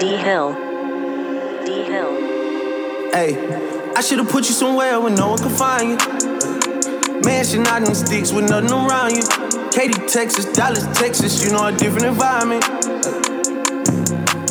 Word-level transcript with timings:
D 0.00 0.16
Hill. 0.16 0.54
D 1.66 1.82
Hill. 1.82 2.12
Hey, 3.10 3.92
I 3.96 4.00
should've 4.00 4.28
put 4.28 4.48
you 4.48 4.54
somewhere 4.54 5.00
where 5.00 5.12
no 5.12 5.30
one 5.30 5.38
could 5.38 5.50
find 5.50 5.90
you. 5.90 5.96
Mansion 7.24 7.66
out 7.66 7.82
in 7.82 7.92
sticks 7.96 8.30
with 8.30 8.48
nothing 8.48 8.70
around 8.70 9.16
you. 9.16 9.24
Katy, 9.72 10.06
Texas, 10.06 10.44
Dallas, 10.52 10.86
Texas, 10.96 11.44
you 11.44 11.50
know 11.50 11.66
a 11.66 11.72
different 11.72 12.06
environment. 12.06 12.62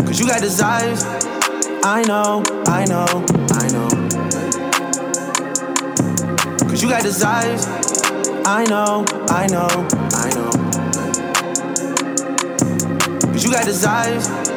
Cause 0.05 0.20
you 0.20 0.28
got 0.28 0.41
desires. 0.41 1.05
I 1.82 2.04
know, 2.05 2.43
I 2.66 2.84
know, 2.84 3.07
I 3.54 3.68
know. 3.71 3.88
Cause 6.68 6.84
you 6.84 6.89
got 6.89 7.04
desires. 7.04 7.66
I 8.45 8.66
know, 8.66 9.05
I 9.29 9.48
know, 9.48 9.88
I 10.11 10.29
know. 10.36 10.52
Cause 13.32 13.45
you 13.45 13.51
got 13.51 13.64
desires. 13.64 14.57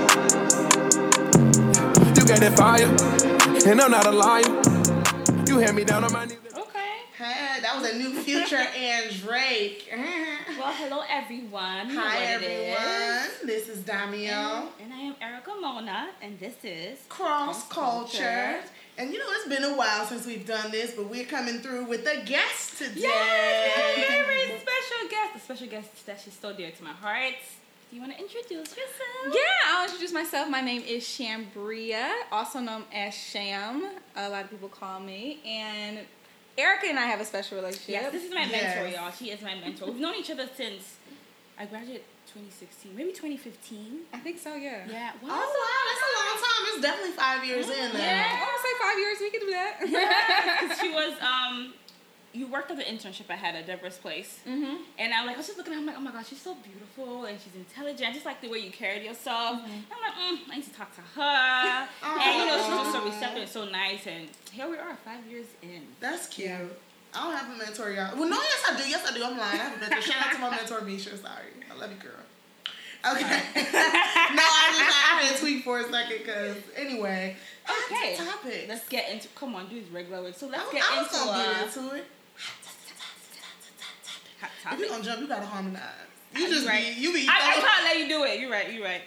You 2.41 2.49
that 2.49 2.57
fire, 2.57 3.71
and 3.71 3.81
I'm 3.83 3.91
not 3.91 4.07
a 4.07 4.11
liar. 4.11 5.47
You 5.47 5.59
had 5.59 5.75
me 5.75 5.85
down 5.85 6.05
on 6.05 6.13
my 6.15 6.25
knees. 6.25 6.39
Okay. 6.57 6.93
Hey, 7.19 7.61
that 7.61 7.79
was 7.79 7.93
a 7.93 7.99
new 7.99 8.15
Future 8.23 8.57
and 8.77 9.11
Drake. 9.21 9.93
Well, 10.59 10.73
hello 10.75 11.03
everyone. 11.09 11.89
Hi 11.91 12.35
what 12.35 12.43
it 12.43 12.51
is. 12.51 12.77
everyone, 12.77 13.47
this 13.47 13.69
is 13.69 13.83
Damio. 13.83 14.69
And 14.83 14.93
I 14.93 14.99
am 14.99 15.15
Erica 15.21 15.53
Mona, 15.59 16.11
and 16.21 16.39
this 16.39 16.55
is 16.65 16.99
Cross 17.09 17.69
Culture. 17.69 18.61
And 18.99 19.11
you 19.13 19.19
know, 19.19 19.25
it's 19.31 19.49
been 19.49 19.65
a 19.65 19.75
while 19.75 20.05
since 20.07 20.27
we've 20.27 20.47
done 20.47 20.71
this, 20.71 20.93
but 20.93 21.09
we're 21.09 21.25
coming 21.25 21.61
through 21.61 21.87
with 21.87 22.07
a 22.07 22.25
guest 22.27 22.77
today. 22.79 23.01
Yes, 23.03 23.99
a 23.99 24.25
very 24.27 24.61
special 24.61 25.09
guest. 25.11 25.37
A 25.37 25.41
special 25.41 25.67
guest 25.67 26.07
that 26.07 26.21
she's 26.21 26.39
so 26.39 26.55
dear 26.55 26.71
to 26.71 26.85
my 26.85 26.93
heart. 26.93 27.35
Do 27.91 27.97
you 27.97 28.03
want 28.03 28.13
to 28.17 28.21
introduce 28.23 28.71
yourself? 28.71 29.35
Yeah, 29.35 29.41
I'll 29.67 29.85
introduce 29.87 30.13
myself. 30.13 30.49
My 30.49 30.61
name 30.61 30.83
is 30.87 31.03
Shambria, 31.03 32.09
also 32.31 32.61
known 32.61 32.85
as 32.95 33.13
Sham. 33.15 33.85
A 34.15 34.29
lot 34.29 34.45
of 34.45 34.51
people 34.51 34.69
call 34.69 35.01
me. 35.01 35.41
And 35.45 35.99
Erica 36.57 36.87
and 36.87 36.99
I 37.01 37.07
have 37.07 37.21
a 37.21 37.25
special 37.25 37.57
relationship. 37.59 37.89
Yes, 37.89 38.13
this 38.13 38.25
is 38.25 38.33
my 38.33 38.43
Yes. 38.45 38.77
mentor, 38.77 38.97
y'all. 38.97 39.11
She 39.11 39.31
is 39.31 39.43
my 39.43 39.57
mentor. 39.57 39.87
We've 39.87 39.99
known 40.01 40.15
each 40.15 40.31
other 40.31 40.49
since 40.57 40.99
I 41.59 41.67
graduated 41.67 42.05
2016, 42.33 42.95
maybe 42.95 43.11
2015. 43.11 44.03
I 44.15 44.19
think 44.19 44.39
so, 44.39 44.55
yeah. 44.55 44.87
Yeah. 44.89 45.11
Oh, 45.25 45.27
wow, 45.27 45.83
that's 45.91 46.05
a 46.07 46.13
long 46.15 46.37
time. 46.39 46.63
It's 46.75 46.83
definitely 46.83 47.17
five 47.17 47.45
years 47.45 47.67
in 47.69 47.93
now. 47.93 48.25
I 48.31 48.39
want 48.39 48.55
to 48.55 48.63
say 48.63 48.75
five 48.81 48.99
years. 48.99 49.19
We 49.21 49.31
could 49.31 49.41
do 49.41 49.51
that. 49.51 50.61
Because 50.61 50.79
she 50.79 50.91
was, 50.95 51.15
um, 51.21 51.75
you 52.33 52.47
worked 52.47 52.71
at 52.71 52.77
the 52.77 52.85
internship 52.85 53.29
I 53.29 53.35
had 53.35 53.55
at 53.57 53.67
Deborah's 53.67 53.97
place. 53.97 54.39
mm-hmm. 54.47 54.77
And 54.99 55.13
I'm 55.13 55.27
like, 55.27 55.35
I 55.35 55.39
was 55.39 55.47
just 55.47 55.59
looking 55.59 55.73
at 55.73 55.77
her, 55.77 55.81
I'm 55.81 55.87
like, 55.87 55.97
oh 55.99 56.01
my 56.01 56.13
gosh, 56.13 56.29
she's 56.29 56.41
so 56.41 56.55
beautiful 56.63 57.25
and 57.25 57.39
she's 57.41 57.55
intelligent. 57.55 58.09
I 58.09 58.13
just 58.13 58.27
like 58.27 58.41
the 58.41 58.49
way 58.49 58.59
you 58.59 58.71
carried 58.71 59.03
yourself. 59.03 59.61
Mm-hmm. 59.61 59.93
I'm 59.93 60.01
like, 60.01 60.41
mm, 60.41 60.53
I 60.53 60.57
need 60.57 60.65
to 60.65 60.73
talk 60.73 60.95
to 60.95 61.01
her. 61.01 61.89
and 62.03 62.39
you 62.39 62.47
know, 62.47 62.57
she's 62.59 62.69
just 62.69 62.93
so 62.93 63.05
receptive 63.05 63.43
and 63.43 63.51
so 63.51 63.65
nice. 63.65 64.07
And 64.07 64.29
here 64.53 64.69
we 64.69 64.77
are, 64.77 64.95
five 65.05 65.27
years 65.29 65.47
in. 65.63 65.83
That's 65.99 66.29
cute. 66.29 66.51
I 67.13 67.25
don't 67.25 67.37
have 67.37 67.55
a 67.55 67.59
mentor, 67.59 67.91
y'all. 67.91 68.17
Well, 68.17 68.29
no, 68.29 68.37
yes, 68.37 68.65
I 68.71 68.77
do. 68.77 68.89
Yes, 68.89 69.05
I 69.11 69.17
do. 69.17 69.25
I'm 69.25 69.37
lying. 69.37 69.61
I 69.61 69.65
have 69.65 69.77
a 69.77 69.81
mentor. 69.81 70.01
Shout 70.01 70.27
out 70.27 70.33
to 70.33 70.39
my 70.39 70.51
mentor, 70.51 70.81
Misha. 70.83 71.17
Sorry. 71.17 71.51
I 71.69 71.77
love 71.77 71.91
you, 71.91 71.97
girl. 71.97 72.13
Okay. 73.05 73.21
no, 73.57 74.45
I 74.45 74.75
just 74.77 74.97
I 74.97 75.23
had 75.23 75.35
to 75.35 75.41
tweet 75.41 75.65
for 75.65 75.81
a 75.81 75.91
second 75.91 76.19
because, 76.19 76.57
anyway. 76.77 77.37
Okay. 77.65 78.17
Back 78.17 78.43
to. 78.43 78.69
Let's 78.69 78.89
get 78.89 79.11
into, 79.11 79.27
come 79.29 79.55
on, 79.55 79.69
do 79.69 79.81
these 79.81 79.91
regular 79.91 80.23
words. 80.23 80.39
So 80.39 80.47
let's 80.47 80.69
I, 80.69 80.73
get 80.73 80.85
I 80.85 81.03
was 81.03 81.07
into 81.13 81.19
gonna 81.19 81.31
uh, 81.31 81.53
get 81.53 81.77
into 81.77 81.97
it. 81.97 82.05
Hot 84.41 84.75
If 84.75 84.81
you 84.81 84.89
gonna 84.89 85.05
jump, 85.05 85.21
you 85.21 85.29
gotta 85.29 85.47
harmonize. 85.47 85.83
You 86.35 86.47
Ah, 86.47 86.49
just 86.51 86.67
right. 86.67 86.95
be, 86.97 87.01
you 87.01 87.13
be. 87.13 87.27
I, 87.29 87.57
I 87.57 87.61
can't 87.61 87.85
let 87.85 87.99
you 87.99 88.09
do 88.09 88.25
it. 88.25 88.41
You're 88.41 88.51
right. 88.51 88.73
You're 88.73 88.85
right. 88.85 89.03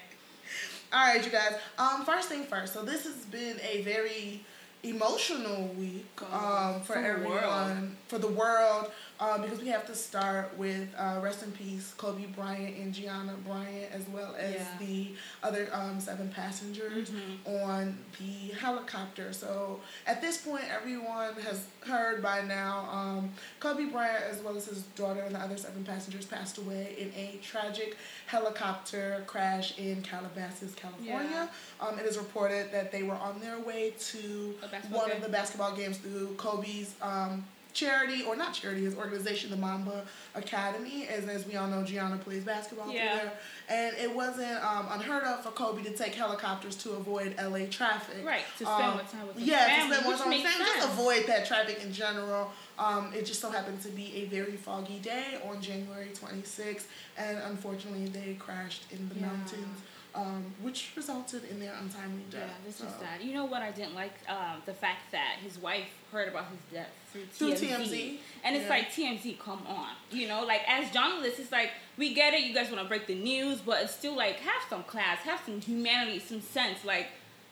All 0.91 1.07
right, 1.13 1.23
you 1.25 1.31
guys. 1.31 1.53
Um, 1.77 2.05
first 2.05 2.29
thing 2.29 2.43
first. 2.43 2.73
So 2.73 2.83
this 2.83 3.03
has 3.05 3.15
been 3.25 3.57
a 3.67 3.81
very 3.81 4.41
emotional 4.83 5.67
week 5.79 6.05
um, 6.31 6.81
for, 6.81 6.93
For 6.93 7.01
the 7.01 7.07
everyone, 7.07 7.33
world. 7.41 7.89
for 8.09 8.17
the 8.19 8.27
world, 8.27 8.91
um, 9.23 9.41
because 9.41 9.59
we 9.61 9.67
have 9.69 9.85
to 9.87 9.95
start 9.95 10.57
with 10.57 10.87
uh, 10.97 11.19
rest 11.21 11.43
in 11.43 11.51
peace, 11.51 11.93
Kobe 11.97 12.25
Bryant 12.27 12.77
and 12.77 12.93
Gianna 12.93 13.33
Bryant, 13.45 13.91
as 13.91 14.07
well 14.09 14.35
as 14.37 14.55
Yeah. 14.55 14.67
the 14.79 15.07
other 15.41 15.69
um, 15.71 15.99
seven 15.99 16.29
passengers 16.29 17.11
on 17.45 17.97
the 18.19 18.53
helicopter. 18.59 19.31
So 19.33 19.79
at 20.05 20.21
this 20.21 20.37
point, 20.37 20.63
everyone 20.69 21.33
has 21.47 21.65
heard 21.87 22.21
by 22.21 22.41
now. 22.41 22.87
Um, 22.91 23.31
Kobe 23.59 23.85
Bryant, 23.85 24.23
as 24.29 24.41
well 24.41 24.57
as 24.57 24.65
his 24.65 24.81
daughter 24.95 25.21
and 25.21 25.35
the 25.35 25.39
other 25.39 25.57
seven 25.57 25.83
passengers, 25.83 26.25
passed 26.25 26.57
away 26.57 26.95
in 26.97 27.11
a 27.15 27.39
tragic 27.41 27.95
helicopter 28.27 29.23
crash 29.27 29.77
in 29.77 30.01
Calabasas, 30.01 30.73
California. 30.75 31.49
Um, 31.79 31.97
it 31.99 32.05
is 32.05 32.17
reported 32.17 32.71
that 32.71 32.91
they 32.91 33.03
were 33.03 33.15
on 33.15 33.39
their 33.39 33.59
way 33.59 33.93
to 34.11 34.55
one 34.89 35.07
game? 35.07 35.17
of 35.17 35.23
the 35.23 35.29
basketball 35.29 35.75
games 35.75 35.97
through 35.97 36.33
Kobe's 36.35 36.93
um, 37.01 37.45
charity, 37.73 38.23
or 38.23 38.35
not 38.35 38.53
charity, 38.53 38.83
his 38.83 38.95
organization, 38.95 39.49
the 39.49 39.57
Mamba 39.57 40.05
Academy. 40.35 41.07
As, 41.07 41.27
as 41.27 41.45
we 41.47 41.55
all 41.55 41.67
know, 41.67 41.83
Gianna 41.83 42.17
plays 42.17 42.43
basketball 42.43 42.91
Yeah. 42.93 43.15
there. 43.15 43.33
And 43.69 43.95
it 43.97 44.13
wasn't 44.15 44.63
um, 44.63 44.87
unheard 44.91 45.23
of 45.23 45.43
for 45.43 45.51
Kobe 45.51 45.83
to 45.83 45.91
take 45.95 46.13
helicopters 46.15 46.75
to 46.77 46.91
avoid 46.91 47.35
LA 47.41 47.65
traffic. 47.69 48.23
Right, 48.25 48.43
to 48.59 48.65
spend 48.65 48.91
more 48.93 49.01
time 49.01 49.27
with 49.27 49.37
yeah, 49.39 49.67
family, 49.67 49.89
to 49.89 49.93
spend 49.95 50.05
more 50.05 50.17
time 50.17 50.29
with 50.29 50.43
family, 50.43 50.65
just 50.65 50.87
avoid 50.89 51.25
that 51.27 51.45
traffic 51.47 51.81
in 51.83 51.91
general. 51.91 52.51
Um, 52.79 53.11
it 53.13 53.25
just 53.25 53.39
so 53.41 53.49
happened 53.51 53.81
to 53.83 53.89
be 53.89 54.13
a 54.15 54.25
very 54.25 54.55
foggy 54.57 54.99
day 54.99 55.39
on 55.47 55.61
January 55.61 56.09
26th, 56.13 56.85
and 57.17 57.37
unfortunately, 57.49 58.07
they 58.07 58.33
crashed 58.35 58.85
in 58.91 59.09
the 59.09 59.15
Yeah. 59.15 59.27
mountains, 59.27 59.79
um, 60.15 60.45
which 60.61 60.91
resulted 60.95 61.43
in 61.45 61.59
their 61.59 61.73
untimely 61.73 62.23
death. 62.29 62.41
Yeah, 62.47 62.65
this 62.65 62.75
is 62.81 62.87
So- 62.93 62.99
sad. 63.01 63.21
You 63.21 63.33
know 63.33 63.45
what 63.45 63.61
I 63.61 63.71
didn't 63.71 63.95
like? 63.95 64.13
Um, 64.29 64.61
the 64.65 64.73
fact 64.73 65.11
that 65.11 65.37
his 65.43 65.57
wife 65.57 65.87
heard 66.11 66.27
about 66.27 66.45
his 66.51 66.59
death 66.71 66.89
through 67.11 67.25
Through 67.25 67.53
TMZ. 67.53 67.89
TMZ, 67.89 68.17
And 68.43 68.55
it's 68.55 68.63
yeah. 68.65 68.69
like, 68.69 68.91
TMZ, 68.91 69.39
come 69.39 69.65
on. 69.67 69.89
You 70.11 70.27
know, 70.27 70.43
like 70.43 70.61
as 70.67 70.91
journalists, 70.91 71.39
it's 71.39 71.51
like, 71.51 71.71
we 71.97 72.13
get 72.13 72.33
it, 72.33 72.41
you 72.43 72.53
guys 72.53 72.69
want 72.69 72.81
to 72.83 72.87
break 72.87 73.07
the 73.07 73.15
news, 73.15 73.59
but 73.61 73.81
it's 73.83 73.93
still 73.93 74.15
like, 74.15 74.35
have 74.37 74.61
some 74.69 74.83
class, 74.83 75.19
have 75.19 75.41
some 75.45 75.59
humanity, 75.61 76.19
some 76.19 76.41
sense. 76.41 76.85
Like, 76.85 77.07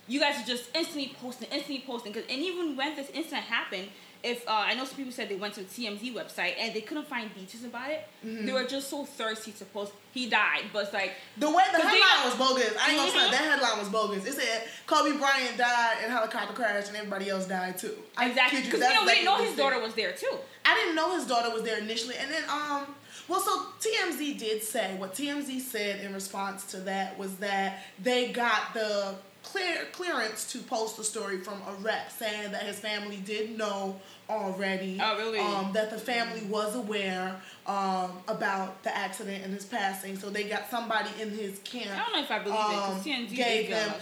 you 0.07 0.19
guys 0.19 0.39
are 0.43 0.45
just 0.45 0.69
instantly 0.75 1.15
posting, 1.19 1.47
instantly 1.51 1.83
posting. 1.85 2.13
Cause, 2.13 2.23
and 2.29 2.41
even 2.41 2.75
when 2.75 2.95
this 2.95 3.09
incident 3.11 3.43
happened, 3.43 3.87
if 4.23 4.47
uh, 4.47 4.51
I 4.51 4.73
know 4.75 4.85
some 4.85 4.95
people 4.97 5.11
said 5.11 5.29
they 5.29 5.35
went 5.35 5.53
to 5.55 5.61
the 5.61 5.65
TMZ 5.67 6.13
website 6.13 6.53
and 6.59 6.73
they 6.73 6.81
couldn't 6.81 7.07
find 7.07 7.33
details 7.33 7.63
about 7.63 7.89
it, 7.89 8.07
Mm-hmm. 8.25 8.45
they 8.45 8.51
were 8.53 8.65
just 8.65 8.87
so 8.89 9.03
thirsty 9.03 9.51
to 9.53 9.65
post. 9.65 9.93
He 10.13 10.29
died, 10.29 10.65
but 10.71 10.83
it's 10.83 10.93
like 10.93 11.13
The 11.37 11.49
way 11.49 11.63
the 11.71 11.79
'Cause 11.79 11.91
they- 11.91 11.99
headline 11.99 12.25
was 12.29 12.35
bogus. 12.35 12.73
I 12.79 12.89
ain't 12.91 12.97
gonna 12.97 13.11
Mhm. 13.11 13.13
say 13.25 13.31
that 13.31 13.41
headline 13.41 13.79
was 13.79 13.89
bogus. 13.89 14.25
It 14.25 14.33
said 14.35 14.69
Kobe 14.85 15.17
Bryant 15.17 15.57
died 15.57 15.97
in 16.03 16.11
a 16.11 16.13
helicopter 16.13 16.53
crash 16.53 16.87
and 16.87 16.95
everybody 16.97 17.29
else 17.29 17.45
died 17.45 17.79
too. 17.79 17.97
I 18.15 18.27
exactly 18.27 18.61
because 18.61 18.79
that's 18.79 18.93
you 18.93 18.99
know 18.99 19.05
we 19.05 19.11
didn't 19.13 19.25
know 19.25 19.37
his 19.43 19.55
daughter 19.55 19.79
was 19.79 19.95
there 19.95 20.11
too. 20.11 20.35
I 20.65 20.75
didn't 20.75 20.93
know 20.95 21.15
his 21.15 21.25
daughter 21.25 21.49
was 21.49 21.63
there 21.63 21.77
initially, 21.79 22.15
and 22.17 22.29
then 22.31 22.43
um, 22.47 22.95
well, 23.27 23.41
so 23.41 23.67
TMZ 23.79 24.33
did 24.37 24.61
say 24.63 24.93
what 24.99 25.15
TMZ 25.15 25.59
said 25.61 26.01
in 26.05 26.13
response 26.13 26.65
to 26.65 26.77
that 26.81 27.17
was 27.17 27.35
that 27.37 27.83
they 27.97 28.31
got 28.31 28.73
the 28.75 29.15
clear 29.51 29.85
clearance 29.91 30.51
to 30.51 30.59
post 30.59 30.97
the 30.97 31.03
story 31.03 31.39
from 31.39 31.61
a 31.67 31.73
rep 31.81 32.11
saying 32.11 32.51
that 32.51 32.63
his 32.63 32.79
family 32.79 33.17
did 33.17 33.57
know 33.57 33.99
already. 34.29 34.97
Oh, 35.01 35.17
really? 35.17 35.39
Um, 35.39 35.73
that 35.73 35.91
the 35.91 35.97
family 35.97 36.41
was 36.49 36.75
aware 36.75 37.35
um 37.67 38.11
about 38.27 38.81
the 38.83 38.95
accident 38.95 39.43
and 39.43 39.53
his 39.53 39.65
passing, 39.65 40.17
so 40.17 40.29
they 40.29 40.45
got 40.45 40.69
somebody 40.69 41.09
in 41.19 41.29
his 41.29 41.59
camp. 41.59 41.91
I 41.91 42.03
don't 42.03 42.13
know 42.13 42.23
if 42.23 42.31
I 42.31 42.39
believe 42.39 42.59
it 42.59 42.61
um, 42.61 42.97
because 42.97 43.05
TMZ 43.05 43.35
gave 43.35 43.69
them-. 43.69 43.93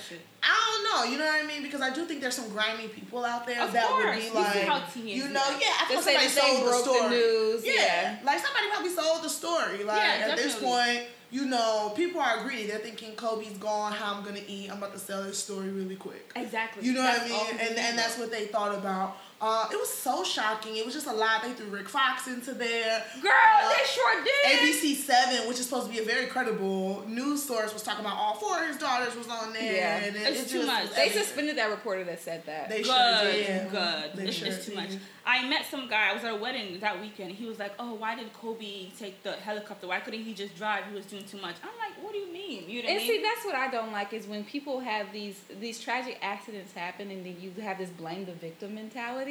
I 0.41 0.55
don't 0.71 0.83
know, 1.05 1.11
you 1.11 1.17
know 1.17 1.25
what 1.25 1.43
I 1.43 1.47
mean? 1.47 1.63
Because 1.63 1.81
I 1.81 1.93
do 1.93 2.05
think 2.05 2.21
there's 2.21 2.35
some 2.35 2.47
grimy 2.49 2.87
people 2.87 3.25
out 3.25 3.45
there 3.45 3.61
Of 3.61 3.73
that 3.73 3.91
would 3.91 4.15
be 4.15 4.29
like, 4.29 4.95
you 4.95 5.27
know, 5.27 5.41
yeah, 5.59 5.73
I 5.89 6.01
say 6.01 6.13
somebody 6.13 6.27
sold 6.29 6.57
the 6.59 6.69
broke 6.69 7.01
the 7.01 7.09
news, 7.09 7.65
Yeah. 7.65 7.73
yeah. 7.73 8.17
like 8.23 8.39
somebody 8.39 8.67
probably 8.71 8.89
sold 8.91 9.23
the 9.23 9.29
story. 9.29 9.83
Like 9.83 9.97
Yeah, 9.97 10.27
at 10.29 10.37
this 10.37 10.57
point, 10.57 11.03
you 11.31 11.45
know, 11.45 11.93
people 11.95 12.21
are 12.21 12.43
greedy. 12.43 12.67
They're 12.67 12.79
thinking 12.79 13.15
Kobe's 13.15 13.57
gone. 13.57 13.93
How 13.93 14.15
I'm 14.15 14.23
gonna 14.23 14.41
eat? 14.47 14.69
I'm 14.69 14.77
about 14.77 14.93
to 14.93 14.99
sell 14.99 15.23
this 15.23 15.37
story 15.37 15.69
really 15.69 15.95
quick. 15.95 16.31
Exactly. 16.35 16.85
You 16.85 16.93
know 16.93 17.03
That's 17.03 17.29
what 17.29 17.49
I 17.49 17.51
mean? 17.51 17.61
And 17.61 17.77
and 17.77 17.97
that's 17.97 18.17
what 18.17 18.31
they 18.31 18.45
thought 18.47 18.75
about. 18.75 19.17
Uh, 19.41 19.67
it 19.71 19.79
was 19.79 19.89
so 19.89 20.23
shocking. 20.23 20.75
It 20.75 20.83
was 20.85 20.93
just 20.93 21.07
a 21.07 21.13
lot. 21.13 21.43
They 21.43 21.53
threw 21.53 21.67
Rick 21.67 21.87
Fox 21.87 22.27
into 22.27 22.53
there. 22.53 23.03
Girl, 23.21 23.31
Uh, 23.31 23.69
they 23.69 23.85
sure 23.85 24.23
did. 24.23 24.59
ABC 24.59 24.95
Seven, 24.95 25.47
which 25.47 25.59
is 25.59 25.65
supposed 25.65 25.87
to 25.87 25.93
be 25.93 25.99
a 25.99 26.03
very 26.03 26.25
credible 26.25 27.03
news 27.07 27.41
source, 27.43 27.73
was 27.73 27.81
talking 27.83 28.03
about 28.05 28.17
all 28.17 28.33
four 28.35 28.59
of 28.61 28.67
his 28.67 28.77
daughters 28.77 29.15
was 29.15 29.29
on 29.29 29.53
there. 29.53 29.73
Yeah. 29.75 29.97
and 29.97 30.15
it, 30.15 30.21
It's 30.27 30.41
it 30.41 30.49
too 30.59 30.65
much. 30.65 30.93
They 30.93 31.09
suspended 31.09 31.57
that 31.57 31.69
reporter 31.69 32.03
that 32.03 32.19
said 32.21 32.45
that. 32.47 32.67
They 32.69 32.81
Good, 32.81 32.85
sure 32.85 33.31
did. 33.31 33.71
good. 33.71 34.11
They 34.15 34.23
It's, 34.27 34.35
sure 34.37 34.47
it's 34.49 34.65
too 34.65 34.71
did. 34.71 34.75
much. 34.75 34.91
I 35.25 35.47
met 35.47 35.65
some 35.69 35.87
guy. 35.87 36.09
I 36.09 36.13
was 36.13 36.23
at 36.23 36.33
a 36.33 36.35
wedding 36.35 36.79
that 36.79 36.99
weekend. 36.99 37.33
He 37.33 37.45
was 37.45 37.59
like, 37.59 37.73
"Oh, 37.77 37.93
why 37.93 38.15
did 38.15 38.33
Kobe 38.33 38.89
take 38.97 39.21
the 39.21 39.33
helicopter? 39.33 39.85
Why 39.87 39.99
couldn't 39.99 40.23
he 40.23 40.33
just 40.33 40.55
drive? 40.57 40.85
He 40.89 40.95
was 40.95 41.05
doing 41.05 41.23
too 41.23 41.37
much." 41.37 41.55
I'm 41.61 41.69
like, 41.77 42.01
"What 42.03 42.13
do 42.13 42.17
you 42.17 42.33
mean? 42.33 42.67
You 42.67 42.81
know 42.81 42.87
what 42.89 42.93
And 42.93 43.03
I 43.03 43.07
see, 43.07 43.21
that's 43.21 43.45
what 43.45 43.53
I 43.53 43.69
don't 43.69 43.91
like 43.91 44.11
is 44.11 44.25
when 44.25 44.43
people 44.43 44.79
have 44.79 45.13
these 45.13 45.35
these 45.61 45.79
tragic 45.79 46.17
accidents 46.23 46.73
happen, 46.73 47.11
and 47.11 47.23
then 47.23 47.37
you 47.39 47.51
have 47.61 47.77
this 47.77 47.91
blame 47.91 48.25
the 48.25 48.33
victim 48.33 48.73
mentality. 48.73 49.28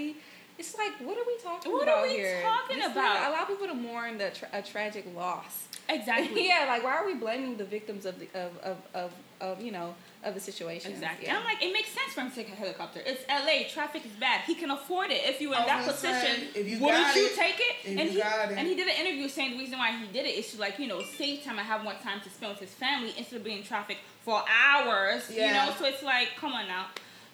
It's 0.59 0.77
like, 0.77 0.93
what 1.01 1.17
are 1.17 1.27
we 1.27 1.37
talking 1.43 1.71
about? 1.73 1.87
What 1.87 1.89
are 1.89 2.03
we 2.03 2.15
here? 2.17 2.43
talking 2.43 2.79
It's 2.79 2.87
about? 2.87 3.21
Like, 3.21 3.29
allow 3.29 3.45
people 3.45 3.69
to 3.69 3.75
mourn 3.75 4.19
the 4.19 4.31
tra- 4.31 4.49
a 4.53 4.61
tragic 4.63 5.07
loss. 5.15 5.69
Exactly. 5.89 6.47
yeah, 6.53 6.67
like 6.69 6.85
why 6.85 6.97
are 6.97 7.07
we 7.07 7.15
blaming 7.15 7.57
the 7.57 7.65
victims 7.65 8.05
of 8.05 8.19
the 8.19 8.27
of 8.35 8.53
of 8.59 8.77
of, 8.95 9.13
of 9.41 9.61
you 9.63 9.71
know 9.73 9.95
of 10.25 10.35
the 10.35 10.41
situation? 10.41 10.93
Exactly. 10.93 11.27
Yeah. 11.27 11.37
And 11.37 11.39
I'm 11.39 11.45
like, 11.45 11.63
it 11.63 11.73
makes 11.73 11.91
sense 11.91 12.13
for 12.13 12.21
him 12.23 12.31
to 12.31 12.35
take 12.37 12.49
a 12.49 12.57
helicopter. 12.57 13.01
It's 13.07 13.23
LA. 13.29 13.69
Traffic 13.73 14.05
is 14.05 14.13
bad. 14.13 14.43
He 14.47 14.55
can 14.55 14.71
afford 14.71 15.11
it. 15.11 15.21
If 15.25 15.41
you 15.41 15.51
were 15.51 15.57
in 15.57 15.63
I 15.63 15.67
that 15.67 15.87
was 15.87 16.03
gonna 16.03 16.21
say, 16.21 16.29
position, 16.35 16.49
if 16.57 16.69
you 16.69 16.79
wouldn't 16.85 17.15
you 17.15 17.27
it, 17.27 17.37
take 17.37 17.59
it? 17.59 17.75
if 17.85 17.99
and 18.01 18.01
you 18.01 18.11
he 18.17 18.19
got 18.21 18.51
it. 18.51 18.59
and 18.59 18.67
he 18.69 18.75
did 18.75 18.89
an 18.89 19.07
interview 19.07 19.29
saying 19.29 19.53
the 19.53 19.59
reason 19.59 19.79
why 19.79 19.93
he 19.93 20.07
did 20.13 20.27
it 20.27 20.35
is 20.41 20.53
to 20.53 20.61
like 20.61 20.79
you 20.79 20.89
know 20.89 21.01
save 21.17 21.45
time 21.45 21.59
and 21.59 21.67
have 21.67 21.83
more 21.85 21.95
time 22.03 22.21
to 22.21 22.29
spend 22.31 22.51
with 22.53 22.61
his 22.61 22.75
family 22.75 23.15
instead 23.17 23.37
of 23.37 23.45
being 23.45 23.59
in 23.59 23.65
traffic 23.65 23.99
for 24.25 24.43
hours. 24.67 25.31
You 25.31 25.47
know, 25.53 25.73
so 25.79 25.85
it's 25.87 26.03
like, 26.03 26.31
come 26.37 26.53
on 26.53 26.67
now. 26.67 26.87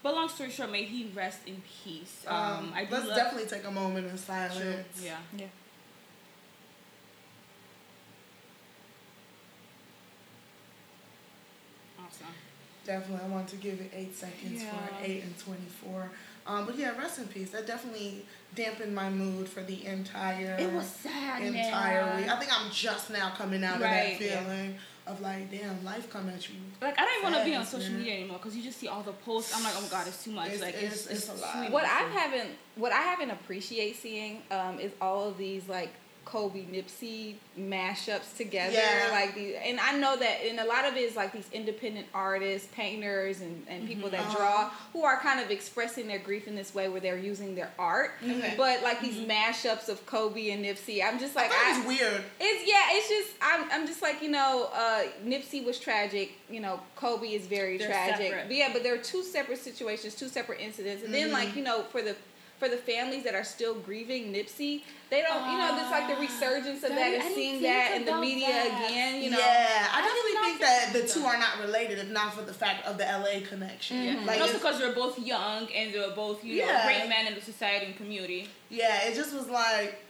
But 0.05 0.15
long 0.15 0.29
story 0.29 0.51
short, 0.51 0.71
may 0.71 0.85
he 0.85 1.11
rest 1.15 1.41
in 1.47 1.63
peace. 1.83 2.25
Um, 2.27 2.37
Um, 2.37 2.73
I 2.75 2.85
do 2.85 2.93
let's 2.93 3.07
love, 3.07 3.17
definitely 3.17 3.49
take 3.49 3.65
a 3.67 3.71
moment 3.71 4.07
in 4.07 4.19
silence. 4.19 4.55
True. 4.61 4.75
Yeah. 5.03 5.17
yeah. 5.35 5.47
Awesome. 11.99 12.27
Definitely, 12.85 13.25
I 13.25 13.29
want 13.29 13.49
to 13.49 13.57
give 13.57 13.81
it 13.81 13.91
eight 13.95 14.15
seconds 14.15 14.63
Yeah. 14.63 14.71
for 14.71 15.05
eight 15.05 15.23
and 15.23 15.39
twenty-four. 15.39 16.11
Um, 16.47 16.67
but 16.67 16.77
yeah, 16.77 16.97
rest 16.99 17.19
in 17.19 17.27
peace. 17.29 17.51
That 17.51 17.67
definitely 17.67 18.27
dampened 18.55 18.95
my 18.95 19.09
mood 19.09 19.49
for 19.49 19.63
the 19.63 19.87
entire 19.87 20.57
It 20.61 20.71
was 20.71 20.85
sad, 20.87 21.43
entire 21.43 22.05
man. 22.05 22.17
week. 22.21 22.31
I 22.31 22.37
think 22.39 22.53
I'm 22.61 22.71
just 22.71 23.09
now 23.11 23.31
coming 23.31 23.65
out 23.65 23.81
Right, 23.81 24.13
of 24.15 24.19
that 24.19 24.25
yeah. 24.27 24.69
Feeling 25.05 25.17
of 25.17 25.21
like, 25.23 25.51
damn, 25.51 25.85
life 25.85 26.09
come 26.11 26.29
at 26.29 26.49
you. 26.49 26.57
Like 26.81 26.99
I 26.99 27.05
don't 27.05 27.19
even 27.21 27.33
want 27.33 27.45
to 27.45 27.51
be 27.51 27.57
on 27.57 27.65
social 27.67 27.91
man. 27.91 27.99
media 27.99 28.15
anymore 28.15 28.39
because 28.39 28.57
you 28.57 28.63
just 28.63 28.79
see 28.79 28.89
all 28.89 29.03
the 29.03 29.13
posts. 29.13 29.55
I'm 29.57 29.63
like, 29.63 29.75
oh 29.77 29.83
my 29.83 29.89
god, 29.89 30.07
it's 30.07 30.25
too 30.25 30.33
much. 30.33 30.47
It's- 30.49 30.61
like 30.63 30.75
it's- 30.75 31.07
it's 31.07 31.29
a 31.29 31.35
lot. 31.35 31.71
What. 31.71 31.85
I 31.85 32.09
haven't, 32.09 32.51
what 32.77 32.93
I 32.93 33.01
haven't 33.03 33.31
appreciate 33.31 33.97
seeing 33.97 34.43
um, 34.51 34.79
is 34.81 34.93
all 35.01 35.29
of 35.29 35.39
these 35.39 35.69
like 35.69 35.91
Kobe 36.25 36.65
Nipsey 36.65 37.35
mashups 37.59 38.37
together, 38.37 38.73
Yeah. 38.75 39.09
like 39.13 39.35
these, 39.35 39.55
and 39.63 39.79
I 39.81 39.97
know 39.99 40.17
that, 40.17 40.45
and 40.47 40.59
a 40.61 40.65
lot 40.65 40.85
of 40.85 40.97
it 40.97 41.01
is 41.03 41.17
like 41.17 41.33
these 41.33 41.49
independent 41.53 42.07
artists, 42.15 42.69
painters, 42.75 43.41
and, 43.41 43.65
and 43.69 43.87
people 43.87 44.11
that 44.11 44.21
Uh-huh. 44.21 44.37
draw 44.37 44.71
who 44.93 45.05
are 45.05 45.19
kind 45.21 45.41
of 45.41 45.51
expressing 45.51 46.07
their 46.09 46.19
grief 46.19 46.49
in 46.49 46.55
this 46.57 46.75
way 46.75 46.89
where 46.89 47.01
they're 47.01 47.19
using 47.19 47.55
their 47.55 47.71
art. 47.79 48.13
Okay. 48.23 48.55
But 48.57 48.83
like 48.83 49.01
these 49.01 49.17
mashups 49.27 49.89
of 49.89 50.05
Kobe 50.07 50.51
and 50.51 50.65
Nipsey, 50.65 51.05
I'm 51.05 51.19
just 51.19 51.37
like, 51.37 51.51
I 51.53 51.75
thought 51.75 51.85
it 51.85 51.89
weird. 51.89 52.25
It's 52.41 52.69
yeah, 52.69 52.97
it's 52.97 53.09
just 53.09 53.31
I'm 53.43 53.71
I'm 53.71 53.87
just 53.87 54.03
like 54.03 54.23
you 54.23 54.31
know, 54.31 54.71
uh, 54.75 55.03
Nipsey 55.25 55.65
was 55.65 55.79
tragic. 55.79 56.33
You 56.51 56.61
know, 56.61 56.81
Kobe 56.97 57.29
is 57.29 57.47
very 57.47 57.79
They're 57.79 57.89
tragic. 57.89 58.27
separate. 58.29 58.49
But 58.49 58.57
yeah, 58.57 58.71
but 58.73 58.83
there 58.83 58.95
are 58.95 58.99
two 58.99 59.23
separate 59.23 59.59
situations, 59.59 60.15
two 60.15 60.29
separate 60.29 60.61
incidents, 60.61 61.05
and 61.05 61.13
then 61.13 61.25
Mm-hmm. 61.25 61.33
like 61.33 61.57
you 61.57 61.63
know, 61.63 61.83
for 61.85 62.03
the 62.03 62.15
for 62.59 62.69
the 62.69 62.77
families 62.77 63.25
that 63.25 63.35
are 63.35 63.45
still 63.45 63.75
grieving 63.75 64.33
Nipsey, 64.33 64.83
they 65.11 65.23
don't. 65.23 65.51
you 65.51 65.59
know, 65.59 65.77
it's 65.81 65.91
like 65.91 66.09
the 66.09 66.21
resurgence 66.21 66.83
of 66.85 66.93
Ah, 66.93 66.95
that 66.95 67.07
I 67.11 67.15
and 67.27 67.35
seeing 67.35 67.63
that 67.63 67.93
in 67.97 68.05
the 68.05 68.17
media 68.19 68.47
that. 68.49 68.87
again. 68.91 69.23
You 69.23 69.31
know, 69.33 69.39
yeah, 69.39 69.89
I 69.93 69.99
I 69.99 70.03
did 70.03 70.09
definitely 70.09 70.33
not 70.35 70.45
think 70.45 70.59
think 70.59 70.61
that 70.61 70.93
the 70.93 71.21
two 71.21 71.27
are 71.27 71.39
not 71.39 71.59
related, 71.61 71.99
if 71.99 72.09
not 72.11 72.35
for 72.35 72.43
the 72.43 72.55
fact 72.55 72.87
of 72.87 72.97
the 72.97 73.05
LA 73.05 73.41
connection. 73.47 74.03
Yeah. 74.03 74.13
Like, 74.25 74.37
and 74.37 74.43
also 74.43 74.45
it's- 74.45 74.63
because 74.63 74.79
they're 74.79 74.95
both 74.95 75.19
young 75.19 75.69
and 75.73 75.93
they're 75.93 76.11
both 76.15 76.45
you 76.45 76.65
know 76.65 76.81
great 76.85 77.09
men 77.09 77.27
in 77.27 77.35
the 77.35 77.41
society 77.43 77.87
and 77.87 77.97
community. 77.97 78.49
Yeah, 78.71 79.03
it 79.09 79.15
just 79.15 79.35
was 79.35 79.49
like, 79.49 80.01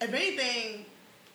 if 0.00 0.12
anything, 0.14 0.86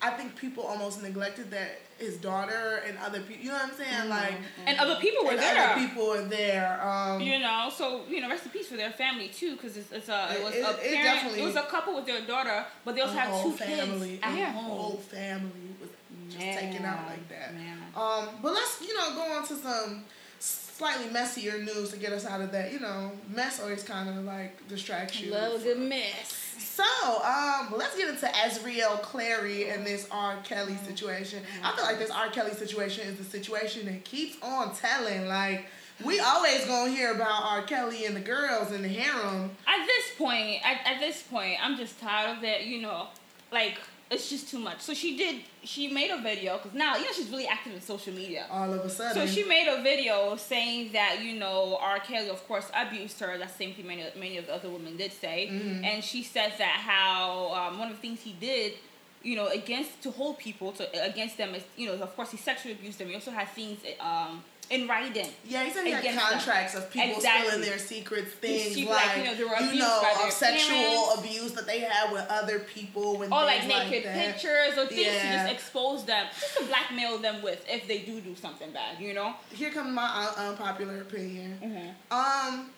I 0.06 0.10
think 0.10 0.36
people 0.36 0.62
almost 0.64 1.02
neglected 1.02 1.50
that 1.52 1.70
his 1.98 2.16
daughter 2.18 2.82
and 2.86 2.98
other 3.06 3.20
people. 3.20 3.42
You 3.44 3.50
know 3.52 3.54
what 3.62 3.70
I'm 3.70 3.76
saying? 3.82 4.08
Like, 4.08 4.34
And 4.66 4.78
other 4.78 4.96
people 4.96 5.24
were 5.24 5.30
and 5.30 5.40
there. 5.40 5.68
other 5.70 5.80
people 5.86 6.06
were 6.08 6.22
there. 6.22 6.82
Um, 6.86 7.20
You 7.20 7.38
know, 7.38 7.70
so 7.74 8.04
you 8.08 8.20
know, 8.20 8.28
rest 8.28 8.44
in 8.44 8.50
peace 8.50 8.68
for 8.68 8.76
their 8.76 8.90
family 8.90 9.28
too, 9.28 9.52
because 9.56 9.76
it's, 9.76 9.90
it's 9.92 10.08
a 10.08 10.20
it 10.36 10.42
was 10.44 10.54
It- 10.54 10.64
a 10.64 10.70
it- 10.70 10.92
it 10.92 11.02
definitely- 11.02 11.40
it 11.42 11.44
was 11.46 11.56
a 11.56 11.62
couple 11.62 11.94
with 11.94 12.06
their 12.06 12.20
daughter, 12.22 12.66
but 12.84 12.94
they 12.94 13.00
also 13.00 13.14
a 13.16 13.20
have 13.20 13.42
two 13.42 13.52
family, 13.52 14.10
kids 14.18 14.22
at 14.24 14.38
a 14.38 14.52
home. 14.52 14.64
whole 14.64 14.96
family 14.98 15.68
was 15.80 15.90
just 16.28 16.58
taken 16.58 16.84
out 16.84 17.06
like 17.06 17.28
that. 17.30 17.54
Man. 17.54 17.78
Um, 17.96 18.28
but 18.42 18.52
let's 18.52 18.80
you 18.82 18.94
know 18.96 19.14
go 19.14 19.22
on 19.36 19.46
to 19.46 19.56
some 19.56 20.04
slightly 20.40 21.08
messier 21.12 21.58
news 21.62 21.90
to 21.92 21.96
get 21.96 22.12
us 22.12 22.26
out 22.26 22.40
of 22.40 22.50
that. 22.52 22.72
You 22.72 22.80
know, 22.80 23.12
mess 23.28 23.60
always 23.60 23.82
kind 23.84 24.08
of 24.08 24.16
like 24.24 24.66
distracts 24.68 25.20
you. 25.20 25.30
love 25.30 25.60
a 25.60 25.64
good 25.64 25.78
mess. 25.78 26.43
So, 26.58 26.84
um, 27.22 27.74
let's 27.76 27.96
get 27.96 28.08
into 28.08 28.26
Azriel 28.26 29.00
Clary 29.02 29.70
and 29.70 29.86
this 29.86 30.08
R. 30.10 30.36
Kelly 30.44 30.76
situation. 30.86 31.42
I 31.62 31.74
feel 31.74 31.84
like 31.84 31.98
this 31.98 32.10
R. 32.10 32.28
Kelly 32.30 32.52
situation 32.52 33.06
is 33.06 33.18
the 33.18 33.24
situation 33.24 33.86
that 33.86 34.04
keeps 34.04 34.36
on 34.42 34.74
telling. 34.74 35.26
Like, 35.26 35.66
we 36.04 36.18
always 36.20 36.64
gonna 36.66 36.90
hear 36.90 37.12
about 37.12 37.44
R. 37.44 37.62
Kelly 37.62 38.06
and 38.06 38.16
the 38.16 38.20
girls 38.20 38.72
in 38.72 38.82
the 38.82 38.88
harem. 38.88 39.50
At 39.66 39.86
this 39.86 40.04
point, 40.18 40.60
at, 40.64 40.80
at 40.84 41.00
this 41.00 41.22
point, 41.22 41.58
I'm 41.62 41.76
just 41.76 42.00
tired 42.00 42.38
of 42.38 42.44
it. 42.44 42.62
You 42.62 42.82
know, 42.82 43.06
like 43.52 43.78
it's 44.10 44.28
just 44.28 44.48
too 44.48 44.58
much. 44.58 44.80
So 44.80 44.94
she 44.94 45.16
did. 45.16 45.42
She 45.62 45.88
made 45.88 46.10
a 46.10 46.20
video 46.20 46.58
because 46.58 46.74
now 46.74 46.96
you 46.96 47.04
know 47.04 47.12
she's 47.12 47.30
really 47.30 47.46
active 47.46 47.72
in 47.74 47.80
social 47.80 48.12
media. 48.12 48.46
All 48.50 48.72
of 48.72 48.84
a 48.84 48.88
sudden, 48.88 49.14
So 49.14 49.26
she 49.26 49.44
made 49.44 49.66
a 49.66 49.82
video 49.82 50.36
saying 50.36 50.92
that 50.92 51.22
you 51.22 51.38
know 51.38 51.78
R. 51.80 51.98
Kelly, 52.00 52.28
of 52.28 52.46
course, 52.46 52.70
abused 52.74 53.18
her. 53.20 53.38
That's 53.38 53.52
the 53.52 53.64
same 53.64 53.74
thing 53.74 53.86
many 53.86 54.04
many 54.16 54.36
of 54.36 54.46
the 54.46 54.54
other 54.54 54.68
women 54.68 54.96
did 54.96 55.12
say. 55.12 55.48
Mm-hmm. 55.50 55.84
And 55.84 56.04
she 56.04 56.22
said 56.22 56.52
that 56.58 56.76
how 56.86 57.52
um, 57.54 57.78
one 57.78 57.90
of 57.90 57.96
the 57.96 58.00
things 58.00 58.20
he 58.20 58.32
did, 58.32 58.74
you 59.22 59.36
know, 59.36 59.48
against 59.48 60.02
to 60.02 60.10
hold 60.10 60.38
people 60.38 60.72
to 60.72 61.04
against 61.04 61.38
them 61.38 61.54
is 61.54 61.64
you 61.76 61.86
know 61.86 61.94
of 61.94 62.14
course 62.14 62.30
he 62.30 62.36
sexually 62.36 62.74
abused 62.74 62.98
them. 62.98 63.08
He 63.08 63.14
also 63.14 63.30
had 63.30 63.48
things 63.48 63.78
um, 64.00 64.44
in 64.70 64.88
writing. 64.88 65.28
Yeah, 65.46 65.64
he 65.64 65.70
said 65.70 65.84
he 65.84 65.90
had 65.92 66.00
against 66.02 66.18
them. 66.20 66.30
contracts 66.38 66.74
of 66.74 66.90
people 66.90 67.16
Exactly. 67.16 67.48
spilling 67.50 67.68
their 67.68 67.78
secrets, 67.78 68.32
things 68.34 68.74
She- 68.74 68.86
like, 68.86 69.06
like, 69.08 69.18
you 69.18 69.24
know, 69.46 69.58
you 69.72 69.78
know, 69.78 70.02
of 70.24 70.32
sexual 70.32 70.76
parents. 70.76 71.18
abuse 71.18 71.52
that 71.52 71.66
they 71.66 71.80
had 71.80 72.10
with 72.12 72.26
other 72.28 72.60
people, 72.60 73.16
when 73.18 73.32
Or 73.32 73.44
like 73.44 73.66
naked 73.66 74.04
that. 74.04 74.14
pictures 74.34 74.78
or 74.78 74.86
things 74.86 75.06
to 75.20 75.22
just 75.32 75.52
expose 75.52 76.04
them, 76.04 76.26
just 76.40 76.56
to 76.58 76.64
blackmail 76.64 77.18
them 77.18 77.42
with 77.42 77.64
if 77.68 77.86
they 77.86 77.98
do 78.00 78.20
do 78.20 78.34
something 78.36 78.70
bad, 78.72 79.00
you 79.00 79.12
know? 79.14 79.34
Here 79.52 79.70
comes 79.70 79.92
my 79.92 80.06
un- 80.36 80.50
unpopular 80.50 81.00
opinion. 81.02 81.58
Mm-hmm. 81.62 82.12
Um, 82.56 82.70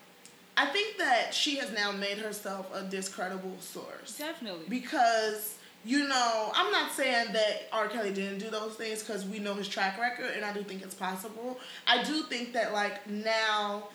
I 0.58 0.66
think 0.66 0.96
that 0.98 1.34
she 1.34 1.56
has 1.56 1.70
now 1.72 1.92
made 1.92 2.16
herself 2.18 2.66
a 2.74 2.82
discredible 2.82 3.56
source. 3.60 4.16
Definitely. 4.16 4.64
because 4.68 5.55
you 5.86 6.08
know 6.08 6.50
i'm 6.54 6.72
not 6.72 6.90
saying 6.90 7.32
that 7.32 7.68
r. 7.72 7.88
Kelly 7.88 8.12
didn't 8.12 8.38
do 8.38 8.50
those 8.50 8.74
things 8.74 9.02
because 9.02 9.24
we 9.24 9.38
know 9.38 9.54
his 9.54 9.68
track 9.68 9.98
record 9.98 10.32
and 10.34 10.44
i 10.44 10.52
do 10.52 10.62
think 10.62 10.82
it's 10.82 10.94
possible. 10.94 11.58
I 11.86 12.02
do 12.02 12.22
think 12.24 12.52
that 12.54 12.72
like 12.72 13.06
now 13.08 13.88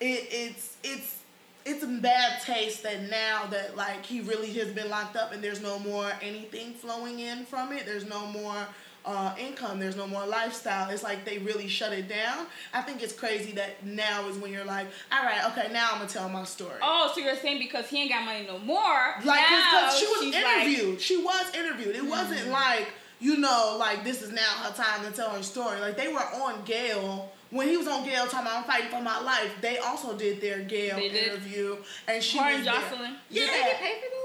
it, 0.00 0.26
it's 0.30 0.76
it's 0.84 1.18
it's 1.64 1.82
in 1.82 2.00
bad 2.00 2.40
taste 2.42 2.82
that 2.82 3.10
now 3.10 3.46
that 3.50 3.76
like 3.76 4.04
he 4.04 4.20
really 4.20 4.52
has 4.54 4.68
been 4.68 4.88
locked 4.88 5.16
up 5.16 5.32
and 5.32 5.42
there's 5.42 5.60
no 5.60 5.78
more 5.78 6.10
anything 6.22 6.72
flowing 6.72 7.20
in 7.20 7.44
from 7.44 7.72
it. 7.72 7.84
There's 7.86 8.06
no 8.06 8.26
more 8.26 8.66
uh, 9.04 9.34
income 9.38 9.78
there's 9.78 9.96
no 9.96 10.06
more 10.06 10.26
lifestyle 10.26 10.90
it's 10.90 11.02
like 11.02 11.24
they 11.24 11.38
really 11.38 11.66
shut 11.66 11.92
it 11.92 12.08
down 12.08 12.46
i 12.74 12.82
think 12.82 13.02
it's 13.02 13.12
crazy 13.12 13.52
that 13.52 13.82
now 13.84 14.28
is 14.28 14.36
when 14.36 14.52
you're 14.52 14.64
like 14.64 14.86
all 15.12 15.24
right 15.24 15.44
okay 15.46 15.72
now 15.72 15.88
i'm 15.92 15.98
gonna 15.98 16.08
tell 16.10 16.28
my 16.28 16.44
story 16.44 16.74
Oh, 16.82 17.10
so 17.14 17.20
you're 17.20 17.36
saying 17.36 17.58
because 17.58 17.86
he 17.88 18.02
ain't 18.02 18.10
got 18.10 18.24
money 18.24 18.44
no 18.46 18.58
more? 18.58 19.14
like 19.24 19.40
because 19.46 19.98
she 19.98 20.06
was 20.06 20.20
she's 20.20 20.34
like- 20.34 20.44
Mm-hmm. 20.44 20.68
interviewed 20.70 21.00
she 21.00 21.16
was 21.16 21.54
interviewed 21.54 21.96
it 21.96 22.04
wasn't 22.04 22.48
like 22.48 22.88
you 23.20 23.38
know 23.38 23.76
like 23.78 24.04
this 24.04 24.20
is 24.22 24.30
now 24.32 24.42
her 24.62 24.72
time 24.74 25.04
to 25.04 25.10
tell 25.16 25.30
her 25.30 25.42
story 25.42 25.80
like 25.80 25.96
they 25.96 26.08
were 26.12 26.18
on 26.20 26.62
Gayle 26.64 27.32
when 27.50 27.66
he 27.66 27.76
was 27.78 27.88
on 27.88 28.04
Gayle 28.04 28.26
talking 28.26 28.40
about 28.46 28.58
i'm 28.58 28.64
fighting 28.64 28.90
for 28.90 29.00
my 29.00 29.20
life 29.20 29.50
they 29.62 29.78
also 29.78 30.14
did 30.16 30.40
their 30.40 30.60
Gayle 30.60 30.98
did. 30.98 31.14
interview 31.14 31.76
and 32.06 32.22
she 32.22 32.36
Her 32.38 32.44
was 32.50 32.56
and 32.58 32.66
there. 32.66 32.74
Jocelyn. 32.74 33.14
yeah 33.30 33.44
Did 33.46 33.48
they 33.54 33.60
get 33.70 33.80
paid 33.80 33.94
for 33.94 34.08
things? 34.10 34.17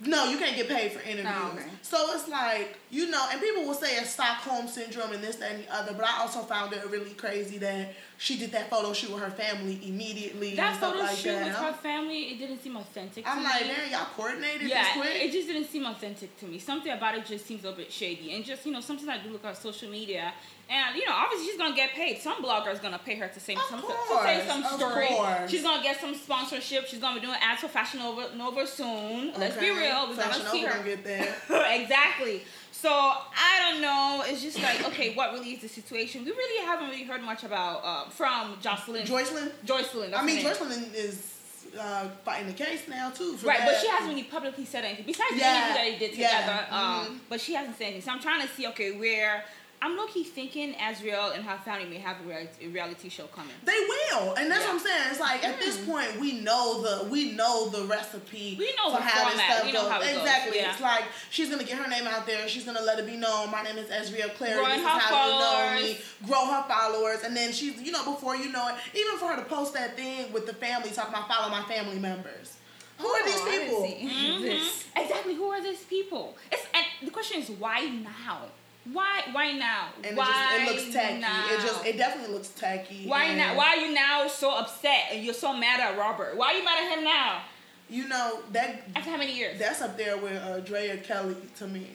No, 0.00 0.28
you 0.28 0.38
can't 0.38 0.56
get 0.56 0.68
paid 0.68 0.92
for 0.92 1.00
interviews. 1.00 1.28
Oh, 1.28 1.52
okay. 1.54 1.68
So 1.82 2.12
it's 2.14 2.28
like, 2.28 2.78
you 2.90 3.10
know, 3.10 3.26
and 3.30 3.40
people 3.40 3.64
will 3.64 3.74
say 3.74 3.96
it's 3.96 4.10
Stockholm 4.10 4.66
syndrome 4.66 5.12
and 5.12 5.22
this, 5.22 5.36
that, 5.36 5.52
and 5.52 5.64
the 5.64 5.74
other, 5.74 5.92
but 5.92 6.04
I 6.04 6.20
also 6.20 6.40
found 6.40 6.72
it 6.72 6.84
really 6.90 7.10
crazy 7.10 7.58
that 7.58 7.94
she 8.18 8.36
did 8.36 8.50
that 8.52 8.70
photo 8.70 8.92
shoot 8.92 9.12
with 9.12 9.22
her 9.22 9.30
family 9.30 9.80
immediately 9.86 10.56
That 10.56 10.80
photo 10.80 10.98
like 10.98 11.16
shoot 11.16 11.30
that. 11.30 11.46
with 11.46 11.56
her 11.56 11.72
family, 11.74 12.32
it 12.32 12.38
didn't 12.38 12.62
seem 12.62 12.76
authentic. 12.76 13.24
I'm 13.26 13.38
to 13.38 13.44
like, 13.44 13.66
man, 13.66 13.90
y'all 13.90 14.06
coordinated 14.16 14.68
yeah, 14.68 14.82
this 14.82 14.92
quick? 14.94 15.22
it 15.22 15.32
just 15.32 15.48
didn't 15.48 15.68
seem 15.68 15.86
authentic 15.86 16.36
to 16.40 16.46
me. 16.46 16.58
Something 16.58 16.92
about 16.92 17.16
it 17.16 17.26
just 17.26 17.46
seems 17.46 17.62
a 17.62 17.68
little 17.68 17.82
bit 17.82 17.92
shady. 17.92 18.34
And 18.34 18.44
just, 18.44 18.66
you 18.66 18.72
know, 18.72 18.80
sometimes 18.80 19.08
I 19.08 19.18
do 19.18 19.30
look 19.30 19.44
at 19.44 19.56
social 19.56 19.90
media 19.90 20.32
and, 20.70 20.96
you 20.96 21.06
know, 21.06 21.12
obviously 21.14 21.46
she's 21.48 21.58
going 21.58 21.72
to 21.72 21.76
get 21.76 21.90
paid. 21.90 22.18
Some 22.20 22.42
blogger 22.42 22.72
is 22.72 22.78
going 22.80 22.92
to 22.94 22.98
pay 22.98 23.16
her 23.16 23.28
to 23.28 23.40
say 23.40 23.54
Of 23.54 23.62
some, 23.68 23.80
to 23.80 23.86
course, 23.86 24.24
say 24.24 24.44
some 24.46 24.64
of 24.64 24.70
story. 24.72 25.06
course. 25.08 25.50
She's 25.50 25.62
going 25.62 25.78
to 25.78 25.82
get 25.84 26.00
some 26.00 26.14
sponsorship. 26.14 26.86
She's 26.86 27.00
going 27.00 27.14
to 27.14 27.20
be 27.20 27.26
doing 27.26 27.38
ads 27.40 27.60
for 27.60 27.68
Fashion 27.68 28.00
Nova, 28.00 28.34
Nova 28.36 28.66
soon. 28.66 29.32
Let's 29.38 29.56
be 29.56 29.70
Okay. 29.70 29.80
real. 29.88 30.08
We're 30.08 30.16
going 30.16 30.28
Fashion 30.28 30.44
to 30.44 30.50
see 30.50 30.62
Nova 30.62 30.72
her. 30.72 30.78
gonna 30.82 30.96
get 30.96 31.04
there. 31.04 31.36
exactly. 31.82 32.42
So 32.72 32.90
I 32.90 33.70
don't 33.70 33.80
know. 33.80 34.22
It's 34.26 34.42
just 34.42 34.60
like 34.60 34.84
okay, 34.88 35.14
what 35.14 35.32
really 35.32 35.52
is 35.52 35.62
the 35.62 35.68
situation? 35.68 36.24
We 36.24 36.32
really 36.32 36.66
haven't 36.66 36.90
really 36.90 37.04
heard 37.04 37.22
much 37.22 37.42
about 37.44 37.84
um, 37.84 38.10
from 38.10 38.56
Jocelyn. 38.60 39.06
Joycelyn? 39.06 39.50
Joycelyn. 39.64 40.12
I 40.14 40.22
mean. 40.22 40.44
Joycelyn 40.44 40.92
is 40.94 41.32
uh, 41.80 42.08
fighting 42.24 42.46
the 42.48 42.52
case 42.52 42.82
now, 42.88 43.10
too. 43.10 43.38
Right, 43.42 43.58
that. 43.58 43.66
but 43.66 43.80
she 43.80 43.88
hasn't 43.88 44.10
really 44.10 44.24
publicly 44.24 44.64
said 44.66 44.84
anything 44.84 45.06
besides 45.06 45.30
Yeah, 45.34 45.38
the 45.38 45.46
interview 45.56 45.74
that 45.74 45.98
they 46.00 46.06
did 46.08 46.18
yeah, 46.18 46.28
together. 46.40 46.66
Um, 46.70 47.06
mhm. 47.06 47.18
but 47.30 47.40
she 47.40 47.54
hasn't 47.54 47.76
said 47.78 47.84
anything. 47.84 48.02
So 48.02 48.12
I'm 48.12 48.20
trying 48.20 48.46
to 48.46 48.52
see 48.54 48.66
okay 48.68 48.92
where. 48.98 49.44
I'm 49.84 49.98
low 49.98 50.06
key 50.06 50.24
thinking 50.24 50.72
Azriel 50.74 51.34
and 51.34 51.44
her 51.44 51.58
family 51.58 51.84
may 51.86 51.98
have 51.98 52.16
a 52.22 52.24
reality, 52.26 52.64
a 52.64 52.68
reality 52.68 53.10
show 53.10 53.26
coming. 53.26 53.52
They 53.66 53.78
will, 53.86 54.32
and 54.34 54.50
that's 54.50 54.62
Yeah. 54.64 54.72
what 54.72 54.76
I'm 54.76 54.86
saying. 54.86 55.02
It's 55.10 55.20
like 55.20 55.44
at 55.44 55.60
this 55.60 55.76
mm. 55.76 55.86
point, 55.86 56.18
we 56.18 56.40
know 56.40 56.80
the 56.80 57.04
we 57.10 57.32
know 57.32 57.68
the 57.68 57.84
recipe. 57.84 58.56
We 58.58 58.72
know 58.78 58.90
for 58.92 58.96
the 58.96 59.02
how 59.02 59.24
format. 59.28 59.36
this 59.36 59.44
stuff 59.44 59.66
We 59.66 59.72
know 59.72 59.82
goes. 59.82 59.90
how 59.90 60.00
it 60.00 60.04
goes, 60.06 60.16
exactly. 60.22 60.56
yeah. 60.56 60.72
It's 60.72 60.80
like 60.80 61.04
she's 61.28 61.50
gonna 61.50 61.64
get 61.64 61.76
her 61.76 61.86
name 61.90 62.06
out 62.06 62.26
there. 62.26 62.48
She's 62.48 62.64
gonna 62.64 62.80
let 62.80 62.98
it 62.98 63.04
be 63.04 63.18
known. 63.18 63.50
My 63.50 63.62
name 63.62 63.76
is 63.76 63.90
Azriel 63.90 64.34
Clary. 64.36 64.54
Growing 64.54 64.70
this 64.70 64.78
is 64.80 64.84
her 64.84 64.88
how 64.88 65.26
you 65.26 65.32
know 65.32 65.38
followers. 65.38 65.82
me. 65.82 65.98
Grow 66.28 66.46
her 66.46 66.64
followers, 66.66 67.22
and 67.22 67.36
then 67.36 67.52
she's 67.52 67.78
you 67.82 67.92
know 67.92 68.04
before 68.06 68.36
you 68.36 68.50
know 68.50 68.66
it, 68.68 68.76
even 68.98 69.18
for 69.18 69.26
her 69.28 69.36
to 69.36 69.44
post 69.44 69.74
that 69.74 69.96
thing 69.98 70.32
with 70.32 70.46
the 70.46 70.54
family 70.54 70.92
talking 70.92 71.12
about 71.12 71.28
follow 71.28 71.50
my 71.50 71.62
family 71.64 71.98
members. 71.98 72.56
Who 72.96 73.06
are 73.06 73.24
these 73.26 73.34
Oh, 73.36 73.46
I 73.46 73.50
didn't 73.50 73.66
people? 73.68 73.84
see 73.84 73.96
any 74.00 74.36
of 74.36 74.42
this. 74.42 74.62
Mm-hmm. 74.62 75.02
Exactly. 75.02 75.34
Who 75.34 75.44
are 75.50 75.62
these 75.62 75.80
people? 75.84 76.38
It's 76.50 76.64
and 76.72 76.86
the 77.06 77.10
question 77.10 77.42
is 77.42 77.50
why 77.50 77.80
now? 77.86 78.46
Why 78.92 79.22
why 79.32 79.52
now? 79.52 79.88
And 80.02 80.16
why 80.16 80.56
it, 80.56 80.66
just, 80.66 80.70
it 80.70 80.82
looks 80.82 80.94
tacky. 80.94 81.20
Now? 81.20 81.46
It 81.50 81.60
just 81.60 81.86
it 81.86 81.96
definitely 81.96 82.34
looks 82.34 82.48
tacky. 82.48 83.06
why 83.06 83.24
and, 83.24 83.38
now? 83.38 83.56
Why 83.56 83.68
are 83.68 83.76
you 83.76 83.94
now 83.94 84.28
so 84.28 84.54
upset 84.56 85.06
and 85.12 85.24
you're 85.24 85.34
so 85.34 85.56
mad 85.56 85.80
at 85.80 85.98
Robert? 85.98 86.36
Why 86.36 86.52
are 86.52 86.58
you 86.58 86.64
mad 86.64 86.78
at 86.84 86.98
him 86.98 87.04
now? 87.04 87.42
You 87.88 88.08
know 88.08 88.40
that 88.52 88.82
After 88.94 89.10
how 89.10 89.16
many 89.16 89.36
years? 89.36 89.58
that's 89.58 89.80
up 89.82 89.96
there 89.96 90.16
with 90.16 90.42
uh, 90.42 90.60
Drea 90.60 90.98
Kelly 90.98 91.36
to 91.58 91.66
me. 91.66 91.88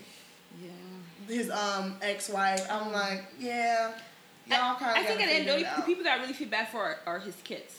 yeah. 0.62 0.70
his 1.28 1.50
um 1.52 1.96
ex-wife. 2.02 2.66
I'm 2.72 2.92
like, 2.92 3.26
yeah, 3.40 3.94
y'all 4.48 4.76
kind 4.76 4.98
I 4.98 5.04
think 5.04 5.22
at 5.22 5.28
the 5.28 5.34
end, 5.34 5.48
the, 5.48 5.54
only, 5.54 5.86
people 5.86 6.04
that 6.04 6.18
I 6.18 6.22
really 6.22 6.34
feel 6.34 6.50
bad 6.50 6.70
for 6.70 6.80
are, 6.80 6.98
are 7.06 7.20
his 7.20 7.36
kids. 7.44 7.76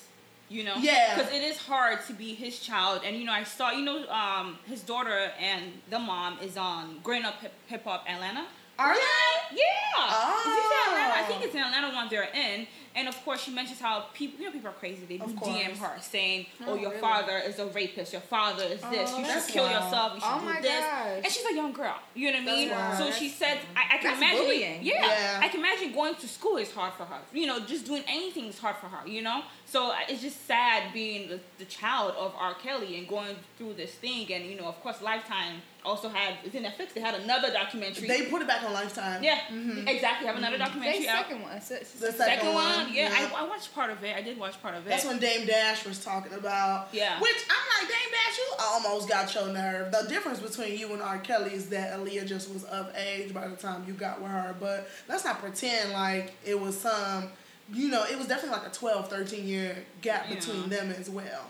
You 0.49 0.65
know, 0.65 0.75
Yeah. 0.79 1.15
because 1.17 1.33
it 1.33 1.43
is 1.43 1.59
hard 1.59 2.05
to 2.09 2.13
be 2.13 2.35
his 2.35 2.59
child, 2.59 3.03
and 3.05 3.17
you 3.17 3.25
know, 3.25 3.33
I 3.33 3.45
saw, 3.45 3.71
you 3.71 3.85
know, 3.85 4.09
um, 4.09 4.59
his 4.67 4.83
daughter 4.83 5.31
and 5.39 5.75
the 5.91 5.99
mom 6.01 6.39
is 6.43 6.57
on 6.57 6.99
Growing 7.05 7.25
Up 7.25 7.37
Hip 7.69 7.85
Hop 7.85 8.05
Atlanta. 8.09 8.47
Are 8.81 8.95
they? 8.95 9.57
Yeah. 9.57 9.63
Oh. 9.99 10.87
Atlanta? 10.89 11.15
I 11.21 11.23
think 11.25 11.45
it's 11.45 11.55
in 11.55 11.61
Atlanta 11.61 11.95
one 11.95 12.09
they're 12.09 12.29
in. 12.35 12.67
And 12.97 13.07
of 13.07 13.25
course, 13.25 13.43
she 13.43 13.53
mentions 13.53 13.79
how 13.79 14.07
people, 14.15 14.41
you 14.41 14.47
know, 14.47 14.53
people 14.53 14.69
are 14.71 14.73
crazy. 14.73 15.05
They 15.09 15.19
do. 15.19 15.25
DM 15.27 15.77
her 15.79 15.93
saying, 16.01 16.47
"Oh, 16.63 16.71
Oh, 16.71 16.75
your 16.75 16.91
really? 16.91 17.01
father 17.01 17.39
is 17.39 17.61
a 17.61 17.67
rapist. 17.67 18.13
Your 18.13 18.21
father 18.23 18.65
is 18.65 18.81
this. 18.81 19.11
Oh, 19.15 19.19
you 19.21 19.25
should 19.27 19.47
kill 19.47 19.63
wild. 19.65 19.85
yourself. 19.85 20.13
You 20.17 20.21
should 20.21 20.29
Oh 20.33 20.39
do 20.41 20.45
my 20.47 20.61
this." 20.61 20.81
gosh. 20.81 21.21
And 21.25 21.27
she's 21.27 21.47
a 21.47 21.55
young 21.55 21.73
girl. 21.73 21.95
You 22.17 22.33
know 22.33 22.39
what 22.43 22.49
I 22.53 22.57
mean? 22.57 22.71
wild. 22.71 22.99
So 22.99 23.11
she 23.13 23.29
said, 23.29 23.59
"I, 23.77 23.95
I 23.95 23.99
can 23.99 24.05
that's 24.11 24.19
imagine. 24.19 24.39
bullying. 24.45 24.83
Yeah, 24.83 25.07
Yeah. 25.07 25.41
I 25.41 25.49
can 25.49 25.61
imagine 25.61 25.93
going 25.93 26.17
to 26.17 26.27
school 26.27 26.57
is 26.57 26.73
hard 26.73 26.95
for 26.95 27.05
her. 27.05 27.19
You 27.33 27.47
know, 27.47 27.61
just 27.61 27.87
doing 27.87 28.03
anything 28.09 28.47
is 28.47 28.59
hard 28.59 28.75
for 28.77 28.87
her. 28.87 29.07
You 29.07 29.23
know, 29.23 29.43
so 29.67 29.93
uh, 29.93 29.97
it's 30.09 30.23
just 30.23 30.45
sad 30.49 30.93
being 30.93 31.29
the, 31.29 31.39
the 31.59 31.67
child 31.67 32.15
of 32.19 32.35
R. 32.37 32.55
Kelly 32.55 32.99
and 32.99 33.07
going 33.09 33.37
through 33.57 33.75
this 33.75 33.93
thing. 33.93 34.33
And 34.33 34.47
you 34.47 34.57
know, 34.61 34.65
of 34.67 34.81
course, 34.83 35.01
Lifetime 35.01 35.63
also 35.85 36.09
had 36.09 36.35
it's 36.45 36.55
in 36.55 36.63
Netflix. 36.65 36.95
They 36.95 37.01
had 37.01 37.15
another 37.15 37.53
documentary. 37.53 38.07
They 38.09 38.27
put 38.27 38.43
it 38.43 38.49
back 38.49 38.63
on 38.63 38.73
Lifetime. 38.73 39.23
Yeah, 39.23 39.39
mm-hmm. 39.53 39.89
exactly. 39.89 40.27
Have 40.27 40.37
another 40.37 40.57
mm-hmm. 40.57 40.81
They 40.81 41.05
documentary 41.05 41.09
out. 41.09 41.25
second 41.27 41.43
one. 41.43 41.61
So- 41.61 41.77
so- 41.83 42.07
The 42.07 42.13
Second, 42.13 42.39
second 42.41 42.55
one, 42.55 42.85
one, 42.87 42.95
yeah, 42.95 43.09
yeah. 43.09 43.31
I, 43.35 43.45
I 43.45 43.49
watched 43.49 43.75
part 43.75 43.91
of 43.91 44.03
it. 44.05 44.15
I 44.17 44.23
did 44.23 44.39
watch 44.39 44.61
part 44.63 44.75
of 44.75 44.87
it. 44.87 44.91
That's 44.91 45.05
when 45.05 45.19
Dame 45.19 45.47
Dash 45.47 45.85
was 45.87 46.03
talking 46.05 46.33
about. 46.33 46.89
Yeah. 46.93 47.21
Which 47.21 47.37
I'm 47.49 47.81
like, 47.81 47.89
Dame 47.89 48.11
Dash, 48.11 48.39
you 48.39 48.47
almost 48.61 49.09
got 49.09 49.35
your 49.35 49.49
nerve. 49.53 49.93
The 49.93 50.07
difference 50.09 50.41
between 50.41 50.79
you 50.79 50.93
and 50.93 51.03
R. 51.03 51.19
Kelly 51.19 51.53
is 51.53 51.69
that 51.71 51.99
Aaliyah 51.99 52.27
just 52.27 52.53
was 52.53 52.65
of 52.65 52.95
age 52.97 53.33
by 53.33 53.49
the 53.49 53.57
time 53.57 53.85
you 53.87 53.95
got 53.95 54.21
with 54.21 54.31
her. 54.31 54.55
But 54.59 54.89
let's 55.09 55.25
not 55.25 55.41
pretend 55.41 55.93
like 55.93 56.35
it 56.45 56.59
was 56.59 56.79
some, 56.79 57.31
you 57.73 57.89
know, 57.89 58.05
it 58.05 58.19
was 58.19 58.27
definitely 58.27 58.59
like 58.59 58.69
a 58.69 58.75
12, 58.75 59.09
13 59.09 59.47
year 59.47 59.77
gap 60.03 60.27
Yeah. 60.29 60.35
between 60.37 60.69
them 60.69 60.91
as 60.91 61.09
well. 61.09 61.47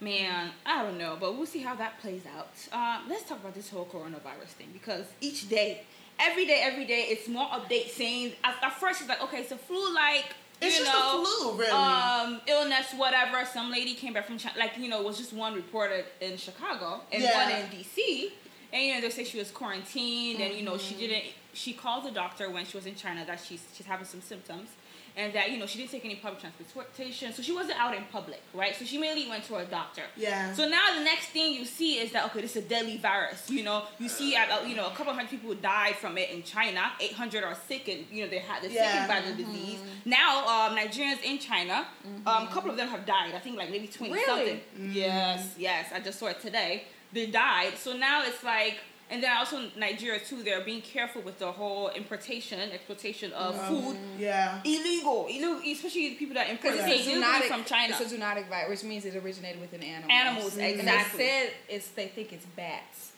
Man, 0.00 0.50
I 0.66 0.82
don't 0.82 0.98
know, 0.98 1.16
but 1.18 1.36
we'll 1.36 1.46
see 1.46 1.60
how 1.62 1.74
that 1.76 1.98
plays 2.00 2.22
out. 2.36 2.50
Uh, 2.70 3.00
let's 3.08 3.22
talk 3.28 3.38
about 3.40 3.54
this 3.54 3.70
whole 3.70 3.86
coronavirus 3.86 4.48
thing 4.58 4.68
because 4.72 5.06
each 5.22 5.48
day, 5.48 5.82
every 6.20 6.44
day, 6.44 6.60
every 6.62 6.84
day, 6.84 7.06
it's 7.08 7.28
more 7.28 7.46
updates 7.46 7.90
saying. 7.90 8.32
At, 8.44 8.56
at 8.62 8.78
first, 8.78 9.00
it's 9.00 9.08
like, 9.08 9.22
okay, 9.22 9.38
it's 9.38 9.52
a 9.52 9.56
flu-like. 9.56 10.26
It's 10.60 10.78
just 10.78 10.90
a 10.90 10.94
know, 10.94 11.24
flu, 11.24 11.58
really. 11.58 11.70
Um, 11.70 12.40
illness, 12.46 12.92
whatever. 12.96 13.44
Some 13.46 13.70
lady 13.70 13.94
came 13.94 14.12
back 14.12 14.26
from 14.26 14.38
China, 14.38 14.58
like 14.58 14.76
you 14.78 14.88
know, 14.88 15.00
it 15.00 15.06
was 15.06 15.16
just 15.18 15.32
one 15.32 15.54
reported 15.54 16.04
in 16.20 16.36
Chicago 16.36 17.00
and 17.12 17.22
Yeah. 17.22 17.44
one 17.44 17.50
in 17.60 17.66
DC, 17.70 18.30
and 18.72 18.82
you 18.82 18.94
know 18.94 19.00
they 19.02 19.10
say 19.10 19.24
she 19.24 19.38
was 19.38 19.50
quarantined 19.50 20.40
and 20.40 20.54
you 20.54 20.62
know 20.62 20.76
she 20.78 20.94
Mm-hmm. 20.94 21.00
didn't. 21.00 21.24
She 21.56 21.72
called 21.72 22.04
the 22.04 22.10
doctor 22.10 22.50
when 22.50 22.64
she 22.66 22.76
was 22.76 22.86
in 22.86 22.94
China 22.94 23.24
that 23.26 23.40
she's 23.46 23.62
she's 23.74 23.86
having 23.86 24.06
some 24.06 24.20
symptoms, 24.20 24.68
and 25.16 25.32
that 25.32 25.50
you 25.50 25.58
know 25.58 25.66
she 25.66 25.78
didn't 25.78 25.90
take 25.90 26.04
any 26.04 26.16
public 26.16 26.40
transportation, 26.42 27.32
so 27.32 27.40
she 27.42 27.52
wasn't 27.52 27.78
out 27.80 27.94
in 27.96 28.04
public, 28.12 28.42
right? 28.52 28.74
So 28.76 28.84
she 28.84 28.98
mainly 28.98 29.26
went 29.28 29.44
to 29.44 29.54
her 29.54 29.64
doctor. 29.64 30.02
Yeah. 30.16 30.52
So 30.52 30.68
now 30.68 30.94
the 30.98 31.02
next 31.02 31.28
thing 31.28 31.54
you 31.54 31.64
see 31.64 31.92
is 31.98 32.12
that 32.12 32.26
okay, 32.26 32.42
this 32.42 32.56
is 32.56 32.64
a 32.64 32.68
deadly 32.68 32.98
virus. 32.98 33.50
You 33.50 33.64
know, 33.64 33.84
you 33.98 34.08
see, 34.10 34.36
uh, 34.36 34.62
you 34.66 34.76
know, 34.76 34.86
a 34.86 34.90
couple 34.90 35.12
hundred 35.14 35.30
people 35.30 35.54
died 35.54 35.96
from 35.96 36.18
it 36.18 36.28
in 36.30 36.42
China. 36.42 36.82
Eight 37.00 37.12
hundred 37.14 37.42
are 37.42 37.56
sick, 37.68 37.88
and 37.88 38.04
you 38.12 38.24
know 38.24 38.28
they 38.30 38.38
had 38.38 38.62
they're 38.62 38.70
Yeah. 38.70 38.92
sickened 39.06 39.08
by 39.08 39.20
the 39.30 39.34
disease. 39.42 39.78
Now, 40.04 40.30
um, 40.46 40.76
Nigerians 40.76 41.22
in 41.24 41.38
China, 41.38 41.86
um, 42.26 42.42
a 42.48 42.50
couple 42.52 42.70
of 42.70 42.76
them 42.76 42.88
have 42.88 43.06
died. 43.06 43.34
I 43.34 43.38
think 43.38 43.56
like 43.56 43.70
maybe 43.70 43.88
twenty 43.88 44.12
Really? 44.12 44.26
something. 44.26 44.92
Yes, 44.92 45.54
yes. 45.56 45.90
I 45.94 46.00
just 46.00 46.18
saw 46.18 46.26
it 46.26 46.40
today. 46.40 46.84
They 47.12 47.26
died. 47.26 47.78
So 47.78 47.96
now 47.96 48.22
it's 48.24 48.44
like. 48.44 48.76
And 49.08 49.22
then 49.22 49.36
also 49.36 49.70
Nigeria 49.76 50.18
too, 50.18 50.42
they're 50.42 50.64
being 50.64 50.82
careful 50.82 51.22
with 51.22 51.38
the 51.38 51.52
whole 51.52 51.90
importation, 51.90 52.58
exploitation 52.72 53.32
of 53.32 53.54
food. 53.68 53.96
Yeah. 54.18 54.60
Illegal, 54.64 55.26
illegal, 55.26 55.60
especially 55.64 56.08
the 56.10 56.14
people 56.16 56.34
that 56.34 56.50
import 56.50 56.74
Because 56.74 56.90
it 56.90 56.98
it's 57.00 57.06
a 57.08 57.10
zoonotic 57.12 57.42
from 57.48 57.64
China. 57.64 57.94
It's 57.98 58.12
a 58.12 58.16
zoonotic 58.16 58.48
virus, 58.48 58.82
which 58.82 58.88
means 58.88 59.04
it 59.04 59.14
originated 59.14 59.60
within 59.60 59.82
animals. 59.84 60.10
Animals, 60.12 60.56
And 60.58 60.64
exactly. 60.80 61.18
they 61.18 61.24
said 61.28 61.52
it's 61.68 61.88
they 61.90 62.08
think 62.08 62.32
it's 62.32 62.46
bats. 62.46 63.12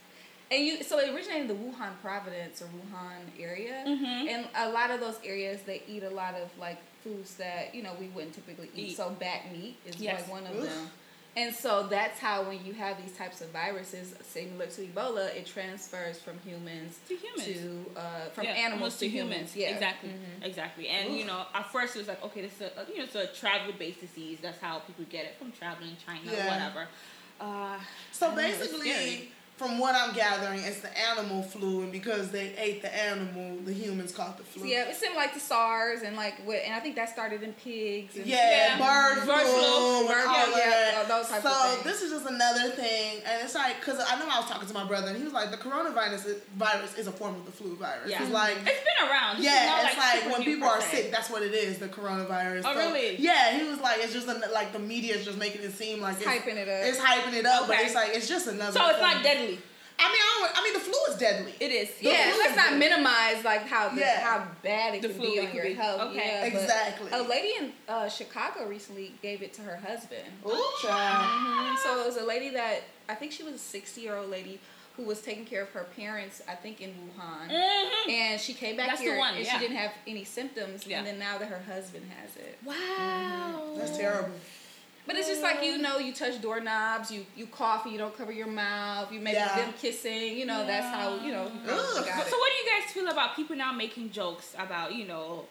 And 0.51 0.65
you, 0.65 0.83
so 0.83 0.99
it 0.99 1.09
originated 1.15 1.43
in 1.43 1.49
the 1.49 1.55
Wuhan 1.55 1.93
Providence 2.03 2.61
or 2.63 2.67
Wuhan 2.67 3.21
area, 3.39 3.85
Mhm. 3.87 4.29
and 4.29 4.49
a 4.57 4.71
lot 4.71 4.91
of 4.91 4.99
those 5.01 5.17
areas 5.25 5.61
they 5.63 5.83
eat 5.87 6.03
a 6.03 6.09
lot 6.11 6.35
of 6.35 6.49
like 6.59 6.79
foods 7.05 7.35
that 7.37 7.75
you 7.75 7.83
know 7.83 7.93
we 8.01 8.09
wouldn't 8.09 8.35
typically 8.35 8.71
eat. 8.75 8.89
Eat. 8.91 8.97
So 8.97 9.11
bat 9.19 9.53
meat 9.53 9.77
is 9.87 9.97
Yes. 9.97 10.21
like 10.23 10.31
one 10.31 10.47
of 10.47 10.57
Oof. 10.57 10.65
them. 10.65 10.91
And 11.39 11.55
so 11.55 11.87
that's 11.87 12.19
how 12.19 12.37
when 12.49 12.59
you 12.67 12.73
have 12.75 12.95
these 13.03 13.15
types 13.17 13.41
of 13.45 13.49
viruses, 13.51 14.07
similar 14.23 14.67
to 14.67 14.81
Ebola, 14.89 15.27
it 15.37 15.47
transfers 15.47 16.17
from 16.19 16.37
humans 16.45 16.99
To 17.07 17.15
humans. 17.15 17.45
to 17.47 18.01
uh, 18.01 18.29
from 18.35 18.45
Yeah, 18.47 18.67
animals 18.67 18.95
to 18.99 19.07
humans. 19.09 19.55
Yeah, 19.55 19.71
exactly, 19.75 20.11
Mhm. 20.11 20.45
exactly. 20.51 20.89
And 20.89 21.07
you 21.19 21.25
know, 21.31 21.41
at 21.55 21.67
first 21.71 21.95
it 21.95 22.01
was 22.01 22.09
like, 22.09 22.23
okay, 22.25 22.41
this 22.47 22.55
is 22.57 22.63
a, 22.63 22.73
you 22.91 22.99
know, 22.99 23.05
it's 23.05 23.15
a 23.15 23.29
travel-based 23.29 24.01
disease. 24.01 24.39
That's 24.43 24.61
how 24.61 24.81
people 24.81 25.05
get 25.17 25.27
it 25.27 25.35
from 25.39 25.53
traveling, 25.53 25.97
China, 26.05 26.29
Yeah. 26.33 26.47
whatever. 26.51 26.89
Uh, 27.41 27.79
So 28.11 28.35
basically. 28.35 29.31
From 29.59 29.79
what 29.81 29.97
I'm 29.97 30.15
gathering, 30.15 30.61
it's 30.61 30.81
the 30.81 30.97
animal 30.97 31.43
flu, 31.43 31.83
and 31.83 31.91
because 31.91 32.31
they 32.31 32.55
ate 32.57 32.81
the 32.81 32.95
animal, 32.97 33.57
the 33.65 33.73
humans 33.73 34.13
caught 34.13 34.39
the 34.39 34.45
flu. 34.45 34.67
Yeah, 34.69 34.89
it 34.89 34.95
seemed 34.95 35.17
like 35.17 35.35
the 35.35 35.41
SARS 35.41 36.03
and 36.03 36.15
like 36.17 36.35
what, 36.47 36.59
and 36.65 36.73
I 36.73 36.79
think 36.79 36.95
that 36.95 37.09
started 37.09 37.43
in 37.43 37.53
pigs. 37.55 38.15
And 38.17 38.25
Yeah, 38.25 38.79
Yeah. 38.79 38.79
bird 38.79 39.25
flu, 39.25 39.35
Bird 39.35 39.47
flu, 39.47 39.99
and 39.99 40.09
bird 40.09 40.27
all 40.29 40.35
flu, 40.45 40.53
of 40.53 40.59
yeah, 40.59 40.71
that. 40.71 41.09
those 41.09 41.29
types 41.29 41.43
so 41.43 41.51
of 41.51 41.71
things. 41.71 41.83
So 41.83 41.89
this 41.89 42.03
is 42.03 42.13
just 42.13 42.27
another 42.27 42.71
thing, 42.71 43.21
and 43.27 43.43
it's 43.43 43.57
like 43.57 43.81
because 43.81 43.99
I 43.99 44.17
know 44.21 44.29
I 44.31 44.39
was 44.39 44.49
talking 44.49 44.69
to 44.69 44.75
my 44.75 44.85
brother, 44.87 45.09
and 45.09 45.17
he 45.19 45.25
was 45.25 45.33
like, 45.33 45.51
the 45.51 45.57
coronavirus 45.57 46.27
is, 46.27 46.43
virus 46.57 46.95
is 46.97 47.09
a 47.09 47.13
form 47.13 47.35
of 47.35 47.45
the 47.45 47.53
flu 47.53 47.75
virus. 47.75 48.09
Yeah. 48.11 48.23
It's 48.23 48.33
like. 48.33 48.57
it's 48.65 48.85
been 48.87 49.11
around. 49.11 49.39
This 49.39 49.47
Yeah, 49.47 49.67
not, 49.67 49.85
it's 49.87 49.97
like, 49.99 50.21
super 50.23 50.33
when 50.35 50.43
people 50.45 50.69
per 50.69 50.75
are 50.77 50.81
sick, 50.81 51.11
that's 51.11 51.31
what 51.31 51.43
it 51.43 51.53
is, 51.53 51.79
the 51.79 51.89
coronavirus. 51.89 52.63
Oh, 52.65 52.77
really? 52.77 53.17
Yeah, 53.19 53.59
he 53.59 53.69
was 53.69 53.81
like, 53.81 53.99
it's 54.05 54.13
just 54.13 54.29
an, 54.29 54.41
like 54.55 54.73
the 54.73 54.79
media 54.79 55.17
is 55.17 55.25
just 55.25 55.37
making 55.39 55.63
it 55.63 55.73
seem 55.73 56.01
like 56.01 56.17
It's 56.17 56.25
hyping 56.27 56.55
it 56.57 56.69
up. 56.69 56.85
It's 56.87 56.99
hyping 56.99 57.33
it 57.35 57.45
up, 57.45 57.67
but 57.67 57.79
it's 57.81 57.97
like 57.97 58.11
it's 58.15 58.29
just 58.29 58.47
another. 58.47 58.71
So 58.71 58.87
it's 58.87 58.99
form. 58.99 59.11
not 59.15 59.23
deadly. 59.25 59.48
I 60.01 60.07
mean, 60.13 60.21
I, 60.23 60.39
don't, 60.39 60.59
I 60.59 60.65
mean, 60.65 60.73
the 60.75 60.81
flu 60.81 60.95
is 61.13 61.19
deadly. 61.19 61.55
It 61.61 61.71
is. 61.73 61.91
Yeah, 62.01 62.31
flu 62.33 62.39
let's 62.43 62.57
not 62.57 62.71
good. 62.71 62.79
minimize 62.79 63.45
like 63.45 63.63
how 63.67 63.89
the, 63.89 64.01
Yeah. 64.01 64.21
how 64.21 64.47
bad 64.63 64.95
it 64.95 65.03
The 65.03 65.09
can 65.09 65.17
flu 65.19 65.27
be 65.27 65.37
it 65.39 65.49
on 65.51 65.55
your 65.57 65.65
be. 65.65 65.75
health. 65.75 66.01
Okay. 66.03 66.17
Yeah, 66.17 66.45
Exactly. 66.45 67.09
A 67.13 67.23
lady 67.23 67.53
in 67.59 67.73
uh, 67.89 68.09
Chicago 68.09 68.67
recently 68.69 69.13
gave 69.23 69.43
it 69.43 69.53
to 69.55 69.63
her 69.63 69.77
husband. 69.77 70.23
Ooh, 70.47 70.71
child. 70.83 71.25
Mhm. 71.25 71.79
So 71.83 72.01
it 72.01 72.07
was 72.07 72.17
a 72.17 72.25
lady 72.25 72.51
that 72.51 72.83
I 73.09 73.15
think 73.15 73.33
she 73.33 73.43
was 73.43 73.55
a 73.55 73.59
sixty 73.59 74.03
year 74.03 74.17
old 74.17 74.31
lady 74.31 74.61
who 74.97 75.03
was 75.05 75.21
taking 75.21 75.45
care 75.45 75.63
of 75.63 75.71
her 75.71 75.85
parents. 75.97 76.43
I 76.49 76.55
think 76.55 76.81
in 76.81 76.91
Wuhan. 76.91 77.51
Mhm. 77.51 78.11
And 78.11 78.41
she 78.41 78.53
came 78.55 78.77
back 78.77 78.89
That's 78.89 78.99
the 79.01 79.07
here 79.07 79.19
one, 79.19 79.35
and 79.35 79.45
yeah. 79.45 79.53
she 79.53 79.59
didn't 79.59 79.77
have 79.77 79.93
any 80.07 80.25
symptoms. 80.25 80.87
Yeah. 80.87 80.99
And 80.99 81.07
then 81.07 81.19
now 81.19 81.39
that 81.39 81.49
her 81.49 81.61
husband 81.73 82.11
has 82.21 82.37
it. 82.37 82.59
Wow. 82.65 83.75
That's 83.77 83.97
terrible. 83.97 84.31
But 85.09 85.17
it's 85.17 85.27
just 85.27 85.43
like 85.43 85.65
you 85.65 85.79
know, 85.79 85.97
you 85.99 86.13
touch 86.13 86.37
doorknobs, 86.43 87.11
you 87.11 87.25
you 87.35 87.47
cough, 87.47 87.87
you 87.91 87.97
don't 87.97 88.15
cover 88.17 88.31
your 88.31 88.47
mouth, 88.47 89.11
you 89.11 89.21
maybe 89.21 89.37
Yeah. 89.39 89.57
them 89.57 89.73
kissing, 89.81 90.37
you 90.37 90.45
know, 90.45 90.67
that's 90.67 90.87
how 90.95 91.07
you 91.25 91.33
know 91.33 91.45
you 91.45 91.59
probably 91.65 92.01
Ugh. 92.01 92.05
got 92.05 92.25
So, 92.25 92.31
so 92.33 92.37
what 92.39 92.51
do 92.53 92.57
you 92.63 92.67
guys 92.73 92.93
feel 92.93 93.09
about 93.09 93.35
people 93.35 93.57
now 93.57 93.73
making 93.73 94.11
jokes 94.11 94.55
about 94.59 94.95
you 94.95 95.07
know 95.07 95.47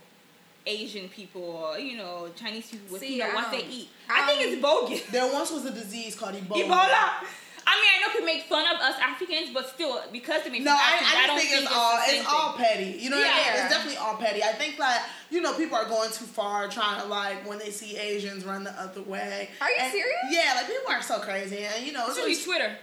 Asian 0.67 1.09
people 1.09 1.41
or 1.41 1.79
you 1.79 1.97
know 1.97 2.29
Chinese 2.35 2.69
people 2.69 2.87
with 2.91 3.01
See, 3.01 3.13
you 3.15 3.19
know 3.23 3.31
I 3.31 3.35
what 3.35 3.49
they 3.51 3.63
um, 3.63 3.69
eat? 3.79 3.89
I 4.09 4.23
I 4.23 4.27
think 4.27 4.41
it's 4.45 4.61
bogus. 4.61 5.01
There 5.09 5.33
once 5.33 5.49
was 5.51 5.65
a 5.65 5.71
disease 5.71 6.13
called 6.15 6.35
Ebola. 6.35 6.63
Ebola. 6.63 7.03
I 7.69 7.73
mean, 7.81 7.91
I 7.95 7.97
know 8.01 8.09
people 8.13 8.25
make 8.33 8.43
fun 8.43 8.63
of 8.66 8.66
us 8.87 8.95
Africans, 9.01 9.49
but 9.53 9.67
still, 9.69 10.01
because 10.11 10.43
they 10.43 10.49
make 10.49 10.63
No, 10.63 10.71
fun 10.75 10.79
of 10.79 10.83
I, 10.83 10.95
Africans, 10.95 11.13
I 11.13 11.15
just 11.15 11.27
don't 11.27 11.37
think, 11.39 11.49
think 11.49 11.63
it's 11.63 11.73
all 11.75 11.95
the 11.97 12.03
same 12.03 12.19
it's 12.21 12.29
all 12.29 12.53
petty. 12.53 12.97
You 13.03 13.09
know 13.09 13.17
what 13.17 13.25
I 13.27 13.29
mean? 13.29 13.45
Yeah. 13.45 13.63
It's 13.65 13.73
definitely 13.73 13.97
all 13.97 14.15
petty. 14.15 14.43
I 14.43 14.53
think 14.53 14.77
that 14.77 15.09
you 15.29 15.41
know 15.41 15.53
people 15.53 15.77
are 15.77 15.85
going 15.85 16.09
too 16.11 16.25
far, 16.25 16.67
trying 16.67 17.01
to 17.01 17.07
like 17.07 17.47
when 17.47 17.59
they 17.59 17.69
see 17.71 17.97
Asians 17.97 18.45
run 18.45 18.63
the 18.63 18.71
other 18.81 19.01
way. 19.01 19.49
Are 19.61 19.69
you 19.69 19.75
And- 19.79 19.91
serious? 19.91 20.17
Yeah, 20.31 20.53
like 20.55 20.67
people 20.67 20.91
are 20.91 21.01
so 21.01 21.19
crazy, 21.19 21.63
and 21.65 21.85
you 21.85 21.91
know 21.93 22.07
it's, 22.07 22.17
Especially 22.17 22.33
really- 22.33 22.43
Twitter. 22.59 22.77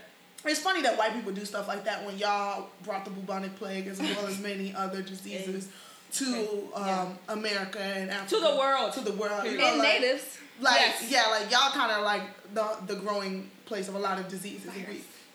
it's 0.45 0.59
funny 0.59 0.81
that 0.83 0.97
white 0.97 1.13
people 1.13 1.31
do 1.31 1.43
stuff 1.45 1.67
like 1.67 1.83
that 1.85 2.05
when 2.05 2.17
y'all 2.17 2.69
brought 2.83 3.03
the 3.05 3.11
bubonic 3.11 3.55
plague 3.57 3.87
as 3.87 3.99
well 3.99 4.27
as 4.27 4.39
many 4.39 4.73
other 4.77 5.01
diseases 5.01 5.67
to 6.13 6.69
um, 6.75 6.85
Yeah. 6.85 7.07
America 7.29 7.79
and 7.79 8.09
Africa. 8.11 8.35
To 8.35 8.41
the 8.41 8.55
world. 8.55 8.93
To 8.93 9.01
the 9.01 9.11
world. 9.13 9.43
You 9.45 9.57
know, 9.57 9.65
and 9.67 9.79
like, 9.79 10.01
natives. 10.01 10.37
Like 10.61 10.75
Yes. 10.79 11.11
yeah, 11.11 11.27
like 11.31 11.51
y'all 11.51 11.71
kind 11.71 11.91
of 11.91 12.03
like 12.03 12.21
the 12.53 12.77
the 12.87 12.95
growing 13.01 13.49
place 13.65 13.89
of 13.89 13.95
a 13.95 13.99
lot 13.99 14.19
of 14.19 14.27
diseases. 14.29 14.71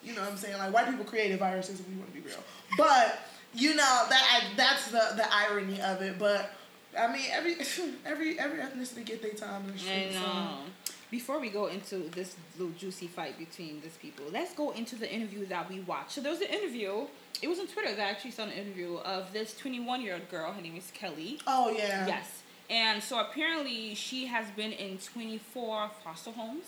And 0.01 0.09
you 0.09 0.15
know 0.15 0.23
what 0.23 0.31
I'm 0.31 0.37
saying? 0.37 0.59
Like 0.59 0.73
white 0.73 0.89
people 0.89 1.05
created 1.05 1.39
viruses. 1.39 1.81
If 1.81 1.89
we 1.89 1.95
want 1.95 2.15
to 2.15 2.21
be 2.21 2.27
real, 2.27 2.39
but 2.77 3.21
you 3.55 3.75
know 3.75 4.07
that 4.09 4.43
I, 4.43 4.57
that's 4.57 4.91
the 4.91 5.15
the 5.17 5.27
irony 5.33 5.81
of 5.81 6.03
it. 6.03 6.19
But 6.19 6.53
I 6.99 7.13
mean, 7.13 7.27
every 7.33 7.57
every 8.07 8.39
every 8.39 8.59
ethnicity 8.59 9.05
get 9.05 9.23
their 9.23 9.33
time 9.33 9.65
in 9.67 9.73
the 9.73 9.79
street. 9.79 9.93
And 9.93 10.15
so. 10.15 10.93
before 11.11 11.41
we 11.41 11.51
go 11.51 11.67
into 11.67 12.09
this 12.11 12.37
little 12.59 12.73
juicy 12.75 13.07
fight 13.07 13.39
between 13.39 13.81
these 13.81 13.97
people, 14.01 14.27
let's 14.33 14.55
go 14.55 14.71
into 14.71 14.97
the 14.97 15.11
interview 15.13 15.47
that 15.47 15.69
we 15.69 15.81
watched. 15.81 16.13
So 16.13 16.21
there 16.21 16.33
was 16.33 16.41
an 16.41 16.49
interview. 16.49 17.07
It 17.43 17.49
was 17.49 17.59
on 17.59 17.69
Twitter 17.69 17.95
that 17.95 18.07
I 18.07 18.11
actually 18.11 18.33
saw 18.33 18.43
an 18.45 18.53
interview 18.53 18.97
of 18.97 19.33
this 19.33 19.57
21 19.57 20.03
year 20.03 20.15
old 20.15 20.29
girl. 20.29 20.53
Her 20.53 20.61
name 20.61 20.77
is 20.77 20.91
Kelly. 20.93 21.41
Oh 21.47 21.71
yeah. 21.71 22.07
Yes. 22.07 22.43
And 22.71 23.03
so 23.03 23.19
apparently 23.21 23.97
she 23.97 24.27
has 24.27 24.49
been 24.53 24.71
in 24.71 24.99
24 24.99 25.91
foster 26.05 26.31
homes, 26.31 26.65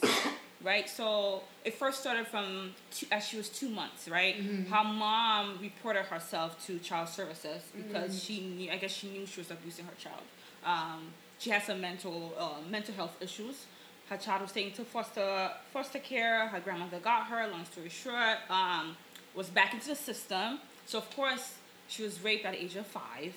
right? 0.63 0.89
So 0.89 1.43
it 1.65 1.75
first 1.75 2.01
started 2.01 2.27
from 2.27 2.73
two, 2.91 3.07
as 3.11 3.27
she 3.27 3.37
was 3.37 3.49
two 3.49 3.69
months, 3.69 4.09
right? 4.09 4.37
Her 4.71 4.85
mom 4.85 5.59
reported 5.61 6.05
herself 6.05 6.65
to 6.67 6.79
child 6.79 7.09
services 7.09 7.63
because 7.77 8.23
she 8.23 8.41
knew, 8.41 8.71
I 8.71 8.77
guess 8.77 8.93
she 8.93 9.09
knew 9.09 9.27
she 9.27 9.41
was 9.41 9.51
abusing 9.51 9.85
her 9.87 9.95
child. 9.99 10.23
Um, 10.65 11.09
she 11.39 11.51
had 11.51 11.63
some 11.63 11.81
mental 11.81 12.33
uh, 12.39 12.61
mental 12.71 12.95
health 12.95 13.17
issues. 13.21 13.67
Her 14.09 14.17
child 14.17 14.43
was 14.43 14.53
taken 14.53 14.73
to 14.75 14.85
foster 14.85 15.51
foster 15.73 15.99
care. 15.99 16.47
Her 16.49 16.61
grandmother 16.61 16.99
got 17.01 17.27
her. 17.27 17.49
Long 17.49 17.65
story 17.65 17.89
short, 17.89 18.39
um, 18.51 18.97
was 19.35 19.49
back 19.49 19.75
into 19.75 19.89
the 19.89 19.97
system. 19.97 20.61
So 20.87 20.99
of 20.99 21.11
course 21.17 21.55
she 21.89 22.05
was 22.05 22.23
raped 22.23 22.47
at 22.47 22.53
the 22.53 22.63
age 22.63 22.77
of 22.77 22.87
five, 22.87 23.35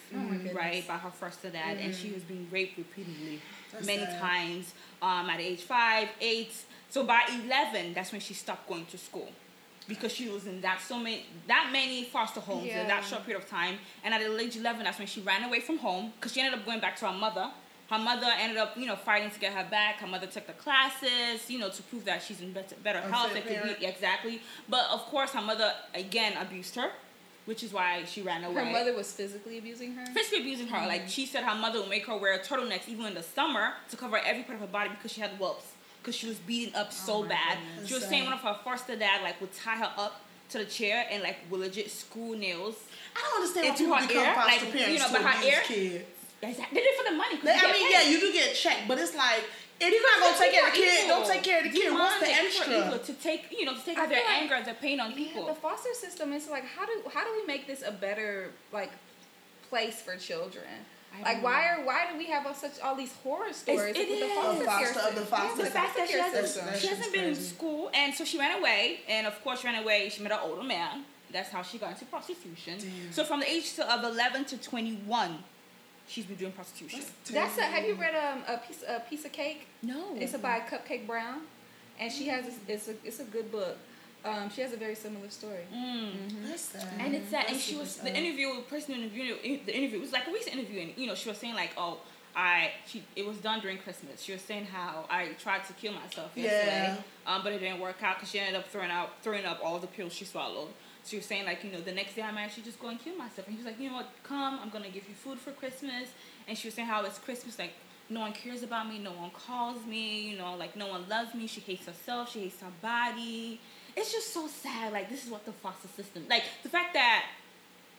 right, 0.54 0.88
by 0.88 0.98
her 0.98 1.10
foster 1.10 1.50
dad, 1.50 1.78
and 1.78 1.94
she 1.94 2.12
was 2.12 2.24
being 2.24 2.48
raped 2.52 2.78
repeatedly, 2.78 3.42
That's 3.74 3.86
many 3.86 4.06
sad. 4.06 4.22
times. 4.22 4.74
Um, 5.02 5.30
at 5.30 5.40
age 5.40 5.62
five, 5.62 6.08
eight. 6.22 6.54
So 6.96 7.04
by 7.04 7.24
eleven, 7.44 7.94
that's 7.94 8.14
when 8.14 8.22
she 8.22 8.34
stopped 8.34 8.70
going 8.70 8.86
to 8.86 8.98
school. 8.98 9.28
Because 9.86 10.14
she 10.14 10.30
was 10.30 10.48
in 10.48 10.62
that 10.62 10.80
so 10.80 10.98
many 10.98 11.26
that 11.46 11.68
many 11.70 12.06
foster 12.06 12.40
homes 12.40 12.70
in 12.70 12.88
that 12.88 13.04
short 13.04 13.26
period 13.26 13.44
of 13.44 13.50
time, 13.50 13.76
and 14.02 14.14
at 14.14 14.22
the 14.22 14.40
age 14.40 14.56
eleven, 14.56 14.86
that's 14.86 14.98
when 14.98 15.06
she 15.06 15.20
ran 15.20 15.44
away 15.44 15.60
from 15.60 15.78
home 15.78 16.14
because 16.16 16.32
she 16.32 16.40
ended 16.40 16.58
up 16.58 16.66
going 16.66 16.80
back 16.80 16.96
to 17.00 17.08
her 17.08 17.12
mother. 17.12 17.52
Her 17.90 18.00
mother 18.00 18.28
ended 18.40 18.58
up, 18.58 18.78
you 18.78 18.88
know, 18.88 18.96
fighting 18.96 19.30
to 19.30 19.40
get 19.42 19.52
her 19.52 19.68
back. 19.70 20.00
Her 20.00 20.08
mother 20.08 20.26
took 20.26 20.48
the 20.48 20.54
classes, 20.54 21.50
you 21.50 21.60
know, 21.60 21.70
to 21.70 21.84
prove 21.84 22.06
that 22.06 22.24
she's 22.24 22.40
in 22.40 22.54
better, 22.54 22.78
better 22.82 23.02
health. 23.02 23.36
It 23.36 23.46
could 23.46 23.78
be 23.78 23.86
exactly, 23.86 24.42
but 24.70 24.86
of 24.90 25.02
course, 25.02 25.32
her 25.32 25.42
mother 25.42 25.74
again 25.94 26.38
abused 26.38 26.76
her, 26.76 26.92
which 27.44 27.62
is 27.62 27.74
why 27.74 28.06
she 28.06 28.22
ran 28.22 28.46
away 28.46 28.64
Her 28.64 28.72
mother 28.72 28.96
was 28.96 29.12
physically 29.12 29.58
abusing 29.58 29.96
her. 29.96 30.06
physically 30.14 30.40
abusing 30.40 30.68
her. 30.68 30.88
Like 30.88 31.08
mm. 31.08 31.10
she 31.10 31.26
said, 31.26 31.44
her 31.44 31.60
mother 31.60 31.82
would 31.82 31.90
make 31.90 32.06
her 32.08 32.16
wear 32.16 32.40
turtlenecks 32.40 32.88
even 32.88 33.06
in 33.06 33.16
the 33.16 33.24
summer 33.24 33.74
to 33.90 33.98
cover 33.98 34.18
every 34.18 34.44
part 34.44 34.56
of 34.56 34.62
her 34.62 34.68
body 34.68 34.92
because 34.92 35.12
she 35.12 35.20
had 35.20 35.32
whelps. 35.32 35.75
Because 36.06 36.16
she 36.16 36.28
was 36.28 36.38
beaten 36.38 36.76
up 36.76 36.90
oh 36.92 36.94
so 36.94 37.24
bad. 37.24 37.58
She 37.86 37.96
was 37.96 38.06
saying 38.06 38.26
one 38.26 38.34
of 38.34 38.40
her 38.42 38.56
foster 38.64 38.96
dad 38.96 39.24
like 39.24 39.42
would 39.42 39.52
tie 39.54 39.78
her 39.78 39.92
up 39.98 40.22
to 40.50 40.60
the 40.60 40.66
chair 40.66 41.04
and 41.10 41.24
like 41.24 41.38
would 41.50 41.62
legit 41.62 41.90
screw 41.90 42.36
nails. 42.38 42.76
I 43.18 43.22
don't 43.22 43.42
understand 43.42 43.66
why 43.66 43.72
Into 43.72 43.84
people 43.86 43.96
her 43.98 44.08
become 44.08 44.24
ear, 44.24 44.34
foster 44.36 44.66
like, 44.78 44.88
you 44.94 45.00
know, 45.00 45.08
but 45.12 45.22
her 45.24 45.44
ear- 45.50 45.62
kids. 45.66 46.06
Exactly. 46.44 46.76
They 46.78 46.86
did 46.86 46.94
it 46.94 46.98
for 47.04 47.10
the 47.12 47.18
money. 47.18 47.38
They- 47.42 47.52
I 47.58 47.72
mean, 47.74 47.88
paid. 47.88 47.92
yeah, 47.92 48.04
you 48.08 48.20
do 48.20 48.32
get 48.32 48.54
checked, 48.54 48.88
but 48.88 49.00
it's 49.00 49.16
like 49.16 49.46
if 49.82 49.90
you're 49.92 50.00
not 50.04 50.20
gonna 50.22 50.38
take 50.38 50.54
care 50.54 50.68
of 50.68 50.74
the 50.74 50.78
kid, 50.80 51.08
don't 51.08 51.26
take 51.26 51.42
care 51.44 51.58
of 51.58 51.64
the 51.64 51.70
kid. 51.72 51.92
What's 51.92 52.20
the 52.20 52.26
Demonic, 52.28 52.52
people 52.54 52.74
are 52.74 52.78
evil 52.86 52.94
extra? 52.94 53.16
To 53.16 53.22
take, 53.22 53.42
you 53.58 53.66
know, 53.66 53.74
to 53.74 53.84
take 53.84 53.98
out 53.98 54.10
their 54.10 54.20
like- 54.24 54.42
anger, 54.42 54.62
their 54.64 54.76
pain 54.76 55.00
on 55.00 55.10
Yeah, 55.10 55.18
people. 55.18 55.48
the 55.48 55.56
foster 55.56 55.94
system 55.96 56.34
is 56.34 56.48
like 56.50 56.66
how 56.66 56.86
do 56.86 56.94
how 57.12 57.24
do 57.26 57.32
we 57.34 57.48
make 57.48 57.66
this 57.66 57.82
a 57.82 57.92
better 57.92 58.52
like 58.72 58.92
place 59.70 60.02
for 60.04 60.16
children? 60.18 60.86
I 61.20 61.24
Like 61.24 61.34
don't 61.36 61.44
why 61.44 61.68
are 61.70 61.86
why 61.86 62.06
do 62.12 62.18
we 62.18 62.26
have 62.28 62.46
all 62.46 62.54
such 62.54 62.80
all 62.82 62.96
these 62.96 63.14
horror 63.24 63.54
stories 63.54 63.96
it 63.96 64.00
with 64.10 64.20
the 64.20 64.26
is. 64.26 64.34
foster, 64.36 64.64
Of 64.64 64.68
care 64.80 65.10
of 65.10 65.16
the 65.16 65.22
foster 65.22 65.58
Yeah, 65.60 65.66
the 65.66 65.72
fact 65.72 65.98
that 65.98 66.10
she 66.10 66.18
hasn't, 66.20 66.46
system. 66.48 66.66
That 66.66 66.80
she 66.80 66.88
hasn't 66.88 67.14
been 67.14 67.26
in 67.26 67.36
school, 67.36 67.90
and 67.94 68.14
so 68.14 68.26
she 68.26 68.38
ran 68.40 68.58
away, 68.60 69.00
and 69.08 69.26
of 69.28 69.42
course 69.44 69.64
ran 69.64 69.82
away. 69.82 70.10
She 70.10 70.22
met 70.24 70.32
an 70.32 70.40
older 70.44 70.64
man. 70.64 71.04
That's 71.32 71.50
how 71.50 71.62
she 71.64 71.78
got 71.78 71.92
into 71.92 72.06
prostitution. 72.06 72.78
Damn. 72.80 73.12
So 73.12 73.24
from 73.24 73.40
the 73.42 73.50
age 73.50 73.74
of 73.80 74.04
eleven 74.04 74.46
to 74.46 74.58
twenty 74.58 74.96
one, 75.06 75.40
she's 76.08 76.26
been 76.26 76.38
doing 76.38 76.52
prostitution. 76.54 77.02
That's 77.32 77.58
a. 77.58 77.64
Have 77.64 77.86
you 77.86 77.96
read 77.96 78.16
um, 78.16 78.44
a 78.48 78.58
piece 78.58 78.84
a 78.88 79.00
piece 79.02 79.26
of 79.26 79.32
cake? 79.32 79.68
no, 79.82 80.16
It's 80.16 80.36
by 80.38 80.62
Cupcake 80.62 81.06
Brown, 81.08 81.42
and 82.00 82.12
she 82.12 82.28
has 82.28 82.46
this, 82.46 82.58
it's 82.68 82.88
a 82.88 82.96
it's 83.08 83.20
a 83.20 83.26
good 83.26 83.52
book. 83.52 83.78
Um, 84.26 84.50
she 84.50 84.62
has 84.62 84.74
a 84.74 84.78
very 84.78 84.96
similar 84.96 85.30
story. 85.30 85.64
That's 86.48 86.62
sad. 86.62 86.88
and 87.00 87.14
it's 87.16 87.30
that, 87.32 87.50
and 87.50 87.60
she 87.60 87.76
was 87.76 87.98
the 87.98 88.16
interview, 88.16 88.56
the 88.56 88.62
person 88.62 88.96
in 88.96 89.02
the 89.02 89.06
interview, 89.08 89.60
the 89.66 89.76
interview 89.76 90.00
it 90.00 90.02
was 90.02 90.12
like 90.12 90.28
a 90.28 90.32
recent 90.32 90.56
interview, 90.58 90.82
and 90.82 90.92
you 90.98 91.06
know 91.08 91.16
she 91.16 91.30
was 91.30 91.38
saying 91.38 91.54
like, 91.54 91.72
oh, 91.78 92.00
I 92.36 92.72
she 92.88 93.04
it 93.16 93.26
was 93.26 93.38
done 93.38 93.60
during 93.62 93.78
Christmas. 93.78 94.22
She 94.22 94.32
was 94.34 94.42
saying 94.42 94.66
how 94.66 95.06
I 95.10 95.30
tried 95.40 95.64
to 95.66 95.74
kill 95.74 95.94
myself 95.94 96.32
yesterday, 96.36 96.98
um, 97.28 97.44
but 97.44 97.54
it 97.54 97.60
didn't 97.60 97.80
work 97.80 98.02
out 98.04 98.16
because 98.16 98.30
she 98.32 98.40
ended 98.40 98.56
up 98.56 98.68
throwing 98.68 98.92
out 98.92 99.22
throwing 99.22 99.46
up 99.46 99.60
all 99.64 99.80
the 99.80 99.88
pills 99.88 100.12
she 100.14 100.26
swallowed. 100.26 100.70
She 101.06 101.18
was 101.18 101.26
saying 101.26 101.46
like, 101.46 101.64
you 101.64 101.72
know, 101.72 101.82
the 101.82 101.92
next 101.92 102.16
day 102.16 102.24
I 102.24 102.32
might 102.32 102.46
actually 102.46 102.64
just 102.64 102.80
go 102.80 102.88
and 102.88 103.00
kill 103.00 103.16
myself. 103.16 103.46
And 103.48 103.56
he 103.56 103.58
was 103.58 103.66
like, 103.68 103.80
you 103.80 103.90
know 103.90 103.98
what, 103.98 104.10
come, 104.24 104.60
I'm 104.60 104.70
gonna 104.72 104.90
give 104.90 105.08
you 105.08 105.14
food 105.14 105.38
for 105.38 105.52
Christmas. 105.52 106.10
And 106.48 106.58
she 106.58 106.68
was 106.68 106.74
saying 106.74 106.88
how 106.88 107.06
it's 107.06 107.20
Christmas, 107.20 107.60
like 107.60 107.74
no 108.10 108.22
one 108.22 108.34
cares 108.34 108.64
about 108.64 108.90
me, 108.90 108.98
no 109.00 109.12
one 109.12 109.30
calls 109.30 109.86
me, 109.86 110.30
you 110.30 110.38
know, 110.38 110.56
like 110.56 110.76
no 110.76 110.88
one 110.88 111.08
loves 111.08 111.34
me. 111.36 111.46
She 111.48 111.62
hates 111.62 111.86
herself, 111.86 112.32
she 112.32 112.42
hates 112.42 112.60
her 112.62 112.72
body. 112.82 113.60
It's 113.96 114.12
just 114.12 114.34
so 114.34 114.48
sad. 114.48 114.94
Like 114.94 115.10
this 115.10 115.26
is 115.26 115.32
what 115.32 115.46
the 115.46 115.52
foster 115.52 115.88
system, 115.88 116.26
like 116.30 116.44
the 116.64 116.70
fact 116.70 116.94
that 116.94 117.26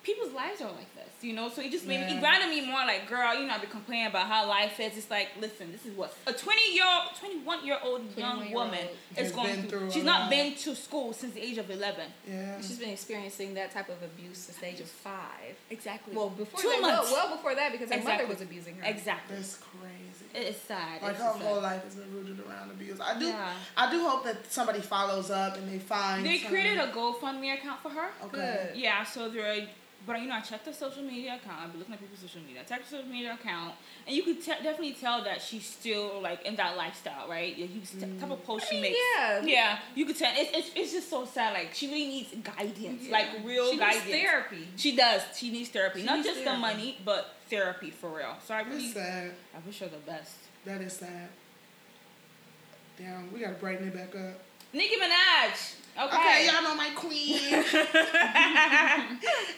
people's 0.07 0.33
lives 0.33 0.61
are 0.61 0.71
like 0.71 0.95
this, 0.95 1.11
you 1.21 1.33
know. 1.35 1.49
So 1.49 1.61
it 1.61 1.71
just 1.73 1.85
made 1.87 1.99
me, 2.01 2.07
Yeah. 2.07 2.17
it 2.19 2.21
grounded 2.21 2.49
me 2.49 2.61
more. 2.65 2.79
Like, 2.87 3.09
girl, 3.09 3.35
you 3.35 3.47
know, 3.47 3.55
I've 3.55 3.61
been 3.61 3.71
complaining 3.71 4.07
about 4.07 4.29
how 4.29 4.47
life 4.49 4.79
is. 4.79 4.97
It's 4.97 5.11
like, 5.11 5.29
listen, 5.41 5.73
this 5.73 5.85
is 5.85 5.95
what 5.97 6.15
a 6.27 6.33
twenty 6.33 6.73
year 6.75 6.85
old, 6.87 7.17
twenty 7.19 7.39
one 7.41 7.67
year 7.67 7.79
old 7.83 8.03
young 8.17 8.53
woman 8.53 8.87
is 9.17 9.33
going 9.33 9.63
through. 9.63 9.81
through 9.81 9.91
She's 9.91 10.05
not 10.05 10.21
lot. 10.23 10.31
been 10.31 10.55
to 10.55 10.77
school 10.77 11.13
since 11.13 11.35
the 11.35 11.43
age 11.43 11.59
of 11.59 11.69
eleven. 11.71 12.07
Yeah. 12.27 12.61
She's 12.61 12.79
been 12.79 12.91
experiencing 12.91 13.55
that 13.55 13.73
type 13.73 13.89
of 13.89 14.01
abuse 14.03 14.39
since 14.39 14.59
the 14.59 14.67
age 14.67 14.81
of 14.81 14.89
five. 14.89 15.55
Exactly. 15.71 16.15
Well, 16.15 16.31
before 16.31 16.61
Two 16.61 16.69
that, 16.69 16.81
months. 16.81 17.11
Well, 17.11 17.27
well 17.29 17.37
before 17.37 17.55
that, 17.57 17.73
because 17.73 17.89
her 17.91 17.97
Exactly. 17.97 18.25
mother 18.27 18.33
was 18.35 18.43
abusing 18.43 18.77
her. 18.77 18.85
exactly. 18.89 19.37
That's 19.37 19.57
crazy. 19.59 20.25
It 20.35 20.55
is 20.55 20.57
sad. 20.63 21.03
Like 21.03 21.13
It's 21.13 21.21
her 21.21 21.33
just 21.33 21.43
whole 21.43 21.61
life 21.63 21.83
has 21.83 21.95
been 21.97 22.13
rooted 22.15 22.39
around 22.47 22.71
abuse. 22.71 23.01
I 23.01 23.19
do, 23.19 23.27
Yeah. 23.27 23.53
I 23.77 23.91
do 23.91 24.07
hope 24.07 24.23
that 24.25 24.53
somebody 24.53 24.81
follows 24.81 25.31
up 25.31 25.57
and 25.57 25.67
they 25.73 25.79
find. 25.79 26.25
They 26.27 26.39
some- 26.39 26.51
created 26.51 26.79
a 26.79 26.89
GoFundMe 26.93 27.55
account 27.55 27.81
for 27.83 27.89
her. 27.91 28.09
Okay. 28.25 28.69
Good. 28.73 28.77
Yeah, 28.77 29.03
so 29.05 29.29
they're. 29.31 29.67
But 30.07 30.21
you 30.21 30.29
know, 30.29 30.35
I 30.37 30.41
checked 30.41 30.65
the 30.67 30.73
social 30.73 31.03
media 31.03 31.35
account. 31.35 31.63
I've 31.63 31.71
been 31.73 31.81
looking 31.81 31.95
at 31.95 32.01
people's 32.01 32.21
social 32.21 32.41
media. 32.43 32.61
I 32.61 32.65
checked 32.65 32.85
the 32.89 32.97
social 32.99 33.11
media 33.11 33.35
account, 33.35 33.75
and 34.07 34.15
you 34.15 34.23
could 34.23 34.41
te- 34.41 34.53
definitely 34.63 34.93
tell 34.93 35.25
that 35.25 35.43
she's 35.43 35.67
still 35.67 36.21
like 36.23 36.47
in 36.47 36.55
that 36.57 36.77
lifestyle, 36.77 37.29
right? 37.29 37.57
Yeah, 37.57 37.67
You 37.67 37.81
can 37.81 38.15
t- 38.15 38.21
type 38.21 38.31
of 38.31 38.45
post 38.45 38.67
she 38.69 38.75
mean, 38.77 38.83
makes. 38.83 38.99
yeah. 39.17 39.43
yeah. 39.45 39.79
You 39.97 40.07
could 40.07 40.17
tell. 40.17 40.33
It's, 40.37 40.51
it's, 40.57 40.71
it's 40.77 40.93
just 40.93 41.11
so 41.11 41.25
sad. 41.25 41.55
Like 41.55 41.71
she 41.75 41.89
really 41.89 42.07
needs 42.07 42.35
guidance, 42.43 43.03
Yeah. 43.03 43.13
like 43.13 43.27
real 43.45 43.71
she 43.73 43.79
guidance. 43.79 44.05
needs 44.07 44.17
therapy. 44.23 44.69
She 44.77 44.95
does. 44.97 45.23
She 45.37 45.51
needs 45.51 45.71
therapy, 45.71 46.01
She 46.01 46.07
not 46.07 46.17
needs 46.17 46.29
just 46.29 46.45
the 46.45 46.55
money, 46.55 46.99
but 47.05 47.35
therapy 47.51 47.91
for 47.91 48.11
real. 48.11 48.37
So 48.47 48.55
I 48.55 48.61
really, 48.63 48.89
sad. 48.93 49.33
I 49.55 49.59
wish 49.67 49.81
her 49.81 49.89
the 49.89 49.97
best. 49.99 50.37
That 50.65 50.81
is 50.83 50.93
sad. 50.93 51.29
Damn, 52.99 53.33
we 53.33 53.41
gotta 53.41 53.55
brighten 53.55 53.89
it 53.89 53.95
back 53.95 54.15
up. 54.15 54.41
Nicki 54.73 54.97
Minaj. 54.97 55.75
Okay. 55.99 56.17
Okay, 56.17 56.47
y'all 56.53 56.63
know 56.63 56.75
my 56.75 56.91
queen. 56.95 57.39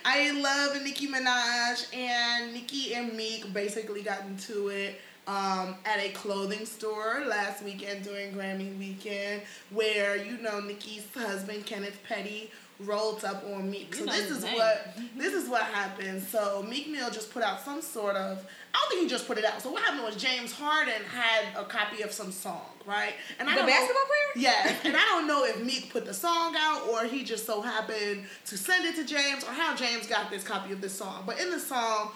I 0.04 0.30
love 0.40 0.80
Nicki 0.82 1.08
Minaj 1.08 1.92
and 1.94 2.52
Nicki 2.52 2.94
and 2.94 3.12
Meek 3.14 3.52
basically 3.52 4.02
got 4.02 4.20
into 4.22 4.68
it 4.68 5.00
um, 5.26 5.74
at 5.84 5.98
a 5.98 6.10
clothing 6.10 6.64
store 6.64 7.24
last 7.26 7.62
weekend 7.64 8.04
during 8.04 8.32
Grammy 8.32 8.78
weekend, 8.78 9.42
where 9.70 10.16
you 10.16 10.38
know 10.38 10.60
Nicki's 10.60 11.06
husband 11.14 11.66
Kenneth 11.66 11.98
Petty 12.08 12.50
rolled 12.80 13.24
up 13.24 13.44
on 13.52 13.68
Meek. 13.70 13.94
You 13.98 14.06
So 14.06 14.12
this 14.12 14.30
is 14.30 14.44
name. 14.44 14.54
what 14.54 14.96
this 15.16 15.34
is 15.34 15.48
what 15.48 15.62
happened. 15.62 16.22
So 16.22 16.64
Meek 16.68 16.88
Mill 16.88 17.10
just 17.10 17.32
put 17.32 17.42
out 17.42 17.60
some 17.60 17.82
sort 17.82 18.14
of 18.16 18.46
I 18.74 18.78
don't 18.80 18.88
think 18.90 19.02
he 19.02 19.08
just 19.08 19.26
put 19.26 19.38
it 19.38 19.44
out. 19.44 19.60
So 19.62 19.70
what 19.70 19.82
happened 19.82 20.04
was 20.04 20.16
James 20.16 20.52
Harden 20.52 21.02
had 21.12 21.44
a 21.60 21.64
copy 21.64 22.02
of 22.02 22.12
some 22.12 22.30
song, 22.32 22.66
right? 22.86 23.14
And 23.38 23.48
I 23.48 23.52
The 23.52 23.58
don't 23.60 23.66
know- 23.66 23.72
basketball 23.72 24.04
player? 24.04 24.44
Yeah, 24.44 24.76
and 24.84 24.96
I 24.96 25.04
don't 25.06 25.26
know 25.26 25.44
if 25.44 25.60
Meek 25.62 25.90
put 25.92 26.04
the 26.04 26.14
song 26.14 26.54
out 26.56 26.86
or 26.88 27.04
he 27.04 27.24
just 27.24 27.46
so 27.46 27.60
happened 27.62 28.24
to 28.46 28.58
send 28.58 28.84
it 28.84 28.94
to 28.96 29.04
James 29.04 29.42
or 29.44 29.52
how 29.52 29.74
James 29.74 30.06
got 30.06 30.30
this 30.30 30.44
copy 30.44 30.72
of 30.72 30.80
this 30.80 30.92
song. 30.92 31.24
But 31.26 31.40
in 31.40 31.50
the 31.50 31.58
song, 31.58 32.12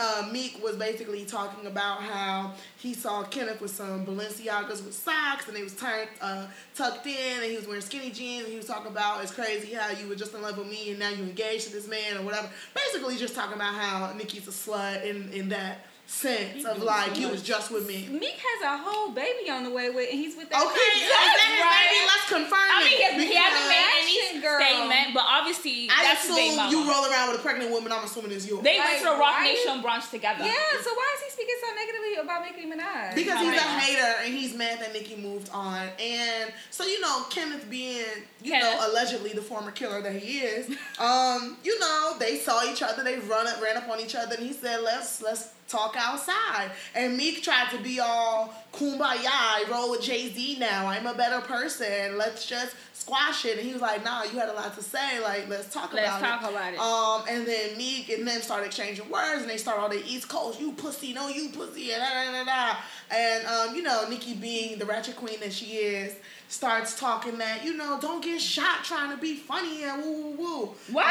uh, 0.00 0.28
Meek 0.32 0.62
was 0.64 0.76
basically 0.76 1.26
talking 1.26 1.66
about 1.66 2.00
how 2.00 2.52
he 2.78 2.94
saw 2.94 3.22
Kenneth 3.24 3.60
with 3.60 3.72
some 3.72 4.06
Balenciagas 4.06 4.82
with 4.84 4.94
socks 4.94 5.48
and 5.48 5.56
they 5.56 5.62
was 5.62 5.76
uh, 6.22 6.46
tucked 6.74 7.06
in 7.06 7.42
and 7.42 7.44
he 7.44 7.56
was 7.56 7.66
wearing 7.66 7.82
skinny 7.82 8.10
jeans 8.10 8.44
and 8.44 8.52
he 8.52 8.56
was 8.56 8.66
talking 8.66 8.86
about 8.90 9.22
it's 9.22 9.34
crazy 9.34 9.74
how 9.74 9.90
you 9.90 10.08
were 10.08 10.14
just 10.14 10.32
in 10.32 10.40
love 10.40 10.56
with 10.56 10.66
me 10.68 10.90
and 10.90 10.98
now 10.98 11.10
you 11.10 11.24
engaged 11.24 11.66
to 11.66 11.72
this 11.72 11.86
man 11.88 12.16
or 12.16 12.22
whatever. 12.22 12.48
Basically 12.74 13.16
just 13.18 13.34
talking 13.34 13.54
about 13.56 13.74
how 13.74 14.12
Nicki's 14.14 14.48
a 14.48 14.50
slut 14.50 15.04
in, 15.04 15.30
in 15.32 15.50
that 15.50 15.84
sense 16.06 16.64
of 16.64 16.82
like 16.82 17.18
you 17.18 17.28
was 17.28 17.42
just 17.42 17.70
with 17.70 17.86
me. 17.86 18.06
Meek 18.10 18.38
has 18.38 18.62
a 18.62 18.78
whole 18.78 19.10
baby 19.10 19.50
on 19.50 19.64
the 19.64 19.70
way 19.70 19.90
with, 19.90 20.08
and 20.10 20.18
he's 20.18 20.36
with 20.36 20.48
that. 20.50 20.62
Okay, 20.62 20.88
is 21.02 21.10
that 21.10 21.22
his 21.34 21.58
right. 21.58 21.90
baby? 21.90 21.98
Let's 22.06 22.26
confirm 22.30 22.68
I 22.70 22.78
mean, 22.86 22.94
it. 22.94 23.12
he, 23.18 23.26
he 23.26 23.34
hasn't 23.34 23.66
made 23.66 23.90
any 24.06 24.40
girl. 24.40 24.60
statement, 24.62 25.14
but 25.14 25.24
obviously 25.26 25.90
I 25.90 26.06
that's 26.06 26.26
his 26.26 26.36
baby 26.36 26.54
mama. 26.56 26.70
you 26.70 26.80
roll 26.86 27.04
around 27.10 27.34
with 27.34 27.40
a 27.40 27.42
pregnant 27.42 27.70
woman. 27.74 27.90
I'm 27.90 28.04
assuming 28.06 28.30
it's 28.32 28.46
yours. 28.46 28.62
they 28.62 28.78
Like, 28.78 29.02
went 29.02 29.02
to 29.02 29.10
the 29.10 29.18
Roc 29.18 29.42
Nation 29.42 29.76
you- 29.76 29.82
brunch 29.82 30.06
together. 30.14 30.46
Yeah, 30.46 30.78
so 30.78 30.90
why 30.94 31.08
is 31.18 31.20
he 31.26 31.30
speaking 31.34 31.58
so 31.58 31.68
negatively 31.74 32.12
about 32.22 32.38
Nicki 32.46 32.64
Minaj? 32.70 33.14
Because 33.18 33.38
he's 33.42 33.58
a 33.58 33.66
hater 33.82 34.12
and 34.24 34.30
he's 34.30 34.54
mad 34.54 34.78
that 34.80 34.92
Nicki 34.94 35.16
moved 35.18 35.50
on. 35.50 35.90
And 35.98 36.52
so, 36.70 36.86
you 36.86 37.00
know, 37.02 37.26
Kenneth 37.34 37.66
being, 37.68 38.06
you 38.42 38.52
Kenneth. 38.54 38.78
know, 38.78 38.88
allegedly 38.94 39.34
the 39.34 39.42
former 39.42 39.70
killer 39.74 40.00
that 40.02 40.14
he 40.14 40.38
is, 40.38 40.70
um, 41.02 41.56
you 41.66 41.74
know, 41.80 42.14
they 42.18 42.38
saw 42.38 42.62
each 42.70 42.82
other, 42.82 43.02
they 43.02 43.18
run 43.18 43.46
up, 43.50 43.60
ran 43.60 43.76
up 43.76 43.88
on 43.88 43.98
each 44.00 44.14
other, 44.14 44.36
and 44.36 44.46
he 44.46 44.52
said, 44.52 44.80
Let's 44.82 45.20
let's 45.20 45.50
talk 45.68 45.96
outside. 45.98 46.70
And 46.94 47.16
Meek 47.16 47.42
tried 47.42 47.70
to 47.70 47.78
be 47.78 48.00
all 48.00 48.54
kumbaya, 48.72 49.26
I 49.26 49.64
roll 49.70 49.90
with 49.90 50.02
Jay-Z 50.02 50.58
now, 50.58 50.86
I'm 50.86 51.06
a 51.06 51.14
better 51.14 51.40
person, 51.40 52.18
let's 52.18 52.46
just 52.46 52.74
squash 52.92 53.44
it. 53.44 53.58
And 53.58 53.66
he 53.66 53.72
was 53.72 53.82
like, 53.82 54.04
nah, 54.04 54.24
you 54.24 54.38
had 54.38 54.48
a 54.48 54.52
lot 54.52 54.74
to 54.74 54.82
say, 54.82 55.20
like, 55.20 55.48
let's 55.48 55.72
talk 55.72 55.92
Let's 55.92 56.08
about 56.08 56.20
talk 56.20 56.50
it. 56.50 56.54
Let's 56.54 56.74
talk 56.74 56.78
about 56.78 57.24
it. 57.26 57.30
Um, 57.30 57.36
and 57.38 57.46
then 57.46 57.78
Meek 57.78 58.08
and 58.10 58.26
them 58.26 58.42
started 58.42 58.66
exchanging 58.66 59.08
words, 59.08 59.42
and 59.42 59.50
they 59.50 59.56
start 59.56 59.78
all 59.78 59.88
the 59.88 60.04
East 60.06 60.28
Coast, 60.28 60.60
you 60.60 60.72
pussy, 60.72 61.12
no, 61.12 61.28
you 61.28 61.50
pussy, 61.50 61.92
and 61.92 62.02
da 62.02 62.08
da 62.08 62.32
da 62.32 62.44
da. 62.44 62.76
And 63.10 63.46
um, 63.46 63.76
you 63.76 63.82
know, 63.82 64.08
Nicki 64.08 64.34
being 64.34 64.78
the 64.78 64.84
ratchet 64.84 65.16
queen 65.16 65.38
that 65.40 65.52
she 65.52 65.76
is, 65.76 66.16
starts 66.48 66.98
talking 66.98 67.38
that 67.38 67.64
you 67.64 67.76
know, 67.76 67.98
don't 68.00 68.22
get 68.22 68.40
shot 68.40 68.82
trying 68.84 69.10
to 69.14 69.16
be 69.16 69.36
funny 69.36 69.84
and 69.84 70.02
woo 70.02 70.12
woo 70.12 70.36
woo. 70.36 70.74
What? 70.90 71.06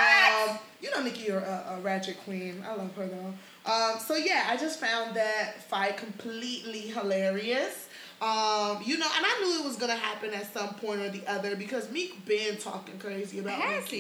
Um, 0.50 0.60
you 0.82 0.91
know, 0.91 1.02
Nicki, 1.02 1.24
you're 1.28 1.39
a, 1.39 1.78
a 1.78 1.80
ratchet 1.82 2.18
queen. 2.26 2.63
I 2.68 2.76
love 2.76 2.94
her 2.96 3.08
though. 3.08 3.34
Um, 3.65 3.99
so 3.99 4.15
yeah, 4.15 4.45
I 4.47 4.58
just 4.58 4.80
found 4.80 5.15
that 5.15 5.62
fight 5.63 5.97
completely 5.97 6.82
hilarious. 6.82 7.88
Um, 8.21 8.82
you 8.86 8.97
know, 8.97 9.06
and 9.17 9.25
I 9.25 9.39
knew 9.43 9.62
it 9.62 9.65
was 9.67 9.75
gonna 9.75 9.95
happen 9.95 10.34
at 10.34 10.51
some 10.54 10.73
point 10.75 11.01
or 11.01 11.10
the 11.10 11.21
other 11.28 11.58
because 11.58 11.91
Meek 11.91 12.25
been 12.25 12.56
talking 12.56 12.97
crazy 12.97 13.39
about 13.39 13.60
has 13.60 13.84
Nicki. 13.84 13.97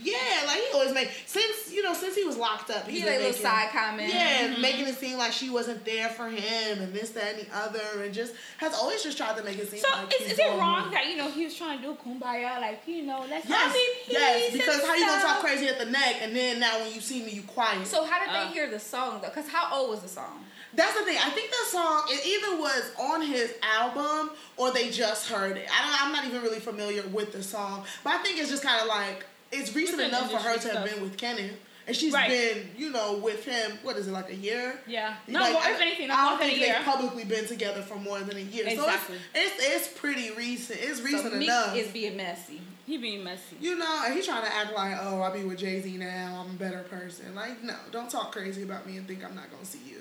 he? 0.00 0.10
Yeah, 0.10 0.16
like 0.46 0.58
he 0.58 0.66
always 0.74 0.92
make 0.92 1.08
since 1.24 1.72
you 1.72 1.82
know 1.84 1.94
since 1.94 2.16
he 2.16 2.24
was 2.24 2.36
locked 2.36 2.70
up. 2.70 2.86
He 2.88 2.96
He's 2.98 3.02
like 3.04 3.10
been 3.14 3.22
little 3.26 3.30
making, 3.30 3.42
side 3.46 3.68
comment. 3.70 4.12
Yeah, 4.12 4.56
making 4.60 4.88
it 4.88 4.96
seem 4.96 5.18
like 5.18 5.32
she 5.32 5.50
wasn't 5.50 5.84
there 5.84 6.08
for 6.08 6.28
him 6.28 6.80
and 6.82 6.92
this, 6.92 7.10
that, 7.10 7.34
and 7.36 7.46
the 7.46 7.56
other, 7.56 8.02
and 8.02 8.12
just 8.12 8.34
has 8.58 8.74
always 8.74 9.04
just 9.04 9.16
tried 9.16 9.36
to 9.36 9.44
make 9.44 9.56
it 9.56 9.70
seem 9.70 9.78
So 9.80 9.88
like 9.92 10.12
is, 10.12 10.20
he's 10.22 10.32
is 10.32 10.38
it 10.40 10.58
wrong 10.58 10.90
that 10.90 11.06
you 11.08 11.16
know 11.16 11.30
he 11.30 11.44
was 11.44 11.54
trying 11.54 11.78
to 11.78 11.84
do 11.84 11.94
kumbaya, 11.94 12.60
like 12.60 12.82
you 12.88 13.02
know, 13.04 13.24
let's 13.30 13.48
Yes, 13.48 13.66
all 13.68 13.72
be 13.72 14.12
yes, 14.14 14.52
because 14.52 14.84
how 14.84 14.94
you 14.96 15.06
gonna 15.06 15.22
talk 15.22 15.38
crazy 15.40 15.68
at 15.68 15.78
the 15.78 15.86
neck 15.86 16.16
and 16.22 16.34
then 16.34 16.58
now 16.58 16.80
when 16.80 16.92
you 16.92 17.00
see 17.00 17.22
me 17.24 17.30
you 17.30 17.42
quiet? 17.42 17.86
So 17.86 18.04
how 18.04 18.18
did 18.18 18.30
Uh. 18.34 18.46
they 18.48 18.52
hear 18.52 18.68
the 18.68 18.80
song 18.80 19.20
though? 19.22 19.28
Because 19.28 19.48
how 19.48 19.68
old 19.72 19.90
was 19.90 20.00
the 20.00 20.08
song? 20.08 20.44
That's 20.76 20.98
the 20.98 21.04
thing. 21.04 21.16
I 21.22 21.30
think 21.30 21.50
the 21.50 21.70
song 21.70 22.02
it 22.08 22.26
either 22.26 22.60
was 22.60 22.90
on 22.98 23.22
his 23.22 23.52
album 23.62 24.30
or 24.56 24.72
they 24.72 24.90
just 24.90 25.28
heard 25.30 25.56
it. 25.56 25.68
I 25.70 25.82
don't. 25.82 26.06
I'm 26.06 26.12
not 26.12 26.24
even 26.26 26.42
really 26.42 26.60
familiar 26.60 27.02
with 27.08 27.32
the 27.32 27.42
song, 27.42 27.84
but 28.02 28.14
I 28.14 28.18
think 28.22 28.38
it's 28.40 28.50
just 28.50 28.62
kind 28.62 28.80
of 28.80 28.88
like 28.88 29.24
it's 29.52 29.74
recent 29.74 29.98
Within 29.98 30.10
enough 30.14 30.30
for 30.30 30.38
her 30.38 30.56
to 30.58 30.68
have 30.78 30.84
been 30.90 31.00
with 31.02 31.16
Kenneth, 31.16 31.52
and 31.86 31.94
she's 31.94 32.12
Right. 32.12 32.28
been 32.28 32.68
you 32.76 32.90
know 32.90 33.18
with 33.18 33.44
him. 33.44 33.78
What 33.82 33.96
is 33.96 34.08
it 34.08 34.12
like 34.12 34.30
a 34.30 34.34
year? 34.34 34.78
Yeah, 34.86 35.14
no, 35.28 35.40
like, 35.40 35.52
more, 35.52 35.62
if 35.66 35.80
anything, 35.80 36.08
no 36.08 36.14
I 36.14 36.30
don't 36.30 36.38
think 36.40 36.60
they've 36.60 36.84
publicly 36.84 37.24
been 37.24 37.46
together 37.46 37.82
for 37.82 37.96
more 37.96 38.18
than 38.20 38.36
a 38.36 38.40
year. 38.40 38.66
Exactly. 38.66 39.16
So 39.16 39.22
it's, 39.34 39.54
it's 39.58 39.88
it's 39.88 39.98
pretty 39.98 40.32
recent. 40.32 40.80
It's 40.82 41.00
recent 41.02 41.32
so 41.32 41.38
Meek 41.38 41.48
enough. 41.48 41.76
is 41.76 41.88
being 41.92 42.16
messy. 42.16 42.60
He 42.86 42.98
being 42.98 43.22
messy. 43.24 43.56
you 43.60 43.78
know, 43.78 44.02
and 44.04 44.12
he's 44.14 44.26
trying 44.26 44.44
to 44.44 44.54
act 44.54 44.74
like, 44.74 44.94
oh, 45.00 45.22
I 45.22 45.32
be 45.34 45.42
with 45.44 45.58
Jay 45.58 45.80
Z 45.80 45.96
now. 45.96 46.44
I'm 46.44 46.50
a 46.54 46.58
better 46.58 46.80
person. 46.90 47.34
Like, 47.34 47.62
no, 47.62 47.74
don't 47.92 48.10
talk 48.10 48.30
crazy 48.32 48.62
about 48.62 48.86
me 48.86 48.96
and 48.98 49.06
think 49.08 49.24
I'm 49.24 49.34
not 49.34 49.50
gonna 49.50 49.64
see 49.64 49.78
you. 49.88 50.00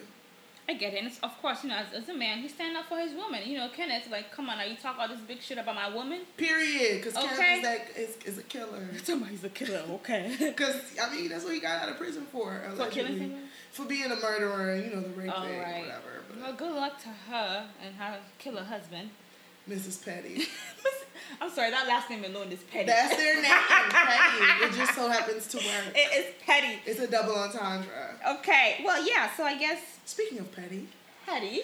I 0.69 0.75
get 0.75 0.93
it. 0.93 0.97
And 0.99 1.07
it's, 1.07 1.19
of 1.19 1.37
course, 1.41 1.63
you 1.63 1.69
know, 1.69 1.75
as, 1.75 2.03
as 2.03 2.07
a 2.09 2.13
man, 2.13 2.39
he's 2.39 2.53
standing 2.53 2.77
up 2.77 2.85
for 2.87 2.97
his 2.97 3.13
woman. 3.13 3.41
You 3.45 3.57
know, 3.57 3.69
Kenneth, 3.75 4.07
like, 4.09 4.31
come 4.31 4.49
on, 4.49 4.57
now 4.57 4.63
you 4.63 4.77
talk 4.77 4.97
all 4.97 5.07
this 5.09 5.19
big 5.19 5.41
shit 5.41 5.57
about 5.57 5.75
my 5.75 5.93
woman. 5.93 6.21
Period. 6.37 7.01
Because 7.03 7.17
Okay. 7.17 7.35
Kenneth 7.35 7.57
is, 7.57 8.15
that, 8.15 8.25
is, 8.29 8.33
is 8.33 8.37
a 8.39 8.43
killer. 8.43 8.87
Somebody's 9.03 9.43
a 9.43 9.49
killer, 9.49 9.81
okay? 9.95 10.33
Because 10.39 10.77
I 11.01 11.13
mean, 11.13 11.29
that's 11.29 11.43
what 11.43 11.53
he 11.53 11.59
got 11.59 11.83
out 11.83 11.89
of 11.89 11.97
prison 11.97 12.25
for. 12.31 12.61
For 12.77 12.87
killing 12.87 13.17
someone? 13.17 13.43
For 13.71 13.85
being 13.85 14.11
a 14.11 14.15
murderer, 14.15 14.71
and, 14.73 14.85
you 14.85 14.95
know, 14.95 15.01
the 15.01 15.09
rape 15.09 15.37
All 15.37 15.43
thing, 15.45 15.59
right. 15.59 15.81
whatever. 15.81 16.01
Well, 16.39 16.51
But 16.51 16.57
good 16.57 16.75
luck 16.75 17.01
to 17.03 17.09
her 17.29 17.65
and 17.85 17.95
her 17.95 18.19
killer 18.39 18.63
husband. 18.63 19.09
Mrs. 19.69 20.03
Petty, 20.05 20.43
I'm 21.41 21.49
sorry, 21.51 21.71
that 21.71 21.87
last 21.87 22.09
name 22.09 22.23
alone 22.25 22.51
is 22.51 22.59
petty. 22.63 22.85
that's 22.85 23.15
their 23.17 23.35
name, 23.41 23.51
Petty. 23.67 24.65
It 24.65 24.73
just 24.73 24.95
so 24.95 25.09
happens 25.09 25.47
to 25.47 25.57
work. 25.57 25.93
it 25.95 26.17
is 26.17 26.33
petty. 26.45 26.79
It's 26.85 26.99
a 26.99 27.07
double 27.07 27.35
entendre. 27.35 27.87
Okay, 28.39 28.81
well, 28.85 29.05
yeah. 29.05 29.29
So 29.35 29.43
I 29.43 29.57
guess 29.57 29.79
Speaking 30.05 30.39
of 30.39 30.51
petty, 30.51 30.87
petty. 31.25 31.61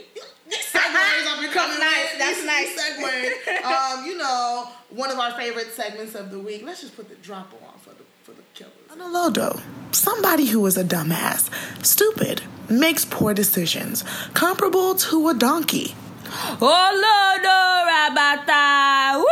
segues 0.50 1.26
I'm 1.28 1.41
becoming 1.48 1.80
nice, 1.80 2.12
with. 2.12 2.19
that's 2.19 2.38
These- 2.38 2.45
nice. 2.45 2.69
these 2.69 3.58
Segues. 3.58 3.63
Um, 3.65 4.06
you 4.06 4.17
know, 4.17 4.67
one 4.89 5.12
of 5.12 5.19
our 5.19 5.32
favorite 5.34 5.72
segments 5.74 6.15
of 6.15 6.32
the 6.32 6.39
week. 6.39 6.63
Let's 6.65 6.82
just 6.82 6.95
put 6.95 7.10
the 7.10 7.15
drop 7.15 7.52
on 7.67 7.78
for 7.80 7.89
the 7.91 8.04
for 8.24 8.32
the 8.32 8.41
killers. 8.54 8.74
On 8.91 9.00
a 9.02 9.08
low 9.08 9.30
though, 9.30 9.60
somebody 9.91 10.45
who 10.48 10.65
is 10.65 10.78
a 10.78 10.84
dumbass, 10.84 11.50
stupid, 11.86 12.41
makes 12.69 13.06
poor 13.06 13.34
decisions, 13.34 14.04
comparable 14.34 14.95
to 14.95 15.30
a 15.30 15.34
donkey. 15.34 15.95
Oh, 16.32 16.58
Olodo 16.62 17.46
oh, 17.46 17.86
Rabata. 17.89 19.18
Woo! 19.18 19.26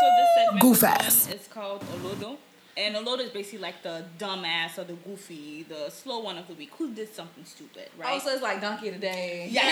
So 0.00 0.06
this 0.16 0.28
segment 0.36 0.62
Goof 0.62 0.82
we're 0.82 0.88
ass. 0.88 1.28
is 1.32 1.48
called 1.48 1.82
Olodo. 1.82 2.36
And 2.76 2.94
Olodo 2.96 3.20
is 3.20 3.30
basically 3.30 3.58
like 3.58 3.82
the 3.82 4.04
dumbass 4.18 4.78
or 4.78 4.84
the 4.84 4.94
goofy, 4.94 5.64
the 5.68 5.90
slow 5.90 6.20
one 6.20 6.38
of 6.38 6.46
the 6.46 6.54
week 6.54 6.70
who 6.78 6.92
did 6.94 7.12
something 7.14 7.44
stupid, 7.44 7.88
right? 7.98 8.14
Oh, 8.14 8.18
so 8.24 8.32
it's 8.32 8.42
like 8.42 8.60
Donkey 8.60 8.90
today. 8.90 9.46
the 9.48 9.54
Yeah. 9.54 9.62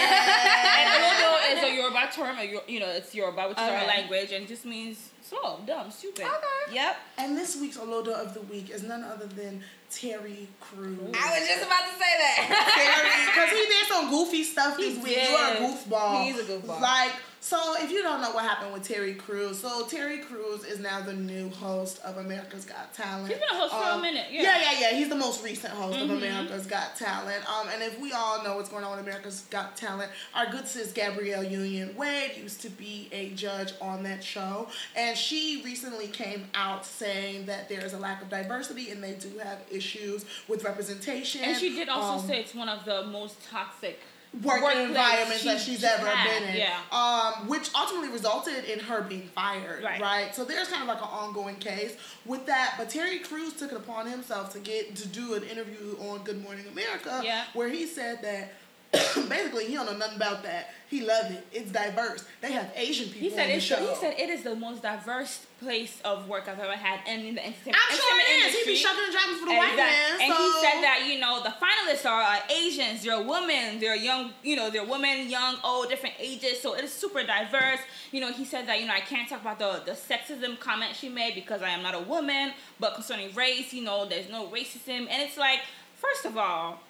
and 0.78 1.04
Olodo 1.04 1.56
is 1.56 1.62
a 1.72 1.74
Yoruba 1.76 2.08
term, 2.12 2.38
or 2.38 2.42
Yor- 2.42 2.62
you 2.68 2.80
know, 2.80 2.88
it's 2.88 3.14
Yoruba, 3.14 3.48
which 3.48 3.56
is 3.58 3.62
our 3.62 3.86
language, 3.86 4.32
and 4.32 4.44
it 4.44 4.48
just 4.48 4.66
means 4.66 5.10
slow, 5.28 5.60
dumb, 5.66 5.90
stupid. 5.90 6.24
Okay. 6.24 6.74
Yep. 6.74 6.96
And 7.18 7.36
this 7.36 7.56
week's 7.60 7.76
Olodo 7.78 8.08
of 8.12 8.34
the 8.34 8.40
week 8.42 8.70
is 8.70 8.82
none 8.82 9.02
other 9.04 9.26
than 9.26 9.62
Terry 9.90 10.48
Crews. 10.60 10.98
I 11.00 11.38
was 11.38 11.48
just 11.48 11.64
about 11.66 11.80
to 11.80 11.92
say 11.92 12.14
that. 12.18 12.72
Terry, 12.74 13.26
because 13.26 13.50
he 13.50 13.66
did 13.66 13.86
some 13.88 14.10
goofy 14.10 14.42
stuff 14.44 14.76
this 14.76 14.96
He 14.96 15.02
week. 15.02 15.18
You're 15.28 15.38
a 15.38 15.68
goofball. 15.68 16.24
He's 16.24 16.38
a 16.38 16.44
goofball. 16.44 16.80
Like, 16.80 17.12
so 17.40 17.76
if 17.78 17.90
you 17.90 18.02
don't 18.02 18.20
know 18.20 18.32
what 18.32 18.44
happened 18.44 18.72
with 18.74 18.82
Terry 18.82 19.14
Crews, 19.14 19.60
so 19.60 19.86
Terry 19.86 20.18
Crews 20.18 20.64
is 20.64 20.80
now 20.80 21.00
the 21.00 21.12
new 21.14 21.48
host 21.50 22.00
of 22.04 22.18
America's 22.18 22.64
Got 22.66 22.92
Talent. 22.94 23.28
He's 23.28 23.38
been 23.38 23.48
a 23.50 23.54
host 23.54 23.72
for 23.72 23.80
a 23.80 23.94
Um, 23.94 24.02
minute, 24.02 24.26
yeah. 24.30 24.42
yeah, 24.42 24.60
yeah, 24.72 24.80
yeah. 24.90 24.96
He's 24.96 25.08
the 25.08 25.14
most 25.16 25.42
recent 25.44 25.72
host 25.72 25.98
Mhm. 25.98 26.02
of 26.04 26.10
America's 26.10 26.66
Got 26.66 26.96
Talent. 26.96 27.48
Um, 27.48 27.68
and 27.72 27.82
if 27.82 27.98
we 28.00 28.12
all 28.12 28.42
know 28.42 28.56
what's 28.56 28.68
going 28.68 28.84
on 28.84 28.90
with 28.90 29.00
America's 29.06 29.42
Got 29.50 29.76
Talent, 29.76 30.10
our 30.34 30.46
good 30.46 30.66
sis 30.68 30.92
Gabrielle 30.92 31.44
Union 31.44 31.94
Wade 31.96 32.32
used 32.36 32.60
to 32.62 32.70
be 32.70 33.08
a 33.12 33.30
judge 33.30 33.72
on 33.80 34.02
that 34.02 34.22
show, 34.22 34.68
and 34.96 35.16
she 35.18 35.60
recently 35.64 36.06
came 36.08 36.46
out 36.54 36.86
saying 36.86 37.46
that 37.46 37.68
there 37.68 37.84
is 37.84 37.92
a 37.92 37.98
lack 37.98 38.22
of 38.22 38.28
diversity 38.30 38.90
and 38.90 39.02
they 39.02 39.12
do 39.14 39.36
have 39.38 39.58
issues 39.70 40.24
with 40.48 40.64
representation. 40.64 41.42
And 41.42 41.56
she 41.58 41.74
did 41.74 41.88
also 41.88 42.22
Um, 42.22 42.26
say 42.28 42.40
it's 42.40 42.54
one 42.54 42.68
of 42.68 42.84
the 42.84 43.04
most 43.04 43.36
toxic 43.50 43.98
working 44.42 44.62
workplace 44.62 44.88
environments 44.88 45.44
that 45.44 45.58
she's 45.58 45.76
she's 45.80 45.84
ever 45.84 46.06
had, 46.06 46.28
been 46.40 46.50
in. 46.50 46.56
yeah. 46.56 46.78
Um, 46.92 47.48
which 47.48 47.70
ultimately 47.74 48.10
resulted 48.10 48.64
in 48.66 48.78
her 48.80 49.00
being 49.02 49.28
fired. 49.34 49.82
Right. 49.82 50.00
Right. 50.00 50.34
So 50.34 50.44
there's 50.44 50.68
kind 50.68 50.82
of 50.82 50.88
like 50.88 50.98
an 51.00 51.08
ongoing 51.08 51.56
case 51.56 51.96
with 52.26 52.44
that. 52.46 52.74
But 52.76 52.90
Terry 52.90 53.20
Crews 53.20 53.54
took 53.54 53.72
it 53.72 53.76
upon 53.78 54.06
himself 54.06 54.52
to 54.52 54.58
get 54.58 54.94
to 54.96 55.08
do 55.08 55.32
an 55.34 55.44
interview 55.44 55.96
on 56.10 56.22
Good 56.24 56.42
Morning 56.42 56.66
America 56.70 57.22
Yeah. 57.24 57.44
where 57.54 57.68
he 57.70 57.86
said 57.86 58.20
that 58.22 58.52
basically 58.92 59.66
he 59.66 59.74
don't 59.74 59.86
know 59.86 59.96
nothing 59.96 60.16
about 60.16 60.42
that. 60.44 60.70
He 60.88 61.04
loved 61.04 61.32
it. 61.32 61.46
It's 61.52 61.70
diverse. 61.70 62.24
They 62.40 62.52
have 62.52 62.72
Asian 62.74 63.08
people 63.08 63.28
He 63.28 63.30
said 63.30 63.50
it's 63.50 63.68
he 63.68 63.94
said 63.96 64.14
it 64.18 64.30
is 64.30 64.42
the 64.42 64.54
most 64.54 64.82
diverse 64.82 65.44
place 65.60 66.00
of 66.04 66.26
work 66.28 66.48
I've 66.48 66.58
ever 66.58 66.72
had 66.72 67.00
and 67.06 67.26
in 67.26 67.34
the 67.34 67.44
entertainment, 67.44 67.76
I'm 67.90 67.96
sure 67.96 68.20
it 68.20 68.22
is. 68.22 68.28
He 68.28 68.60
industry. 68.60 68.72
be 68.72 68.76
shucking 68.78 69.04
and 69.04 69.12
driving 69.12 69.36
for 69.36 69.46
the 69.46 69.56
white 69.56 69.76
man. 69.76 70.20
And 70.22 70.32
so. 70.32 70.38
he 70.38 70.52
said 70.60 70.82
that 70.82 71.04
you 71.06 71.20
know 71.20 71.42
the 71.42 71.50
finalists 71.50 72.08
are 72.08 72.22
uh, 72.22 72.38
Asians, 72.50 73.02
they're 73.02 73.22
women, 73.22 73.78
they're 73.78 73.96
young, 73.96 74.32
you 74.42 74.56
know, 74.56 74.70
they're 74.70 74.86
women, 74.86 75.28
young, 75.28 75.56
old, 75.62 75.90
different 75.90 76.14
ages. 76.18 76.60
So 76.60 76.74
it 76.74 76.84
is 76.84 76.92
super 76.92 77.22
diverse. 77.22 77.80
You 78.12 78.20
know, 78.22 78.32
he 78.32 78.44
said 78.44 78.66
that 78.68 78.80
you 78.80 78.86
know 78.86 78.94
I 78.94 79.00
can't 79.00 79.28
talk 79.28 79.42
about 79.42 79.58
the 79.58 79.82
the 79.84 79.92
sexism 79.92 80.58
comment 80.58 80.96
she 80.96 81.10
made 81.10 81.34
because 81.34 81.60
I 81.60 81.70
am 81.70 81.82
not 81.82 81.94
a 81.94 82.00
woman. 82.00 82.52
But 82.80 82.94
concerning 82.94 83.34
race, 83.34 83.74
you 83.74 83.84
know, 83.84 84.06
there's 84.06 84.30
no 84.30 84.46
racism, 84.46 85.08
and 85.10 85.22
it's 85.22 85.36
like 85.36 85.60
first 85.96 86.24
of 86.24 86.38
all, 86.38 86.80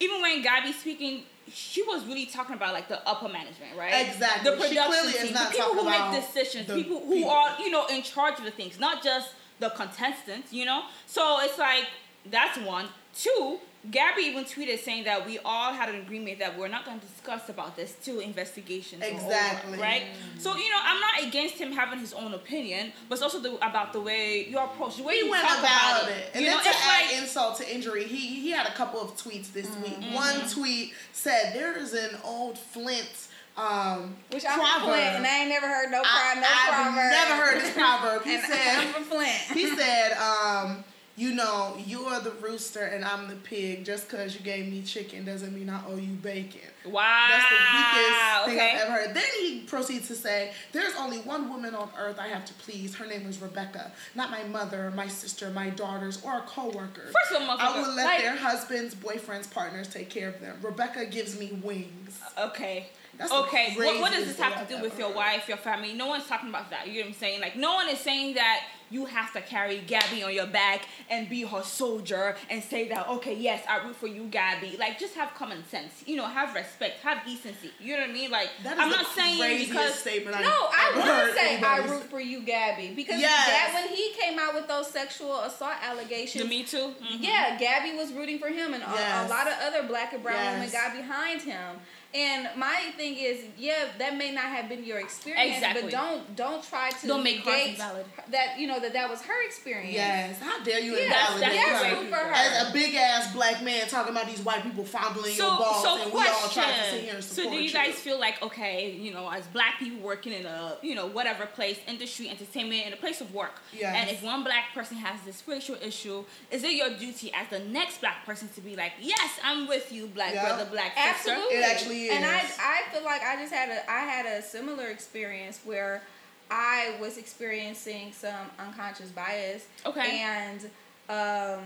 even 0.00 0.20
when 0.20 0.42
Gabby's 0.42 0.80
speaking. 0.80 1.22
She 1.52 1.82
was 1.82 2.04
really 2.06 2.26
talking 2.26 2.54
about 2.54 2.72
like 2.72 2.88
the 2.88 3.06
upper 3.08 3.28
management, 3.28 3.76
right? 3.76 4.06
Exactly. 4.08 4.50
The 4.50 4.62
She 4.68 4.74
production 4.74 5.26
team, 5.26 5.34
not 5.34 5.52
the 5.52 5.58
people 5.58 5.74
who 5.74 5.84
make 5.90 6.22
decisions, 6.22 6.66
people 6.66 7.00
who 7.00 7.14
people. 7.14 7.30
are 7.30 7.56
you 7.60 7.70
know 7.70 7.86
in 7.86 8.02
charge 8.02 8.38
of 8.38 8.44
the 8.44 8.50
things, 8.50 8.78
not 8.78 9.02
just 9.02 9.30
the 9.60 9.70
contestants, 9.70 10.52
you 10.52 10.64
know. 10.64 10.84
So 11.06 11.38
it's 11.42 11.58
like 11.58 11.84
that's 12.30 12.58
one. 12.58 12.86
Two, 13.14 13.58
Gabby 13.90 14.22
even 14.22 14.44
tweeted 14.44 14.78
saying 14.78 15.04
that 15.04 15.26
we 15.26 15.38
all 15.44 15.72
had 15.72 15.88
an 15.90 15.96
agreement 15.96 16.38
that 16.38 16.58
we're 16.58 16.68
not 16.68 16.84
going 16.86 16.98
to 17.00 17.06
discuss 17.06 17.48
about 17.50 17.76
this 17.76 17.94
till 18.02 18.20
investigations 18.20 19.02
are 19.02 19.06
over, 19.06 19.14
Exactly. 19.16 19.78
right? 19.78 20.02
So 20.38 20.56
you 20.56 20.70
know, 20.70 20.78
I'm 20.82 21.00
not 21.00 21.28
against 21.28 21.54
him 21.56 21.70
having 21.72 21.98
his 21.98 22.12
own 22.14 22.32
opinion, 22.34 22.92
but 23.08 23.16
it's 23.16 23.22
also 23.22 23.40
the, 23.40 23.54
about 23.56 23.92
the 23.92 24.00
way 24.00 24.46
you 24.48 24.58
approach, 24.58 24.96
the 24.96 25.02
way 25.02 25.14
he 25.18 25.24
you 25.26 25.30
went 25.30 25.46
talk 25.46 25.58
about 25.58 26.02
about 26.04 26.10
it. 26.10 26.30
And 26.34 26.44
you 26.44 26.50
know, 26.50 26.56
then 26.62 26.72
to 26.72 26.78
add 26.78 27.10
like 27.10 27.22
insult 27.22 27.58
to 27.58 27.74
injury, 27.74 28.04
he 28.04 28.40
he 28.40 28.50
had 28.50 28.66
a 28.66 28.72
couple 28.72 29.00
of 29.00 29.16
tweets 29.16 29.52
this 29.52 29.66
Mm-hmm. 29.66 29.82
week. 29.82 30.14
One 30.14 30.48
tweet 30.48 30.92
said 31.12 31.52
there 31.54 31.76
is 31.78 31.92
an 31.94 32.16
old 32.24 32.58
Flint 32.58 33.28
um 33.56 34.16
Which 34.30 34.44
I'm 34.48 34.58
from 34.58 34.66
proverb. 34.66 34.94
Flint, 34.94 35.16
and 35.16 35.26
I 35.26 35.38
ain't 35.40 35.48
never 35.48 35.68
heard 35.68 35.90
no 35.90 36.02
pro- 36.02 36.40
no 36.40 36.46
I, 36.46 36.68
proverb. 36.72 36.98
I've 36.98 37.28
never 37.28 37.42
heard 37.42 37.60
this 37.62 37.72
proverb. 37.74 38.22
He 38.24 38.34
And 38.34 38.44
I'm 38.44 38.50
said 38.50 38.94
from 38.94 39.04
Flint. 39.04 39.30
he 39.52 39.68
said, 39.76 40.12
um, 40.14 40.84
you 41.16 41.32
know, 41.34 41.76
you're 41.86 42.18
the 42.20 42.32
rooster 42.40 42.82
and 42.82 43.04
I'm 43.04 43.28
the 43.28 43.36
pig. 43.36 43.84
Just 43.84 44.08
because 44.10 44.34
you 44.34 44.40
gave 44.40 44.66
me 44.70 44.82
chicken 44.82 45.24
doesn't 45.24 45.54
mean 45.54 45.70
I 45.70 45.80
owe 45.86 45.96
you 45.96 46.14
bacon. 46.14 46.60
wow, 46.84 47.26
That's 47.30 47.48
the 47.48 47.54
weakest 47.54 48.44
thing 48.46 48.54
okay. 48.56 48.74
I've 48.74 48.80
ever 48.82 48.92
heard. 48.92 49.14
Then 49.14 49.24
he 49.40 49.60
proceeds 49.60 50.08
to 50.08 50.14
say, 50.16 50.52
There's 50.72 50.94
only 50.98 51.18
one 51.18 51.48
woman 51.48 51.74
on 51.74 51.88
earth 51.98 52.18
I 52.18 52.26
have 52.28 52.44
to 52.46 52.54
please. 52.54 52.96
Her 52.96 53.06
name 53.06 53.26
is 53.28 53.40
Rebecca. 53.40 53.92
Not 54.16 54.30
my 54.30 54.42
mother, 54.44 54.92
my 54.96 55.06
sister, 55.06 55.50
my 55.50 55.70
daughters, 55.70 56.20
or 56.24 56.38
a 56.38 56.42
coworker. 56.42 57.02
First 57.12 57.40
of 57.40 57.48
all, 57.48 57.56
I 57.60 57.80
will 57.80 57.94
let 57.94 58.04
like- 58.06 58.20
their 58.22 58.36
husbands, 58.36 58.94
boyfriends, 58.96 59.48
partners 59.50 59.88
take 59.88 60.10
care 60.10 60.28
of 60.28 60.40
them. 60.40 60.56
Rebecca 60.62 61.06
gives 61.06 61.38
me 61.38 61.58
wings. 61.62 62.18
Okay. 62.38 62.88
That's 63.16 63.30
okay. 63.30 63.74
What, 63.76 64.00
what 64.00 64.12
does 64.12 64.26
this 64.26 64.38
have 64.40 64.60
to 64.60 64.68
do 64.68 64.78
I've 64.78 64.82
with 64.82 64.98
your 64.98 65.06
heard. 65.08 65.16
wife, 65.16 65.48
your 65.48 65.56
family? 65.56 65.92
No 65.92 66.08
one's 66.08 66.26
talking 66.26 66.48
about 66.48 66.70
that. 66.70 66.88
You 66.88 66.94
know 66.94 67.00
what 67.02 67.06
I'm 67.06 67.12
saying? 67.14 67.40
Like, 67.40 67.54
no 67.54 67.74
one 67.74 67.88
is 67.88 68.00
saying 68.00 68.34
that 68.34 68.62
you 68.90 69.04
have 69.06 69.32
to 69.32 69.40
carry 69.40 69.78
Gabby 69.78 70.22
on 70.22 70.32
your 70.34 70.46
back 70.46 70.82
and 71.10 71.28
be 71.28 71.42
her 71.42 71.62
soldier 71.62 72.36
and 72.50 72.62
say 72.62 72.88
that, 72.88 73.08
okay, 73.08 73.34
yes, 73.34 73.62
I 73.68 73.84
root 73.84 73.96
for 73.96 74.06
you, 74.06 74.24
Gabby. 74.24 74.76
Like, 74.78 74.98
just 74.98 75.14
have 75.14 75.34
common 75.34 75.64
sense. 75.68 76.04
You 76.06 76.16
know, 76.16 76.26
have 76.26 76.54
respect, 76.54 77.00
have 77.00 77.24
decency. 77.24 77.70
You 77.80 77.94
know 77.94 78.02
what 78.02 78.10
I 78.10 78.12
mean? 78.12 78.30
Like, 78.30 78.50
That 78.62 78.74
is 78.74 78.78
I'm 78.78 78.90
not 78.90 79.06
saying 79.06 79.66
because. 79.68 79.94
statement 79.94 80.36
No, 80.40 80.48
I 80.48 80.92
I've 80.94 81.08
ever 81.08 81.24
would 81.26 81.34
say 81.36 81.60
I 81.62 81.78
root 81.86 82.04
for 82.10 82.20
you, 82.20 82.40
Gabby, 82.42 82.92
because 82.94 83.20
Yes. 83.20 83.46
that 83.46 83.72
when 83.74 83.96
he 83.96 84.12
came 84.18 84.38
out 84.38 84.54
with 84.54 84.68
those 84.68 84.88
sexual 84.90 85.40
assault 85.40 85.74
allegations, 85.82 86.42
The 86.42 86.48
Me 86.48 86.62
Too? 86.64 86.94
Mhm. 87.02 87.18
Yeah, 87.20 87.56
Gabby 87.58 87.92
was 87.96 88.12
rooting 88.12 88.38
for 88.38 88.48
him, 88.48 88.74
and 88.74 88.82
a- 88.82 88.86
a, 88.86 89.28
lot 89.28 89.46
of 89.48 89.54
other 89.62 89.82
black 89.84 90.12
and 90.12 90.22
brown 90.22 90.54
women 90.54 90.70
got 90.70 90.94
behind 90.94 91.42
him. 91.42 91.80
And 92.14 92.48
my 92.56 92.92
thing 92.96 93.16
is, 93.16 93.40
yeah, 93.58 93.86
that 93.98 94.16
may 94.16 94.30
not 94.30 94.44
have 94.44 94.68
been 94.68 94.84
your 94.84 95.00
experience, 95.00 95.56
Exactly. 95.56 95.82
but 95.82 95.90
don't 95.90 96.36
don't 96.36 96.62
try 96.62 96.90
to 96.90 97.06
Don't 97.08 97.24
make 97.24 97.38
hers 97.38 97.46
negate 97.46 97.70
invalid. 97.70 98.06
that 98.30 98.56
you 98.56 98.68
know 98.68 98.78
that 98.78 98.92
that 98.92 99.10
was 99.10 99.20
her 99.22 99.44
experience. 99.44 99.92
Yes, 99.94 100.38
how 100.40 100.62
dare 100.62 100.78
you 100.78 100.94
Yeah, 100.94 101.06
invalidate 101.06 101.40
that's- 101.40 101.54
yes, 101.54 101.82
her? 101.82 101.96
root 102.00 102.08
for 102.10 102.16
her. 102.16 102.32
As 102.32 102.68
a 102.68 102.72
big 102.72 102.94
ass 102.94 103.32
black 103.32 103.62
man 103.62 103.88
talking 103.88 104.12
about 104.12 104.26
these 104.28 104.38
white 104.42 104.62
people 104.62 104.84
fondling 104.84 105.34
So, 105.34 105.48
your 105.48 105.56
balls, 105.58 105.82
so 105.82 106.02
and 106.02 106.12
we 106.12 106.20
all 106.20 106.24
question. 106.42 106.62
try 106.62 106.72
to 106.72 106.90
sit 106.90 107.00
here 107.04 107.14
and 107.16 107.24
support 107.24 107.36
so 107.36 107.42
support 107.42 107.56
do 107.58 107.62
you 107.64 107.72
guys 107.72 107.94
feel 107.96 108.20
like 108.20 108.40
okay, 108.42 108.92
you 108.92 109.12
know, 109.12 109.28
as 109.28 109.44
black 109.48 109.80
people 109.80 109.98
working 110.00 110.32
in 110.32 110.46
a 110.46 110.76
you 110.82 110.94
know 110.94 111.06
whatever 111.06 111.46
place, 111.46 111.80
industry, 111.88 112.28
entertainment, 112.28 112.86
in 112.86 112.92
a 112.92 112.96
place 112.96 113.20
of 113.22 113.34
work, 113.34 113.60
Yes. 113.72 113.92
and 113.96 114.08
if 114.08 114.22
one 114.22 114.44
black 114.44 114.72
person 114.72 114.98
has 114.98 115.20
this 115.22 115.42
racial 115.48 115.74
issue, 115.82 116.24
is 116.52 116.62
it 116.62 116.74
your 116.74 116.90
duty 116.90 117.32
as 117.34 117.48
the 117.48 117.58
next 117.58 118.00
black 118.00 118.24
person 118.24 118.48
to 118.54 118.60
be 118.60 118.76
like, 118.76 118.92
yes, 119.00 119.30
I'm 119.42 119.66
with 119.66 119.90
you, 119.90 120.06
black 120.06 120.32
Yeah. 120.34 120.44
brother, 120.44 120.66
black 120.66 120.96
sister? 120.96 121.32
Absolutely. 121.32 121.56
It 121.56 121.64
actually 121.64 122.03
And 122.10 122.24
I. 122.24 122.38
I 122.58 122.82
feel 122.92 123.04
like 123.04 123.22
I 123.22 123.36
just 123.36 123.52
had 123.52 123.68
a 123.70 123.90
I 123.90 124.00
had 124.00 124.26
a 124.26 124.42
similar 124.42 124.86
experience 124.88 125.60
where 125.64 126.02
I 126.50 126.96
was 127.00 127.16
experiencing 127.18 128.12
some 128.12 128.50
unconscious 128.58 129.10
bias. 129.10 129.66
Okay. 129.86 130.20
And 130.20 130.64
um 131.08 131.64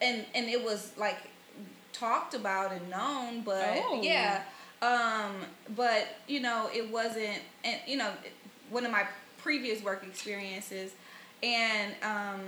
and 0.00 0.24
and 0.34 0.48
it 0.48 0.62
was 0.64 0.92
like 0.96 1.18
talked 1.92 2.34
about 2.34 2.72
and 2.72 2.88
known, 2.90 3.42
but 3.42 3.64
Oh. 3.84 4.00
yeah. 4.02 4.42
Um 4.82 5.32
but 5.76 6.06
you 6.26 6.40
know, 6.40 6.70
it 6.74 6.90
wasn't 6.90 7.40
and 7.64 7.80
you 7.86 7.96
know, 7.96 8.10
one 8.70 8.84
of 8.86 8.92
my 8.92 9.06
previous 9.38 9.82
work 9.82 10.02
experiences 10.06 10.92
and 11.42 11.94
um 12.02 12.40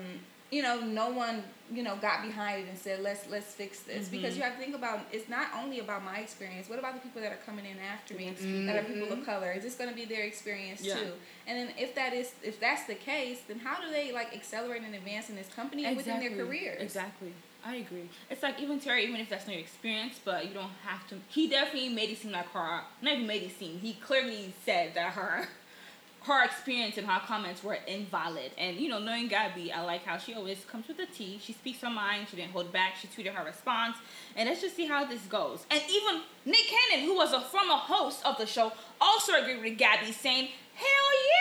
you 0.53 0.61
know, 0.61 0.81
no 0.81 1.09
one, 1.09 1.43
you 1.73 1.83
know, 1.83 1.97
got 1.97 2.23
behind 2.23 2.65
it 2.65 2.69
and 2.69 2.79
said, 2.79 3.01
"Let's 3.01 3.27
let's 3.31 3.55
fix 3.55 3.81
this." 3.81 4.05
Mm-hmm. 4.05 4.17
Because 4.17 4.37
you 4.37 4.43
have 4.43 4.53
to 4.53 4.59
think 4.59 4.77
about 4.77 5.01
it's 5.11 5.29
not 5.29 5.47
only 5.59 5.81
about 5.81 6.05
my 6.05 6.19
experience. 6.19 6.69
What 6.69 6.79
about 6.79 6.95
the 6.95 7.01
people 7.01 7.23
that 7.23 7.33
are 7.33 7.41
coming 7.47 7.65
in 7.65 7.79
after 7.79 8.15
me 8.15 8.27
mm-hmm. 8.27 8.67
that 8.67 8.77
are 8.77 8.85
people 8.85 9.11
of 9.11 9.25
color? 9.25 9.51
Is 9.51 9.65
this 9.65 9.75
going 9.75 9.89
to 9.89 9.97
be 9.97 10.05
their 10.05 10.25
experience 10.25 10.85
Yeah. 10.85 10.97
too? 10.97 11.13
And 11.47 11.59
then 11.59 11.75
if 11.79 11.95
that 11.95 12.13
is 12.13 12.33
if 12.43 12.61
that's 12.61 12.85
the 12.85 12.95
case, 12.95 13.41
then 13.49 13.59
how 13.61 13.81
do 13.81 13.91
they 13.91 14.13
like 14.13 14.35
accelerate 14.35 14.83
and 14.83 14.95
advance 14.95 15.31
in 15.31 15.37
this 15.37 15.49
company 15.49 15.87
and 15.87 15.97
within 15.97 16.21
their 16.21 16.37
careers? 16.37 16.83
Exactly. 16.83 17.33
I 17.65 17.77
agree. 17.77 18.09
It's 18.29 18.43
like 18.43 18.61
even 18.61 18.81
Terry, 18.81 19.05
even 19.05 19.21
if 19.21 19.31
that's 19.31 19.47
not 19.47 19.55
your 19.55 19.63
experience, 19.63 20.21
but 20.25 20.47
you 20.47 20.53
don't 20.53 20.73
have 20.85 21.07
to. 21.09 21.17
He 21.29 21.49
definitely 21.49 21.91
made 21.91 22.11
it 22.11 22.19
seem 22.19 22.33
like 22.33 22.51
her. 22.51 22.81
Not 23.01 23.15
even 23.15 23.27
made 23.27 23.45
it 23.45 23.57
seem. 23.59 23.79
He 23.79 23.95
clearly 23.95 24.53
said 24.65 24.95
that 24.95 25.13
her, 25.13 25.47
her 26.25 26.45
experience 26.45 26.97
and 26.99 27.07
her 27.07 27.21
comments 27.27 27.65
were 27.65 27.79
invalid. 27.87 28.53
And 28.59 28.77
you 28.77 28.89
know, 28.89 28.99
knowing 28.99 29.29
Gabby, 29.29 29.73
I 29.73 29.83
like 29.83 30.05
how 30.05 30.19
she 30.19 30.35
always 30.35 30.65
comes 30.65 30.89
with 30.89 30.99
a 31.01 31.07
T. 31.07 31.39
She 31.43 31.53
speaks 31.53 31.81
her 31.81 31.91
mind. 31.91 32.29
She 32.31 32.37
didn't 32.37 32.53
hold 32.53 32.73
back. 32.73 32.95
She 33.01 33.09
tweeted 33.09 33.35
her 33.35 33.45
response. 33.45 33.97
And 34.37 34.49
let's 34.49 34.61
just 34.61 34.77
see 34.77 34.87
how 34.87 35.05
this 35.05 35.23
goes. 35.23 35.65
And 35.71 35.83
even 35.91 36.21
Nick 36.45 36.65
Cannon, 36.69 37.07
who 37.07 37.15
was 37.17 37.33
a 37.33 37.41
former 37.41 37.75
host 37.75 38.25
of 38.25 38.39
the 38.39 38.47
show, 38.47 38.73
also 39.01 39.33
agreed 39.35 39.63
with 39.63 39.77
Gabby, 39.79 40.13
saying, 40.13 40.49
"Hell 40.75 40.87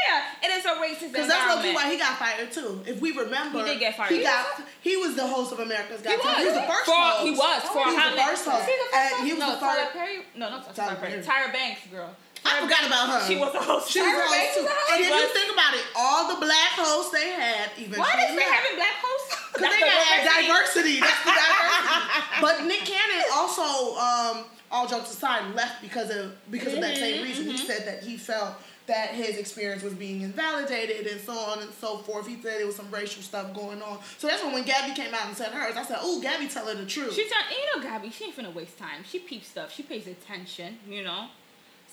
yeah, 0.07 0.47
it 0.49 0.57
is 0.57 0.65
a 0.65 0.69
racist 0.69 1.11
Because 1.13 1.27
that's 1.27 1.55
low-key 1.55 1.73
why 1.75 1.91
he 1.91 1.97
got 1.97 2.17
fired 2.17 2.51
too. 2.51 2.81
If 2.85 2.99
we 3.01 3.11
remember, 3.11 3.59
He 3.59 3.65
did 3.65 3.79
get 3.79 3.95
fired. 3.95 4.09
He 4.11 4.17
He 4.17 4.23
got 4.23 4.61
he 4.81 4.97
was 4.97 5.15
the 5.15 5.27
host 5.27 5.51
of 5.53 5.59
America's 5.59 6.01
Got 6.01 6.13
He 6.13 6.17
Talent. 6.21 6.39
He 6.39 6.45
was 6.45 6.55
the 6.55 6.61
first 6.63 6.85
for, 6.85 6.91
host. 6.95 7.23
He 7.23 7.31
was 7.31 7.63
for 7.63 7.79
he 7.79 7.85
was 7.85 7.95
how 7.95 8.09
the 8.09 8.15
many- 8.15 8.29
first 8.29 8.45
host. 8.45 8.57
Was 8.57 8.65
he 8.65 8.71
the 8.71 8.89
first 8.89 8.95
And 8.95 9.13
host? 9.13 9.23
he 9.25 9.33
was 9.33 9.39
no, 9.39 9.51
the 9.51 9.57
first- 9.61 9.93
Perry. 9.93 10.17
No, 10.35 10.49
not 10.49 10.75
Perry. 10.75 10.95
Perry. 10.95 11.21
Tyra 11.23 11.53
Banks, 11.53 11.81
girl. 11.91 12.15
I 12.43 12.61
forgot 12.61 12.87
about 12.87 13.05
her. 13.09 13.21
She 13.27 13.37
was 13.37 13.53
a 13.53 13.61
host. 13.61 13.91
She 13.91 14.01
was 14.01 14.09
a 14.09 14.25
host 14.25 14.53
too. 14.57 14.65
And 14.93 15.01
if 15.01 15.09
you 15.09 15.27
think 15.29 15.53
about 15.53 15.73
it, 15.75 15.85
all 15.95 16.33
the 16.33 16.39
black 16.41 16.73
hosts 16.73 17.11
they 17.11 17.29
had 17.29 17.69
eventually 17.77 17.99
Why 18.01 18.25
is 18.29 18.35
they 18.35 18.43
having 18.43 18.75
black 18.75 18.97
hosts? 18.97 19.29
Because 19.53 19.69
they 19.69 19.79
gotta 19.79 20.05
add 20.09 20.25
diversity. 20.25 20.99
That's 20.99 21.23
the 21.23 21.31
diversity. 21.37 22.41
but 22.41 22.65
Nick 22.65 22.81
Cannon 22.81 23.23
also, 23.33 23.95
um, 23.99 24.45
all 24.71 24.87
jokes 24.87 25.11
aside, 25.11 25.53
left 25.53 25.81
because 25.81 26.09
of 26.09 26.33
because 26.49 26.73
of 26.73 26.81
that 26.81 26.95
Mm-hmm, 26.95 27.03
same 27.03 27.23
reason. 27.23 27.45
He 27.45 27.57
said 27.57 27.85
that 27.85 28.01
he 28.03 28.17
felt 28.17 28.55
that 28.87 29.09
his 29.09 29.37
experience 29.37 29.83
was 29.83 29.93
being 29.93 30.21
invalidated 30.21 31.05
and 31.07 31.21
so 31.21 31.33
on 31.37 31.59
and 31.61 31.71
so 31.79 31.97
forth. 31.99 32.25
He 32.27 32.35
said 32.41 32.59
there 32.59 32.65
was 32.65 32.75
some 32.75 32.89
racial 32.89 33.21
stuff 33.21 33.53
going 33.53 33.81
on. 33.81 33.99
So 34.17 34.27
that's 34.27 34.43
when 34.43 34.53
when 34.53 34.63
Gabby 34.63 34.93
came 34.95 35.13
out 35.13 35.27
and 35.27 35.37
said 35.37 35.49
hers, 35.51 35.75
I 35.77 35.83
said, 35.83 35.99
"Oh, 36.01 36.19
Gabby, 36.21 36.47
tell 36.47 36.65
her 36.65 36.73
the 36.75 36.85
truth." 36.85 37.13
She's 37.13 37.29
not, 37.29 37.43
you 37.51 37.79
know, 37.81 37.87
Gabby. 37.87 38.09
She 38.09 38.25
ain't 38.25 38.35
finna 38.35 38.53
waste 38.53 38.77
time. 38.79 39.03
She 39.07 39.19
peeps 39.19 39.47
stuff. 39.49 39.71
She 39.71 39.83
pays 39.83 40.07
attention. 40.07 40.79
You 40.89 41.03
know. 41.03 41.27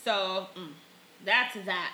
So 0.09 0.47
mm, 0.57 0.69
that's 1.23 1.55
that. 1.67 1.93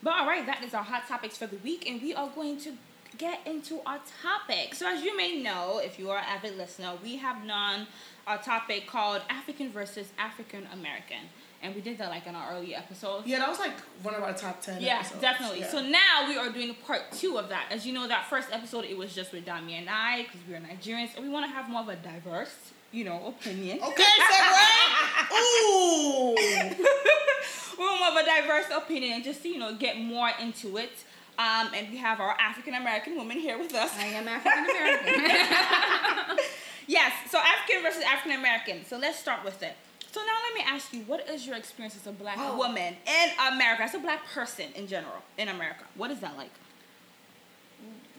But 0.00 0.14
all 0.14 0.26
right, 0.26 0.46
that 0.46 0.62
is 0.62 0.72
our 0.72 0.84
hot 0.84 1.08
topics 1.08 1.36
for 1.36 1.48
the 1.48 1.56
week, 1.56 1.88
and 1.88 2.00
we 2.00 2.14
are 2.14 2.28
going 2.28 2.60
to 2.60 2.74
get 3.18 3.44
into 3.44 3.80
our 3.84 3.98
topic. 4.22 4.72
So 4.74 4.86
as 4.88 5.02
you 5.02 5.16
may 5.16 5.42
know, 5.42 5.80
if 5.82 5.98
you 5.98 6.10
are 6.10 6.18
an 6.18 6.24
avid 6.28 6.56
listener, 6.56 6.92
we 7.02 7.16
have 7.16 7.44
done 7.44 7.88
a 8.28 8.38
topic 8.38 8.86
called 8.86 9.22
African 9.28 9.72
versus 9.72 10.06
African 10.16 10.68
American, 10.72 11.22
and 11.60 11.74
we 11.74 11.80
did 11.80 11.98
that 11.98 12.10
like 12.10 12.28
in 12.28 12.36
our 12.36 12.52
early 12.54 12.72
episodes. 12.72 13.26
yeah, 13.26 13.40
that 13.40 13.48
was 13.48 13.58
like 13.58 13.74
one 14.04 14.14
of 14.14 14.22
our 14.22 14.32
top 14.32 14.60
ten. 14.60 14.80
Yeah, 14.80 14.98
episodes. 14.98 15.20
definitely. 15.20 15.60
Yeah. 15.60 15.68
So 15.68 15.82
now 15.82 16.28
we 16.28 16.36
are 16.36 16.50
doing 16.50 16.72
part 16.86 17.10
two 17.10 17.36
of 17.36 17.48
that. 17.48 17.64
As 17.72 17.84
you 17.84 17.92
know, 17.92 18.06
that 18.06 18.26
first 18.30 18.48
episode 18.52 18.84
it 18.84 18.96
was 18.96 19.12
just 19.12 19.32
with 19.32 19.44
Dami 19.44 19.72
and 19.72 19.90
I 19.90 20.22
because 20.22 20.40
we 20.48 20.54
are 20.54 20.60
Nigerians, 20.60 21.16
and 21.16 21.24
we 21.24 21.30
want 21.32 21.44
to 21.46 21.52
have 21.52 21.68
more 21.68 21.80
of 21.80 21.88
a 21.88 21.96
diverse, 21.96 22.54
you 22.96 23.04
know, 23.04 23.34
opinion. 23.38 23.78
okay, 23.82 24.02
segue. 24.02 25.32
Ooh. 25.32 26.34
we 27.78 27.84
want 27.84 28.00
more 28.00 28.08
of 28.08 28.16
a 28.16 28.24
diverse 28.24 28.64
opinion 28.74 29.12
and 29.14 29.24
just 29.24 29.44
you 29.44 29.58
know 29.58 29.74
get 29.76 29.98
more 30.00 30.30
into 30.40 30.78
it. 30.78 30.92
Um, 31.38 31.68
and 31.76 31.90
we 31.90 31.98
have 31.98 32.18
our 32.20 32.34
African 32.40 32.72
American 32.74 33.14
woman 33.16 33.38
here 33.38 33.58
with 33.58 33.74
us. 33.74 33.92
I 33.98 34.06
am 34.06 34.26
African 34.26 34.64
American. 34.74 36.38
Yes, 36.88 37.12
so 37.32 37.38
African 37.38 37.82
versus 37.82 38.04
African 38.04 38.38
American. 38.38 38.84
So 38.86 38.96
let's 38.96 39.18
start 39.18 39.44
with 39.44 39.60
it. 39.60 39.74
So 40.12 40.20
now 40.20 40.36
let 40.46 40.54
me 40.54 40.62
ask 40.72 40.92
you, 40.94 41.00
what 41.00 41.28
is 41.28 41.44
your 41.44 41.56
experience 41.56 41.96
as 41.96 42.06
a 42.06 42.12
black 42.12 42.36
Oh. 42.38 42.56
woman 42.56 42.94
in 43.06 43.30
America, 43.52 43.82
as 43.82 43.94
a 43.94 43.98
black 43.98 44.24
person 44.32 44.66
in 44.76 44.86
general 44.86 45.20
in 45.36 45.48
America? 45.48 45.82
What 45.96 46.12
is 46.12 46.20
that 46.20 46.36
like? 46.36 46.52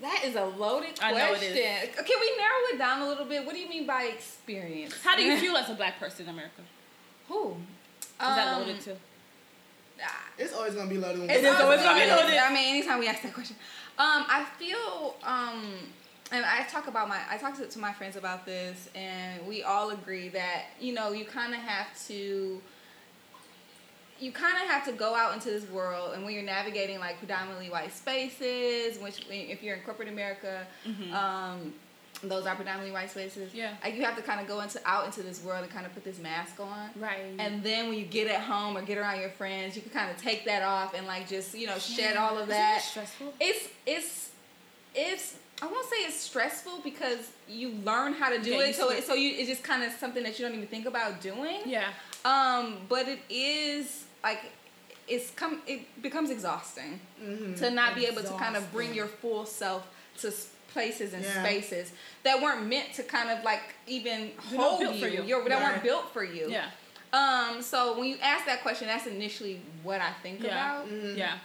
That 0.01 0.21
is 0.25 0.35
a 0.35 0.45
loaded 0.45 0.99
I 1.01 1.11
question. 1.11 1.17
know 1.17 1.33
it 1.33 1.41
is. 1.43 1.95
Can 1.95 2.19
we 2.19 2.31
narrow 2.37 2.61
it 2.73 2.77
down 2.77 3.01
a 3.01 3.07
little 3.07 3.25
bit? 3.25 3.45
What 3.45 3.53
do 3.55 3.59
you 3.59 3.69
mean 3.69 3.85
by 3.87 4.03
experience? 4.03 4.95
How 5.03 5.15
do 5.15 5.23
you 5.23 5.37
feel 5.43 5.55
as 5.57 5.69
a 5.69 5.73
black 5.73 5.99
person 5.99 6.25
in 6.25 6.33
America? 6.33 6.61
Who? 7.27 7.51
Is 7.51 8.07
that 8.19 8.47
Um, 8.53 8.61
loaded 8.61 8.81
too? 8.81 8.95
It's 10.37 10.53
always 10.53 10.75
gonna 10.75 10.89
be 10.89 10.97
loaded. 10.97 11.21
when 11.21 11.29
It's 11.31 11.41
we- 11.41 11.47
always 11.49 11.81
gonna 11.81 11.99
be 11.99 12.05
loaded. 12.09 12.25
loaded. 12.25 12.37
I 12.37 12.53
mean, 12.53 12.75
anytime 12.75 12.99
we 12.99 13.07
ask 13.07 13.21
that 13.23 13.33
question, 13.33 13.55
um, 13.97 14.25
I 14.29 14.45
feel, 14.59 15.15
um, 15.23 15.91
and 16.31 16.45
I 16.45 16.63
talk 16.63 16.87
about 16.87 17.07
my, 17.09 17.19
I 17.29 17.37
talk 17.37 17.57
to, 17.57 17.65
to 17.65 17.79
my 17.79 17.91
friends 17.93 18.15
about 18.15 18.45
this, 18.45 18.89
and 18.93 19.45
we 19.47 19.63
all 19.63 19.89
agree 19.89 20.29
that 20.29 20.65
you 20.79 20.93
know 20.93 21.11
you 21.11 21.25
kind 21.25 21.53
of 21.53 21.59
have 21.61 21.87
to. 22.07 22.61
You 24.19 24.31
kind 24.31 24.55
of 24.63 24.69
have 24.69 24.85
to 24.85 24.91
go 24.93 25.15
out 25.15 25.33
into 25.33 25.49
this 25.49 25.69
world, 25.69 26.13
and 26.15 26.23
when 26.25 26.33
you're 26.33 26.43
navigating 26.43 26.99
like 26.99 27.19
predominantly 27.19 27.69
white 27.69 27.93
spaces, 27.93 28.99
which 28.99 29.25
if 29.29 29.61
you're 29.61 29.75
in 29.75 29.83
corporate 29.83 30.07
America, 30.09 30.65
um, 31.13 31.73
those 32.23 32.47
are 32.47 32.55
predominantly 32.55 32.91
white 32.91 33.11
spaces. 33.11 33.53
Yeah. 33.53 33.73
Like 33.83 33.95
you 33.95 34.03
have 34.03 34.15
to 34.15 34.23
kind 34.23 34.41
of 34.41 34.47
go 34.47 34.61
into 34.61 34.79
out 34.85 35.05
into 35.05 35.21
this 35.21 35.43
world 35.43 35.63
and 35.63 35.71
kind 35.71 35.85
of 35.85 35.93
put 35.93 36.03
this 36.03 36.17
mask 36.19 36.59
on. 36.59 36.89
Right. 36.99 37.19
And 37.37 37.61
then 37.61 37.89
when 37.89 37.97
you 37.99 38.05
get 38.05 38.27
at 38.27 38.41
home 38.41 38.75
or 38.75 38.81
get 38.81 38.97
around 38.97 39.19
your 39.19 39.29
friends, 39.29 39.75
you 39.75 39.81
can 39.83 39.91
kind 39.91 40.09
of 40.09 40.17
take 40.17 40.45
that 40.45 40.63
off 40.63 40.95
and 40.95 41.05
like 41.05 41.27
just 41.29 41.53
you 41.55 41.67
know 41.67 41.77
shed 41.77 42.17
all 42.17 42.33
of 42.37 42.49
Isn't 42.49 42.49
that. 42.49 42.81
stressful? 42.81 43.33
It's 43.39 43.69
it's 43.85 44.31
it's 44.95 45.35
I 45.61 45.67
won't 45.67 45.87
say 45.89 45.97
it's 45.97 46.19
stressful 46.19 46.79
because 46.83 47.29
you 47.47 47.69
learn 47.85 48.13
how 48.13 48.29
to 48.29 48.39
do 48.41 48.51
Get 48.51 48.69
it, 48.69 48.75
so 48.75 48.89
it. 48.89 49.03
so 49.03 49.13
you 49.13 49.35
it's 49.37 49.47
just 49.49 49.63
kind 49.63 49.83
of 49.83 49.91
something 49.93 50.23
that 50.23 50.39
you 50.39 50.45
don't 50.45 50.55
even 50.55 50.67
think 50.67 50.87
about 50.87 51.21
doing. 51.21 51.59
Yeah. 51.67 51.89
Um, 52.25 52.77
but 52.89 53.07
it 53.07 53.19
is 53.29 54.05
like 54.27 54.41
it's 55.07 55.27
come 55.31 55.61
it 55.73 55.81
becomes 56.07 56.29
exhausting 56.37 56.99
to 57.61 57.65
not 57.79 57.95
be 57.95 58.03
able 58.11 58.21
to 58.23 58.33
kind 58.43 58.55
of 58.59 58.63
bring 58.77 58.93
your 58.99 59.07
full 59.21 59.45
self 59.45 59.83
to 60.21 60.27
places 60.73 61.13
and 61.13 61.23
Yeah. 61.23 61.43
spaces 61.43 61.85
that 62.25 62.35
weren't 62.43 62.63
meant 62.67 62.89
to 62.97 63.03
kind 63.03 63.29
of 63.33 63.37
like 63.51 63.63
even 63.87 64.19
They're 64.51 64.59
hold 64.59 64.79
built 64.81 64.95
you, 64.95 65.01
for 65.03 65.07
you. 65.15 65.21
You're- 65.29 65.47
that 65.49 65.61
Right. 65.61 65.71
weren't 65.71 65.83
built 65.89 66.05
for 66.15 66.23
you. 66.35 66.45
Yeah. 66.57 66.69
Um. 67.21 67.61
So 67.61 67.77
when 67.97 68.07
you 68.11 68.17
ask 68.33 68.41
that 68.51 68.61
question, 68.65 68.85
that's 68.91 69.07
initially 69.07 69.55
what 69.87 69.99
I 70.09 70.11
think 70.23 70.37
Yeah. 70.43 70.49
about. 70.81 70.91
Yeah. 71.21 71.35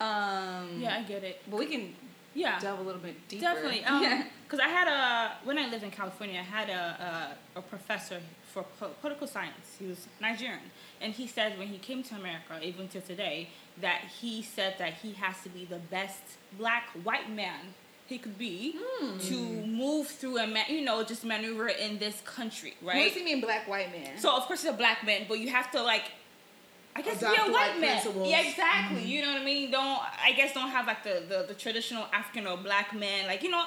Um. 0.00 0.80
Yeah, 0.82 0.96
I 0.98 1.02
get 1.02 1.22
it. 1.30 1.36
But 1.50 1.58
we 1.62 1.66
can 1.66 1.94
Yeah. 2.34 2.58
delve 2.58 2.80
a 2.80 2.82
little 2.82 3.00
bit 3.08 3.16
deeper. 3.28 3.42
Definitely. 3.48 3.84
Um, 3.90 4.02
yeah. 4.02 4.24
Because 4.44 4.60
I 4.60 4.68
had 4.68 4.88
a 4.88 5.00
when 5.46 5.56
I 5.58 5.66
lived 5.72 5.84
in 5.84 5.90
California, 6.00 6.38
I 6.40 6.48
had 6.58 6.68
a 6.80 6.82
a, 7.54 7.58
a 7.60 7.62
professor 7.62 8.20
for 8.52 8.62
po- 8.78 8.94
political 9.00 9.26
science. 9.26 9.66
He 9.78 9.86
was 9.86 10.00
Nigerian, 10.20 10.70
and 11.04 11.12
he 11.14 11.26
said 11.26 11.58
when 11.58 11.68
he 11.68 11.78
came 11.78 12.02
to 12.04 12.14
America, 12.14 12.58
even 12.62 12.88
till 12.88 13.02
today, 13.02 13.48
that 13.80 14.00
he 14.20 14.42
said 14.42 14.74
that 14.78 14.94
he 15.02 15.12
has 15.12 15.36
to 15.42 15.48
be 15.50 15.64
the 15.64 15.78
best 15.96 16.22
black 16.58 16.84
white 17.02 17.30
man 17.30 17.60
he 18.06 18.18
could 18.18 18.36
be 18.38 18.76
Hmm. 19.00 19.18
to 19.30 19.34
move 19.84 20.06
through 20.08 20.36
and 20.38 20.56
you 20.68 20.82
know 20.88 21.02
just 21.04 21.24
maneuver 21.24 21.68
in 21.68 21.98
this 21.98 22.20
country, 22.36 22.74
What 22.80 22.94
right? 22.94 23.04
does 23.08 23.16
he 23.16 23.24
mean, 23.24 23.40
black 23.40 23.66
white 23.66 23.90
man? 23.92 24.18
So 24.18 24.28
of 24.36 24.42
course 24.46 24.62
he's 24.62 24.70
a 24.70 24.76
black 24.84 25.04
man, 25.06 25.20
but 25.28 25.38
you 25.38 25.48
have 25.50 25.70
to 25.72 25.82
like 25.82 26.06
I 26.96 27.02
guess 27.02 27.16
Adopt 27.22 27.36
be 27.36 27.50
a 27.50 27.52
white 27.52 27.80
man. 27.80 28.00
principles. 28.00 28.28
Yeah, 28.30 28.42
exactly. 28.48 29.02
You 29.04 29.22
know 29.22 29.32
what 29.32 29.42
I 29.42 29.44
mean? 29.44 29.70
Don't 29.70 29.98
I 30.28 30.32
guess 30.32 30.52
don't 30.54 30.68
have 30.70 30.86
like 30.86 31.02
the, 31.02 31.24
the, 31.28 31.38
the 31.48 31.54
traditional 31.54 32.04
African 32.12 32.46
or 32.46 32.56
black 32.58 32.94
man, 32.94 33.26
like, 33.26 33.42
you 33.42 33.50
know, 33.50 33.64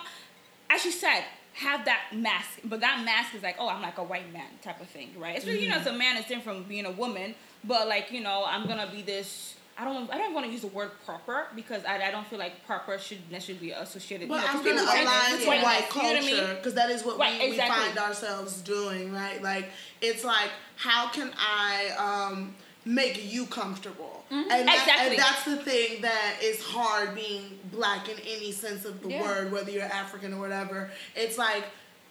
as 0.69 0.85
you 0.85 0.91
said, 0.91 1.23
have 1.57 1.85
that 1.85 2.01
mask. 2.13 2.59
But 2.63 2.79
that 2.81 3.03
mask 3.03 3.35
is 3.35 3.43
like, 3.43 3.55
oh, 3.59 3.67
I'm 3.67 3.81
like 3.81 3.97
a 3.97 4.03
white 4.03 4.31
man 4.31 4.47
type 4.61 4.79
of 4.81 4.87
thing, 4.87 5.11
right? 5.17 5.37
Especially, 5.37 5.63
you 5.63 5.69
know, 5.69 5.77
as 5.77 5.87
a 5.87 5.93
man 5.93 6.17
it's 6.17 6.27
different 6.27 6.59
from 6.59 6.63
being 6.67 6.85
a 6.85 6.91
woman, 6.91 7.35
but 7.63 7.87
like, 7.87 8.11
you 8.11 8.21
know, 8.21 8.45
I'm 8.47 8.67
gonna 8.67 8.89
be 8.91 9.01
this 9.01 9.55
I 9.79 9.85
don't. 9.85 10.11
I 10.11 10.17
don't 10.17 10.33
want 10.33 10.47
to 10.47 10.51
use 10.51 10.61
the 10.61 10.67
word 10.69 10.89
proper 11.05 11.45
because 11.55 11.85
I, 11.85 12.07
I 12.07 12.09
don't 12.09 12.25
feel 12.25 12.39
like 12.39 12.65
proper 12.65 12.97
should 12.97 13.19
necessarily 13.29 13.67
be 13.67 13.71
associated. 13.73 14.27
But 14.27 14.35
you 14.37 14.41
know, 14.41 14.47
I'm 14.47 14.65
gonna 14.65 14.81
align 14.81 15.33
it's 15.35 15.43
to 15.43 15.49
whiteness, 15.49 15.63
white 15.63 15.95
you 15.95 16.01
know 16.01 16.09
I 16.09 16.21
mean? 16.21 16.35
culture 16.35 16.55
because 16.55 16.73
that 16.73 16.89
is 16.89 17.05
what 17.05 17.19
Right, 17.19 17.39
we, 17.39 17.49
exactly. 17.49 17.77
we 17.77 17.85
find 17.85 17.99
ourselves 17.99 18.61
doing, 18.61 19.13
right? 19.13 19.39
Like 19.43 19.69
it's 20.01 20.23
like 20.23 20.49
how 20.77 21.09
can 21.09 21.31
I 21.37 21.91
um, 22.31 22.55
make 22.87 23.31
you 23.31 23.45
comfortable? 23.45 24.23
And, 24.29 24.49
that, 24.49 24.59
Mm-hmm. 24.59 24.69
Exactly. 24.69 25.07
and 25.15 25.19
that's 25.19 25.45
the 25.45 25.57
thing 25.57 26.01
that 26.01 26.35
is 26.41 26.61
hard 26.61 27.15
being 27.15 27.59
black 27.71 28.09
in 28.09 28.17
any 28.27 28.51
sense 28.51 28.83
of 28.85 29.01
the 29.01 29.09
Yeah. 29.09 29.21
word, 29.21 29.51
whether 29.51 29.71
you're 29.71 29.83
African 29.83 30.33
or 30.33 30.39
whatever. 30.41 30.89
It's 31.15 31.37
like 31.37 31.63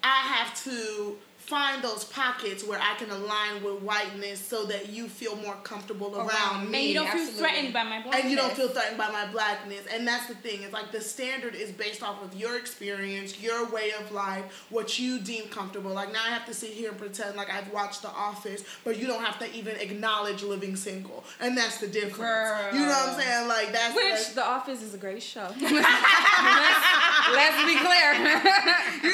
I 0.03 0.15
have 0.35 0.63
to 0.63 1.17
find 1.47 1.81
those 1.81 2.03
pockets 2.03 2.61
where 2.67 2.77
I 2.77 2.95
can 2.95 3.09
align 3.09 3.63
with 3.63 3.81
whiteness 3.81 4.37
so 4.39 4.65
that 4.65 4.89
you 4.89 5.07
feel 5.07 5.37
more 5.37 5.55
comfortable 5.63 6.13
around, 6.17 6.27
Around 6.29 6.71
me 6.71 6.77
And 6.79 6.87
you 6.89 6.93
don't 6.95 7.09
feel 7.09 7.25
threatened 7.27 7.73
by 7.73 7.83
my 7.83 8.01
blackness. 8.01 8.21
and 8.21 8.29
you 8.31 8.35
don't 8.35 8.51
feel 8.53 8.67
threatened 8.67 8.97
by 8.97 9.09
my 9.11 9.25
blackness 9.31 9.85
and 9.93 10.05
that's 10.05 10.27
the 10.27 10.35
thing 10.35 10.63
it's 10.63 10.73
like 10.73 10.91
the 10.91 10.99
standard 10.99 11.55
is 11.55 11.71
based 11.71 12.03
off 12.03 12.21
of 12.21 12.35
your 12.35 12.57
experience 12.57 13.41
your 13.41 13.65
way 13.69 13.91
of 13.97 14.11
life 14.11 14.65
what 14.69 14.99
you 14.99 15.19
deem 15.21 15.47
comfortable 15.47 15.91
like 15.93 16.11
now 16.11 16.19
i 16.25 16.29
have 16.29 16.45
to 16.45 16.53
sit 16.53 16.71
here 16.71 16.89
and 16.89 16.97
pretend 16.99 17.37
like 17.37 17.49
i've 17.49 17.71
watched 17.71 18.01
the 18.01 18.09
office 18.09 18.65
but 18.83 18.97
you 18.99 19.07
don't 19.07 19.23
have 19.23 19.39
to 19.39 19.49
even 19.55 19.73
acknowledge 19.77 20.43
living 20.43 20.75
single 20.75 21.23
and 21.39 21.57
that's 21.57 21.77
the 21.77 21.87
difference 21.87 22.17
Girl. 22.17 22.73
you 22.73 22.79
know 22.79 22.87
what 22.89 23.09
i'm 23.15 23.19
saying 23.21 23.47
like 23.47 23.71
that's 23.71 23.95
Which 23.95 24.03
that's- 24.03 24.33
The 24.33 24.45
Office 24.45 24.81
is 24.81 24.93
a 24.93 24.97
great 24.97 25.23
show. 25.23 25.47
let's, 25.61 25.71
let's 27.31 27.63
be 27.65 27.75
clear. 27.79 28.13
you 28.13 28.23
know 28.23 28.33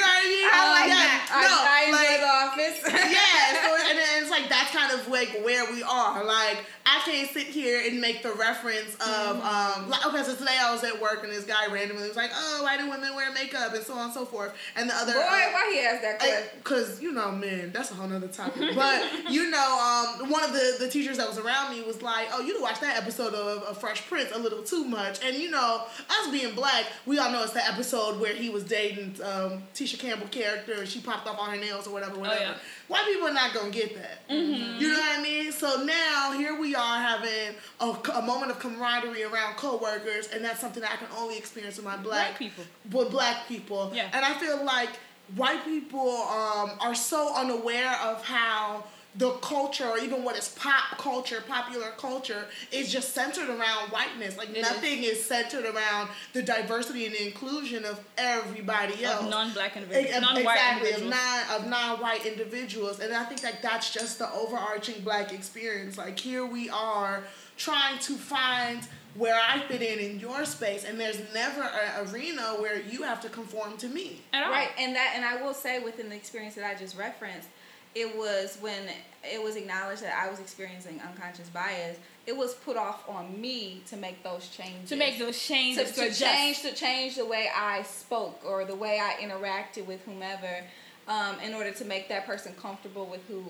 what 0.02 0.18
i 0.18 0.24
mean 0.26 0.50
I 0.54 0.70
like 0.72 0.90
Yeah, 0.90 0.96
that. 0.98 1.30
I, 1.30 1.42
no, 1.46 1.56
I 1.62 1.84
enjoy 1.86 1.98
like- 1.98 2.22
The 2.23 2.23
Office. 2.24 2.80
yeah, 2.88 3.63
so 3.63 3.63
and 3.90 3.98
then 3.98 4.08
it's 4.22 4.32
like 4.32 4.50
that's 4.50 4.72
kind 4.72 4.92
of 4.92 5.08
like 5.08 5.42
where 5.44 5.72
we 5.72 5.84
are. 5.84 6.24
Like 6.24 6.66
I 6.86 7.00
can't 7.06 7.30
sit 7.30 7.48
here 7.48 7.82
and 7.86 8.02
make 8.02 8.24
the 8.24 8.34
reference 8.34 8.96
of 8.96 9.38
um 9.38 9.90
like 9.90 10.06
okay, 10.06 10.24
so 10.24 10.36
today 10.36 10.58
I 10.60 10.72
was 10.74 10.84
at 10.84 11.00
work 11.02 11.24
and 11.24 11.32
this 11.32 11.46
guy 11.46 11.68
randomly 11.72 12.08
was 12.08 12.18
like, 12.18 12.32
oh, 12.34 12.60
why 12.64 12.78
do 12.78 12.90
women 12.90 13.16
wear 13.16 13.32
makeup 13.34 13.74
and 13.74 13.84
so 13.84 13.94
on 13.94 14.06
and 14.06 14.14
so 14.14 14.26
forth, 14.26 14.54
and 14.76 14.90
the 14.90 14.96
other 14.96 15.14
Boy, 15.14 15.20
uh, 15.20 15.52
why 15.52 15.72
he 15.74 15.80
asked 15.80 16.02
that 16.02 16.20
question? 16.20 16.44
because 16.64 17.02
you 17.02 17.12
know, 17.12 17.32
man, 17.32 17.72
that's 17.72 17.92
a 17.92 17.94
whole 17.96 18.08
nother 18.08 18.28
topic. 18.28 18.76
But 18.76 19.32
you 19.32 19.50
know, 19.50 20.16
um, 20.22 20.30
one 20.30 20.44
of 20.44 20.54
the 20.54 20.78
the 20.80 20.90
teachers 20.90 21.18
that 21.18 21.28
was 21.28 21.38
around 21.38 21.76
me 21.76 21.84
was 21.84 22.02
like, 22.02 22.28
"Oh, 22.34 22.42
you 22.42 22.62
watched 22.62 22.82
that 22.82 22.98
episode 22.98 23.34
of, 23.34 23.64
of 23.64 23.78
Fresh 23.78 24.08
Prince 24.08 24.32
a 24.34 24.40
little 24.40 24.64
too 24.64 24.84
much." 24.86 25.24
And 25.24 25.36
you 25.38 25.52
know, 25.52 25.84
us 26.10 26.32
being 26.32 26.54
black, 26.56 26.86
we 27.06 27.20
all 27.20 27.32
know 27.32 27.44
it's 27.44 27.54
the 27.54 27.66
episode 27.66 28.20
where 28.20 28.34
he 28.34 28.50
was 28.50 28.64
dating 28.64 29.16
um, 29.24 29.64
Tisha 29.74 29.98
Campbell 30.00 30.28
character, 30.28 30.74
and 30.80 30.88
she 30.88 31.00
popped 31.00 31.28
off 31.28 31.40
on 31.40 31.50
her 31.52 31.58
nails 31.58 31.88
or 31.88 31.92
whatever, 31.94 32.18
whatever. 32.20 32.42
yeah. 32.42 32.54
White 32.94 33.06
people 33.06 33.28
are 33.28 33.34
not 33.34 33.54
gonna 33.56 33.72
get 33.72 33.96
that. 33.96 34.20
You 34.30 34.88
know 34.92 35.00
what 35.00 35.20
I 35.20 35.24
mean? 35.24 35.52
So 35.52 35.84
now 35.84 36.32
here 36.38 36.60
we 36.60 36.76
are 36.76 36.98
having 37.00 37.56
a, 37.80 37.86
a 38.14 38.22
moment 38.22 38.52
of 38.52 38.60
camaraderie 38.60 39.24
around 39.24 39.56
coworkers, 39.56 40.28
and 40.28 40.46
that's 40.46 40.60
something 40.60 40.82
that 40.82 40.92
I 40.92 40.98
can 40.98 41.08
only 41.18 41.38
experience 41.38 41.78
with 41.78 41.86
my 41.86 41.98
black, 41.98 42.38
Black 42.38 42.40
people. 42.40 42.64
with 42.92 43.10
black 43.10 43.48
people. 43.48 43.92
Yeah. 43.96 44.10
And 44.14 44.24
I 44.24 44.34
feel 44.34 44.64
like 44.64 44.90
white 45.36 45.64
people 45.66 46.08
um, 46.30 46.72
are 46.82 46.94
so 46.94 47.34
unaware 47.36 47.98
of 48.04 48.24
how 48.24 48.84
the 49.16 49.32
culture, 49.42 49.86
or 49.86 50.00
even 50.00 50.24
what 50.24 50.36
is 50.38 50.50
pop 50.50 50.98
culture, 50.98 51.44
popular 51.48 51.92
culture, 51.98 52.46
is 52.72 52.92
just 52.92 53.14
centered 53.14 53.48
around 53.50 53.90
whiteness. 53.92 54.38
Like 54.38 54.50
It 54.50 54.58
is. 54.58 54.64
nothing 54.64 55.04
is. 55.04 55.24
centered 55.24 55.66
around 55.66 56.10
the 56.34 56.42
diversity 56.42 57.06
and 57.06 57.14
the 57.14 57.28
inclusion 57.28 57.86
of 57.86 58.00
everybody 58.18 59.04
else. 59.06 59.24
Of 59.24 59.30
non-black 59.30 59.78
Ex- 59.78 59.84
individuals, 59.84 60.22
non-white 60.22 60.42
exactly, 60.56 60.90
individuals. 60.90 61.14
of 61.16 61.60
non 61.60 61.62
of 61.62 61.68
non-white 61.68 62.26
individuals, 62.26 63.00
and 63.00 63.14
I 63.14 63.24
think 63.26 63.42
that 63.42 63.62
that's 63.62 63.92
just 63.94 64.18
the 64.20 64.32
overarching 64.34 65.02
black 65.04 65.32
experience. 65.32 65.98
Like 65.98 66.20
here 66.20 66.46
we 66.46 66.70
are 66.70 67.24
trying 67.58 68.00
to 68.00 68.14
find 68.16 68.82
where 69.16 69.36
I 69.40 69.60
fit 69.68 69.84
in 69.84 70.00
in 70.00 70.20
your 70.20 70.44
space, 70.46 70.86
and 70.86 71.00
there's 71.00 71.22
never 71.36 71.62
an 71.62 72.10
arena 72.12 72.56
where 72.60 72.82
you 72.82 73.04
have 73.04 73.22
to 73.22 73.30
conform 73.30 73.78
to 73.78 73.88
me. 73.88 74.22
At 74.34 74.44
all. 74.44 74.50
Right, 74.52 74.70
and 74.80 74.96
that, 74.96 75.14
and 75.16 75.24
I 75.24 75.40
will 75.44 75.54
say 75.54 75.80
within 75.80 76.10
the 76.10 76.16
experience 76.16 76.56
that 76.56 76.66
I 76.66 76.74
just 76.74 76.98
referenced, 76.98 77.48
it 77.96 78.16
was 78.16 78.58
when 78.62 78.90
it 79.24 79.42
was 79.42 79.56
acknowledged 79.56 80.04
that 80.04 80.18
I 80.22 80.30
was 80.30 80.40
experiencing 80.40 81.00
unconscious 81.08 81.50
bias. 81.50 81.98
It 82.26 82.36
was 82.36 82.54
put 82.54 82.78
off 82.78 83.08
on 83.08 83.40
me 83.40 83.84
to 83.88 83.98
make 83.98 84.24
those 84.24 84.48
changes. 84.50 84.90
To 84.90 84.96
make 84.96 85.20
those 85.20 85.40
changes, 85.40 85.92
to, 85.92 86.02
to, 86.02 86.10
to 86.10 86.16
change 86.16 86.62
to 86.62 86.74
change 86.74 87.16
the 87.16 87.26
way 87.26 87.50
I 87.56 87.84
spoke 87.84 88.42
or 88.46 88.66
the 88.66 88.76
way 88.76 89.00
I 89.00 89.22
interacted 89.22 89.86
with 89.86 90.02
whomever, 90.06 90.64
um, 91.08 91.40
in 91.46 91.54
order 91.54 91.72
to 91.72 91.86
make 91.86 92.10
that 92.10 92.26
person 92.26 92.54
comfortable 92.60 93.06
with 93.06 93.22
who 93.28 93.44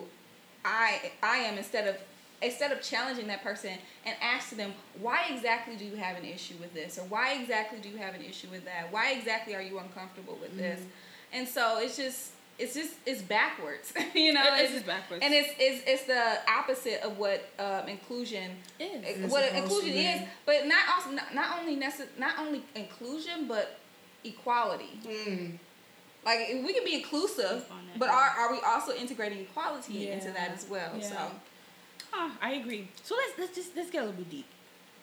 I 0.66 1.12
I 1.22 1.38
am 1.38 1.58
instead 1.58 1.88
of 1.88 1.98
instead 2.42 2.72
of 2.72 2.82
challenging 2.82 3.28
that 3.28 3.42
person 3.42 3.72
and 4.06 4.16
asking 4.22 4.58
them 4.58 4.74
why 5.00 5.24
exactly 5.32 5.78
do 5.78 5.86
you 5.86 5.96
have 5.96 6.18
an 6.18 6.26
issue 6.26 6.56
with 6.60 6.74
this 6.74 7.00
or 7.00 7.04
why 7.04 7.34
exactly 7.36 7.80
do 7.80 7.88
you 7.88 7.98
have 7.98 8.14
an 8.14 8.22
issue 8.22 8.48
with 8.52 8.66
that 8.66 8.92
why 8.92 9.14
exactly 9.14 9.56
are 9.56 9.62
you 9.62 9.80
uncomfortable 9.80 10.38
with 10.42 10.56
this 10.58 10.82
and 11.32 11.48
so 11.48 11.80
it's 11.80 11.96
just 11.96 12.33
it's 12.60 12.74
just 12.76 12.94
it's 13.06 13.22
backwards 13.22 13.92
you 14.14 14.32
know 14.34 14.44
It 14.44 14.54
is 14.54 14.62
it's 14.66 14.74
just 14.74 14.86
backwards. 14.86 15.24
and 15.24 15.34
it's 15.34 15.50
it's, 15.58 15.84
it's 15.88 16.04
the 16.04 16.38
opposite 16.50 17.02
of 17.02 17.18
what 17.18 17.50
um, 17.60 17.88
inclusion 17.88 18.52
Is. 18.80 19.04
It's 19.04 19.34
what 19.34 19.52
inclusion 19.54 19.94
is, 19.96 20.22
but 20.46 20.66
not 20.68 20.84
also 20.94 21.12
not, 21.12 21.34
not 21.34 21.60
only 21.60 21.76
necess- 21.76 22.16
not 22.18 22.38
only 22.40 22.64
inclusion, 22.76 23.48
but 23.48 23.80
equality. 24.24 25.00
Mm. 25.04 25.58
Like 26.26 26.40
we 26.66 26.74
can 26.74 26.86
be 26.86 26.96
inclusive, 26.96 27.62
Speak 27.64 27.72
on 27.72 27.88
that, 27.88 28.00
but 28.00 28.10
are 28.10 28.30
are 28.30 28.52
we 28.54 28.60
also 28.66 28.94
integrating 28.94 29.40
equality 29.40 30.10
into 30.10 30.32
that 30.32 30.52
as 30.52 30.66
well? 30.70 30.92
yeah. 30.98 31.08
So 31.10 31.18
Ah, 32.16 32.32
I 32.42 32.54
agree. 32.54 32.88
So 33.04 33.16
let's 33.16 33.40
let's 33.40 33.56
just 33.56 33.76
let's 33.76 33.90
get 33.90 34.04
a 34.04 34.06
little 34.06 34.20
bit 34.22 34.30
deep. 34.30 34.46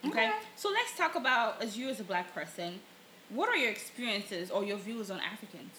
Okay? 0.06 0.28
Okay. 0.28 0.30
So 0.56 0.70
let's 0.70 0.96
talk 0.96 1.16
about 1.16 1.60
as 1.60 1.76
you 1.76 1.88
as 1.88 1.98
a 2.00 2.04
black 2.04 2.32
person, 2.34 2.78
what 3.28 3.48
are 3.48 3.56
your 3.56 3.70
experiences 3.70 4.50
or 4.50 4.64
your 4.64 4.78
views 4.78 5.10
on 5.10 5.18
Africans? 5.20 5.74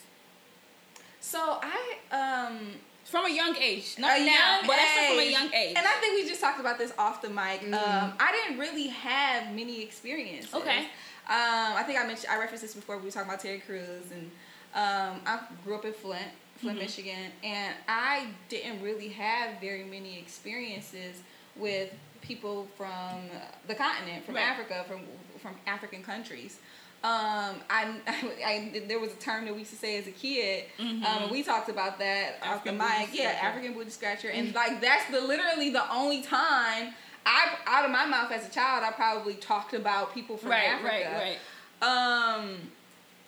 So 1.21 1.60
I 1.62 1.79
um 2.12 2.73
From 3.05 3.25
a 3.25 3.29
young 3.34 3.55
age. 3.57 3.95
Not 3.97 4.19
now, 4.19 4.25
young 4.25 4.60
but 4.67 4.75
let's 4.77 5.07
from 5.10 5.19
a 5.19 5.31
young 5.31 5.53
age. 5.53 5.75
And 5.77 5.86
I 5.86 5.91
think 6.01 6.21
we 6.21 6.27
just 6.29 6.39
talked 6.41 6.60
about 6.60 6.77
this 6.77 6.93
off 6.97 7.21
the 7.21 7.29
mic. 7.29 7.62
Mhm. 7.62 7.73
Um, 7.73 8.13
I 8.19 8.31
didn't 8.31 8.60
really 8.60 8.88
have 8.88 9.51
many 9.53 9.81
experiences. 9.81 10.53
Okay. 10.53 10.79
Um, 11.27 11.73
I 11.79 11.84
think 11.86 11.99
I 11.99 12.05
mentioned 12.05 12.27
I 12.31 12.38
referenced 12.38 12.63
this 12.63 12.73
before. 12.73 12.97
We 12.97 13.05
were 13.05 13.12
talking 13.12 13.29
about 13.29 13.39
Terry 13.41 13.60
Crews, 13.60 14.12
and 14.12 14.31
um, 14.73 15.21
I 15.25 15.39
grew 15.63 15.75
up 15.75 15.86
in 15.86 15.93
Flint, 15.93 16.31
Flint, 16.57 16.77
Mhm. 16.77 16.81
Michigan, 16.81 17.31
and 17.43 17.75
I 17.88 18.27
didn't 18.49 18.81
really 18.81 19.10
have 19.10 19.60
very 19.62 19.84
many 19.84 20.17
experiences 20.19 21.21
with 21.55 21.89
people 22.21 22.67
from 22.77 23.29
the 23.67 23.75
continent, 23.75 24.25
from 24.25 24.36
Right. 24.36 24.43
Africa, 24.47 24.86
from 24.88 25.01
from 25.41 25.55
African 25.65 26.03
countries. 26.03 26.60
Um, 27.03 27.55
I, 27.69 27.95
I, 28.45 28.84
there 28.88 28.99
was 28.99 29.11
a 29.11 29.15
term 29.15 29.45
that 29.45 29.53
we 29.53 29.59
used 29.61 29.71
to 29.71 29.78
say 29.78 29.97
as 29.97 30.05
a 30.07 30.11
kid. 30.11 30.65
Mm-hmm. 30.80 31.03
Um, 31.03 31.32
we 31.32 31.41
talked 31.41 31.69
about 31.69 31.97
that 31.99 32.36
off 32.43 32.63
the 32.63 32.71
African 32.73 32.78
mic. 32.78 33.09
Yeah. 33.13 33.39
African 33.41 33.73
booty 33.73 33.89
scratcher, 33.89 34.30
and 34.30 34.53
like 34.53 34.80
that's 34.82 35.09
the 35.09 35.19
literally 35.21 35.71
the 35.71 35.91
only 35.91 36.21
time 36.21 36.93
I 37.26 37.49
out 37.65 37.86
of 37.86 37.91
my 37.91 38.05
mouth 38.05 38.32
as 38.32 38.47
a 38.47 38.51
child 38.51 38.84
I 38.88 38.91
probably 38.91 39.34
talked 39.36 39.73
about 39.73 40.13
people 40.13 40.38
from 40.38 40.51
Right, 40.51 40.65
Africa. 40.69 41.09
right, 41.13 41.38
right. 41.82 42.36
Um, 42.36 42.57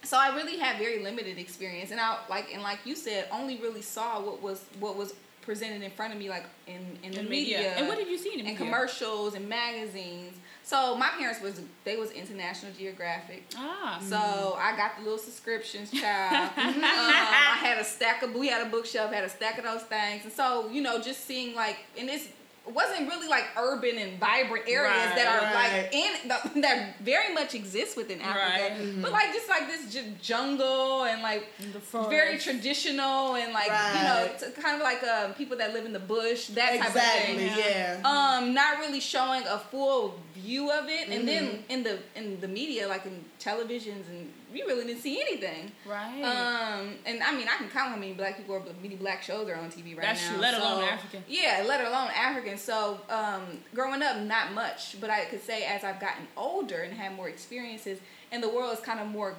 so 0.03 0.17
I 0.19 0.35
really 0.35 0.57
had 0.59 0.77
very 0.77 1.01
limited 1.03 1.37
experience, 1.39 1.89
and 1.91 1.99
I 1.99 2.17
like 2.29 2.53
and 2.53 2.61
like 2.61 2.79
you 2.85 2.95
said, 2.95 3.27
only 3.31 3.57
really 3.57 3.81
saw 3.81 4.21
what 4.21 4.41
was 4.41 4.63
what 4.79 4.95
was 4.95 5.13
presented 5.41 5.81
in 5.81 5.91
front 5.91 6.13
of 6.13 6.19
me, 6.19 6.29
like 6.29 6.45
in 6.67 6.97
in 7.03 7.11
the 7.11 7.21
In 7.21 7.29
media. 7.29 7.57
media. 7.57 7.73
And 7.77 7.87
what 7.87 7.97
did 7.97 8.07
you 8.07 8.17
see 8.19 8.29
in 8.33 8.35
the 8.35 8.39
and 8.49 8.59
media? 8.59 8.65
commercials 8.65 9.33
and 9.33 9.49
magazines. 9.49 10.35
So 10.63 10.95
my 10.95 11.09
parents 11.09 11.41
was 11.41 11.61
they 11.83 11.97
was 11.97 12.11
International 12.11 12.71
Geographic. 12.71 13.43
Ah. 13.57 13.99
So 14.01 14.57
I 14.59 14.75
got 14.77 14.97
the 14.97 15.03
little 15.03 15.17
subscriptions, 15.17 15.91
child. 15.91 16.51
um, 16.57 16.83
I 16.83 17.57
had 17.59 17.77
a 17.77 17.83
stack 17.83 18.23
of 18.23 18.33
we 18.33 18.47
had 18.47 18.65
a 18.65 18.69
bookshelf, 18.69 19.11
had 19.11 19.25
a 19.25 19.29
stack 19.29 19.57
of 19.57 19.65
those 19.65 19.83
things, 19.83 20.23
and 20.23 20.31
so 20.31 20.69
you 20.69 20.81
know, 20.81 21.01
just 21.01 21.25
seeing 21.25 21.53
like, 21.53 21.77
and 21.99 22.09
it's 22.09 22.25
it 22.25 22.33
wasn't 22.65 23.09
really 23.09 23.27
like 23.27 23.43
urban 23.57 23.97
and 23.97 24.17
vibrant 24.19 24.63
areas 24.69 24.93
Right, 24.95 25.15
that 25.15 25.27
are 25.27 25.53
right. 25.53 25.83
like 25.83 25.93
in 25.93 26.29
the, 26.53 26.61
that 26.61 26.99
very 27.01 27.33
much 27.33 27.53
exist 27.55 27.97
within 27.97 28.21
Africa, 28.21 28.75
Right. 28.79 29.01
but 29.01 29.11
like 29.11 29.33
just 29.33 29.49
like 29.49 29.67
this 29.67 29.93
j- 29.93 30.13
jungle 30.21 31.03
and 31.03 31.21
like 31.21 31.45
the 31.59 31.79
very 32.09 32.37
traditional 32.37 33.35
and 33.35 33.51
like 33.53 33.67
you 33.67 34.03
know, 34.03 34.27
it's 34.31 34.43
kind 34.59 34.75
of 34.77 34.81
like 34.81 35.03
um, 35.03 35.33
people 35.33 35.57
that 35.57 35.73
live 35.73 35.85
in 35.85 35.93
the 35.93 35.99
bush, 35.99 36.47
that 36.47 36.77
type 36.79 36.87
of 36.95 37.01
thing 37.01 37.39
Yeah. 37.57 37.99
um 38.05 38.53
not 38.53 38.79
really 38.79 38.99
showing 39.01 39.43
a 39.47 39.57
full 39.59 40.19
view 40.33 40.71
of 40.71 40.87
it 40.87 41.09
and 41.09 41.27
then 41.27 41.43
Mm-hmm. 41.43 41.71
in 41.71 41.83
the 41.83 41.99
in 42.15 42.39
the 42.39 42.47
media 42.47 42.87
like 42.87 43.05
in 43.05 43.23
televisions 43.39 44.07
and 44.09 44.31
we 44.53 44.61
really 44.61 44.85
didn't 44.85 45.01
see 45.01 45.19
anything 45.19 45.71
Right. 45.85 46.21
um 46.23 46.93
and 47.05 47.21
i 47.23 47.31
mean 47.35 47.47
i 47.47 47.57
can 47.57 47.69
count 47.69 47.89
how 47.89 47.95
many 47.95 48.13
black 48.13 48.37
people 48.37 48.55
or 48.55 48.61
many 48.81 48.95
black 48.95 49.23
shows 49.23 49.47
are 49.49 49.55
on 49.55 49.69
tv 49.71 49.95
right 49.97 50.01
That's 50.05 50.23
now 50.25 50.33
true, 50.33 50.41
let 50.41 50.53
alone 50.53 50.81
So- 50.81 50.85
African. 50.89 51.23
yeah 51.27 51.63
let 51.67 51.81
alone 51.81 52.09
african 52.15 52.57
so 52.57 52.99
um 53.09 53.41
growing 53.73 54.01
up 54.03 54.17
not 54.21 54.53
much 54.53 54.99
but 55.01 55.09
i 55.09 55.25
could 55.25 55.43
say 55.43 55.63
as 55.65 55.83
i've 55.83 55.99
gotten 55.99 56.27
older 56.37 56.81
and 56.81 56.93
had 56.93 57.15
more 57.15 57.27
experiences 57.29 57.99
and 58.31 58.41
the 58.41 58.49
world 58.49 58.73
is 58.73 58.79
kind 58.83 58.99
of 58.99 59.07
more 59.07 59.35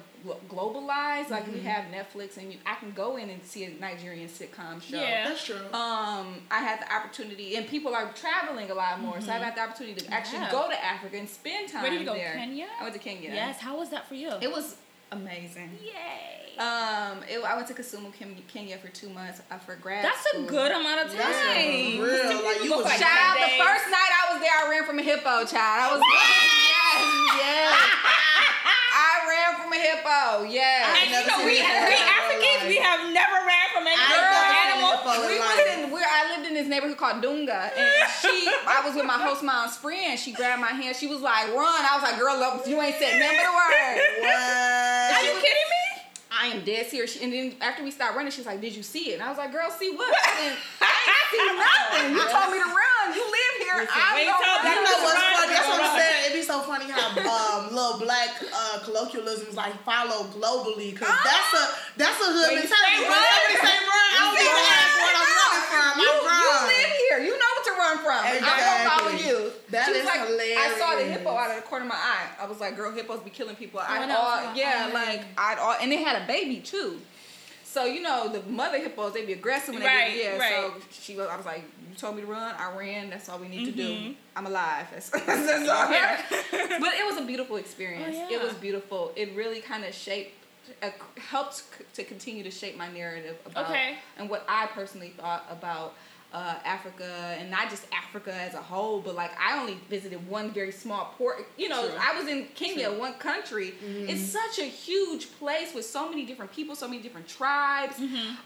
globalized 0.49 1.29
like 1.29 1.43
Mm-hmm. 1.45 1.53
we 1.53 1.59
have 1.61 1.85
netflix 1.91 2.37
and 2.37 2.51
you, 2.51 2.57
i 2.65 2.75
can 2.75 2.91
go 2.91 3.17
in 3.17 3.29
and 3.29 3.43
see 3.43 3.63
a 3.65 3.69
nigerian 3.79 4.27
sitcom 4.27 4.81
show 4.81 4.97
Yeah. 4.97 5.27
That's 5.29 5.45
true. 5.45 5.55
um, 5.73 6.41
I 6.49 6.59
had 6.59 6.79
the 6.81 6.93
opportunity, 6.93 7.55
and 7.57 7.67
people 7.67 7.93
are 7.93 8.11
traveling 8.13 8.69
a 8.71 8.73
lot 8.73 8.99
more, 9.01 9.19
so 9.21 9.31
I've 9.31 9.41
had 9.41 9.55
the 9.55 9.61
opportunity 9.61 9.99
to 10.01 10.13
actually 10.13 10.39
Yeah. 10.39 10.51
go 10.51 10.69
to 10.69 10.85
Africa 10.93 11.17
and 11.17 11.29
spend 11.29 11.69
time 11.69 11.81
Where 11.83 11.91
did 11.91 11.99
you 12.01 12.05
go? 12.05 12.13
there. 12.13 12.33
Kenya? 12.33 12.67
I 12.79 12.83
went 12.83 12.93
to 12.95 12.99
Kenya. 12.99 13.31
Yes. 13.33 13.59
How 13.59 13.77
was 13.77 13.89
that 13.89 14.07
for 14.07 14.15
you? 14.15 14.31
it 14.41 14.51
was 14.51 14.77
amazing. 15.15 15.71
Yay. 15.83 16.55
Um, 16.55 17.19
it, 17.27 17.43
I 17.43 17.55
went 17.57 17.67
to 17.67 17.73
Kisumu, 17.75 18.13
Kenya 18.47 18.77
for 18.77 18.87
two 18.87 19.09
months 19.09 19.41
uh, 19.51 19.57
for 19.59 19.75
grad 19.75 20.05
That's 20.05 20.23
school. 20.29 20.45
a 20.45 20.47
good 20.47 20.71
amount 20.71 21.03
of 21.03 21.11
time. 21.11 21.19
That's 21.19 21.99
real 21.99 22.43
like 22.47 22.63
you 22.63 22.71
was 22.71 22.79
for 22.79 22.95
like 22.95 22.99
Child, 22.99 23.35
the 23.43 23.47
days. 23.51 23.59
first 23.59 23.85
night 23.91 24.11
I 24.15 24.23
was 24.31 24.39
there, 24.39 24.55
I 24.55 24.63
ran 24.71 24.83
from 24.87 24.99
a 24.99 25.03
hippo. 25.03 25.43
Child, 25.43 25.79
I 25.83 25.87
was 25.91 25.99
yes, 25.99 27.03
yes. 27.43 27.75
I 28.95 29.11
ran 29.27 29.51
from 29.59 29.69
a 29.75 29.79
hippo. 29.83 30.47
Yes. 30.47 30.95
And 30.95 31.11
you 31.11 31.21
know, 31.27 31.39
we, 31.43 31.59
we 31.59 31.97
Africans, 31.99 32.63
we 32.71 32.79
have 32.79 33.03
never 33.11 33.35
ran 33.43 33.67
from 33.75 33.83
any 33.91 33.99
I 33.99 34.07
girl 34.15 34.23
never 34.23 34.47
seen 34.47 34.55
a 34.55 34.79
animal. 34.79 35.27
we 35.27 35.35
my 35.35 35.43
was 35.43 35.59
life. 35.59 35.75
in 35.75 35.91
where 35.91 36.07
I 36.07 36.31
lived 36.31 36.47
in 36.47 36.53
this 36.55 36.67
neighborhood 36.71 36.95
called 36.95 37.19
Dunga, 37.19 37.67
and 37.75 37.91
she, 38.23 38.47
I 38.63 38.79
was 38.87 38.95
with 38.95 39.03
my 39.05 39.19
host 39.19 39.43
mom's 39.43 39.75
friend. 39.75 40.15
She 40.17 40.31
grabbed 40.31 40.61
my 40.63 40.71
hand. 40.71 40.95
She 40.95 41.07
was 41.11 41.19
like, 41.19 41.51
"Run!" 41.51 41.83
I 41.83 41.99
was 41.99 42.03
like, 42.07 42.15
"Girl, 42.15 42.39
look, 42.39 42.63
you 42.63 42.79
ain't 42.79 42.95
said 42.95 43.19
nothing 43.19 43.43
but 43.43 43.51
a 43.51 43.55
word." 43.59 43.95
What? 44.23 45.19
Are 45.19 45.23
you 45.27 45.35
kidding 45.43 45.67
me? 45.67 45.83
I 46.45 46.53
am 46.53 46.61
dead 46.61 46.85
serious. 46.85 47.17
And 47.17 47.33
then 47.33 47.55
after 47.59 47.81
we 47.81 47.89
stopped 47.89 48.13
running, 48.15 48.29
she's 48.31 48.45
like, 48.45 48.61
"Did 48.61 48.75
you 48.77 48.83
see 48.85 49.09
it?" 49.11 49.13
And 49.17 49.23
I 49.25 49.29
was 49.33 49.37
like, 49.41 49.49
"Girl, 49.51 49.65
see 49.73 49.89
what?" 49.97 50.13
And 50.45 50.53
I 50.77 50.93
ain't 50.93 51.27
see 51.33 51.41
nothing. 51.57 52.13
You 52.13 52.21
told 52.29 52.53
me 52.53 52.61
to 52.61 52.69
run. 52.69 53.05
You 53.17 53.25
live 53.25 53.53
here. 53.65 53.81
I'm 53.89 54.13
wait 54.13 54.29
gonna 54.29 54.45
run. 54.45 54.61
You 54.69 54.81
know 54.85 54.97
what's 55.01 55.17
Right, 55.17 55.33
funny? 55.41 55.53
That's 55.57 55.67
what 55.73 55.81
I'm 55.81 55.93
saying. 55.97 56.21
It'd 56.29 56.37
be 56.37 56.45
so 56.45 56.61
funny 56.61 56.85
how 56.85 57.09
um, 57.17 57.73
little 57.73 57.97
black 57.97 58.29
uh, 58.45 58.79
colloquialisms 58.85 59.57
like 59.57 59.73
follow 59.81 60.29
globally 60.37 60.93
because 60.93 61.09
that's 61.25 61.51
a 61.57 61.63
that's 61.97 62.19
a 62.21 62.29
hood 62.29 62.53
mentality. 62.61 62.69
say 62.69 62.93
Whenever 63.01 63.09
run, 63.09 63.49
they 63.49 63.57
say 63.65 63.77
run, 63.89 64.07
I 64.13 64.17
don't 64.21 64.37
You 64.37 64.45
even 64.45 64.65
ask 64.69 64.93
what 65.01 65.15
I'm 65.17 65.29
running 65.33 65.65
from. 65.65 65.91
You, 65.97 66.09
I 66.13 66.37
you 66.45 66.49
live 66.69 66.93
here. 67.09 67.19
You 67.25 67.33
know 67.41 67.44
what 68.05 68.23
to 68.23 68.27
run 68.29 68.39
from. 68.39 68.49
I'm 68.49 68.59
gonna 68.59 68.89
follow 68.89 69.11
you. 69.45 69.51
That 69.71 69.85
she 69.85 69.91
was 69.91 69.99
is 70.01 70.05
like, 70.05 70.19
I 70.19 70.75
saw 70.79 70.95
the 70.97 71.03
hippo 71.05 71.29
out 71.35 71.49
of 71.49 71.55
the 71.57 71.61
corner 71.63 71.85
of 71.85 71.89
my 71.89 71.95
eye. 71.95 72.27
I 72.39 72.45
was 72.45 72.59
like, 72.59 72.75
girl, 72.75 72.91
hippos 72.91 73.19
be 73.21 73.29
killing 73.29 73.55
people. 73.55 73.79
I'd 73.79 74.07
no, 74.07 74.15
all, 74.17 74.55
yeah, 74.55 74.83
fine. 74.85 74.93
like 74.93 75.25
I'd 75.37 75.57
all, 75.59 75.75
and 75.81 75.91
they 75.91 75.97
had 76.03 76.21
a 76.21 76.27
baby 76.27 76.57
too. 76.61 76.99
So 77.63 77.83
you 77.83 78.01
know 78.01 78.29
the 78.29 78.41
mother 78.49 78.77
hippos, 78.79 79.13
they 79.13 79.25
be 79.25 79.33
aggressive 79.33 79.73
when 79.73 79.83
Right, 79.83 80.11
they 80.13 80.17
get, 80.19 80.37
yeah. 80.37 80.39
right. 80.39 80.71
So 80.81 80.87
she 80.91 81.15
was, 81.17 81.27
I 81.27 81.35
was 81.35 81.45
like, 81.45 81.63
you 81.89 81.95
told 81.97 82.15
me 82.15 82.21
to 82.21 82.27
run, 82.27 82.55
I 82.57 82.73
ran. 82.73 83.09
That's 83.09 83.27
all 83.27 83.37
we 83.37 83.49
need 83.49 83.65
to 83.65 83.71
do. 83.71 83.89
Mhm. 83.89 84.15
I'm 84.37 84.45
alive. 84.45 84.87
That's, 84.93 85.09
that's 85.09 85.69
all. 85.69 85.91
Yeah. 85.91 86.21
but 86.79 86.93
it 86.93 87.05
was 87.05 87.17
a 87.17 87.25
beautiful 87.25 87.57
experience. 87.57 88.15
Oh, 88.17 88.33
It 88.33 88.41
was 88.41 88.53
beautiful. 88.53 89.11
It 89.17 89.35
really 89.35 89.59
kind 89.59 89.83
of 89.83 89.93
shaped, 89.93 90.31
uh, 90.81 90.89
helped 91.17 91.55
c- 91.55 91.63
to 91.95 92.03
continue 92.05 92.43
to 92.43 92.51
shape 92.51 92.77
my 92.77 92.89
narrative 92.89 93.35
about 93.45 93.69
Okay. 93.69 93.95
and 94.17 94.29
what 94.29 94.45
I 94.47 94.67
personally 94.67 95.09
thought 95.17 95.45
about 95.49 95.95
uh, 96.33 96.55
Africa 96.65 97.35
and 97.39 97.49
not 97.49 97.69
just 97.69 97.85
Africa 97.93 98.33
as 98.33 98.53
a 98.53 98.61
whole, 98.61 98.99
but 98.99 99.15
like 99.15 99.31
I 99.39 99.59
only 99.59 99.77
visited 99.89 100.27
one 100.27 100.51
very 100.51 100.71
small 100.71 101.13
port. 101.17 101.47
You 101.57 101.69
know, 101.69 101.87
True. 101.87 101.97
I 101.99 102.19
was 102.19 102.27
in 102.27 102.47
Kenya, 102.55 102.91
one 102.91 103.13
country. 103.13 103.73
It's 103.81 104.21
such 104.21 104.59
a 104.59 104.67
huge 104.67 105.31
place 105.39 105.73
with 105.73 105.85
so 105.85 106.09
many 106.09 106.25
different 106.25 106.51
people, 106.51 106.75
so 106.75 106.87
many 106.87 107.01
different 107.01 107.27
tribes. 107.27 107.97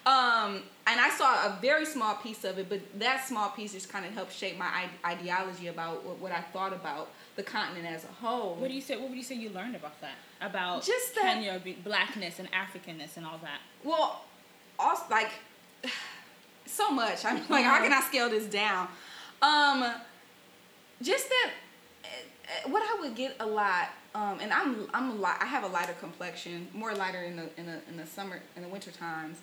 Um, 0.06 0.62
and 0.86 1.00
I 1.00 1.10
saw 1.18 1.48
a 1.48 1.58
very 1.62 1.86
small 1.86 2.16
piece 2.16 2.44
of 2.44 2.58
it, 2.58 2.70
but 2.70 2.80
that 3.00 3.28
small 3.28 3.50
piece 3.50 3.74
just 3.74 3.90
kind 3.90 4.06
of 4.06 4.12
helped 4.14 4.34
shape 4.34 4.58
my 4.58 4.86
ideology 5.06 5.68
about 5.68 6.04
what, 6.04 6.18
what 6.20 6.32
I 6.32 6.42
thought 6.42 6.74
about 6.74 7.10
the 7.36 7.44
continent 7.44 7.86
as 7.88 8.04
a 8.04 8.08
whole. 8.08 8.56
What 8.56 8.68
do 8.70 8.74
you 8.74 8.82
say? 8.82 8.98
What 8.98 9.10
would 9.10 9.18
you 9.18 9.24
say 9.24 9.36
you 9.36 9.50
learned 9.50 9.76
about 9.76 10.00
that? 10.02 10.16
About 10.42 10.84
Just 10.84 11.16
that- 11.16 11.24
Kenya, 11.42 11.62
blackness 11.84 12.40
and 12.40 12.50
Africanness 12.52 13.18
and 13.18 13.26
all 13.26 13.40
that. 13.44 13.60
Well, 13.84 14.24
also 14.78 15.04
like 15.10 15.32
so 16.70 16.92
much. 16.92 17.26
I'm 17.26 17.42
like, 17.50 17.66
how 17.66 17.82
can 17.82 17.94
I 17.94 18.02
scale 18.02 18.30
this 18.30 18.46
down? 18.46 18.88
Um, 19.42 19.94
just 21.02 21.30
that 21.30 21.52
uh, 22.04 22.70
what 22.70 22.84
I 22.84 23.02
would 23.02 23.16
get 23.16 23.36
a 23.40 23.46
lot, 23.46 23.90
um, 24.16 24.40
and 24.42 24.52
I'm 24.52 24.88
I'm 24.94 25.12
a 25.12 25.16
lot. 25.16 25.38
I 25.42 25.46
have 25.46 25.64
a 25.64 25.68
lighter 25.68 25.96
complexion, 26.00 26.68
more 26.74 26.94
lighter 26.94 27.24
in 27.24 27.36
the 27.36 27.50
in 27.58 27.66
the 27.66 27.80
in 27.90 27.98
the 27.98 28.06
summer 28.06 28.42
in 28.56 28.64
the 28.64 28.68
winter 28.68 28.92
times, 28.92 29.38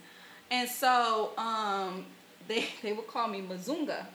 and 0.50 0.68
so 0.68 1.30
um, 1.38 2.06
they 2.48 2.66
they 2.82 2.92
would 2.92 3.06
call 3.06 3.28
me 3.28 3.42
Mazunga. 3.42 4.06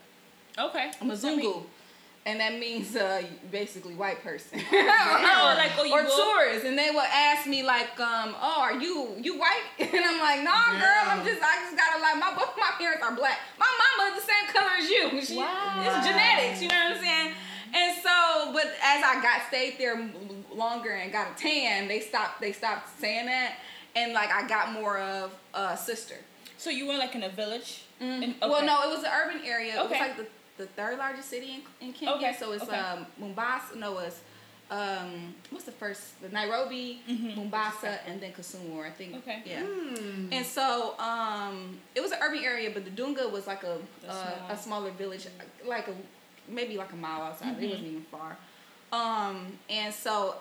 Okay. 0.58 0.92
What's 1.00 1.22
that 1.22 1.36
mean? 1.36 1.46
Mazungu. 1.46 1.62
And 2.24 2.38
that 2.38 2.56
means 2.58 2.94
uh, 2.94 3.22
basically 3.50 3.94
white 3.94 4.22
person. 4.22 4.60
Oh, 4.72 5.54
like, 5.58 5.72
oh, 5.76 5.90
or 5.92 6.02
tourists, 6.02 6.64
and 6.64 6.78
they 6.78 6.90
will 6.90 7.00
ask 7.00 7.46
me 7.48 7.62
like, 7.64 7.98
um, 7.98 8.34
"Oh, 8.40 8.60
are 8.60 8.74
you 8.80 9.16
you 9.20 9.38
white?" 9.38 9.62
And 9.80 10.04
I'm 10.04 10.20
like, 10.20 10.42
"Nah, 10.44 10.78
girl, 10.78 11.02
I'm 11.08 11.24
just 11.26 11.42
I 11.42 11.64
just 11.64 11.76
gotta 11.76 12.00
like 12.00 12.16
my 12.18 12.32
both 12.38 12.54
my 12.56 12.70
parents 12.78 13.02
are 13.02 13.14
black. 13.16 13.38
My 13.58 13.66
mama 13.82 14.14
is 14.16 14.22
the 14.24 14.26
same 14.32 14.46
color 14.54 14.70
as 14.78 14.88
you. 14.88 15.20
She, 15.22 15.36
Wow. 15.36 15.82
It's 15.84 16.06
genetics, 16.06 16.62
you 16.62 16.68
know 16.68 16.76
what 16.90 16.96
I'm 16.96 17.02
saying?" 17.02 17.32
And 17.74 17.96
so, 18.02 18.52
but 18.52 18.66
as 18.82 19.02
I 19.02 19.20
got 19.22 19.42
stayed 19.48 19.78
there 19.78 20.08
longer 20.54 20.90
and 20.92 21.10
got 21.10 21.32
a 21.32 21.34
tan, 21.34 21.88
they 21.88 22.00
stopped 22.00 22.40
they 22.40 22.52
stopped 22.52 22.88
saying 23.00 23.26
that, 23.26 23.54
and 23.96 24.12
like 24.12 24.30
I 24.30 24.46
got 24.46 24.72
more 24.72 24.98
of 24.98 25.32
a 25.54 25.76
sister. 25.76 26.16
So 26.56 26.70
you 26.70 26.86
were 26.86 26.94
like 26.98 27.14
in 27.16 27.24
a 27.24 27.30
village. 27.30 27.82
Mm-hmm. 28.00 28.40
Well, 28.40 28.56
okay. 28.58 28.66
no, 28.66 28.82
it 28.82 28.94
was 28.94 29.04
an 29.04 29.10
urban 29.12 29.40
area. 29.44 29.74
It 29.74 29.84
Okay. 29.86 29.98
was 29.98 30.00
like 30.00 30.16
the, 30.16 30.26
the 30.62 30.68
third 30.78 30.98
largest 30.98 31.28
city 31.28 31.50
in, 31.80 31.88
in 31.88 31.92
Kenya. 31.92 32.14
Okay, 32.16 32.36
So 32.38 32.52
it's 32.52 32.62
okay. 32.64 32.76
um, 32.78 33.06
Mombasa. 33.18 33.76
No, 33.76 33.98
it's 33.98 34.20
um, 34.70 35.34
what's 35.50 35.64
the 35.66 35.72
first? 35.82 36.20
The 36.22 36.28
Nairobi, 36.30 37.00
Mombasa, 37.36 37.98
and 38.06 38.20
then 38.20 38.32
Kisumu. 38.32 38.84
I 38.86 38.90
think. 38.90 39.10
Mm-hmm. 39.12 39.18
Okay. 39.30 39.42
Yeah. 39.44 39.62
Hmm. 39.64 40.32
And 40.32 40.46
so 40.46 40.98
um, 40.98 41.78
it 41.94 42.00
was 42.00 42.12
an 42.12 42.18
urban 42.22 42.42
area, 42.42 42.70
but 42.72 42.84
the 42.84 42.90
Dunga 42.90 43.30
was 43.30 43.46
like 43.46 43.62
a 43.64 43.78
The 44.02 44.08
uh, 44.10 44.14
small- 44.14 44.50
a 44.50 44.56
smaller 44.56 44.90
village, 44.92 45.26
like 45.66 45.88
a 45.88 45.94
maybe 46.48 46.76
like 46.76 46.92
a 46.92 46.96
mile 46.96 47.22
outside. 47.22 47.54
Mm-hmm. 47.54 47.64
It 47.64 47.70
wasn't 47.70 47.86
even 47.88 48.06
far. 48.16 48.36
Um, 48.92 49.36
and 49.68 49.92
so 49.92 50.36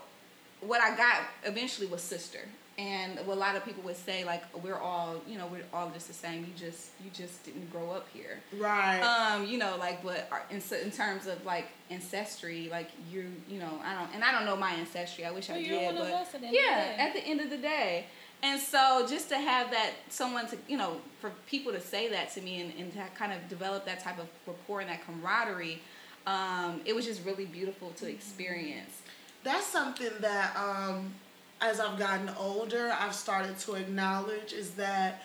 what 0.62 0.82
I 0.82 0.96
got 0.96 1.18
eventually 1.44 1.88
was 1.88 2.02
sister. 2.02 2.44
And 2.82 3.20
what 3.28 3.38
a 3.38 3.40
lot 3.40 3.56
of 3.56 3.64
people 3.64 3.84
would 3.84 3.96
say, 4.10 4.24
like, 4.26 4.44
we're 4.64 4.80
all, 4.90 5.10
you 5.28 5.38
know, 5.38 5.46
we're 5.54 5.64
all 5.74 5.90
just 5.94 6.08
the 6.08 6.14
same. 6.26 6.40
You 6.50 6.54
just, 6.68 6.90
you 7.04 7.12
just 7.14 7.44
didn't 7.46 7.70
grow 7.72 7.92
up 7.92 8.08
here. 8.12 8.36
Right. 8.58 9.02
Um, 9.02 9.46
you 9.46 9.58
know, 9.60 9.74
like, 9.78 9.98
but 10.04 10.28
in, 10.50 10.62
in 10.84 10.92
terms 10.92 11.28
of 11.28 11.38
like 11.46 11.68
ancestry, 11.92 12.70
like 12.72 12.90
you, 13.12 13.22
you 13.48 13.60
know, 13.60 13.74
I 13.86 13.94
don't, 13.94 14.10
and 14.16 14.24
I 14.24 14.32
don't 14.32 14.46
know 14.46 14.56
my 14.56 14.72
ancestry. 14.72 15.26
I 15.26 15.32
wish 15.32 15.50
I 15.50 15.54
Well, 15.54 15.62
you're 15.62 15.80
did, 15.80 15.86
one 15.86 15.98
of 15.98 16.02
but 16.10 16.14
us 16.22 16.34
at 16.36 16.42
the 16.42 16.48
end 16.48 16.56
of 16.56 16.62
the 16.62 16.68
yeah, 16.68 16.86
day. 16.86 16.96
at 17.06 17.14
the 17.14 17.24
end 17.32 17.40
of 17.42 17.50
the 17.52 17.58
day. 17.58 18.06
And 18.44 18.60
so 18.60 19.06
just 19.08 19.30
to 19.30 19.38
have 19.38 19.70
that 19.70 19.92
someone 20.10 20.48
to, 20.48 20.58
you 20.68 20.78
know, 20.78 20.98
for 21.20 21.32
people 21.46 21.72
to 21.74 21.80
say 21.80 22.10
that 22.10 22.32
to 22.34 22.42
me 22.42 22.62
and, 22.62 22.74
and 22.80 22.92
to 22.94 23.04
kind 23.16 23.32
of 23.32 23.48
develop 23.48 23.86
that 23.86 24.00
type 24.00 24.18
of 24.18 24.28
rapport 24.48 24.82
and 24.82 24.90
that 24.90 25.06
camaraderie, 25.06 25.80
um, 26.26 26.82
it 26.86 26.96
was 26.96 27.06
just 27.06 27.24
really 27.24 27.46
beautiful 27.46 27.92
to 27.98 28.10
experience. 28.10 28.96
that's 29.44 29.68
something 29.68 30.10
that 30.22 30.56
um 30.56 31.14
as 31.62 31.80
I've 31.80 31.98
gotten 31.98 32.30
older, 32.40 32.94
I've 33.00 33.16
started 33.16 33.58
to 33.60 33.76
acknowledge 33.76 34.52
is 34.54 34.72
that 34.72 35.24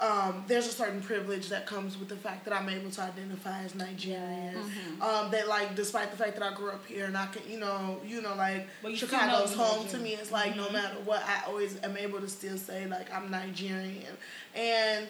um, 0.00 0.44
there's 0.46 0.66
a 0.66 0.72
certain 0.72 1.02
privilege 1.02 1.50
that 1.50 1.66
comes 1.66 1.98
with 1.98 2.08
the 2.08 2.16
fact 2.16 2.46
that 2.46 2.54
I'm 2.54 2.68
able 2.70 2.90
to 2.90 3.02
identify 3.02 3.62
as 3.62 3.74
Nigerian. 3.74 4.54
Mm-hmm. 4.54 5.02
Um, 5.02 5.30
that 5.30 5.46
like, 5.46 5.76
despite 5.76 6.10
the 6.10 6.16
fact 6.16 6.38
that 6.38 6.42
I 6.42 6.54
grew 6.54 6.70
up 6.70 6.84
here 6.86 7.04
and 7.04 7.16
I 7.16 7.26
can, 7.26 7.42
you 7.50 7.58
know, 7.58 8.00
you 8.04 8.22
know, 8.22 8.34
like 8.34 8.66
But 8.82 8.92
you 8.92 8.96
Chicago's 8.96 9.54
home 9.54 9.86
to 9.88 9.98
me. 9.98 10.14
It's 10.14 10.32
like 10.32 10.56
no 10.56 10.70
matter 10.70 10.96
what, 11.04 11.22
I 11.24 11.44
always 11.46 11.78
am 11.82 11.96
able 11.96 12.18
to 12.20 12.28
still 12.28 12.56
say 12.56 12.86
like 12.86 13.12
I'm 13.12 13.30
Nigerian, 13.30 14.16
and 14.54 15.06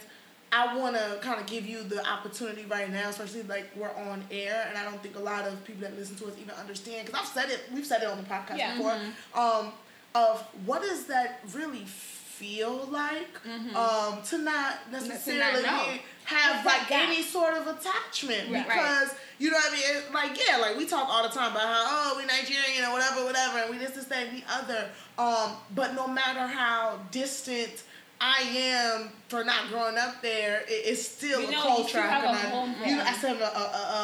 I 0.53 0.77
want 0.77 0.97
to 0.97 1.19
kind 1.23 1.41
of 1.41 1.47
give 1.47 1.65
you 1.65 1.85
the 1.85 2.05
opportunity 2.11 2.65
right 2.69 2.91
now, 2.91 3.11
especially 3.11 3.45
like 3.45 3.71
we're 3.77 3.95
on 3.95 4.25
air, 4.33 4.67
and 4.69 4.77
I 4.77 4.85
don't 4.85 5.01
think 5.01 5.17
a 5.17 5.21
lot 5.21 5.47
of 5.47 5.63
people 5.65 5.83
that 5.83 5.97
listen 5.97 6.17
to 6.17 6.27
us 6.27 6.33
even 6.41 6.55
understand 6.57 7.07
because 7.07 7.21
I've 7.21 7.29
said 7.29 7.51
it, 7.51 7.61
we've 7.73 7.87
said 7.87 8.03
it 8.03 8.09
on 8.09 8.17
the 8.17 8.25
podcast 8.25 8.59
Yeah. 8.59 8.77
before, 8.77 8.97
um, 9.37 9.73
of 10.15 10.41
what 10.67 10.83
does 10.83 11.07
that 11.07 11.41
really 11.55 11.85
feel 11.85 12.89
like 12.91 13.29
um, 13.77 14.23
to 14.23 14.39
not 14.39 14.91
necessarily 14.91 15.63
know. 15.63 15.85
be- 15.93 16.01
have 16.25 16.65
like 16.65 16.89
that 16.89 17.09
any 17.09 17.23
sort 17.23 17.55
of 17.55 17.67
attachment 17.67 18.51
Right. 18.53 18.65
because 18.67 19.15
you 19.39 19.51
know 19.51 19.57
what 19.57 19.71
I 19.73 19.75
mean. 19.75 19.83
It's 19.85 20.15
like 20.15 20.41
yeah, 20.49 20.57
like 20.59 20.77
we 20.77 20.87
talk 20.87 21.07
all 21.09 21.23
the 21.23 21.29
time 21.29 21.51
about 21.53 21.63
how 21.67 21.85
oh 21.89 22.15
we 22.17 22.25
Nigerian 22.25 22.85
or 22.89 22.93
whatever, 22.93 23.25
whatever, 23.25 23.59
and 23.59 23.71
we 23.71 23.79
this, 23.79 23.91
this, 23.93 24.05
that, 24.07 24.29
and 24.29 24.39
the 24.39 24.45
other. 24.49 24.89
Um, 25.19 25.57
but 25.75 25.95
no 25.95 26.07
matter 26.07 26.47
how 26.47 26.99
distant 27.11 27.83
I 28.21 28.41
am 28.43 29.11
for 29.29 29.45
not 29.45 29.69
growing 29.71 29.99
up 29.99 30.23
there, 30.23 30.61
it, 30.69 30.69
it's 30.87 31.03
still 31.07 31.41
You 31.41 31.49
a 31.49 31.51
know, 31.51 31.57
you 31.59 31.63
culture 31.69 31.89
still 31.89 32.03
I 32.03 32.07
have 32.07 32.23
can 32.25 32.35
a 32.35 32.39
i- 32.39 32.51
home 32.51 32.75
you 32.87 32.97
know. 32.97 33.05
I 33.07 33.13
still 33.15 33.35
have 33.35 33.41
a, 33.41 33.45
a, 33.59 33.61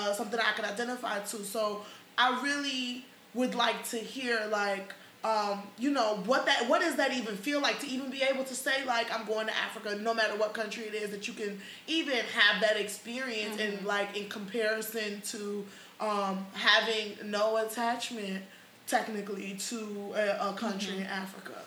a, 0.08 0.10
a, 0.10 0.14
something 0.14 0.40
I 0.40 0.52
can 0.52 0.64
identify 0.64 1.20
to. 1.20 1.44
So 1.44 1.82
I 2.18 2.42
really 2.42 3.04
would 3.34 3.54
like 3.54 3.82
to 3.90 3.96
hear 3.98 4.46
like. 4.50 4.92
Um, 5.26 5.62
you 5.76 5.90
know 5.90 6.22
what 6.26 6.46
that 6.46 6.68
what 6.68 6.80
does 6.82 6.94
that 6.96 7.12
even 7.12 7.36
feel 7.36 7.60
like 7.60 7.80
to 7.80 7.86
even 7.88 8.10
be 8.10 8.22
able 8.22 8.44
to 8.44 8.54
say 8.54 8.84
like 8.84 9.12
I'm 9.12 9.26
going 9.26 9.48
to 9.48 9.56
Africa 9.56 9.98
no 10.00 10.14
matter 10.14 10.36
what 10.36 10.54
country 10.54 10.84
it 10.84 10.94
is 10.94 11.10
that 11.10 11.26
you 11.26 11.34
can 11.34 11.58
even 11.88 12.18
have 12.32 12.60
that 12.60 12.76
experience 12.76 13.58
and 13.58 13.84
like 13.84 14.16
in 14.16 14.28
comparison 14.28 15.20
to 15.32 15.66
um, 16.00 16.46
having 16.52 17.16
no 17.24 17.56
attachment 17.56 18.44
technically 18.86 19.54
to 19.54 20.14
a, 20.14 20.50
a 20.50 20.52
country 20.54 20.98
in 20.98 21.04
Africa. 21.04 21.62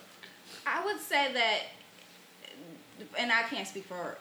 I 0.66 0.86
would 0.86 0.99
say 0.99 1.34
that, 1.34 1.60
and 3.18 3.32
I 3.32 3.43
can't 3.43 3.68
speak 3.68 3.86
for 3.86 4.18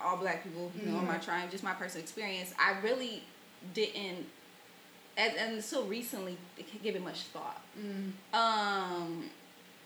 all 0.00 0.16
black 0.16 0.42
people, 0.42 0.70
you 0.78 0.90
know, 0.90 0.98
on 0.98 1.06
my 1.06 1.18
tribe, 1.18 1.50
just 1.50 1.64
my 1.64 1.72
personal 1.72 2.02
experience. 2.02 2.52
I 2.58 2.78
really 2.80 3.22
didn't, 3.72 4.26
and, 5.16 5.36
and 5.36 5.56
until 5.56 5.84
recently, 5.84 6.36
give 6.82 6.96
it 6.96 7.02
much 7.02 7.22
thought. 7.24 7.62
Um, 8.32 9.24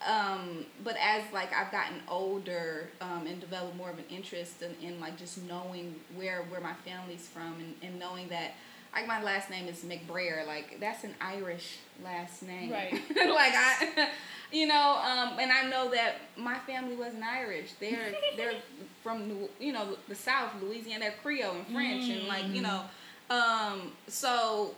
um, 0.07 0.65
but 0.85 0.97
as 1.03 1.23
like 1.33 1.53
I've 1.53 1.73
gotten 1.73 2.01
older 2.09 2.89
um, 3.01 3.27
and 3.27 3.41
developed 3.41 3.77
more 3.77 3.91
of 3.91 3.99
an 3.99 4.05
interest 4.09 4.63
in, 4.63 4.75
in 4.87 5.01
like 5.01 5.19
just 5.19 5.43
knowing 5.49 5.97
where 6.15 6.45
where 6.49 6.61
my 6.61 6.75
family's 6.85 7.27
from 7.27 7.55
and, 7.59 7.75
and 7.83 7.99
knowing 7.99 8.29
that 8.29 8.53
like 8.95 9.07
my 9.07 9.23
last 9.23 9.51
name 9.51 9.69
is 9.69 9.85
McBrayer, 9.85 10.47
like 10.47 10.79
that's 10.81 11.05
an 11.05 11.15
Irish 11.21 11.79
last 12.03 12.43
name, 12.43 12.71
Right. 12.71 12.93
like 13.11 13.53
I, 13.55 14.09
you 14.53 14.67
know, 14.67 14.97
um, 15.05 15.39
and 15.39 15.53
I 15.53 15.69
know 15.69 15.91
that 15.91 16.17
my 16.37 16.59
family 16.61 16.97
wasn't 16.97 17.25
Irish. 17.25 17.73
They're 17.81 18.15
they're 18.37 18.55
from 19.03 19.29
New, 19.29 19.49
you 19.61 19.73
know 19.73 19.97
the 20.09 20.15
South, 20.15 20.51
Louisiana, 20.63 21.01
they're 21.01 21.15
Creole 21.23 21.57
and 21.57 21.67
French, 21.67 22.09
and 22.09 22.29
like 22.29 22.47
you 22.55 22.63
know, 22.63 22.83
um, 23.31 23.93
so 24.07 24.75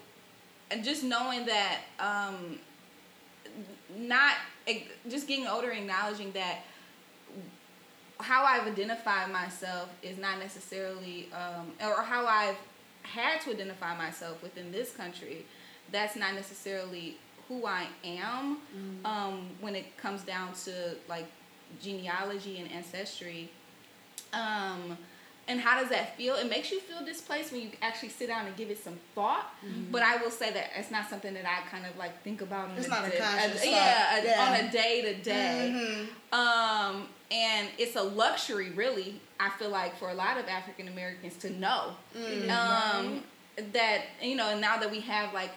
and 0.70 0.84
just 0.84 1.02
knowing 1.02 1.46
that 1.46 1.78
um, 1.98 2.58
not 3.96 4.34
just 5.08 5.26
getting 5.26 5.46
older, 5.46 5.70
acknowledging 5.70 6.32
that 6.32 6.60
how 8.18 8.44
I've 8.44 8.66
identified 8.66 9.32
myself 9.32 9.88
is 10.02 10.18
not 10.18 10.38
necessarily, 10.38 11.28
um, 11.32 11.72
or 11.82 12.02
how 12.02 12.26
I've 12.26 12.56
had 13.02 13.40
to 13.42 13.50
identify 13.50 13.96
myself 13.96 14.42
within 14.42 14.70
this 14.70 14.92
country. 14.92 15.46
That's 15.90 16.16
not 16.16 16.34
necessarily 16.34 17.16
who 17.48 17.66
I 17.66 17.88
am 18.04 18.58
um, 19.04 19.50
when 19.60 19.74
it 19.74 19.96
comes 19.96 20.22
down 20.22 20.52
to 20.64 20.96
like 21.08 21.26
genealogy 21.82 22.58
and 22.58 22.70
ancestry. 22.70 23.50
Um, 24.32 24.96
and 25.50 25.60
how 25.60 25.80
does 25.80 25.90
that 25.90 26.16
feel? 26.16 26.36
It 26.36 26.48
makes 26.48 26.70
you 26.70 26.78
feel 26.80 27.04
displaced 27.04 27.50
when 27.52 27.62
you 27.62 27.70
actually 27.82 28.10
sit 28.10 28.28
down 28.28 28.46
and 28.46 28.56
give 28.56 28.70
it 28.70 28.82
some 28.82 28.94
thought. 29.16 29.46
But 29.90 30.02
I 30.02 30.16
will 30.18 30.30
say 30.30 30.52
that 30.52 30.70
it's 30.78 30.90
not 30.92 31.10
something 31.10 31.34
that 31.34 31.44
I 31.44 31.68
kind 31.68 31.84
of 31.84 31.96
like 31.98 32.22
think 32.22 32.40
about. 32.40 32.70
on 32.70 32.76
It's 32.78 32.88
not 32.88 33.06
a 33.06 33.10
day- 33.10 33.18
conscious 33.18 33.66
yeah, 33.66 34.20
a- 34.20 34.24
Yeah. 34.24 34.46
on 34.46 34.64
a 34.64 34.70
day 34.70 35.02
to 35.02 35.14
day. 35.22 36.06
Um, 36.32 37.08
and 37.32 37.68
it's 37.78 37.96
a 37.96 38.02
luxury, 38.02 38.70
really. 38.70 39.20
I 39.40 39.50
feel 39.50 39.70
like 39.70 39.96
for 39.98 40.08
a 40.10 40.14
lot 40.14 40.38
of 40.38 40.46
African 40.48 40.86
Americans 40.88 41.36
to 41.38 41.50
know 41.50 41.96
um, 42.50 43.22
that 43.72 44.02
you 44.22 44.36
know. 44.36 44.58
Now 44.58 44.78
that 44.78 44.90
we 44.90 45.00
have 45.00 45.32
like 45.34 45.50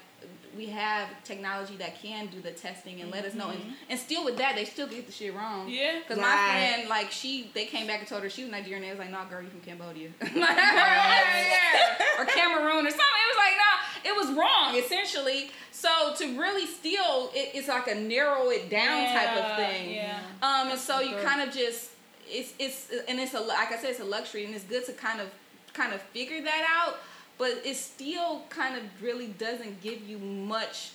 we 0.56 0.68
have 0.68 1.08
technology 1.24 1.76
that 1.78 2.02
can 2.02 2.28
do 2.28 2.42
the 2.42 2.52
testing 2.52 3.02
and 3.02 3.12
let 3.12 3.26
us 3.26 3.34
know, 3.34 3.50
and, 3.50 3.60
and 3.90 4.00
still 4.00 4.24
with 4.26 4.38
that, 4.38 4.56
they 4.56 4.66
still 4.66 4.88
get 4.88 5.06
the 5.06 5.12
shit 5.12 5.36
wrong. 5.36 5.70
Yeah. 5.70 6.00
Because 6.00 6.18
my 6.22 6.36
friend, 6.52 6.90
like 6.90 7.12
she, 7.12 7.50
they 7.54 7.66
came 7.66 7.88
back 7.88 8.00
and 8.00 8.08
told 8.08 8.24
her 8.24 8.30
she 8.30 8.44
was 8.44 8.52
Nigerian. 8.52 8.82
They 8.82 8.90
was 8.90 9.00
like, 9.00 9.12
"No, 9.12 9.24
girl, 9.30 9.42
you 9.42 9.50
from 9.50 9.62
Cambodia." 9.62 10.10
Like, 10.22 10.58
yeah. 10.58 12.20
Or 12.20 12.26
Cameroon 12.26 12.86
or 12.86 12.90
something. 12.90 13.22
It 13.24 13.30
was 13.30 13.38
like, 13.38 13.56
no, 13.58 14.12
it 14.12 14.16
was 14.16 14.38
wrong 14.38 14.76
essentially. 14.76 15.52
So 15.72 15.90
to 16.18 16.40
really 16.40 16.66
still, 16.66 17.32
it, 17.34 17.52
it's 17.56 17.68
like 17.68 17.88
a 17.88 17.96
narrow 17.96 18.50
it 18.50 18.70
down 18.70 19.06
type 19.14 19.38
of 19.38 19.58
thing. 19.58 19.96
yeah. 19.96 20.20
Um, 20.42 20.70
and 20.70 20.80
so 20.80 21.00
you 21.00 21.16
kind 21.24 21.42
of 21.48 21.54
just 21.54 21.92
it's 22.28 22.54
it's 22.60 22.90
and 23.08 23.20
it's 23.20 23.34
a 23.34 23.40
like 23.40 23.72
I 23.72 23.78
said, 23.78 23.92
it's 23.92 24.00
a 24.00 24.06
luxury, 24.06 24.46
and 24.46 24.56
it's 24.56 24.64
good 24.64 24.86
to 24.86 24.94
kind 24.94 25.20
of 25.22 25.28
kind 25.74 25.94
of 25.94 26.02
figure 26.02 26.42
that 26.44 26.84
out. 26.86 26.98
But 27.38 27.62
it 27.66 27.76
still 27.76 28.44
kind 28.50 28.78
of 28.78 28.84
really 29.02 29.28
doesn't 29.28 29.82
give 29.82 30.02
you 30.08 30.18
much 30.20 30.92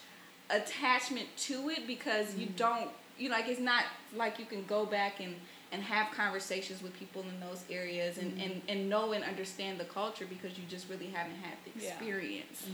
attachment 0.50 1.28
to 1.36 1.68
it 1.68 1.86
because 1.86 2.34
you 2.36 2.46
don't 2.56 2.88
you 3.18 3.28
know 3.28 3.34
like 3.36 3.48
it's 3.48 3.60
not 3.60 3.84
like 4.16 4.38
you 4.38 4.46
can 4.46 4.64
go 4.64 4.86
back 4.86 5.20
and 5.20 5.34
and 5.70 5.82
have 5.82 6.10
conversations 6.14 6.82
with 6.82 6.94
people 6.94 7.22
in 7.22 7.40
those 7.40 7.62
areas 7.70 8.16
and, 8.16 8.32
and, 8.40 8.62
and 8.68 8.88
know 8.88 9.12
and 9.12 9.22
understand 9.22 9.78
the 9.78 9.84
culture 9.84 10.24
because 10.26 10.56
you 10.56 10.64
just 10.68 10.88
really 10.88 11.08
haven't 11.08 11.36
had 11.36 11.58
the 11.64 11.84
Yeah. 11.84 11.90
experience. 11.90 12.66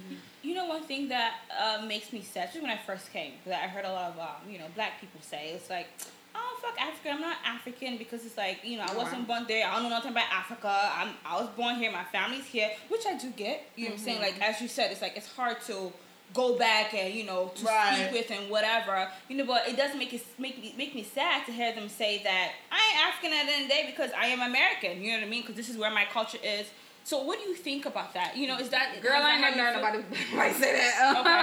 You 0.43 0.55
know, 0.55 0.67
one 0.67 0.85
thing 0.85 1.09
that 1.09 1.41
uh, 1.59 1.85
makes 1.87 2.13
me 2.13 2.23
sad, 2.23 2.45
especially 2.51 2.69
when 2.69 2.71
I 2.71 2.81
first 2.87 3.13
came, 3.13 3.33
that 3.47 3.65
I 3.65 3.67
heard 3.67 3.85
a 3.85 3.91
lot 3.93 4.13
of, 4.13 4.19
um, 4.21 4.49
you 4.49 4.59
know, 4.61 4.67
black 4.77 5.01
people 5.01 5.21
say, 5.23 5.49
it's 5.51 5.69
like, 5.69 5.89
oh, 6.35 6.59
fuck 6.61 6.81
Africa, 6.81 7.11
I'm 7.11 7.21
not 7.21 7.37
African 7.45 7.97
because 7.99 8.25
it's 8.25 8.37
like, 8.37 8.59
you 8.65 8.77
know, 8.77 8.85
I 8.89 8.95
wasn't 8.97 9.27
born 9.27 9.45
there, 9.49 9.67
I 9.67 9.75
don't 9.75 9.85
know 9.85 9.89
nothing 9.91 10.11
about 10.13 10.31
Africa, 10.33 10.69
I'm, 10.97 11.11
I 11.25 11.41
was 11.41 11.49
born 11.51 11.77
here, 11.77 11.91
my 11.93 12.05
family's 12.05 12.45
here, 12.47 12.71
which 12.89 13.07
I 13.07 13.17
do 13.17 13.31
get, 13.31 13.63
you 13.77 13.85
know 13.85 13.91
what 13.93 13.99
I'm 14.01 14.05
saying? 14.05 14.21
Like, 14.21 14.41
as 14.41 14.61
you 14.61 14.69
said, 14.69 14.91
it's 14.91 15.03
like, 15.03 15.17
it's 15.17 15.29
hard 15.35 15.61
to 15.63 15.93
go 16.33 16.59
back 16.59 16.93
and, 16.95 17.15
you 17.15 17.25
know, 17.25 17.53
to 17.55 17.65
Right. 17.65 18.09
speak 18.09 18.13
with 18.13 18.31
and 18.39 18.51
whatever, 18.51 19.09
you 19.29 19.37
know, 19.37 19.45
but 19.45 19.69
it 19.69 19.77
does 19.77 19.95
make 19.97 20.13
it, 20.13 20.25
make 20.39 20.61
me, 20.61 20.75
make 20.77 20.95
me 20.95 21.05
sad 21.05 21.47
to 21.47 21.53
hear 21.53 21.73
them 21.75 21.89
say 21.89 22.23
that 22.25 22.53
I 22.73 22.91
ain't 22.91 23.07
African 23.09 23.33
at 23.39 23.47
the 23.47 23.53
end 23.53 23.63
of 23.65 23.69
the 23.69 23.75
day 23.75 23.85
because 23.87 24.11
I 24.19 24.27
am 24.27 24.41
American, 24.41 25.01
you 25.03 25.13
know 25.13 25.19
what 25.19 25.27
I 25.27 25.31
mean? 25.31 25.43
Because 25.43 25.55
this 25.57 25.69
is 25.69 25.77
where 25.77 25.91
my 25.93 26.07
culture 26.13 26.39
is. 26.43 26.67
So 27.05 27.23
what 27.23 27.39
do 27.39 27.47
you 27.47 27.55
think 27.55 27.85
about 27.85 28.15
that? 28.15 28.35
You 28.37 28.49
know, 28.49 28.59
is 28.59 28.71
that 28.71 29.01
Girl, 29.03 29.13
I 29.23 29.33
ain't 29.33 29.43
never 29.43 29.59
how 29.59 29.83
heard 29.83 29.95
you 29.97 30.03
feel? 30.03 30.15
nobody, 30.15 30.25
nobody 30.33 30.55
say 30.55 30.73
that. 30.73 31.17
Okay. 31.21 31.43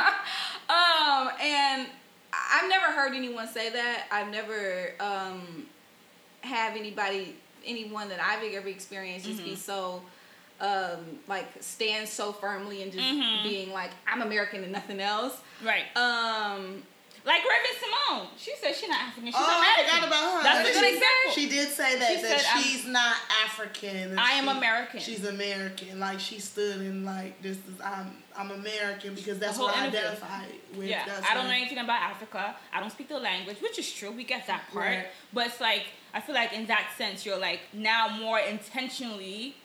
um, 0.74 1.30
and 1.40 1.88
I've 2.34 2.70
never 2.70 2.86
heard 2.92 3.14
anyone 3.14 3.48
say 3.48 3.70
that. 3.72 4.06
I've 4.12 4.30
never 4.32 4.92
um, 5.00 5.66
have 6.42 6.76
anybody, 6.76 7.36
anyone 7.66 8.10
that 8.10 8.20
I've 8.24 8.44
ever 8.54 8.68
experienced, 8.70 9.26
just 9.26 9.40
Mm-hmm. 9.40 9.50
be 9.50 9.56
so 9.56 10.02
um, 10.62 11.20
like 11.28 11.48
stand 11.60 12.08
so 12.08 12.32
firmly 12.32 12.84
and 12.84 12.92
just 12.92 13.04
Mm-hmm. 13.04 13.44
being 13.44 13.72
like 13.74 13.90
I'm 14.08 14.22
American 14.22 14.64
and 14.64 14.72
nothing 14.72 15.00
else. 15.00 15.40
Right. 15.64 15.86
Um, 15.98 16.84
Like 17.24 17.42
Raven-Symoné. 17.44 18.28
She 18.38 18.52
said 18.60 18.76
she's 18.76 18.90
not 18.90 19.00
African. 19.02 19.26
She's 19.28 19.36
Oh, 19.38 19.46
I 19.46 19.84
American. 19.84 19.86
forgot 19.96 20.08
about 20.08 20.38
her. 20.38 20.44
That's 20.44 20.70
a 20.70 20.74
good 20.74 20.88
example. 20.94 21.32
She 21.34 21.50
did 21.50 21.70
say 21.70 22.00
that, 22.00 22.16
She 22.16 22.22
that 22.24 22.40
said, 22.42 22.46
I'm- 22.54 22.64
she's 22.64 22.86
not 22.88 23.16
African. 23.46 24.18
I 24.18 24.32
am 24.32 24.46
she- 24.46 24.58
American. 24.58 25.00
She's 25.00 25.26
American. 25.26 26.00
Like 26.00 26.20
she 26.20 26.40
stood 26.40 26.78
in 26.82 27.06
like 27.06 27.40
this 27.42 27.58
is 27.58 27.80
I'm 27.84 28.18
I'm 28.36 28.50
American 28.52 29.14
because 29.14 29.38
that's 29.40 29.60
what 29.60 29.76
I 29.78 29.88
identify 29.88 30.46
with. 30.76 30.88
yeah, 30.88 31.06
That's 31.06 31.30
I 31.30 31.34
don't 31.36 31.46
know 31.48 31.54
anything 31.54 31.78
about 31.78 32.02
Africa. 32.02 32.56
I 32.74 32.80
don't 32.80 32.90
speak 32.92 33.08
the 33.10 33.20
language, 33.20 33.58
which 33.62 33.78
is 33.78 33.92
true. 33.92 34.10
We 34.12 34.24
get 34.24 34.48
that 34.48 34.64
part. 34.74 34.86
Right. 34.86 35.08
But 35.34 35.48
it's 35.48 35.62
like 35.62 35.84
I 36.14 36.22
feel 36.22 36.34
like 36.36 36.54
in 36.54 36.66
that 36.68 36.88
sense, 36.98 37.26
you're 37.26 37.38
like 37.40 37.60
now 37.74 38.08
more 38.10 38.40
intentionally 38.40 39.56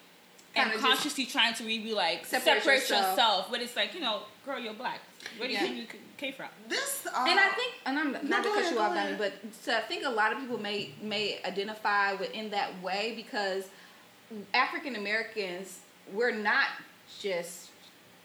and 0.57 0.71
Kinda 0.71 0.73
just 0.73 0.85
consciously 1.03 1.27
trying 1.27 1.55
to 1.55 1.65
really 1.65 1.93
like 1.93 2.25
separate 2.27 2.59
separate, 2.63 2.75
yourself. 2.81 3.11
yourself. 3.11 3.47
But 3.51 3.61
it's 3.61 3.77
like 3.77 3.95
you 3.95 4.01
know, 4.01 4.23
girl, 4.45 4.59
you're 4.59 4.75
black. 4.75 5.01
Where 5.39 5.49
do 5.49 5.55
you 5.55 5.61
Yeah. 5.61 5.67
think 5.67 5.77
you 5.79 5.87
came 6.17 6.33
from? 6.33 6.49
This 6.69 7.07
uh, 7.07 7.25
and 7.29 7.39
I 7.39 7.49
think, 7.51 7.75
and 7.85 7.99
I'm 7.99 8.13
not 8.13 8.25
No, 8.25 8.37
to 8.39 8.43
cut 8.49 8.59
ahead, 8.59 8.71
you 8.71 8.77
go 8.79 8.83
off, 8.83 8.95
Donnie, 8.95 9.17
but 9.17 9.33
so 9.61 9.77
I 9.77 9.81
think 9.83 10.05
a 10.05 10.11
lot 10.11 10.33
of 10.33 10.39
people 10.39 10.59
may 10.59 10.91
may 11.03 11.39
identify 11.45 12.15
within 12.15 12.51
that 12.51 12.83
way 12.83 13.13
because 13.17 13.65
African 14.55 14.97
Americans 14.97 15.81
we're 16.13 16.31
not 16.33 16.67
just 17.21 17.71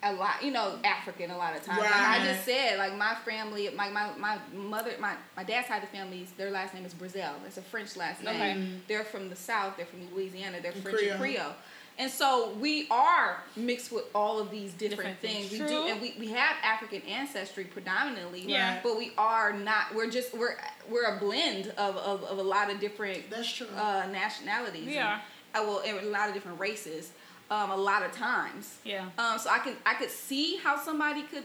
a 0.03 0.13
lot, 0.13 0.41
you 0.43 0.49
know, 0.51 0.79
African 0.83 1.29
a 1.29 1.37
lot 1.37 1.55
of 1.55 1.63
times. 1.63 1.79
Like 1.81 1.91
I 1.93 2.25
just 2.25 2.43
said, 2.43 2.79
like 2.79 2.95
my 2.97 3.15
family, 3.23 3.69
my 3.75 3.89
my, 3.89 4.09
my 4.17 4.37
mother, 4.53 4.91
my, 4.99 5.13
my 5.37 5.43
dad's 5.43 5.67
side 5.67 5.83
of 5.83 5.89
the 5.91 5.95
family, 5.95 6.27
their 6.37 6.49
last 6.49 6.73
name 6.73 6.85
is 6.85 6.93
Brazil. 6.93 7.29
It's 7.45 7.57
a 7.57 7.61
French 7.61 7.95
last 7.95 8.23
name. 8.23 8.35
Okay. 8.35 8.67
They're 8.87 9.03
from 9.03 9.29
the 9.29 9.35
South. 9.35 9.77
They're 9.77 9.85
from 9.85 10.11
Louisiana. 10.15 10.57
They're 10.61 10.71
French 10.71 10.97
Creole. 10.97 11.17
Creole. 11.17 11.55
And 11.99 12.09
so 12.11 12.53
we 12.59 12.87
are 12.89 13.43
mixed 13.55 13.91
with 13.91 14.05
all 14.15 14.39
of 14.39 14.49
these 14.49 14.71
different, 14.73 15.19
Different 15.19 15.19
things. 15.19 15.49
things. 15.49 15.61
We 15.61 15.67
do, 15.67 15.83
and 15.87 16.01
we, 16.01 16.15
we 16.19 16.29
have 16.31 16.55
African 16.63 17.01
ancestry 17.03 17.65
predominantly. 17.65 18.41
Yeah. 18.41 18.79
But 18.81 18.97
we 18.97 19.11
are 19.17 19.53
not. 19.53 19.93
We're 19.93 20.09
just 20.09 20.33
we're 20.35 20.55
we're 20.89 21.15
a 21.15 21.19
blend 21.19 21.67
of, 21.77 21.97
of, 21.97 22.23
of 22.23 22.37
a 22.39 22.43
lot 22.43 22.71
of 22.71 22.79
different 22.79 23.29
That's 23.29 23.51
true. 23.53 23.67
uh, 23.77 24.07
nationalities. 24.11 24.87
We 24.87 24.97
and- 24.97 25.07
are. 25.07 25.21
uh, 25.55 25.63
well, 25.65 25.81
and 25.85 25.99
a 25.99 26.09
lot 26.09 26.27
of 26.27 26.33
different 26.33 26.59
races. 26.59 27.11
Um, 27.51 27.69
a 27.71 27.75
lot 27.75 28.01
of 28.03 28.13
times. 28.13 28.77
Yeah. 28.85 29.09
Um, 29.17 29.37
so 29.37 29.49
I 29.49 29.59
can 29.59 29.75
I 29.85 29.93
could 29.95 30.09
see 30.09 30.55
how 30.55 30.77
somebody 30.81 31.23
could 31.23 31.43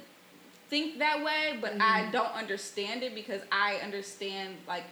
think 0.71 0.99
that 1.01 1.23
way, 1.25 1.59
but 1.61 1.75
I 1.81 2.09
don't 2.13 2.33
understand 2.33 3.03
it 3.03 3.13
because 3.15 3.41
I 3.51 3.77
understand 3.83 4.55
like 4.69 4.85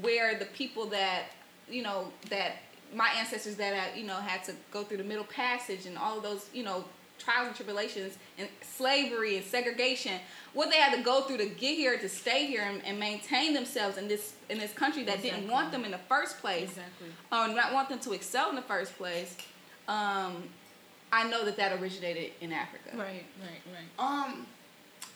where 0.00 0.38
the 0.38 0.46
people 0.46 0.86
that 0.86 1.24
you 1.68 1.82
know 1.82 2.08
that 2.30 2.52
my 2.94 3.10
ancestors 3.18 3.56
that 3.56 3.74
had, 3.74 3.98
you 3.98 4.06
know 4.06 4.14
had 4.16 4.44
to 4.44 4.52
go 4.70 4.82
through 4.82 4.98
the 4.98 5.04
Middle 5.04 5.24
Passage 5.24 5.86
and 5.86 5.96
all 5.98 6.16
of 6.18 6.22
those 6.22 6.48
you 6.52 6.62
know 6.64 6.84
trials 7.18 7.46
and 7.46 7.56
tribulations 7.56 8.18
and 8.38 8.48
slavery 8.62 9.36
and 9.36 9.46
segregation, 9.46 10.12
what 10.54 10.70
they 10.70 10.76
had 10.76 10.96
to 10.96 11.02
go 11.02 11.20
through 11.22 11.36
to 11.38 11.46
get 11.46 11.76
here 11.76 11.96
to 11.96 12.08
stay 12.08 12.46
here 12.46 12.62
and, 12.62 12.84
and 12.84 12.98
maintain 12.98 13.54
themselves 13.54 13.96
in 13.96 14.08
this 14.08 14.34
in 14.50 14.58
this 14.58 14.72
country 14.72 15.04
that 15.04 15.22
didn't 15.22 15.48
want 15.48 15.70
them 15.72 15.84
in 15.84 15.90
the 15.90 15.98
first 16.08 16.38
place 16.40 16.70
Exactly. 16.70 17.08
or 17.30 17.48
not 17.48 17.72
want 17.72 17.88
them 17.88 17.98
to 18.00 18.12
excel 18.12 18.50
in 18.50 18.56
the 18.56 18.62
first 18.62 18.96
place. 18.98 19.36
Um, 19.88 20.42
I 21.12 21.28
know 21.28 21.44
that 21.44 21.56
that 21.58 21.78
originated 21.80 22.32
in 22.40 22.52
Africa. 22.52 22.90
Right, 22.94 23.24
right, 23.40 23.60
right. 23.72 23.98
Um, 23.98 24.46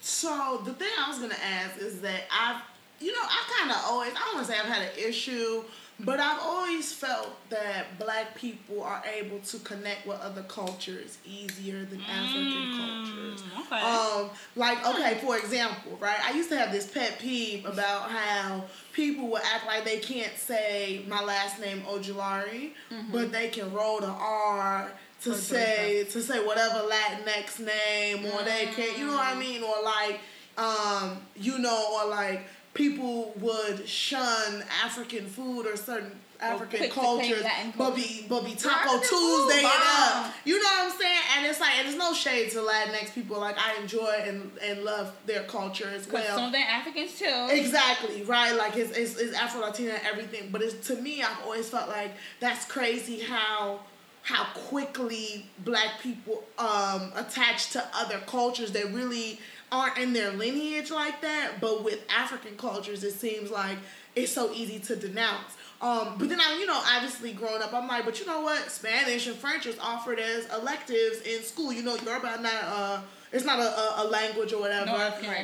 so 0.00 0.60
the 0.64 0.74
thing 0.74 0.88
I 0.98 1.08
was 1.08 1.18
gonna 1.18 1.34
ask 1.42 1.78
is 1.80 2.00
that 2.02 2.24
I've, 2.30 2.62
you 3.00 3.12
know, 3.12 3.22
I 3.22 3.42
kind 3.58 3.70
of 3.70 3.78
always, 3.86 4.12
I 4.12 4.18
don't 4.18 4.34
want 4.34 4.46
to 4.46 4.52
say 4.52 4.58
I've 4.58 4.66
had 4.66 4.82
an 4.82 4.98
issue, 4.98 5.62
but 6.00 6.20
I've 6.20 6.40
always 6.40 6.92
felt 6.92 7.36
that 7.48 7.98
Black 7.98 8.34
people 8.34 8.82
are 8.82 9.02
able 9.18 9.38
to 9.38 9.58
connect 9.60 10.06
with 10.06 10.20
other 10.20 10.42
cultures 10.42 11.16
easier 11.24 11.84
than 11.84 12.02
African 12.02 12.76
cultures. 12.76 13.42
okay. 13.60 13.80
Um, 13.80 14.30
like 14.56 14.86
okay, 14.86 15.18
for 15.22 15.38
example, 15.38 15.96
right? 15.98 16.18
I 16.22 16.32
used 16.32 16.50
to 16.50 16.58
have 16.58 16.70
this 16.70 16.90
pet 16.90 17.18
peeve 17.18 17.64
about 17.64 18.10
how 18.10 18.64
people 18.92 19.28
would 19.28 19.42
act 19.42 19.66
like 19.66 19.84
they 19.84 19.98
can't 19.98 20.36
say 20.36 21.02
my 21.08 21.22
last 21.22 21.60
name 21.60 21.80
Ojulari, 21.82 22.72
but 23.10 23.32
they 23.32 23.48
can 23.48 23.72
roll 23.72 24.00
the 24.00 24.06
R 24.06 24.92
to 25.22 25.34
say 25.34 26.04
to 26.10 26.20
say 26.20 26.44
whatever 26.44 26.86
Latinx 26.88 27.58
name, 27.60 28.26
or 28.26 28.42
they 28.42 28.66
can't, 28.74 28.98
you 28.98 29.06
know 29.06 29.14
what 29.14 29.34
I 29.34 29.38
mean, 29.38 29.62
or 29.62 29.82
like, 29.82 30.20
um, 30.58 31.18
you 31.34 31.58
know, 31.58 32.00
or 32.02 32.10
like 32.10 32.46
people 32.76 33.32
would 33.40 33.88
shun 33.88 34.62
African 34.84 35.26
food 35.26 35.66
or 35.66 35.76
certain 35.76 36.12
African 36.40 36.90
cultures, 36.90 37.44
but 37.76 37.96
be 37.96 38.26
but 38.28 38.44
be 38.44 38.54
Taco 38.54 38.98
Tuesday 38.98 39.58
and 39.58 39.66
up. 39.66 40.34
You 40.44 40.58
know 40.58 40.64
what 40.64 40.92
I'm 40.92 40.98
saying? 40.98 41.20
And 41.36 41.46
it's 41.46 41.60
like, 41.60 41.70
and 41.78 41.88
there's 41.88 41.98
no 41.98 42.12
shade 42.12 42.50
to 42.50 42.58
Latinx 42.58 43.14
people. 43.14 43.40
Like 43.40 43.56
I 43.58 43.80
enjoy 43.80 44.22
and 44.22 44.50
and 44.62 44.84
love 44.84 45.16
their 45.24 45.44
culture 45.44 45.88
as 45.88 46.06
well. 46.10 46.36
some 46.36 46.46
of 46.46 46.52
them 46.52 46.62
Africans 46.68 47.18
too. 47.18 47.48
Exactly 47.50 48.22
right, 48.24 48.54
like 48.54 48.76
it's, 48.76 48.96
it's, 48.96 49.16
it's 49.16 49.34
Afro 49.34 49.62
Latina 49.62 49.92
and 49.92 50.02
everything, 50.06 50.50
but 50.52 50.62
it's 50.62 50.86
to 50.88 50.96
me 50.96 51.22
I've 51.22 51.42
always 51.44 51.68
felt 51.68 51.88
like 51.88 52.12
that's 52.40 52.66
crazy 52.66 53.20
how 53.20 53.80
how 54.22 54.44
quickly 54.54 55.46
Black 55.60 56.00
people 56.02 56.44
um 56.58 57.12
attach 57.16 57.70
to 57.70 57.84
other 57.94 58.18
cultures 58.26 58.72
that 58.72 58.92
really 58.92 59.38
aren't 59.76 59.98
in 59.98 60.12
their 60.12 60.32
lineage 60.32 60.90
like 60.90 61.20
that, 61.20 61.60
but 61.60 61.84
with 61.84 62.00
African 62.08 62.56
cultures 62.56 63.04
it 63.04 63.12
seems 63.12 63.50
like 63.50 63.76
it's 64.14 64.32
so 64.32 64.52
easy 64.52 64.78
to 64.80 64.96
denounce. 64.96 65.52
Um, 65.80 66.14
but 66.18 66.30
then 66.30 66.40
I, 66.40 66.56
you 66.58 66.66
know, 66.66 66.80
obviously 66.94 67.32
growing 67.34 67.62
up, 67.62 67.74
I'm 67.74 67.86
like, 67.86 68.06
but 68.06 68.18
you 68.18 68.24
know 68.24 68.40
what? 68.40 68.70
Spanish 68.70 69.26
and 69.26 69.36
French 69.36 69.66
is 69.66 69.78
offered 69.78 70.18
as 70.18 70.46
electives 70.54 71.20
in 71.20 71.42
school. 71.42 71.70
You 71.70 71.82
know, 71.82 71.96
Yoruba 71.96 72.40
not 72.40 72.52
uh, 72.64 73.00
it's 73.32 73.44
not 73.44 73.58
a, 73.58 73.62
a, 73.62 74.04
a 74.04 74.08
language 74.08 74.54
or 74.54 74.60
whatever. 74.60 74.86
No 74.86 74.92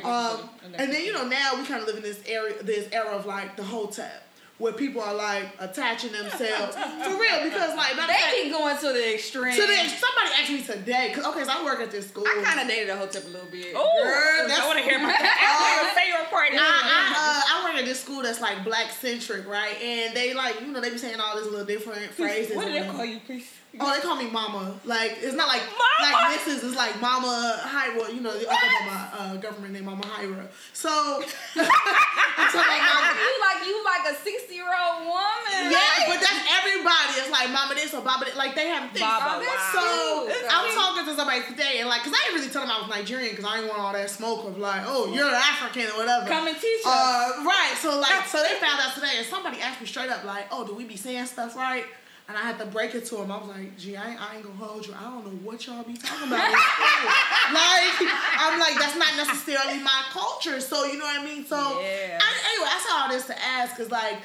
Um, 0.03 0.49
and 0.73 0.91
then 0.91 1.03
you 1.03 1.13
know 1.13 1.27
now 1.27 1.51
we 1.55 1.65
kind 1.65 1.81
of 1.81 1.87
live 1.87 1.97
in 1.97 2.03
this 2.03 2.23
area, 2.25 2.55
this 2.63 2.89
era 2.91 3.11
of 3.11 3.27
like 3.27 3.55
the 3.55 3.63
whole 3.63 3.85
hotep, 3.85 4.27
where 4.57 4.73
people 4.73 5.01
are 5.01 5.13
like 5.13 5.49
attaching 5.59 6.11
themselves 6.11 6.75
for 7.03 7.19
real 7.19 7.43
because 7.43 7.75
like 7.75 7.95
matter 7.95 8.13
They 8.13 8.19
fact, 8.19 8.35
keep 8.35 8.51
going 8.51 8.77
to 8.77 8.87
the 8.93 9.13
extreme. 9.15 9.55
to 9.55 9.61
the 9.61 9.75
somebody 9.89 10.29
asked 10.39 10.51
me 10.51 10.61
today 10.63 11.09
because 11.09 11.25
okay, 11.33 11.43
so 11.43 11.51
I 11.51 11.63
work 11.65 11.79
at 11.79 11.91
this 11.91 12.07
school. 12.07 12.23
I 12.27 12.41
kind 12.43 12.59
of 12.61 12.67
dated 12.67 12.89
a 12.89 12.97
hotep 12.97 13.25
a 13.25 13.29
little 13.29 13.49
bit. 13.49 13.73
Oh, 13.75 14.43
that's- 14.47 14.59
I 14.63 14.67
want 14.67 14.79
to 14.79 14.85
hear 14.85 14.97
about 14.97 15.17
that. 15.19 15.93
Say 15.95 16.03
part. 16.33 16.49
I, 16.51 16.57
I, 16.57 17.13
uh, 17.15 17.61
I 17.61 17.65
work 17.65 17.79
at 17.79 17.85
this 17.85 18.01
school 18.01 18.23
that's 18.23 18.41
like 18.41 18.63
black 18.63 18.91
centric, 18.91 19.47
right? 19.47 19.79
And 19.81 20.15
they 20.15 20.33
like, 20.33 20.59
you 20.61 20.67
know, 20.67 20.81
they 20.81 20.89
be 20.89 20.97
saying 20.97 21.19
all 21.19 21.37
these 21.37 21.45
little 21.49 21.65
different 21.65 22.11
phrases. 22.11 22.55
what 22.55 22.67
and 22.67 22.73
do 22.75 22.81
they 22.81 22.87
call 22.89 23.05
you, 23.05 23.19
please? 23.25 23.51
Oh, 23.79 23.89
they 23.89 24.01
call 24.01 24.15
me 24.15 24.29
mama. 24.29 24.77
Like 24.85 25.17
it's 25.17 25.33
not 25.33 25.47
like 25.47 25.63
Mama? 25.65 25.97
like 26.05 26.37
Mrs. 26.37 26.61
It's 26.61 26.77
like 26.77 27.01
Mama 27.01 27.57
Hyra. 27.65 28.13
You 28.13 28.21
know, 28.21 28.37
the 28.37 28.45
other 28.45 28.69
mama 28.85 29.09
uh, 29.17 29.35
government 29.37 29.73
name 29.73 29.85
Mama 29.85 30.03
Hyra. 30.03 30.45
So 30.73 30.89
I'm 31.57 32.49
talking 32.53 32.81
about 32.85 33.17
you 33.17 33.33
like 33.41 33.65
you 33.65 33.75
like 33.81 34.13
a 34.13 34.15
sixty 34.21 34.61
year 34.61 34.69
old 34.69 35.09
woman. 35.09 35.73
Yeah, 35.73 36.05
but 36.05 36.21
that's 36.21 36.43
everybody. 36.53 37.17
It's 37.17 37.31
like 37.31 37.49
mama 37.49 37.73
this 37.73 37.93
or 37.93 38.01
baba 38.01 38.25
this. 38.25 38.35
Like 38.35 38.53
they 38.53 38.67
have 38.67 38.91
things. 38.91 39.01
Baba, 39.01 39.41
that's 39.41 39.73
So. 39.73 40.29
I 40.53 40.61
was 40.65 40.75
talking 40.75 41.05
to 41.09 41.15
somebody 41.17 41.41
today, 41.49 41.81
and 41.81 41.89
like, 41.89 42.03
cause 42.03 42.13
I 42.13 42.29
didn't 42.29 42.41
really 42.41 42.53
tell 42.53 42.61
them 42.61 42.71
I 42.71 42.77
was 42.77 42.89
Nigerian, 42.89 43.35
cause 43.35 43.45
I 43.45 43.57
didn't 43.57 43.69
want 43.69 43.81
all 43.81 43.93
that 43.93 44.09
smoke 44.09 44.45
of 44.45 44.57
like, 44.57 44.83
oh, 44.85 45.11
you're 45.11 45.25
African 45.25 45.89
or 45.89 46.05
whatever. 46.05 46.27
Come 46.27 46.47
and 46.47 46.57
teach 46.57 46.85
us. 46.85 46.93
Uh, 46.93 47.41
right. 47.41 47.73
So 47.81 47.99
like, 47.99 48.27
so 48.29 48.37
they 48.37 48.53
found 48.61 48.79
out 48.81 48.93
today, 48.93 49.17
and 49.17 49.25
somebody 49.25 49.59
asked 49.61 49.81
me 49.81 49.87
straight 49.87 50.09
up, 50.09 50.23
like, 50.23 50.45
oh, 50.51 50.65
do 50.65 50.75
we 50.75 50.85
be 50.85 50.95
saying 50.95 51.25
stuff 51.25 51.55
right? 51.55 51.85
And 52.33 52.41
I 52.41 52.45
had 52.47 52.57
to 52.57 52.65
break 52.65 52.95
it 52.95 53.05
to 53.05 53.21
him. 53.21 53.31
I 53.31 53.37
was 53.37 53.47
like, 53.49 53.77
gee, 53.77 53.95
I 53.95 54.09
ain't, 54.09 54.19
I 54.19 54.35
ain't 54.37 54.43
gonna 54.43 54.55
hold 54.55 54.87
you. 54.87 54.95
I 54.99 55.03
don't 55.03 55.23
know 55.23 55.37
what 55.47 55.67
y'all 55.67 55.83
be 55.83 55.93
talking 55.93 56.29
about. 56.29 56.47
in 56.47 56.51
like, 57.53 57.93
I'm 58.39 58.59
like, 58.59 58.73
that's 58.79 58.97
not 58.97 59.15
necessarily 59.15 59.77
my 59.83 60.01
culture. 60.09 60.59
So, 60.59 60.83
you 60.85 60.97
know 60.97 61.05
what 61.05 61.21
I 61.21 61.23
mean? 61.23 61.45
So, 61.45 61.57
Yeah. 61.57 62.17
I, 62.19 62.55
anyway, 62.55 62.69
I 62.71 62.81
said 62.83 63.03
all 63.03 63.09
this 63.09 63.27
to 63.27 63.39
ask, 63.39 63.77
because, 63.77 63.91
like, 63.91 64.17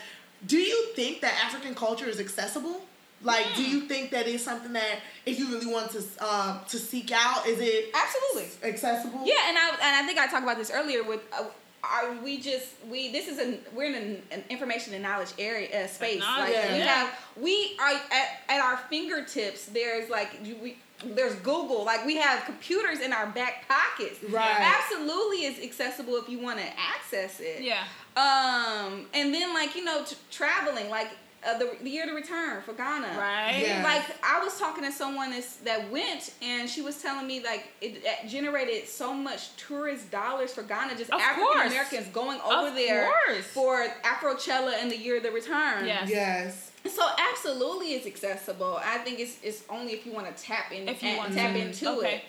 do 0.47 0.57
you 0.57 0.87
think 0.95 1.21
that 1.21 1.35
African 1.45 1.75
culture 1.75 2.07
is 2.07 2.19
accessible? 2.19 2.81
Like, 3.23 3.45
do 3.55 3.63
you 3.63 3.83
think 3.83 4.11
that 4.13 4.27
is 4.27 4.43
something 4.43 4.73
that 4.73 5.01
if 5.27 5.39
you 5.39 5.49
really 5.49 5.67
want 5.71 5.91
to 5.91 5.99
um, 6.27 6.61
to 6.69 6.79
seek 6.79 7.13
out, 7.13 7.47
is 7.47 7.59
it 7.61 7.91
Absolutely. 7.95 8.67
accessible? 8.67 9.21
Yeah, 9.27 9.49
and 9.49 9.59
I 9.59 9.69
and 9.83 9.97
I 9.97 10.07
think 10.07 10.19
I 10.19 10.29
talked 10.29 10.45
about 10.45 10.57
this 10.57 10.71
earlier 10.71 11.03
with. 11.03 11.21
Uh, 11.31 11.45
are 11.85 12.13
we 12.25 12.39
just 12.41 12.67
we 12.91 13.13
this 13.13 13.29
is 13.29 13.39
an 13.39 13.59
we're 13.75 13.85
in 13.87 13.95
an, 13.95 14.23
an 14.33 14.45
information 14.51 14.95
and 14.95 15.03
knowledge 15.03 15.33
area 15.39 15.85
uh, 15.85 15.87
space 15.87 16.21
like 16.21 16.49
we 16.49 16.53
yeah. 16.55 16.85
have 16.87 17.15
we 17.41 17.77
are 17.81 17.91
at, 18.11 18.29
at 18.49 18.61
our 18.61 18.77
fingertips 18.91 19.67
there's 19.67 20.11
like 20.11 20.31
we 20.61 20.77
there's 21.15 21.37
Google 21.37 21.85
like 21.85 22.05
we 22.05 22.17
have 22.17 22.45
computers 22.45 22.99
in 23.01 23.13
our 23.13 23.29
back 23.29 23.69
pockets 23.69 24.19
Right. 24.29 24.57
absolutely 24.77 25.45
is 25.45 25.63
accessible 25.63 26.17
if 26.17 26.29
you 26.29 26.41
want 26.41 26.59
to 26.59 26.67
access 26.77 27.39
it 27.41 27.63
Yeah. 27.63 27.85
um 28.17 29.07
and 29.15 29.33
then 29.33 29.55
like 29.55 29.77
you 29.77 29.85
know 29.85 30.03
t- 30.05 30.17
traveling 30.33 30.91
like 30.91 31.11
uh, 31.47 31.57
the, 31.59 31.71
the 31.83 31.91
year 31.91 32.05
to 32.07 32.13
return 32.13 32.61
for 32.63 32.73
Ghana 32.73 33.17
Right. 33.19 33.63
Yeah. 33.67 33.83
like 33.85 34.05
I 34.25 34.43
was 34.43 34.59
talking 34.59 34.85
to 34.85 34.91
someone 34.93 35.31
that's, 35.31 35.57
that 35.59 35.91
went, 35.91 36.33
and 36.43 36.69
she 36.69 36.83
was 36.83 37.01
telling 37.01 37.27
me 37.27 37.43
like 37.45 37.69
it, 37.81 38.03
it 38.05 38.29
generated 38.29 38.89
so 38.89 39.15
much 39.15 39.55
tourist 39.57 40.11
dollars 40.11 40.53
for 40.53 40.63
Ghana, 40.63 40.97
just 40.97 41.11
Of 41.11 41.21
African. 41.21 41.67
Americans 41.69 42.09
going 42.09 42.41
over 42.41 42.69
Of 42.69 42.75
there 42.75 43.11
course. 43.27 43.45
for 43.47 43.87
Afrochella 44.05 44.75
and 44.81 44.91
the 44.91 44.97
year 44.99 45.19
of 45.19 45.23
the 45.23 45.31
return. 45.31 45.87
Yes. 45.87 46.09
Yes. 46.11 46.65
So 46.87 47.03
absolutely, 47.33 47.89
it's 47.95 48.07
accessible. 48.07 48.79
I 48.85 48.99
think 48.99 49.19
it's 49.21 49.37
it's 49.43 49.63
only 49.69 49.93
if 49.93 50.07
you 50.07 50.13
want 50.13 50.35
to 50.35 50.43
tap 50.43 50.73
in, 50.73 50.89
If 50.89 51.03
you 51.03 51.11
and 51.11 51.19
want 51.19 51.35
tap 51.35 51.53
to. 51.55 51.61
into 51.61 51.89
Okay. 51.99 52.15
it. 52.17 52.23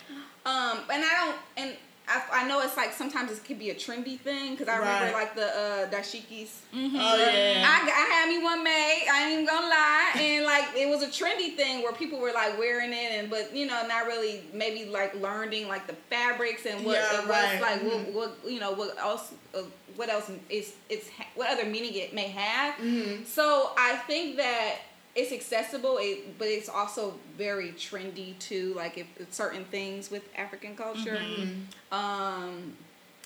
Um, 0.46 0.80
and 0.92 1.04
I 1.04 1.26
don't 1.26 1.38
and. 1.58 1.78
I, 2.10 2.44
I 2.44 2.48
know 2.48 2.60
it's 2.62 2.76
like 2.76 2.92
sometimes 2.92 3.32
it 3.32 3.44
could 3.46 3.60
be 3.60 3.70
a 3.70 3.76
trendy 3.76 4.20
thing 4.20 4.52
because 4.56 4.68
I 4.68 4.78
remember 4.78 5.06
Right. 5.06 5.14
like 5.14 5.36
the 5.36 5.46
uh, 5.48 5.90
dashikis. 5.90 6.50
Oh 6.74 6.78
yeah. 6.78 7.64
I, 7.66 7.78
I 7.86 8.06
had 8.14 8.28
me 8.30 8.44
one 8.44 8.64
made. 8.64 9.08
I 9.12 9.24
ain't 9.26 9.34
even 9.34 9.46
gonna 9.46 9.68
lie, 9.68 10.12
and 10.20 10.46
like 10.46 10.66
it 10.76 10.90
was 10.90 11.04
a 11.04 11.08
trendy 11.08 11.56
thing 11.56 11.84
where 11.84 11.94
people 11.94 12.20
were 12.20 12.32
like 12.34 12.58
wearing 12.58 12.92
it, 12.92 13.12
and 13.14 13.30
but 13.30 13.56
you 13.56 13.68
know 13.68 13.86
not 13.88 14.08
really 14.08 14.44
maybe 14.54 14.86
like 14.90 15.14
learning 15.22 15.68
like 15.68 15.86
the 15.88 15.94
fabrics 16.10 16.66
and 16.66 16.84
what 16.86 16.96
Yeah, 16.96 17.22
it 17.22 17.28
was 17.28 17.30
right. 17.30 17.62
like 17.62 17.82
Mhm. 17.82 18.14
what, 18.14 18.34
what 18.44 18.52
you 18.52 18.60
know 18.60 18.72
what 18.72 18.98
else 18.98 19.32
uh, 19.56 19.62
what 19.96 20.10
else 20.10 20.32
is 20.50 20.74
it's 20.90 21.10
what 21.36 21.50
other 21.50 21.66
meaning 21.66 21.94
it 21.94 22.14
may 22.14 22.28
have. 22.30 22.76
Mhm. 22.76 23.26
So 23.26 23.72
I 23.78 23.96
think 24.08 24.38
that 24.38 24.76
it's 25.20 25.32
accessible, 25.34 25.98
it, 26.00 26.38
but 26.38 26.48
it's 26.48 26.70
also 26.70 27.14
very 27.38 27.72
trendy 27.74 28.38
too. 28.40 28.74
Like 28.76 28.98
if, 28.98 29.08
certain 29.32 29.66
things 29.66 30.10
with 30.10 30.24
African 30.38 30.76
culture. 30.76 31.18
Mm-hmm. 31.18 31.94
Um, 31.94 32.78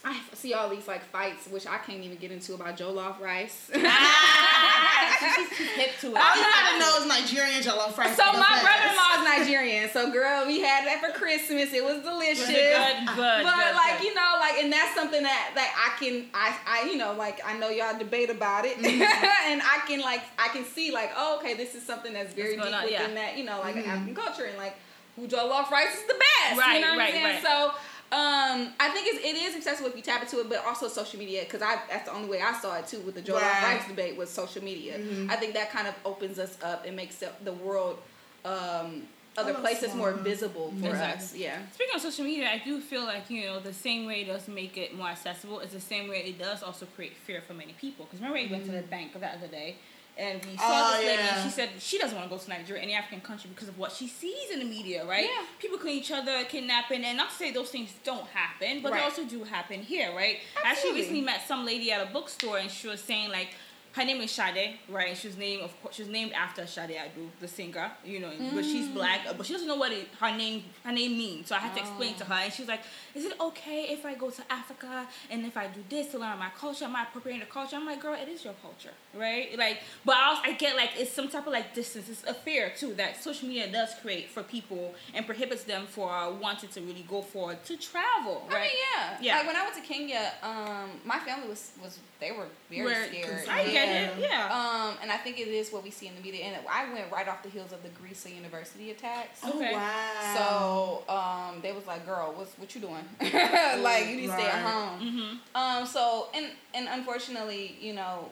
I 0.05 0.19
see 0.33 0.53
all 0.53 0.69
these 0.69 0.85
like 0.87 1.03
fights, 1.05 1.47
which 1.47 1.65
I 1.65 1.77
can't 1.77 2.03
even 2.03 2.17
get 2.17 2.29
into 2.31 2.53
about 2.55 2.75
Jollof 2.77 3.21
rice. 3.21 3.69
She's 3.73 5.49
hip 5.75 5.91
to 6.01 6.07
it. 6.07 6.17
All 6.17 6.35
you 6.35 6.43
gotta 6.43 6.79
know 6.79 6.97
is 6.99 7.07
Nigerian 7.07 7.61
jollof 7.63 7.97
rice. 7.97 8.17
So 8.17 8.25
my 8.33 8.59
brother-in-law 8.61 9.23
is 9.23 9.39
Nigerian. 9.39 9.89
So 9.89 10.11
girl, 10.11 10.45
we 10.45 10.59
had 10.59 10.85
that 10.85 10.99
for 11.01 11.17
Christmas. 11.17 11.71
It 11.73 11.83
was 11.83 12.03
delicious. 12.03 12.45
Good, 12.47 12.95
good, 13.07 13.15
But 13.15 13.43
good, 13.43 13.75
like 13.75 13.99
good. 13.99 14.07
you 14.07 14.13
know, 14.15 14.35
like 14.39 14.55
and 14.61 14.71
that's 14.73 14.93
something 14.93 15.23
that 15.23 15.51
that 15.55 15.71
I 15.73 16.03
can 16.03 16.25
I 16.33 16.55
I 16.67 16.89
you 16.89 16.97
know 16.97 17.13
like 17.13 17.39
I 17.45 17.57
know 17.57 17.69
y'all 17.69 17.97
debate 17.97 18.29
about 18.29 18.65
it, 18.65 18.77
Mm-hmm. 18.77 19.01
and 19.51 19.61
I 19.61 19.81
can 19.87 20.01
like 20.01 20.21
I 20.37 20.49
can 20.49 20.65
see 20.65 20.91
like 20.91 21.11
oh 21.15 21.37
okay 21.39 21.53
this 21.53 21.75
is 21.75 21.83
something 21.85 22.11
that's 22.13 22.33
very 22.33 22.57
What's 22.57 22.69
deep 22.69 22.77
on, 22.77 22.83
within 22.83 23.09
yeah. 23.11 23.15
that 23.15 23.37
you 23.37 23.45
know 23.45 23.59
like 23.61 23.77
African 23.77 24.15
culture 24.15 24.43
and 24.45 24.57
like 24.57 24.75
who 25.15 25.27
jollof 25.27 25.69
rice 25.71 25.93
is 25.95 26.05
the 26.07 26.15
best. 26.15 26.59
Right, 26.59 26.75
you 26.75 26.81
know 26.81 26.89
what 26.91 26.97
right, 26.99 27.13
I'm 27.15 27.21
saying? 27.21 27.35
right. 27.35 27.43
So. 27.43 27.71
Um, 28.13 28.69
I 28.79 28.89
think 28.89 29.07
it's, 29.07 29.25
it 29.25 29.35
is 29.35 29.55
accessible 29.55 29.89
if 29.89 29.95
you 29.95 30.03
tap 30.03 30.21
into 30.21 30.39
it, 30.39 30.47
but 30.47 30.63
also 30.67 30.87
social 30.87 31.17
media 31.17 31.41
because 31.45 31.63
I 31.63 31.79
that's 31.89 32.07
the 32.07 32.13
only 32.15 32.29
way 32.29 32.41
I 32.41 32.53
saw 32.53 32.75
it 32.77 32.85
too 32.87 32.99
with 32.99 33.15
the 33.15 33.21
jollof 33.23 33.41
Right. 33.41 33.77
rice 33.79 33.87
debate 33.87 34.15
was 34.17 34.29
social 34.29 34.63
media. 34.63 34.99
Mm-hmm. 34.99 35.31
I 35.31 35.35
think 35.37 35.55
that 35.55 35.71
kind 35.71 35.87
of 35.87 35.95
opens 36.05 36.37
us 36.37 36.55
up 36.63 36.85
and 36.85 36.95
makes 36.95 37.15
the- 37.15 37.31
the 37.43 37.53
world 37.53 37.97
um, 38.45 39.03
other 39.35 39.53
lot 39.53 39.61
places 39.63 39.95
more 39.95 40.11
visible 40.11 40.71
for 40.79 40.89
Exactly. 40.89 41.23
us. 41.23 41.35
Yeah. 41.35 41.57
Speaking 41.73 41.95
of 41.95 42.01
social 42.01 42.23
media, 42.25 42.49
I 42.51 42.61
do 42.63 42.79
feel 42.79 43.03
like 43.03 43.31
you 43.31 43.45
know 43.47 43.59
the 43.59 43.73
same 43.73 44.05
way 44.05 44.21
it 44.21 44.27
does 44.27 44.47
make 44.47 44.77
it 44.77 44.95
more 44.95 45.07
accessible 45.07 45.59
is 45.61 45.71
the 45.71 45.79
same 45.81 46.07
way 46.07 46.19
it 46.27 46.37
does 46.37 46.61
also 46.61 46.85
create 46.95 47.15
fear 47.25 47.41
for 47.47 47.55
many 47.55 47.73
people. 47.81 48.05
Because 48.05 48.19
remember, 48.19 48.37
we 48.37 48.47
went 48.47 48.65
to 48.65 48.71
the 48.71 48.83
bank 48.83 49.13
the 49.19 49.25
other 49.27 49.47
day. 49.47 49.77
And 50.15 50.45
we 50.45 50.55
saw 50.57 50.63
Oh, 50.65 50.97
this 50.97 51.05
lady, 51.07 51.23
yeah. 51.23 51.35
and 51.35 51.43
she 51.43 51.49
said 51.49 51.69
she 51.79 51.97
doesn't 51.97 52.15
want 52.15 52.29
to 52.29 52.35
go 52.35 52.39
to 52.41 52.49
Nigeria, 52.49 52.83
any 52.83 52.93
African 52.93 53.19
country, 53.21 53.49
because 53.53 53.67
of 53.67 53.77
what 53.79 53.91
she 53.91 54.07
sees 54.07 54.51
in 54.51 54.59
the 54.59 54.65
media, 54.65 55.03
right? 55.05 55.25
Yeah. 55.25 55.45
People 55.59 55.79
killing 55.79 55.95
each 55.97 56.11
other, 56.11 56.43
kidnapping, 56.43 57.03
and 57.03 57.17
not 57.17 57.31
to 57.31 57.35
say 57.35 57.51
those 57.51 57.69
things 57.69 57.91
don't 58.03 58.27
happen, 58.27 58.81
but 58.83 58.93
they 58.93 58.99
also 58.99 59.25
do 59.25 59.43
happen 59.43 59.81
here, 59.81 60.13
right? 60.15 60.37
Absolutely. 60.55 60.63
I 60.63 60.71
actually 60.71 60.91
recently 60.93 61.21
met 61.21 61.41
some 61.47 61.65
lady 61.65 61.91
at 61.91 62.07
a 62.07 62.11
bookstore, 62.13 62.59
and 62.59 62.69
she 62.69 62.87
was 62.87 63.01
saying 63.01 63.31
like, 63.31 63.55
her 63.93 64.03
name 64.05 64.21
is 64.21 64.31
Sade, 64.31 64.79
right? 64.89 65.09
And 65.09 65.17
she 65.17 65.27
was 65.27 65.37
named, 65.37 65.61
of 65.61 65.71
course, 65.81 65.95
she 65.95 66.01
was 66.01 66.11
named 66.11 66.33
after 66.33 66.65
Sade 66.65 66.91
Adu, 66.97 67.29
the 67.39 67.47
singer, 67.47 67.91
you 68.03 68.19
know. 68.19 68.31
But 68.55 68.65
she's 68.65 68.87
Mm. 68.87 68.93
black, 68.95 69.19
but 69.37 69.45
she 69.45 69.53
doesn't 69.53 69.67
know 69.67 69.75
what 69.75 69.91
it, 69.91 70.07
her 70.19 70.35
name 70.35 70.63
her 70.83 70.91
name 70.91 71.17
means. 71.17 71.47
So 71.49 71.55
I 71.55 71.59
had 71.59 71.73
to 71.75 71.79
explain 71.79 72.13
Oh. 72.15 72.19
to 72.19 72.25
her, 72.25 72.39
and 72.45 72.51
she 72.53 72.61
was 72.63 72.69
like, 72.69 72.81
"Is 73.13 73.25
it 73.25 73.39
okay 73.39 73.81
if 73.95 74.03
I 74.05 74.15
go 74.15 74.29
to 74.31 74.43
Africa 74.51 75.07
and 75.29 75.45
if 75.45 75.55
I 75.57 75.67
do 75.67 75.83
this 75.89 76.07
to 76.11 76.17
learn 76.19 76.37
my 76.39 76.49
culture? 76.59 76.85
Am 76.85 76.95
I 76.95 77.03
appropriating 77.03 77.41
the 77.45 77.51
culture?" 77.57 77.75
I'm 77.75 77.85
like, 77.85 77.99
"Girl, 78.01 78.15
it 78.15 78.27
is 78.27 78.43
your 78.43 78.55
culture, 78.61 78.93
right?" 79.13 79.55
Like, 79.57 79.77
but 80.03 80.15
I, 80.17 80.23
also, 80.29 80.41
I 80.45 80.51
get 80.53 80.75
like 80.75 80.91
it's 80.97 81.11
some 81.11 81.27
type 81.29 81.45
of 81.45 81.53
like 81.53 81.73
distance. 81.75 82.09
It's 82.09 82.23
a 82.23 82.33
fear 82.33 82.73
too 82.75 82.93
that 82.95 83.21
social 83.23 83.47
media 83.47 83.67
does 83.71 83.93
create 84.01 84.27
for 84.29 84.41
people 84.41 84.95
and 85.13 85.25
prohibits 85.25 85.63
them 85.65 85.85
for 85.85 86.11
uh, 86.11 86.31
wanting 86.31 86.69
to 86.69 86.81
really 86.81 87.05
go 87.07 87.21
forward 87.21 87.63
to 87.65 87.77
travel, 87.77 88.47
I 88.49 88.53
mean, 88.61 88.69
yeah. 88.95 89.17
Yeah. 89.21 89.37
Like 89.37 89.47
when 89.47 89.55
I 89.55 89.63
went 89.63 89.75
to 89.75 89.81
Kenya, 89.81 90.33
um, 90.41 90.99
my 91.05 91.19
family 91.19 91.47
was 91.47 91.71
was 91.81 91.99
they 92.19 92.31
were 92.31 92.47
very 92.69 92.85
scared. 93.09 93.47
I 93.89 93.93
it, 93.93 94.19
Yeah. 94.19 94.27
yeah. 94.49 94.87
Um, 94.89 94.97
and 95.01 95.11
I 95.11 95.17
think 95.17 95.39
it 95.39 95.47
is 95.47 95.71
what 95.71 95.83
we 95.83 95.91
see 95.91 96.07
in 96.07 96.15
the 96.15 96.21
media. 96.21 96.45
And 96.45 96.57
I 96.69 96.91
went 96.93 97.11
right 97.11 97.27
off 97.27 97.43
the 97.43 97.49
heels 97.49 97.71
of 97.71 97.81
the 97.83 97.89
Garissa 97.89 98.33
University 98.33 98.91
attacks. 98.91 99.39
Oh 99.43 99.53
Okay. 99.57 99.73
wow. 99.73 101.03
So 101.07 101.13
um, 101.13 101.61
they 101.61 101.71
was 101.71 101.85
like, 101.87 102.05
"Girl, 102.05 102.33
what's 102.35 102.53
what 102.57 102.73
you 102.75 102.81
doing? 102.81 103.05
like 103.81 104.07
you 104.07 104.15
need 104.17 104.27
to 104.27 104.33
stay 104.33 104.47
at 104.47 104.61
home." 104.63 104.99
Mm-hmm. 105.01 105.55
Um, 105.55 105.85
so 105.85 106.27
and 106.33 106.47
and 106.73 106.87
unfortunately, 106.89 107.75
you 107.79 107.93
know, 107.93 108.29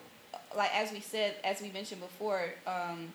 like 0.56 0.74
as 0.74 0.92
we 0.92 1.00
said, 1.00 1.34
as 1.44 1.60
we 1.60 1.70
mentioned 1.70 2.00
before, 2.00 2.44
um, 2.66 3.12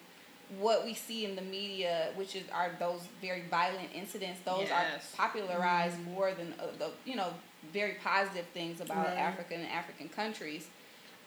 what 0.59 0.85
we 0.85 0.93
see 0.93 1.25
in 1.25 1.35
the 1.35 1.41
media, 1.41 2.09
which 2.15 2.35
is 2.35 2.43
are 2.53 2.71
those 2.79 3.01
very 3.21 3.43
violent 3.51 3.89
incidents, 3.93 4.39
those 4.45 4.67
Yes. 4.69 4.71
are 5.13 5.17
popularized 5.27 5.99
more 6.05 6.31
than 6.33 6.53
uh, 6.59 6.67
the 6.79 6.89
you 7.05 7.15
know 7.15 7.33
very 7.73 7.95
positive 8.03 8.45
things 8.53 8.79
about 8.79 9.05
Right. 9.07 9.17
Africa 9.17 9.55
and 9.55 9.67
African 9.67 10.07
countries. 10.09 10.67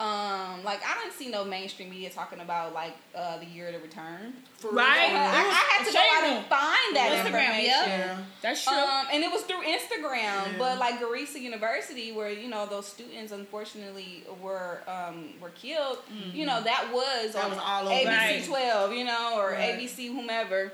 Um, 0.00 0.64
like 0.64 0.80
I 0.82 0.94
don't 0.98 1.12
see 1.12 1.28
no 1.28 1.44
mainstream 1.44 1.90
media 1.90 2.08
talking 2.08 2.40
about 2.40 2.72
like 2.72 2.94
uh, 3.14 3.38
the 3.38 3.44
year 3.44 3.66
of 3.68 3.74
the 3.74 3.80
return. 3.80 4.32
For 4.56 4.70
Right. 4.70 5.12
Uh, 5.12 5.16
I, 5.16 5.40
I 5.40 5.76
had 5.76 5.86
to 5.86 5.92
go 5.92 5.98
out 5.98 6.24
and 6.24 6.46
find 6.46 6.96
that 6.96 7.12
Instagram, 7.24 7.26
information. 7.26 7.64
yeah. 7.66 7.86
Yeah. 7.86 8.18
That's 8.40 8.64
true. 8.64 8.72
Um, 8.76 9.06
and 9.12 9.22
it 9.22 9.30
was 9.30 9.42
through 9.42 9.62
Instagram, 9.62 10.12
Yeah. 10.52 10.52
but 10.58 10.78
like 10.78 11.00
Garissa 11.00 11.38
University, 11.40 12.12
where 12.12 12.30
you 12.30 12.48
know 12.48 12.64
those 12.66 12.86
students 12.86 13.30
unfortunately 13.32 14.24
were 14.42 14.80
um, 14.88 15.34
were 15.40 15.50
killed. 15.50 15.98
You 16.32 16.46
know 16.46 16.62
that 16.62 16.88
was 16.92 17.34
That 17.34 17.44
on 17.44 17.50
was 17.50 17.58
all 17.62 17.86
over. 17.88 17.94
ABC 17.94 18.06
Right. 18.08 18.44
Twelve, 18.46 18.92
you 18.94 19.04
know, 19.04 19.34
or 19.38 19.50
Right. 19.50 19.78
ABC 19.78 20.08
whomever. 20.14 20.72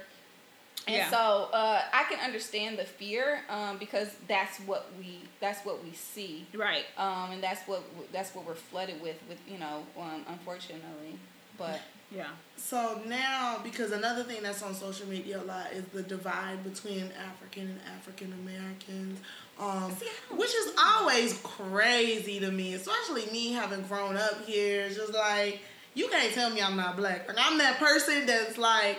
And 0.86 0.96
Yeah. 0.96 1.10
so 1.10 1.48
uh, 1.52 1.82
I 1.92 2.04
can 2.04 2.20
understand 2.20 2.78
the 2.78 2.84
fear 2.84 3.40
um, 3.48 3.76
because 3.78 4.14
that's 4.28 4.58
what 4.60 4.88
we 4.98 5.18
that's 5.40 5.64
what 5.66 5.82
we 5.82 5.92
see, 5.92 6.46
right. 6.54 6.84
um, 6.96 7.32
and 7.32 7.42
that's 7.42 7.66
what 7.66 7.82
that's 8.12 8.34
what 8.36 8.46
we're 8.46 8.54
flooded 8.54 9.00
with 9.02 9.16
with 9.28 9.38
you 9.48 9.58
know 9.58 9.82
um, 9.98 10.24
unfortunately. 10.28 11.18
But 11.58 11.80
Yeah. 12.14 12.28
So 12.56 13.00
now, 13.08 13.58
because 13.64 13.90
another 13.90 14.22
thing 14.22 14.42
that's 14.44 14.62
on 14.62 14.74
social 14.74 15.08
media 15.08 15.40
a 15.40 15.44
lot 15.44 15.72
is 15.72 15.84
the 15.86 16.02
divide 16.04 16.62
between 16.62 17.10
African 17.30 17.62
and 17.68 17.80
African 17.98 18.32
Americans, 18.44 19.18
um, 19.58 19.90
which 20.36 20.54
is 20.54 20.72
always 20.78 21.38
crazy 21.42 22.38
to 22.40 22.50
me, 22.52 22.74
especially 22.74 23.26
me 23.32 23.52
having 23.52 23.82
grown 23.82 24.16
up 24.16 24.44
here. 24.46 24.84
It's 24.86 24.94
just 24.96 25.12
like 25.14 25.58
you 25.94 26.08
can't 26.08 26.32
tell 26.32 26.50
me 26.50 26.62
I'm 26.62 26.76
not 26.76 26.96
black. 26.96 27.26
Like 27.26 27.38
I'm 27.40 27.58
that 27.58 27.78
person 27.78 28.24
that's 28.26 28.56
like 28.56 28.98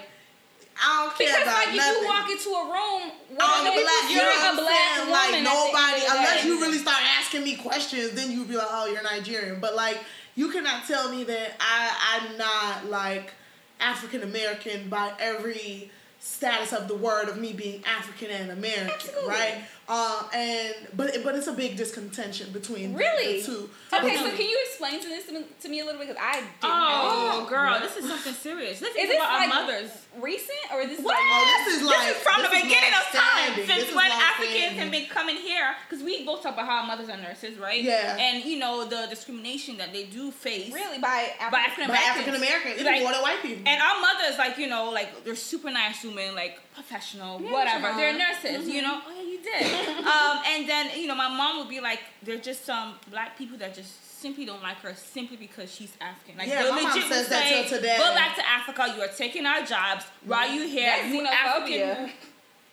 I 0.80 1.04
don't 1.04 1.18
care 1.18 1.28
because 1.28 1.44
about 1.44 1.58
like 1.58 1.68
if 1.70 1.76
nothing. 1.76 2.02
you 2.02 2.08
walk 2.08 2.30
into 2.30 2.50
a 2.50 2.64
room, 2.66 3.12
I'm 3.40 3.64
whether 3.66 3.82
black, 3.82 4.04
you're 4.10 4.24
you 4.24 4.40
know 4.40 4.52
a 4.52 4.56
black 4.56 4.98
woman, 4.98 5.12
Like 5.12 5.26
at 5.26 5.32
the 5.32 5.38
end 5.38 5.44
nobody, 5.44 6.02
unless 6.10 6.46
you 6.46 6.62
really 6.62 6.78
start 6.78 7.02
asking 7.20 7.44
me 7.44 7.56
questions, 7.56 8.12
then 8.12 8.32
you'd 8.32 8.48
be 8.48 8.56
like, 8.56 8.68
oh, 8.70 8.86
you're 8.88 9.04
Nigerian. 9.04 9.60
But 9.60 9.76
like, 9.76 10.00
you 10.36 10.50
cannot 10.52 10.86
tell 10.88 11.10
me 11.10 11.24
that 11.26 11.56
I 11.60 12.22
I'm 12.22 12.38
not 12.38 12.90
like 12.90 13.34
African 13.80 14.24
American 14.24 14.90
by 14.90 15.14
every 15.20 15.92
status 16.20 16.74
of 16.74 16.88
the 16.88 16.96
word 16.96 17.30
of 17.30 17.38
me 17.38 17.54
being 17.54 17.84
African 17.86 18.30
and 18.32 18.52
American, 18.52 18.92
Absolutely. 18.92 19.30
right? 19.30 19.62
Uh, 19.90 20.22
and 20.34 20.74
but 20.98 21.16
but 21.24 21.34
it's 21.36 21.48
a 21.48 21.54
big 21.54 21.78
discontention 21.78 22.52
between 22.52 22.92
the- 22.92 23.00
Really? 23.00 23.40
the 23.40 23.46
two. 23.46 23.70
Okay, 23.94 24.18
so 24.18 24.30
can 24.36 24.42
you 24.50 24.60
explain 24.68 25.00
to 25.00 25.08
this 25.08 25.28
to 25.28 25.32
me, 25.32 25.46
to 25.62 25.70
me 25.70 25.80
a 25.80 25.86
little 25.86 26.00
bit? 26.00 26.10
Because 26.10 26.22
I 26.22 26.34
didn't. 26.42 26.48
Oh, 26.64 27.40
know. 27.44 27.50
girl, 27.50 27.80
this 27.80 27.96
is 27.96 28.06
something 28.06 28.34
serious. 28.34 28.82
This 28.82 28.90
is, 28.92 29.04
Is 29.04 29.10
this 29.10 29.16
about 29.18 29.40
like 29.40 29.50
our 29.56 29.62
mothers. 29.64 29.92
recent 30.20 30.60
or 30.74 30.82
is 30.82 30.90
this 30.90 31.00
What? 31.00 31.16
like? 31.16 31.24
Oh, 31.24 31.64
this 31.66 31.76
is 31.78 31.84
like 31.88 31.98
this 32.08 32.18
is 32.18 32.22
from 32.24 32.42
this 32.42 32.52
the 32.52 32.58
is 32.58 32.64
beginning 32.64 32.94
of 33.00 33.06
time. 33.16 33.56
Since 33.56 33.68
This 33.88 33.96
when 33.96 34.12
Africans 34.12 34.76
long-standing. 34.76 34.80
have 34.84 34.92
been 34.92 35.06
coming 35.08 35.38
here, 35.38 35.72
because 35.88 36.04
we 36.04 36.26
both 36.26 36.44
talk 36.44 36.54
about 36.56 36.66
how 36.68 36.82
our 36.84 36.88
mothers 36.88 37.08
are 37.08 37.16
nurses, 37.18 37.58
right? 37.58 37.82
Yeah. 37.82 38.18
And 38.20 38.44
you 38.44 38.60
know 38.60 38.84
the 38.84 39.08
discrimination 39.10 39.78
that 39.78 39.94
they 39.94 40.04
do 40.04 40.32
face. 40.32 40.74
Really 40.74 41.00
by 41.00 41.32
By 41.50 41.60
African 41.64 41.88
African 41.96 42.36
Americans. 42.36 42.36
African 42.36 42.36
American, 42.36 42.86
Like- 42.86 43.02
more 43.04 43.14
than 43.16 43.22
white 43.22 43.42
people. 43.42 43.64
And 43.72 43.80
our 43.82 44.02
mothers, 44.04 44.36
like 44.38 44.58
you 44.58 44.68
know, 44.68 44.92
like 44.92 45.24
they're 45.24 45.36
super 45.40 45.72
nice 45.72 46.04
women, 46.04 46.36
like 46.36 46.60
professional, 46.76 47.42
Yeah, 47.42 47.52
whatever. 47.56 47.88
They're 47.96 48.18
nurses, 48.18 48.68
you 48.68 48.82
know. 48.84 49.00
Did. 49.44 49.88
um, 50.00 50.40
and 50.48 50.68
then 50.68 50.90
you 51.00 51.08
know, 51.08 51.16
my 51.16 51.30
mom 51.30 51.60
would 51.60 51.70
be 51.70 51.80
like, 51.80 52.00
they're 52.24 52.38
just 52.38 52.66
some 52.66 52.96
black 53.10 53.38
people 53.38 53.58
that 53.58 53.76
just 53.76 54.20
simply 54.20 54.46
don't 54.46 54.64
like 54.64 54.78
her 54.78 54.94
simply 54.96 55.38
because 55.38 55.74
she's 55.74 55.94
African. 56.02 56.38
Like 56.38 56.48
Yeah, 56.48 56.64
my 56.70 56.82
mom 56.82 56.94
legit 56.94 57.12
says 57.12 57.30
that 57.30 57.44
say, 57.44 57.68
till 57.68 57.78
today. 57.78 57.98
Go 57.98 58.14
back 58.14 58.36
to 58.36 58.48
Africa. 58.48 58.94
You 58.96 59.04
are 59.04 59.08
taking 59.10 59.46
our 59.46 59.64
jobs. 59.64 60.06
Why 60.26 60.48
are 60.48 60.54
you 60.54 60.68
here? 60.68 60.90
That's 60.90 61.14
you 61.14 61.22
xenophobia. 61.22 61.92
African. 61.92 62.12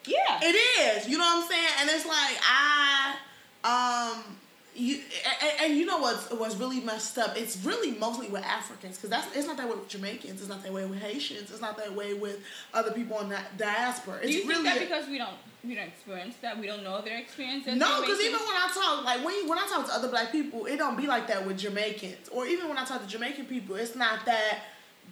Yeah. 0.07 0.41
It 0.43 0.55
is. 0.55 1.09
You 1.09 1.19
know 1.19 1.25
what 1.25 1.45
I'm 1.45 1.51
saying? 1.51 1.73
And 1.81 1.91
it's 1.91 2.07
like 2.07 2.37
I 2.43 3.17
um 3.65 4.37
you 4.75 5.01
and, 5.43 5.71
and 5.71 5.79
you 5.79 5.87
know 5.87 5.99
what's 5.99 6.31
what's 6.31 6.57
really 6.57 6.81
messed 6.81 7.17
up? 7.19 7.37
It's 7.37 7.63
really 7.65 7.97
mostly 7.99 8.29
with 8.29 8.43
Africans 8.45 8.97
because 8.97 9.11
that's 9.11 9.37
it's 9.37 9.47
not 9.47 9.57
that 9.57 9.69
way 9.69 9.77
with 9.77 9.89
Jamaicans. 9.89 10.41
It's 10.41 10.49
not 10.49 10.63
that 10.63 10.73
way 10.73 10.85
with 10.85 11.01
Haitians. 11.01 11.51
It's 11.51 11.61
not 11.61 11.77
that 11.79 11.95
way 11.95 12.15
with 12.15 12.41
other 12.73 12.91
people 12.93 13.21
in 13.21 13.29
that 13.29 13.57
diaspora. 13.57 14.19
It's 14.23 14.27
Do 14.27 14.33
you 14.33 14.49
really 14.49 14.65
think 14.65 14.79
that 14.81 14.89
because 14.89 15.09
we 15.09 15.19
don't 15.19 15.35
we 15.63 15.75
don't 15.75 15.89
experience 15.89 16.35
that 16.43 16.59
we 16.59 16.67
don't 16.67 16.83
know 16.83 17.01
their 17.03 17.19
experience? 17.19 17.67
as 17.67 17.77
no, 17.77 18.01
because 18.01 18.21
even 18.21 18.41
when 18.41 18.57
I 18.57 18.71
talk, 18.75 19.05
like 19.05 19.25
when 19.25 19.35
you, 19.35 19.49
when 19.49 19.59
I 19.59 19.67
talk 19.67 19.87
to 19.87 19.95
other 19.95 20.09
black 20.09 20.33
people, 20.33 20.67
it 20.67 20.77
don't 20.77 20.97
be 20.97 21.07
like 21.07 21.27
that 21.29 21.47
with 21.47 21.59
Jamaicans. 21.59 22.29
Or 22.31 22.47
even 22.47 22.69
when 22.69 22.79
I 22.79 22.85
talk 22.85 23.01
to 23.03 23.09
Jamaican 23.09 23.47
people, 23.47 23.77
it's 23.77 23.97
not 23.97 24.27
that. 24.27 24.61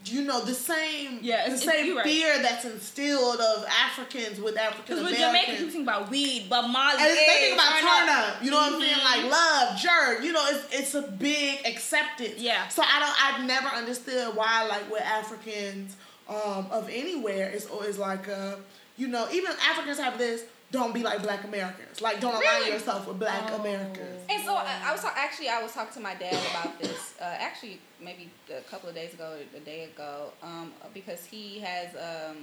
You 0.05 0.23
know 0.23 0.45
the 0.45 0.55
same, 0.55 1.21
Yeah, 1.23 1.49
the 1.49 1.57
same 1.57 1.97
right. 1.97 2.05
fear 2.05 2.43
that's 2.43 2.65
instilled 2.65 3.41
of 3.41 3.65
Africans 3.67 4.41
with 4.41 4.57
African 4.59 4.99
Americans. 4.99 5.01
Because 5.01 5.03
with 5.03 5.17
Americans. 5.19 5.21
Jamaican, 5.21 5.57
people 5.57 5.73
think 5.73 5.85
about 5.89 6.11
weed, 6.11 6.47
but 6.51 6.63
Molly, 6.69 6.95
And 6.99 7.07
it's 7.11 7.21
hey, 7.21 7.27
thinking 7.27 7.55
about 7.55 7.81
turn 7.81 8.09
up. 8.09 8.37
up. 8.37 8.43
You 8.45 8.51
know 8.51 8.57
what 8.57 8.73
I'm 8.75 8.81
saying? 8.81 8.95
Mhm. 8.97 9.05
Like 9.05 9.31
love, 9.31 9.79
jerk. 9.81 10.25
You 10.25 10.33
know, 10.33 10.45
it's 10.49 10.75
it's 10.75 10.95
a 10.95 11.03
big 11.03 11.65
acceptance. 11.67 12.35
Yeah. 12.39 12.67
So 12.69 12.83
I 12.83 12.99
don't. 13.01 13.25
I've 13.41 13.47
never 13.47 13.69
understood 13.69 14.35
why, 14.35 14.65
like, 14.67 14.91
with 14.91 15.03
Africans 15.03 15.97
um, 16.29 16.67
of 16.71 16.89
anywhere, 16.91 17.51
it's 17.51 17.67
always 17.67 17.99
like, 17.99 18.29
uh, 18.29 18.57
you 18.97 19.09
know, 19.09 19.29
even 19.33 19.53
Africans 19.71 19.99
have 19.99 20.19
this. 20.19 20.43
Don't 20.73 20.93
be 20.95 21.03
like 21.03 21.23
Black 21.23 21.45
Americans. 21.45 22.01
Like, 22.01 22.21
don't 22.21 22.33
align 22.35 22.43
Really? 22.61 22.71
yourself 22.73 23.07
with 23.07 23.19
Black 23.19 23.51
Oh. 23.53 23.61
Americans. 23.61 24.23
And 24.29 24.43
so 24.43 24.55
I, 24.57 24.81
I 24.87 24.93
was 24.93 25.03
talk, 25.03 25.15
actually 25.17 25.49
I 25.51 25.63
was 25.63 25.73
talking 25.73 25.93
to 25.95 26.01
my 26.01 26.15
dad 26.15 26.35
about 26.51 26.81
this. 26.81 27.15
Uh, 27.21 27.25
actually, 27.25 27.79
maybe 28.01 28.31
a 28.51 28.63
couple 28.63 28.89
of 28.89 28.95
days 28.95 29.13
ago, 29.13 29.37
a 29.57 29.61
day 29.61 29.85
ago, 29.85 30.33
um, 30.43 30.73
because 30.95 31.25
he 31.27 31.61
has 31.61 31.95
um, 31.95 32.39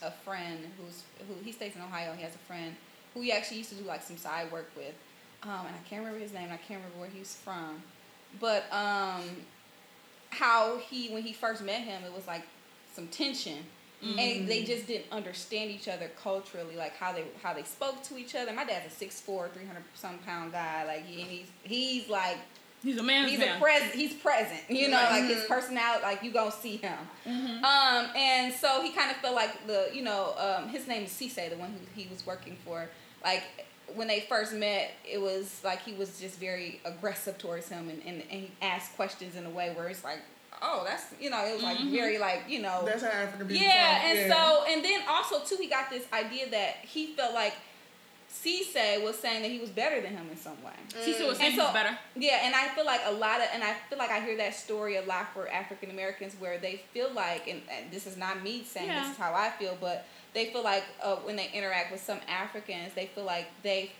a 0.00 0.10
friend 0.12 0.58
who's 0.78 1.02
who 1.28 1.34
he 1.44 1.50
stays 1.52 1.74
in 1.74 1.82
Ohio. 1.82 2.14
He 2.14 2.22
has 2.22 2.34
a 2.34 2.44
friend 2.46 2.74
who 3.14 3.20
he 3.20 3.32
actually 3.32 3.58
used 3.58 3.70
to 3.70 3.76
do 3.76 3.84
like 3.84 4.02
some 4.02 4.16
side 4.16 4.50
work 4.52 4.70
with, 4.76 4.94
um, 5.42 5.66
and 5.66 5.74
I 5.74 5.88
can't 5.88 6.02
remember 6.04 6.20
his 6.22 6.32
name. 6.32 6.48
I 6.52 6.56
can't 6.58 6.80
remember 6.80 6.98
where 7.00 7.10
he's 7.10 7.34
from, 7.34 7.82
but 8.40 8.64
um, 8.72 9.22
how 10.30 10.78
he 10.78 11.08
when 11.12 11.22
he 11.24 11.32
first 11.32 11.62
met 11.62 11.80
him, 11.82 12.02
it 12.04 12.14
was 12.14 12.26
like 12.28 12.42
some 12.94 13.08
tension. 13.08 13.58
And 14.02 14.48
they 14.48 14.64
just 14.64 14.88
didn't 14.88 15.06
understand 15.12 15.70
each 15.70 15.86
other 15.86 16.10
culturally, 16.20 16.74
like 16.76 16.96
how 16.96 17.12
they 17.12 17.24
how 17.42 17.52
they 17.54 17.62
spoke 17.62 18.02
to 18.04 18.16
each 18.18 18.34
other. 18.34 18.52
My 18.52 18.64
dad's 18.64 18.92
a 19.00 19.04
6'4", 19.04 19.52
300 19.52 19.82
some 19.94 20.18
pound 20.18 20.50
guy, 20.52 20.84
like 20.84 21.06
he, 21.06 21.20
he's 21.22 21.46
he's 21.62 22.08
like 22.08 22.36
He's 22.82 22.98
a 22.98 23.02
man. 23.04 23.28
he's 23.28 23.38
man. 23.38 23.58
a 23.58 23.60
pres 23.60 23.92
he's 23.92 24.12
present 24.14 24.58
you 24.68 24.88
know 24.88 24.96
like 25.08 25.22
his 25.26 25.44
personality 25.44 26.02
like 26.02 26.20
you 26.24 26.32
gonna 26.32 26.50
see 26.50 26.78
him 26.78 26.98
um 27.64 28.06
and 28.16 28.52
so 28.52 28.82
he 28.82 28.90
kind 28.90 29.08
of 29.12 29.18
felt 29.18 29.36
like 29.36 29.68
the 29.68 29.88
you 29.94 30.02
know 30.02 30.34
um 30.36 30.68
his 30.68 30.88
name 30.88 31.04
is 31.04 31.10
Cisse, 31.10 31.48
the 31.48 31.56
one 31.56 31.70
who 31.70 31.78
he 31.94 32.08
was 32.08 32.26
working 32.26 32.56
for 32.64 32.88
like 33.22 33.44
when 33.94 34.08
they 34.08 34.20
first 34.28 34.52
met 34.54 34.90
it 35.08 35.20
was 35.20 35.60
like 35.62 35.80
he 35.82 35.92
was 35.92 36.18
just 36.18 36.40
very 36.40 36.80
aggressive 36.84 37.38
towards 37.38 37.68
him 37.68 37.88
and, 37.88 38.02
and, 38.04 38.20
and 38.32 38.40
he 38.42 38.50
asked 38.60 38.96
questions 38.96 39.36
in 39.36 39.46
a 39.46 39.50
way 39.50 39.72
where 39.76 39.86
it's 39.88 40.02
like 40.02 40.18
oh 40.62 40.84
that's 40.86 41.06
you 41.20 41.28
know 41.30 41.44
it 41.44 41.54
was 41.54 41.62
like 41.62 41.78
very 41.90 42.18
like 42.18 42.44
you 42.48 42.62
know 42.62 42.82
That's 42.84 43.02
how 43.02 43.08
African 43.08 43.46
people 43.48 43.62
yeah, 43.62 43.98
talk. 43.98 44.04
and 44.04 44.32
so 44.32 44.64
and 44.68 44.84
then 44.84 45.00
also 45.08 45.40
too, 45.44 45.56
he 45.60 45.68
got 45.68 45.90
this 45.90 46.04
idea 46.12 46.48
that 46.50 46.76
he 46.82 47.06
felt 47.14 47.34
like 47.34 47.54
Cisse 48.30 49.02
was 49.04 49.18
saying 49.18 49.42
that 49.42 49.50
he 49.50 49.58
was 49.58 49.68
better 49.70 50.00
than 50.00 50.12
him 50.16 50.26
in 50.30 50.36
some 50.38 50.60
way. 50.64 50.72
Cecil 50.88 51.28
was 51.28 51.36
saying 51.36 51.50
And 51.52 51.58
so- 51.60 51.66
he's 51.66 51.74
better. 51.74 51.98
Yeah, 52.16 52.40
and 52.44 52.54
I 52.54 52.68
feel 52.68 52.86
like 52.86 53.02
a 53.04 53.12
lot 53.12 53.40
of, 53.40 53.46
and 53.52 53.62
I 53.62 53.74
feel 53.90 53.98
like 53.98 54.10
I 54.10 54.20
hear 54.20 54.36
that 54.38 54.54
story 54.54 54.96
a 54.96 55.02
lot 55.02 55.32
for 55.34 55.48
African 55.48 55.90
Americans 55.90 56.34
where 56.38 56.56
they 56.58 56.80
feel 56.94 57.12
like, 57.12 57.46
and, 57.46 57.60
and 57.70 57.90
this 57.90 58.06
is 58.06 58.16
not 58.16 58.42
me 58.42 58.64
saying 58.64 58.88
Yeah. 58.88 59.02
this 59.02 59.10
is 59.12 59.16
how 59.18 59.34
I 59.34 59.50
feel, 59.50 59.76
but 59.80 60.06
they 60.32 60.46
feel 60.46 60.64
like 60.64 60.84
uh, 61.02 61.16
when 61.16 61.36
they 61.36 61.50
interact 61.52 61.92
with 61.92 62.02
some 62.02 62.20
Africans, 62.26 62.94
they 62.94 63.06
feel 63.14 63.24
like 63.24 63.48
they 63.62 63.92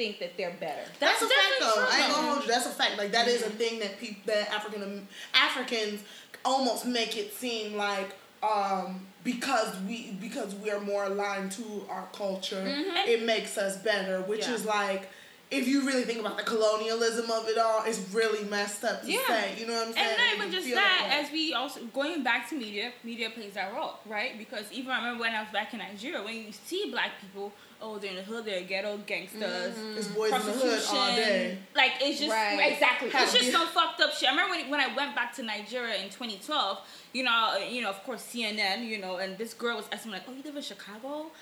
think 0.00 0.18
that 0.20 0.34
they're 0.38 0.56
better. 0.58 0.80
That's, 0.98 1.20
a 1.20 1.26
fact, 1.26 1.36
though. 1.60 1.74
true, 1.74 1.84
I 1.86 1.98
ain't 2.00 2.08
though. 2.08 2.14
gonna 2.20 2.30
hold 2.32 2.42
you. 2.46 2.48
That's 2.52 2.66
a 2.66 2.70
fact. 2.70 2.96
Like 2.96 3.12
that 3.12 3.28
is 3.28 3.42
a 3.42 3.50
thing 3.50 3.80
that 3.80 3.98
people, 4.00 4.22
that 4.26 4.50
African 4.50 5.06
Africans 5.34 6.02
almost 6.44 6.86
make 6.86 7.18
it 7.18 7.34
seem 7.34 7.76
like 7.76 8.14
um, 8.42 9.06
because 9.24 9.78
we 9.86 10.12
because 10.20 10.54
we 10.54 10.70
are 10.70 10.80
more 10.80 11.04
aligned 11.04 11.52
to 11.52 11.64
our 11.90 12.08
culture, 12.14 12.62
it 13.06 13.24
makes 13.26 13.58
us 13.58 13.76
better. 13.76 14.22
Which 14.22 14.46
Yeah. 14.46 14.54
is 14.54 14.64
like. 14.64 15.08
If 15.50 15.66
you 15.66 15.84
really 15.84 16.04
think 16.04 16.20
about 16.20 16.36
the 16.36 16.44
colonialism 16.44 17.28
of 17.28 17.48
it 17.48 17.58
all, 17.58 17.82
it's 17.84 17.98
really 18.14 18.44
messed 18.44 18.84
up 18.84 19.02
to 19.02 19.10
Yeah. 19.10 19.18
say. 19.26 19.54
You 19.58 19.66
know 19.66 19.72
what 19.74 19.88
I'm 19.88 19.92
saying? 19.94 20.06
And 20.08 20.16
not 20.18 20.34
even 20.36 20.52
just 20.52 20.70
that, 20.74 21.18
as 21.24 21.32
we 21.32 21.54
also 21.54 21.80
going 21.92 22.22
back 22.22 22.48
to 22.50 22.54
media, 22.54 22.92
media 23.02 23.30
plays 23.30 23.54
that 23.54 23.74
role, 23.74 23.94
right? 24.06 24.38
Because 24.38 24.70
even 24.70 24.92
I 24.92 24.98
remember 24.98 25.22
when 25.22 25.34
I 25.34 25.42
was 25.42 25.50
back 25.52 25.72
in 25.72 25.80
Nigeria, 25.80 26.22
when 26.22 26.36
you 26.36 26.52
see 26.52 26.90
black 26.92 27.12
people, 27.20 27.52
oh, 27.82 27.98
they're 27.98 28.10
in 28.10 28.16
the 28.16 28.22
hood, 28.22 28.44
they're 28.44 28.62
ghetto 28.62 28.98
gangsters, 28.98 29.74
mm-hmm. 29.74 29.98
it's 29.98 30.06
boys 30.08 30.32
in 30.32 30.38
the 30.38 30.52
hood 30.52 30.82
all 30.88 31.16
day. 31.16 31.58
Like 31.74 31.92
it's 32.00 32.20
just 32.20 32.30
Right. 32.30 32.72
exactly. 32.72 33.08
It's 33.12 33.32
just 33.32 33.46
you- 33.46 33.52
some 33.52 33.66
fucked 33.68 34.00
up 34.00 34.12
shit. 34.12 34.28
I 34.28 34.32
remember 34.32 34.54
when, 34.54 34.70
when 34.70 34.80
I 34.80 34.94
went 34.94 35.16
back 35.16 35.34
to 35.36 35.42
Nigeria 35.42 35.96
in 35.96 36.10
2012. 36.10 36.78
You 37.12 37.24
know, 37.24 37.56
you 37.68 37.82
know, 37.82 37.90
of 37.90 38.00
course 38.04 38.22
CNN. 38.22 38.86
You 38.86 38.98
know, 38.98 39.16
and 39.16 39.36
this 39.36 39.52
girl 39.52 39.76
was 39.78 39.86
asking 39.90 40.12
me 40.12 40.18
like, 40.18 40.26
"Oh, 40.28 40.32
you 40.32 40.44
live 40.44 40.54
in 40.54 40.62
Chicago? 40.62 41.32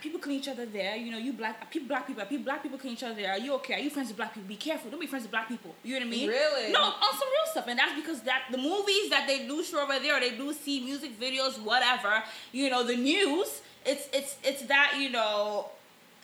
People 0.00 0.18
killing 0.20 0.38
each 0.38 0.48
other 0.48 0.66
there? 0.66 0.96
You 0.96 1.10
know, 1.10 1.18
you 1.18 1.32
black 1.32 1.70
people, 1.70 1.88
black 1.88 2.06
people, 2.06 2.24
people, 2.24 2.44
black 2.44 2.62
people 2.62 2.78
killing 2.78 2.96
each 2.96 3.02
other 3.02 3.14
there. 3.14 3.32
Are 3.32 3.38
you 3.38 3.54
okay? 3.54 3.74
Are 3.74 3.78
you 3.78 3.90
friends 3.90 4.08
with 4.08 4.16
black 4.16 4.32
people? 4.32 4.48
Be 4.48 4.56
careful. 4.56 4.90
Don't 4.90 5.00
be 5.00 5.06
friends 5.06 5.24
with 5.24 5.30
black 5.30 5.48
people. 5.48 5.74
You 5.84 5.94
know 5.94 6.06
what 6.06 6.14
I 6.14 6.16
mean? 6.16 6.28
Really? 6.28 6.72
No, 6.72 6.80
on 6.80 7.12
some 7.12 7.28
real 7.28 7.52
stuff, 7.52 7.66
and 7.68 7.78
that's 7.78 7.94
because 7.94 8.22
that 8.22 8.44
the 8.50 8.58
movies 8.58 9.10
that 9.10 9.26
they 9.26 9.46
do 9.46 9.62
show 9.62 9.80
over 9.82 9.98
there, 9.98 10.16
or 10.16 10.20
they 10.20 10.36
do 10.36 10.52
see 10.52 10.80
music 10.80 11.18
videos, 11.20 11.60
whatever. 11.60 12.22
You 12.52 12.70
know, 12.70 12.82
the 12.82 12.96
news. 12.96 13.60
It's 13.84 14.08
it's 14.12 14.36
it's 14.42 14.62
that 14.62 14.96
you 14.98 15.10
know, 15.10 15.66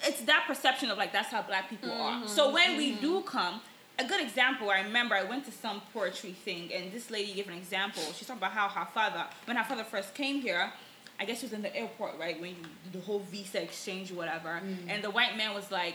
it's 0.02 0.22
that 0.22 0.44
perception 0.46 0.90
of 0.90 0.98
like 0.98 1.12
that's 1.12 1.28
how 1.28 1.42
black 1.42 1.68
people 1.68 1.92
are. 1.92 2.12
Mm-hmm. 2.12 2.26
So 2.26 2.52
when 2.52 2.76
we 2.76 2.92
mm-hmm. 2.92 3.00
do 3.00 3.20
come. 3.22 3.60
A 3.96 4.04
good 4.04 4.20
example, 4.20 4.70
I 4.70 4.80
remember 4.80 5.14
I 5.14 5.22
went 5.22 5.44
to 5.44 5.52
some 5.52 5.80
poetry 5.92 6.32
thing 6.32 6.72
and 6.74 6.90
this 6.90 7.12
lady 7.12 7.32
gave 7.32 7.46
an 7.46 7.54
example. 7.54 8.02
She 8.16 8.24
talked 8.24 8.40
about 8.40 8.50
how 8.50 8.68
her 8.68 8.86
father, 8.92 9.24
when 9.44 9.56
her 9.56 9.62
father 9.62 9.84
first 9.84 10.16
came 10.16 10.40
here, 10.40 10.72
I 11.20 11.24
guess 11.24 11.40
she 11.40 11.46
was 11.46 11.52
in 11.52 11.62
the 11.62 11.74
airport, 11.74 12.18
right? 12.18 12.40
When 12.40 12.50
you 12.50 12.56
the 12.92 13.00
whole 13.00 13.20
visa 13.30 13.62
exchange 13.62 14.10
or 14.10 14.14
whatever. 14.16 14.60
And 14.88 15.02
the 15.02 15.10
white 15.10 15.36
man 15.36 15.54
was 15.54 15.70
like, 15.70 15.94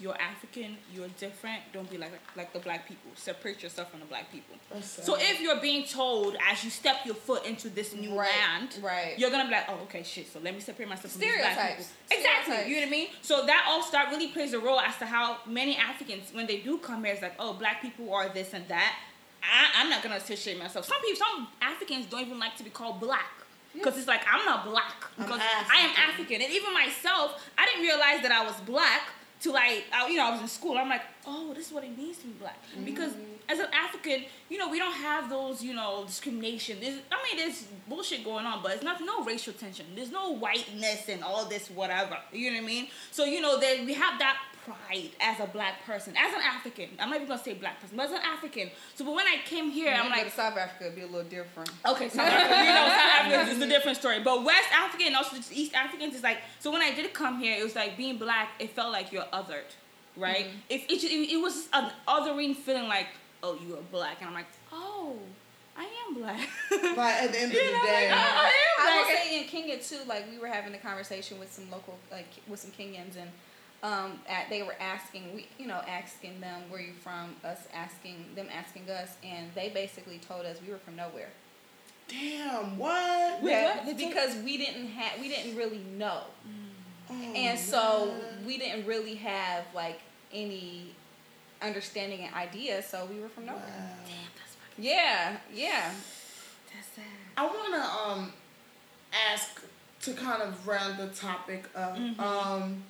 You're 0.00 0.20
African, 0.20 0.76
you're 0.92 1.08
different, 1.18 1.60
don't 1.72 1.88
be 1.90 1.96
like 1.96 2.12
like 2.36 2.52
the 2.52 2.58
black 2.58 2.86
people. 2.86 3.10
Separate 3.14 3.62
yourself 3.62 3.90
from 3.90 4.00
the 4.00 4.06
black 4.06 4.30
people. 4.30 4.56
So 4.82 5.16
if 5.18 5.40
you're 5.40 5.60
being 5.60 5.84
told 5.86 6.36
as 6.50 6.62
you 6.64 6.70
step 6.70 6.96
your 7.06 7.14
foot 7.14 7.46
into 7.46 7.68
this 7.70 7.94
new 7.94 8.14
Right, 8.18 8.28
land, 8.50 8.78
right. 8.82 9.18
you're 9.18 9.30
gonna 9.30 9.46
be 9.46 9.52
like, 9.52 9.66
oh, 9.70 9.78
okay, 9.84 10.02
shit. 10.02 10.30
So 10.32 10.38
let 10.40 10.52
me 10.54 10.60
separate 10.60 10.88
myself 10.88 11.12
from 11.12 11.20
these 11.22 11.30
black 11.40 11.56
people. 11.78 11.84
Exactly. 12.10 12.58
You 12.70 12.74
know 12.76 12.80
what 12.82 12.88
I 12.88 12.90
mean? 12.90 13.08
So 13.22 13.46
that 13.46 13.64
all 13.68 13.82
start 13.82 14.10
really 14.10 14.28
plays 14.28 14.52
a 14.52 14.58
role 14.58 14.80
as 14.80 14.96
to 14.98 15.06
how 15.06 15.38
many 15.46 15.76
Africans, 15.76 16.24
when 16.34 16.46
they 16.46 16.58
do 16.58 16.76
come 16.78 17.04
here, 17.04 17.14
it's 17.14 17.22
like, 17.22 17.34
oh, 17.38 17.54
black 17.54 17.80
people 17.80 18.12
are 18.12 18.28
this 18.28 18.52
and 18.52 18.66
that. 18.68 18.92
I, 19.42 19.80
I'm 19.80 19.88
not 19.88 20.02
gonna 20.02 20.16
associate 20.16 20.58
myself. 20.58 20.84
Some 20.86 21.00
people, 21.00 21.22
some 21.24 21.48
Africans 21.62 22.04
don't 22.06 22.20
even 22.20 22.38
like 22.38 22.56
to 22.56 22.64
be 22.64 22.70
called 22.70 23.00
black. 23.00 23.30
Because 23.78 23.98
it's 23.98 24.08
like 24.08 24.22
I'm 24.30 24.44
not 24.44 24.64
black 24.64 25.04
because 25.16 25.40
I 25.40 25.80
am 25.80 25.90
African, 26.08 26.40
and 26.42 26.52
even 26.52 26.72
myself, 26.72 27.44
I 27.58 27.66
didn't 27.66 27.82
realize 27.82 28.22
that 28.22 28.32
I 28.32 28.44
was 28.44 28.54
black 28.60 29.02
till 29.40 29.52
like 29.52 29.84
I, 29.92 30.08
you 30.08 30.16
know 30.16 30.26
I 30.26 30.30
was 30.30 30.40
in 30.40 30.48
school. 30.48 30.78
I'm 30.78 30.88
like, 30.88 31.02
oh, 31.26 31.52
this 31.54 31.68
is 31.68 31.72
what 31.72 31.84
it 31.84 31.96
means 31.96 32.18
to 32.18 32.26
be 32.26 32.32
black. 32.32 32.58
Because 32.84 33.12
mm-hmm. 33.12 33.50
as 33.50 33.58
an 33.58 33.68
African, 33.72 34.24
you 34.48 34.58
know, 34.58 34.70
we 34.70 34.78
don't 34.78 34.94
have 34.94 35.28
those 35.28 35.62
you 35.62 35.74
know 35.74 36.04
discrimination. 36.06 36.78
There's, 36.80 36.98
I 37.10 37.16
mean, 37.22 37.36
there's 37.36 37.66
bullshit 37.88 38.24
going 38.24 38.46
on, 38.46 38.62
but 38.62 38.72
it's 38.72 38.84
not 38.84 39.00
no 39.04 39.24
racial 39.24 39.52
tension. 39.52 39.86
There's 39.94 40.12
no 40.12 40.32
whiteness 40.32 41.08
and 41.08 41.22
all 41.22 41.44
this 41.44 41.68
whatever. 41.68 42.16
You 42.32 42.50
know 42.50 42.58
what 42.58 42.64
I 42.64 42.66
mean? 42.66 42.88
So 43.10 43.24
you 43.24 43.40
know, 43.40 43.58
there 43.58 43.84
we 43.84 43.94
have 43.94 44.18
that 44.18 44.38
pride 44.66 45.10
as 45.20 45.38
a 45.40 45.46
black 45.46 45.84
person, 45.86 46.14
as 46.16 46.34
an 46.34 46.40
African. 46.42 46.88
I'm 46.98 47.08
not 47.08 47.16
even 47.16 47.28
gonna 47.28 47.42
say 47.42 47.54
black 47.54 47.80
person, 47.80 47.96
but 47.96 48.06
as 48.06 48.12
an 48.12 48.20
African. 48.24 48.70
So, 48.94 49.04
but 49.04 49.14
when 49.14 49.26
I 49.26 49.36
came 49.44 49.70
here, 49.70 49.94
I'm 49.94 50.10
like, 50.10 50.30
South 50.32 50.56
Africa 50.56 50.84
would 50.84 50.96
be 50.96 51.02
a 51.02 51.06
little 51.06 51.22
different. 51.24 51.70
Okay, 51.88 52.08
South 52.08 52.26
Africa, 52.28 52.58
you 52.60 52.74
know, 52.74 52.88
South 52.88 53.20
Africa 53.20 53.50
is 53.52 53.62
a 53.62 53.68
different 53.68 53.96
story. 53.98 54.20
But 54.22 54.44
West 54.44 54.68
African 54.72 55.08
and 55.08 55.16
also 55.16 55.36
just 55.36 55.52
East 55.52 55.74
Africans 55.74 56.14
is 56.14 56.22
like, 56.22 56.38
so 56.58 56.70
when 56.72 56.82
I 56.82 56.92
did 56.94 57.12
come 57.14 57.38
here, 57.38 57.58
it 57.58 57.62
was 57.62 57.74
like 57.76 57.96
being 57.96 58.18
black, 58.18 58.50
it 58.58 58.70
felt 58.70 58.92
like 58.92 59.12
you're 59.12 59.24
othered, 59.32 59.70
right? 60.16 60.46
Mm-hmm. 60.46 60.56
If 60.70 60.84
it, 60.90 61.04
it, 61.04 61.32
it 61.34 61.40
was 61.40 61.68
an 61.72 61.90
othering 62.08 62.56
feeling 62.56 62.88
like, 62.88 63.08
oh, 63.42 63.58
you 63.66 63.74
are 63.74 63.82
black. 63.92 64.16
And 64.20 64.28
I'm 64.28 64.34
like, 64.34 64.46
oh, 64.72 65.16
I 65.78 65.86
am 66.08 66.14
black. 66.14 66.48
But 66.70 66.80
at 66.80 67.32
the 67.32 67.38
end 67.40 67.52
of 67.52 67.56
You 67.58 67.66
the 67.66 67.72
know, 67.72 67.84
day, 67.84 68.10
like, 68.10 68.18
oh, 68.18 68.24
I 68.24 68.46
am 68.46 68.52
I 68.88 68.96
will 68.96 69.04
black. 69.04 69.22
say 69.22 69.38
in 69.42 69.44
Kenya 69.48 69.78
too, 69.78 69.98
like 70.08 70.24
we 70.30 70.38
were 70.38 70.46
having 70.48 70.74
a 70.74 70.78
conversation 70.78 71.38
with 71.38 71.52
some 71.52 71.70
local, 71.70 71.98
like 72.10 72.28
with 72.48 72.60
some 72.60 72.70
Kenyans, 72.70 73.16
and 73.20 73.30
um, 73.86 74.18
at, 74.28 74.50
they 74.50 74.62
were 74.62 74.74
asking, 74.80 75.22
we, 75.34 75.46
you 75.58 75.66
know, 75.66 75.80
asking 75.86 76.40
them 76.40 76.62
where 76.70 76.80
you 76.80 76.92
from, 77.04 77.36
us 77.44 77.60
asking 77.72 78.16
them, 78.34 78.46
asking 78.52 78.90
us, 78.90 79.10
and 79.22 79.48
they 79.54 79.68
basically 79.68 80.18
told 80.18 80.44
us 80.44 80.56
we 80.66 80.72
were 80.72 80.78
from 80.78 80.96
nowhere. 80.96 81.28
damn, 82.08 82.78
what? 82.78 83.42
Wait, 83.42 83.50
Yeah, 83.52 83.84
what? 83.84 83.96
Because 83.96 84.36
we 84.44 84.56
didn't 84.58 84.88
have, 84.88 85.20
we 85.20 85.28
didn't 85.28 85.56
really 85.56 85.82
know, 85.96 86.22
Oh, 87.08 87.14
and 87.14 87.56
so 87.56 88.06
man. 88.06 88.44
we 88.46 88.58
didn't 88.58 88.84
really 88.84 89.14
have 89.14 89.64
like 89.74 90.00
any 90.32 90.86
understanding 91.62 92.20
and 92.26 92.34
idea, 92.34 92.82
so 92.82 93.06
we 93.12 93.20
were 93.20 93.28
from 93.28 93.46
nowhere. 93.46 93.62
Wow. 93.64 94.12
Yeah, 94.78 95.36
yeah. 95.54 95.92
That's 96.74 96.88
sad. 96.96 97.04
I 97.36 97.46
want 97.46 97.74
to 97.74 98.10
um 98.10 98.32
ask 99.32 99.62
to 100.02 100.12
kind 100.14 100.42
of 100.42 100.66
round 100.66 100.98
the 100.98 101.06
topic 101.14 101.64
up. 101.76 101.96
Um, 102.18 102.82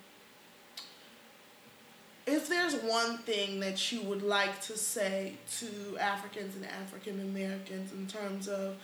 if 2.27 2.49
there's 2.49 2.75
one 2.75 3.19
thing 3.19 3.61
that 3.61 3.91
you 3.91 4.01
would 4.03 4.21
like 4.21 4.61
to 4.61 4.77
say 4.77 5.33
to 5.59 5.97
Africans 5.97 6.55
and 6.57 6.65
African 6.65 7.21
Americans 7.21 7.93
in 7.93 8.05
terms 8.05 8.49
of 8.49 8.75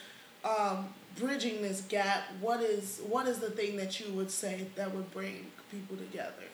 um, 0.46 0.88
bridging 1.20 1.62
this 1.62 1.82
gap, 1.82 2.24
what 2.39 2.62
is 2.62 3.02
what 3.08 3.28
is 3.28 3.39
the 3.39 3.52
thing 3.52 3.76
that 3.78 4.00
you 4.00 4.12
would 4.14 4.32
say 4.32 4.66
that 4.76 4.96
would 4.96 5.12
bring 5.12 5.48
people 5.70 5.98
together? 5.98 6.48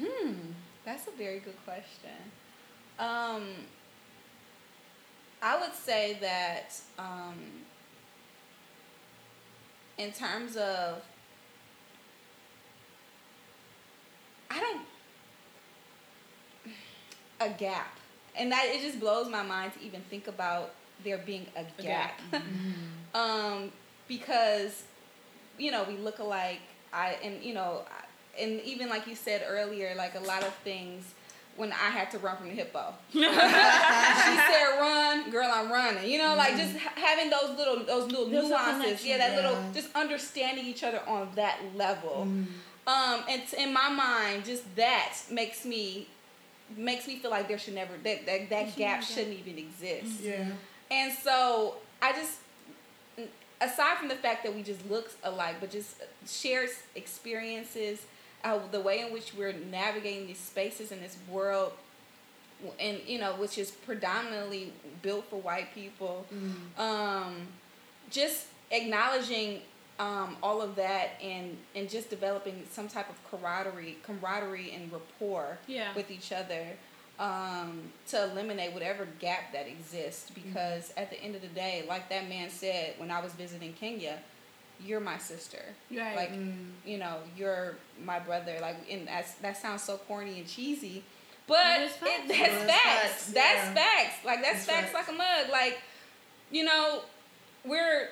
Hmm, 0.00 0.32
that's 0.84 1.08
a 1.08 1.10
very 1.10 1.40
good 1.40 1.56
question. 1.64 2.16
Um, 3.00 3.42
I 5.42 5.58
would 5.60 5.74
say 5.74 6.16
that 6.20 6.80
um, 6.98 7.34
in 9.98 10.12
terms 10.12 10.56
of, 10.56 11.02
I 14.50 14.60
don't, 14.60 14.86
a 17.40 17.48
gap, 17.50 17.96
and 18.36 18.50
that 18.52 18.66
it 18.66 18.80
just 18.82 19.00
blows 19.00 19.28
my 19.28 19.42
mind 19.42 19.72
to 19.74 19.82
even 19.84 20.00
think 20.10 20.28
about 20.28 20.74
there 21.04 21.18
being 21.18 21.46
a 21.56 21.64
gap, 21.82 22.20
um, 23.14 23.70
because 24.06 24.84
you 25.58 25.70
know 25.70 25.84
we 25.84 25.96
look 25.96 26.18
alike. 26.18 26.60
I 26.92 27.16
and 27.22 27.42
you 27.42 27.54
know, 27.54 27.82
and 28.40 28.60
even 28.62 28.88
like 28.88 29.06
you 29.06 29.14
said 29.14 29.44
earlier, 29.46 29.94
like 29.96 30.14
a 30.14 30.20
lot 30.20 30.42
of 30.42 30.54
things 30.64 31.04
when 31.58 31.72
I 31.72 31.90
had 31.90 32.10
to 32.12 32.18
run 32.18 32.36
from 32.36 32.48
the 32.48 32.54
hippo. 32.54 32.94
she 33.12 33.20
said 33.20 34.78
run, 34.78 35.30
girl, 35.30 35.50
I'm 35.52 35.70
running. 35.70 36.08
You 36.08 36.18
know, 36.18 36.34
like 36.36 36.56
just 36.56 36.76
ha- 36.76 36.92
having 36.94 37.30
those 37.30 37.56
little 37.58 37.84
those 37.84 38.10
little 38.10 38.26
There's 38.26 38.48
nuances. 38.48 39.04
Yeah, 39.04 39.18
that 39.18 39.34
little 39.36 39.58
just 39.74 39.94
understanding 39.94 40.64
each 40.64 40.84
other 40.84 41.00
on 41.06 41.28
that 41.34 41.58
level. 41.74 42.22
Um, 42.86 43.20
and 43.28 43.42
t- 43.46 43.62
in 43.62 43.72
my 43.72 43.90
mind, 43.90 44.46
just 44.46 44.74
that 44.76 45.14
makes 45.30 45.66
me 45.66 46.06
makes 46.76 47.06
me 47.06 47.16
feel 47.16 47.30
like 47.30 47.48
there 47.48 47.58
should 47.58 47.74
never 47.74 47.92
that 48.04 48.26
that, 48.26 48.50
that 48.50 48.76
gap 48.76 49.02
shouldn't 49.02 49.38
even 49.38 49.58
exist. 49.58 50.22
Yeah. 50.22 50.48
And 50.90 51.12
so 51.12 51.76
I 52.00 52.12
just, 52.12 52.38
aside 53.60 53.98
from 53.98 54.08
the 54.08 54.14
fact 54.14 54.44
that 54.44 54.54
we 54.54 54.62
just 54.62 54.88
look 54.88 55.10
alike, 55.22 55.56
but 55.60 55.70
just 55.70 55.96
shared 56.26 56.70
experiences, 56.94 58.06
uh, 58.44 58.58
the 58.70 58.80
way 58.80 59.00
in 59.00 59.12
which 59.12 59.34
we're 59.34 59.52
navigating 59.52 60.26
these 60.26 60.38
spaces 60.38 60.92
in 60.92 61.00
this 61.00 61.16
world, 61.30 61.72
and 62.80 62.98
you 63.06 63.18
know, 63.18 63.34
which 63.34 63.58
is 63.58 63.70
predominantly 63.70 64.72
built 65.02 65.24
for 65.28 65.40
white 65.40 65.74
people, 65.74 66.26
um, 66.78 67.48
just 68.10 68.46
acknowledging 68.70 69.60
um, 69.98 70.36
all 70.42 70.62
of 70.62 70.76
that 70.76 71.10
and 71.22 71.56
and 71.74 71.88
just 71.90 72.08
developing 72.10 72.64
some 72.70 72.88
type 72.88 73.08
of 73.10 73.16
camaraderie, 73.30 73.98
camaraderie 74.02 74.70
and 74.72 74.92
rapport 74.92 75.58
Yeah. 75.66 75.94
with 75.94 76.10
each 76.10 76.30
other 76.32 76.66
um, 77.18 77.80
to 78.08 78.22
eliminate 78.30 78.72
whatever 78.72 79.06
gap 79.18 79.52
that 79.52 79.66
exists. 79.66 80.30
Because 80.30 80.92
at 80.96 81.10
the 81.10 81.20
end 81.20 81.34
of 81.34 81.42
the 81.42 81.48
day, 81.48 81.84
like 81.88 82.08
that 82.10 82.28
man 82.28 82.48
said 82.50 82.94
when 82.98 83.10
I 83.10 83.20
was 83.20 83.32
visiting 83.32 83.72
Kenya, 83.72 84.18
you're 84.84 85.00
my 85.00 85.18
sister. 85.18 85.62
Right. 85.90 86.14
Like 86.14 86.32
you 86.86 86.98
know, 86.98 87.16
you're 87.36 87.74
my 88.04 88.20
brother. 88.20 88.56
Like 88.60 88.76
and 88.90 89.08
that's 89.08 89.32
that 89.34 89.56
sounds 89.56 89.82
so 89.82 89.96
corny 89.96 90.38
and 90.38 90.46
cheesy. 90.46 91.02
But 91.48 91.80
it, 91.80 91.90
that's 92.00 92.28
it's 92.28 92.38
facts. 92.38 92.70
facts, 92.72 93.26
That's 93.32 93.66
yeah. 93.68 93.74
facts. 93.74 94.24
Like 94.24 94.42
that's 94.42 94.56
It's 94.58 94.66
facts, 94.66 94.92
facts. 94.92 95.08
like 95.08 95.08
a 95.08 95.18
mug. 95.18 95.50
Like, 95.50 95.78
you 96.50 96.62
know, 96.62 97.00
we're 97.64 98.08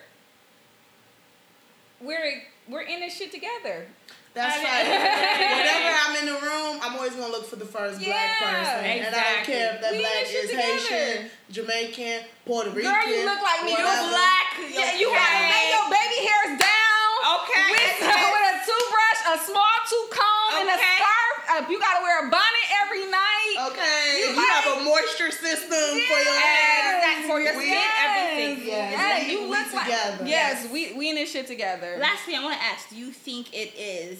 we're 2.00 2.42
we're 2.68 2.82
in 2.82 3.00
this 3.00 3.16
shit 3.16 3.32
together. 3.32 3.86
That's 4.34 4.52
I 4.52 4.64
right. 4.68 4.84
mean- 4.84 5.56
Whenever 5.64 5.90
I'm 5.96 6.14
in 6.20 6.26
the 6.28 6.38
room, 6.44 6.74
I'm 6.84 6.94
always 6.96 7.16
gonna 7.16 7.32
look 7.32 7.48
for 7.48 7.56
the 7.56 7.64
first 7.64 8.04
black 8.04 8.36
Yeah, 8.36 8.52
person, 8.52 8.84
and 8.84 9.14
I 9.16 9.22
don't 9.32 9.44
care 9.48 9.74
if 9.74 9.80
that 9.80 9.92
We 9.96 10.04
black 10.04 10.28
is 10.28 10.50
together. 10.50 10.60
Haitian, 10.60 11.16
Jamaican, 11.50 12.18
Puerto 12.44 12.68
Rican. 12.68 12.92
Girl, 12.92 13.06
you 13.08 13.24
look 13.24 13.40
like 13.40 13.64
me. 13.64 13.72
You're 13.72 13.80
black. 14.12 14.46
Yeah, 14.76 14.92
you 15.00 15.08
gotta 15.08 15.40
Okay. 15.40 15.48
lay 15.56 15.64
your 15.72 15.86
baby 15.88 16.18
hairs 16.28 16.52
down. 16.60 17.08
Okay. 17.40 17.64
With, 17.72 17.96
with 18.36 18.44
a 18.52 18.54
toothbrush, 18.60 19.20
a 19.32 19.36
small 19.40 19.74
tooth 19.88 20.10
comb, 20.12 20.52
and 20.60 20.68
a 20.68 20.76
scarf. 20.76 21.64
You 21.72 21.80
gotta 21.80 22.04
wear 22.04 22.28
a 22.28 22.30
bonnet 22.30 22.66
every 22.84 23.08
night. 23.08 23.35
Okay, 23.68 24.20
You 24.20 24.26
you 24.34 24.46
have 24.48 24.78
a 24.78 24.84
moisture 24.84 25.30
system 25.30 25.70
for 26.08 26.18
your 26.28 26.38
hair. 26.40 27.26
For 27.26 27.40
your 27.40 27.56
We- 27.56 27.64
skin, 27.66 27.84
everything. 27.98 28.66
Yes, 28.66 28.92
Yes, 28.92 29.30
you 29.32 29.40
look 29.48 29.72
like 29.72 29.84
together. 29.86 30.24
yes, 30.26 30.62
Yes. 30.62 30.72
we 30.72 30.92
we 30.92 31.08
in 31.10 31.16
this 31.16 31.30
shit 31.32 31.46
together. 31.46 31.96
Lastly, 31.98 32.36
I 32.36 32.42
want 32.44 32.56
to 32.58 32.64
ask: 32.64 32.88
Do 32.88 32.96
you 32.96 33.10
think 33.10 33.52
it 33.52 33.74
is 33.76 34.18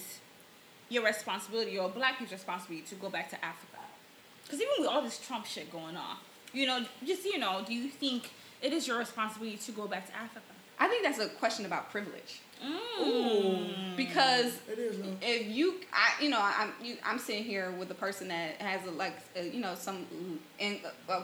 your 0.89 1.03
responsibility 1.03 1.77
or 1.77 1.87
Black 1.89 2.13
people's 2.17 2.31
responsibility 2.33 2.85
to 2.87 2.95
go 2.95 3.09
back 3.09 3.29
to 3.29 3.35
Africa? 3.45 3.79
Because 4.43 4.59
even 4.61 4.73
with 4.79 4.87
all 4.87 5.01
this 5.01 5.19
Trump 5.19 5.45
shit 5.45 5.71
going 5.71 5.95
on, 5.95 6.17
you 6.53 6.65
know, 6.65 6.85
just 7.05 7.23
you 7.25 7.37
know, 7.37 7.63
do 7.65 7.73
you 7.73 7.87
think 7.89 8.31
it 8.61 8.73
is 8.73 8.87
your 8.87 8.97
responsibility 8.97 9.57
to 9.57 9.71
go 9.71 9.87
back 9.87 10.07
to 10.07 10.15
Africa? 10.15 10.53
I 10.79 10.87
think 10.87 11.03
that's 11.03 11.19
a 11.19 11.27
question 11.27 11.65
about 11.65 11.91
privilege 11.91 12.41
Mm. 12.63 13.95
because 13.95 14.57
It 14.71 14.79
is 14.79 14.97
if 15.21 15.47
you, 15.47 15.75
I, 15.93 16.23
you 16.23 16.29
know, 16.31 16.39
I'm 16.41 16.73
you, 16.81 16.97
I'm 17.05 17.19
sitting 17.19 17.43
here 17.43 17.69
with 17.71 17.91
a 17.91 17.93
person 17.93 18.29
that 18.29 18.55
has 18.59 18.83
a, 18.87 18.91
like, 18.91 19.13
uh, 19.37 19.41
you 19.41 19.59
know, 19.61 19.75
some 19.75 20.07
in, 20.57 20.79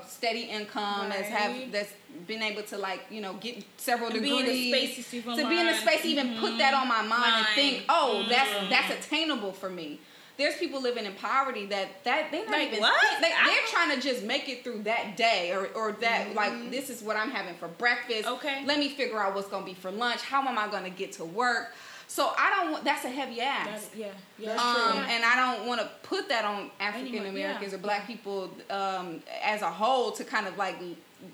steady 0.07 0.43
income, 0.43 1.09
that's 1.09 1.27
have 1.29 1.71
that's 1.71 1.91
been 2.27 2.43
able 2.43 2.61
to 2.63 2.77
like, 2.77 3.01
you 3.09 3.19
know, 3.21 3.33
get 3.33 3.63
several 3.77 4.09
And 4.11 4.21
be 4.21 4.29
degrees, 4.29 4.41
in 4.41 4.45
the 4.47 4.69
spaces 4.71 5.09
to 5.09 5.17
even 5.17 5.37
to 5.37 5.49
be 5.49 5.59
in 5.59 5.65
the 5.65 5.71
learn. 5.71 5.81
space, 5.81 6.01
to 6.03 6.07
even 6.09 6.37
put 6.37 6.57
that 6.59 6.73
on 6.75 6.87
my 6.87 7.01
mind 7.01 7.33
and 7.37 7.47
think, 7.55 7.77
Right. 7.79 7.85
oh, 7.89 8.25
that's 8.29 8.69
that's 8.69 9.05
attainable 9.07 9.53
for 9.53 9.69
me. 9.71 9.99
There's 10.38 10.55
people 10.55 10.81
living 10.81 11.05
in 11.05 11.13
poverty 11.13 11.65
that 11.67 12.03
that 12.03 12.31
they 12.31 12.41
not 12.43 12.51
Like 12.51 12.67
even 12.69 12.79
what? 12.81 13.21
they, 13.21 13.29
they're 13.29 13.67
trying 13.69 13.95
to 13.95 14.01
just 14.01 14.23
make 14.23 14.49
it 14.49 14.63
through 14.63 14.84
that 14.84 15.15
day 15.15 15.51
or 15.51 15.67
or 15.75 15.91
that 16.01 16.34
like 16.36 16.71
this 16.71 16.89
is 16.89 17.01
what 17.03 17.15
I'm 17.17 17.29
having 17.29 17.55
for 17.55 17.67
breakfast. 17.67 18.27
Okay. 18.27 18.63
Let 18.65 18.79
me 18.79 18.89
figure 18.89 19.19
out 19.19 19.36
what's 19.36 19.47
gonna 19.47 19.65
be 19.65 19.73
for 19.75 19.91
lunch. 19.91 20.21
How 20.21 20.41
am 20.47 20.57
I 20.57 20.67
gonna 20.69 20.89
get 20.89 21.11
to 21.13 21.25
work? 21.25 21.73
So 22.07 22.31
I 22.38 22.49
don't 22.55 22.71
want 22.73 22.84
that's 22.84 23.05
a 23.05 23.09
heavy 23.09 23.41
ask. 23.41 23.91
That- 23.91 23.97
yeah, 23.97 24.07
yeah. 24.38 24.49
That's 24.55 24.61
Um, 24.63 24.91
true. 24.97 25.05
and 25.09 25.23
I 25.25 25.36
don't 25.36 25.67
want 25.67 25.81
to 25.81 25.89
put 26.03 26.29
that 26.29 26.45
on 26.45 26.69
African 26.79 27.25
Americans 27.25 27.71
yeah, 27.71 27.77
or 27.77 27.81
Black 27.81 28.05
people 28.07 28.51
um, 28.69 29.21
as 29.43 29.61
a 29.61 29.69
whole 29.71 30.11
to 30.13 30.23
kind 30.23 30.47
of 30.47 30.57
like 30.57 30.77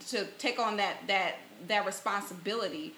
to 0.10 0.26
take 0.38 0.60
on 0.60 0.78
that 0.78 0.96
that 1.08 1.36
that 1.68 1.86
responsibility. 1.86 2.94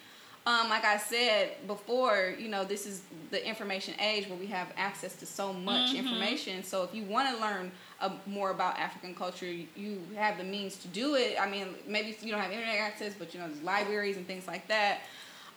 Um, 0.45 0.69
like 0.69 0.83
I 0.83 0.97
said 0.97 1.67
before, 1.67 2.33
you 2.39 2.47
know, 2.47 2.63
this 2.65 2.87
is 2.87 3.03
the 3.29 3.47
information 3.47 3.93
age 3.99 4.27
where 4.27 4.37
we 4.39 4.47
have 4.47 4.73
access 4.75 5.15
to 5.17 5.25
so 5.25 5.53
much 5.53 5.93
information. 5.93 6.63
So 6.63 6.83
if 6.83 6.95
you 6.95 7.03
want 7.03 7.35
to 7.35 7.41
learn 7.41 7.71
uh, 7.99 8.09
more 8.25 8.49
about 8.49 8.79
African 8.79 9.13
culture, 9.13 9.45
you, 9.45 9.67
you 9.75 10.01
have 10.15 10.39
the 10.39 10.43
means 10.43 10.77
to 10.77 10.87
do 10.87 11.13
it. 11.13 11.37
I 11.39 11.47
mean, 11.47 11.67
maybe 11.87 12.17
you 12.21 12.31
don't 12.31 12.41
have 12.41 12.51
internet 12.51 12.79
access, 12.79 13.13
but 13.13 13.33
you 13.33 13.39
know, 13.39 13.47
there's 13.47 13.61
libraries 13.61 14.17
and 14.17 14.25
things 14.25 14.47
like 14.47 14.67
that 14.67 15.01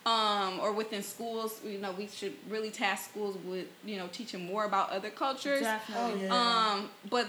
um, 0.05 0.59
or 0.59 0.71
within 0.71 1.01
schools, 1.01 1.59
you 1.65 1.79
know, 1.79 1.91
we 1.91 2.07
should 2.07 2.33
really 2.47 2.69
task 2.69 3.09
schools 3.09 3.37
with, 3.45 3.65
you 3.83 3.97
know, 3.97 4.07
teaching 4.11 4.45
more 4.45 4.65
about 4.65 4.91
other 4.91 5.09
cultures. 5.09 5.61
Definitely. 5.61 6.21
Oh 6.21 6.25
yeah. 6.27 6.73
Um, 6.75 6.89
but 7.09 7.27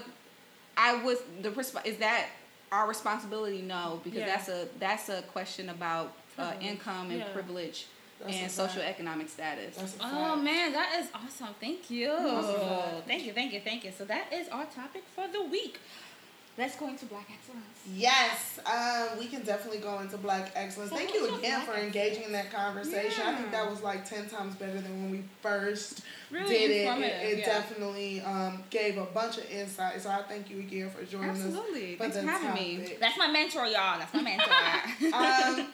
I 0.77 1.01
was 1.03 1.17
the 1.41 1.49
resp- 1.49 1.85
is 1.85 1.97
that 1.97 2.27
our 2.71 2.87
responsibility? 2.87 3.61
No, 3.61 3.99
because 4.03 4.19
Yeah. 4.19 4.25
that's 4.27 4.49
a 4.49 4.67
that's 4.79 5.09
a 5.09 5.23
question 5.23 5.69
about 5.69 6.13
uh, 6.37 6.53
income 6.61 7.09
and 7.09 7.19
Yeah. 7.19 7.33
privilege 7.33 7.87
That's 8.19 8.31
a 8.31 8.35
and 8.35 8.51
fact. 8.51 8.53
social 8.53 8.81
economic 8.81 9.29
status. 9.29 9.75
Oh 9.79 9.85
fact. 9.85 10.41
man, 10.43 10.73
that 10.73 10.99
is 10.99 11.07
awesome. 11.13 11.55
Thank 11.59 11.89
you. 11.89 12.11
Awesome. 12.11 13.01
Thank 13.07 13.25
you, 13.25 13.33
thank 13.33 13.53
you, 13.53 13.59
thank 13.61 13.83
you. 13.83 13.91
So 13.97 14.05
that 14.05 14.31
is 14.33 14.47
our 14.49 14.65
topic 14.65 15.03
for 15.15 15.27
the 15.27 15.43
week. 15.43 15.79
Let's 16.57 16.75
go 16.75 16.87
into 16.87 17.05
Black 17.05 17.27
Excellence. 17.31 17.65
Yes, 17.93 18.59
um, 18.65 19.19
we 19.19 19.27
can 19.27 19.43
definitely 19.43 19.77
go 19.77 19.99
into 19.99 20.17
Black 20.17 20.51
Excellence. 20.55 20.89
So 20.89 20.97
Thank 20.97 21.13
you 21.13 21.35
again 21.35 21.61
for 21.61 21.75
engaging 21.75 22.23
in 22.23 22.31
that 22.31 22.51
conversation. 22.51 23.23
I 23.27 23.35
think 23.35 23.51
that 23.51 23.69
was 23.69 23.83
like 23.83 24.09
10 24.09 24.27
times 24.27 24.55
better 24.55 24.81
than 24.81 25.03
when 25.03 25.11
we 25.11 25.23
first 25.43 26.01
Really 26.31 26.47
did 26.49 26.71
it. 26.71 26.87
It, 26.87 27.03
it 27.03 27.37
yeah. 27.39 27.45
definitely 27.45 28.21
um, 28.21 28.63
gave 28.71 28.97
a 28.97 29.05
bunch 29.05 29.37
of 29.37 29.47
insight. 29.51 30.01
So 30.01 30.09
I 30.09 30.23
thank 30.23 30.49
you 30.49 30.57
again 30.57 30.89
for 30.89 31.05
joining 31.05 31.29
Absolutely. 31.29 31.91
us. 31.91 31.97
for 31.97 32.03
Thanks 32.05 32.17
for 32.17 32.23
the 32.23 32.31
having 32.31 32.79
me. 32.79 32.93
That's 32.99 33.17
my 33.19 33.27
mentor, 33.27 33.67
y'all. 33.67 33.99
That's 33.99 34.13
my 34.15 34.21
mentor. 34.23 35.13
um, 35.13 35.67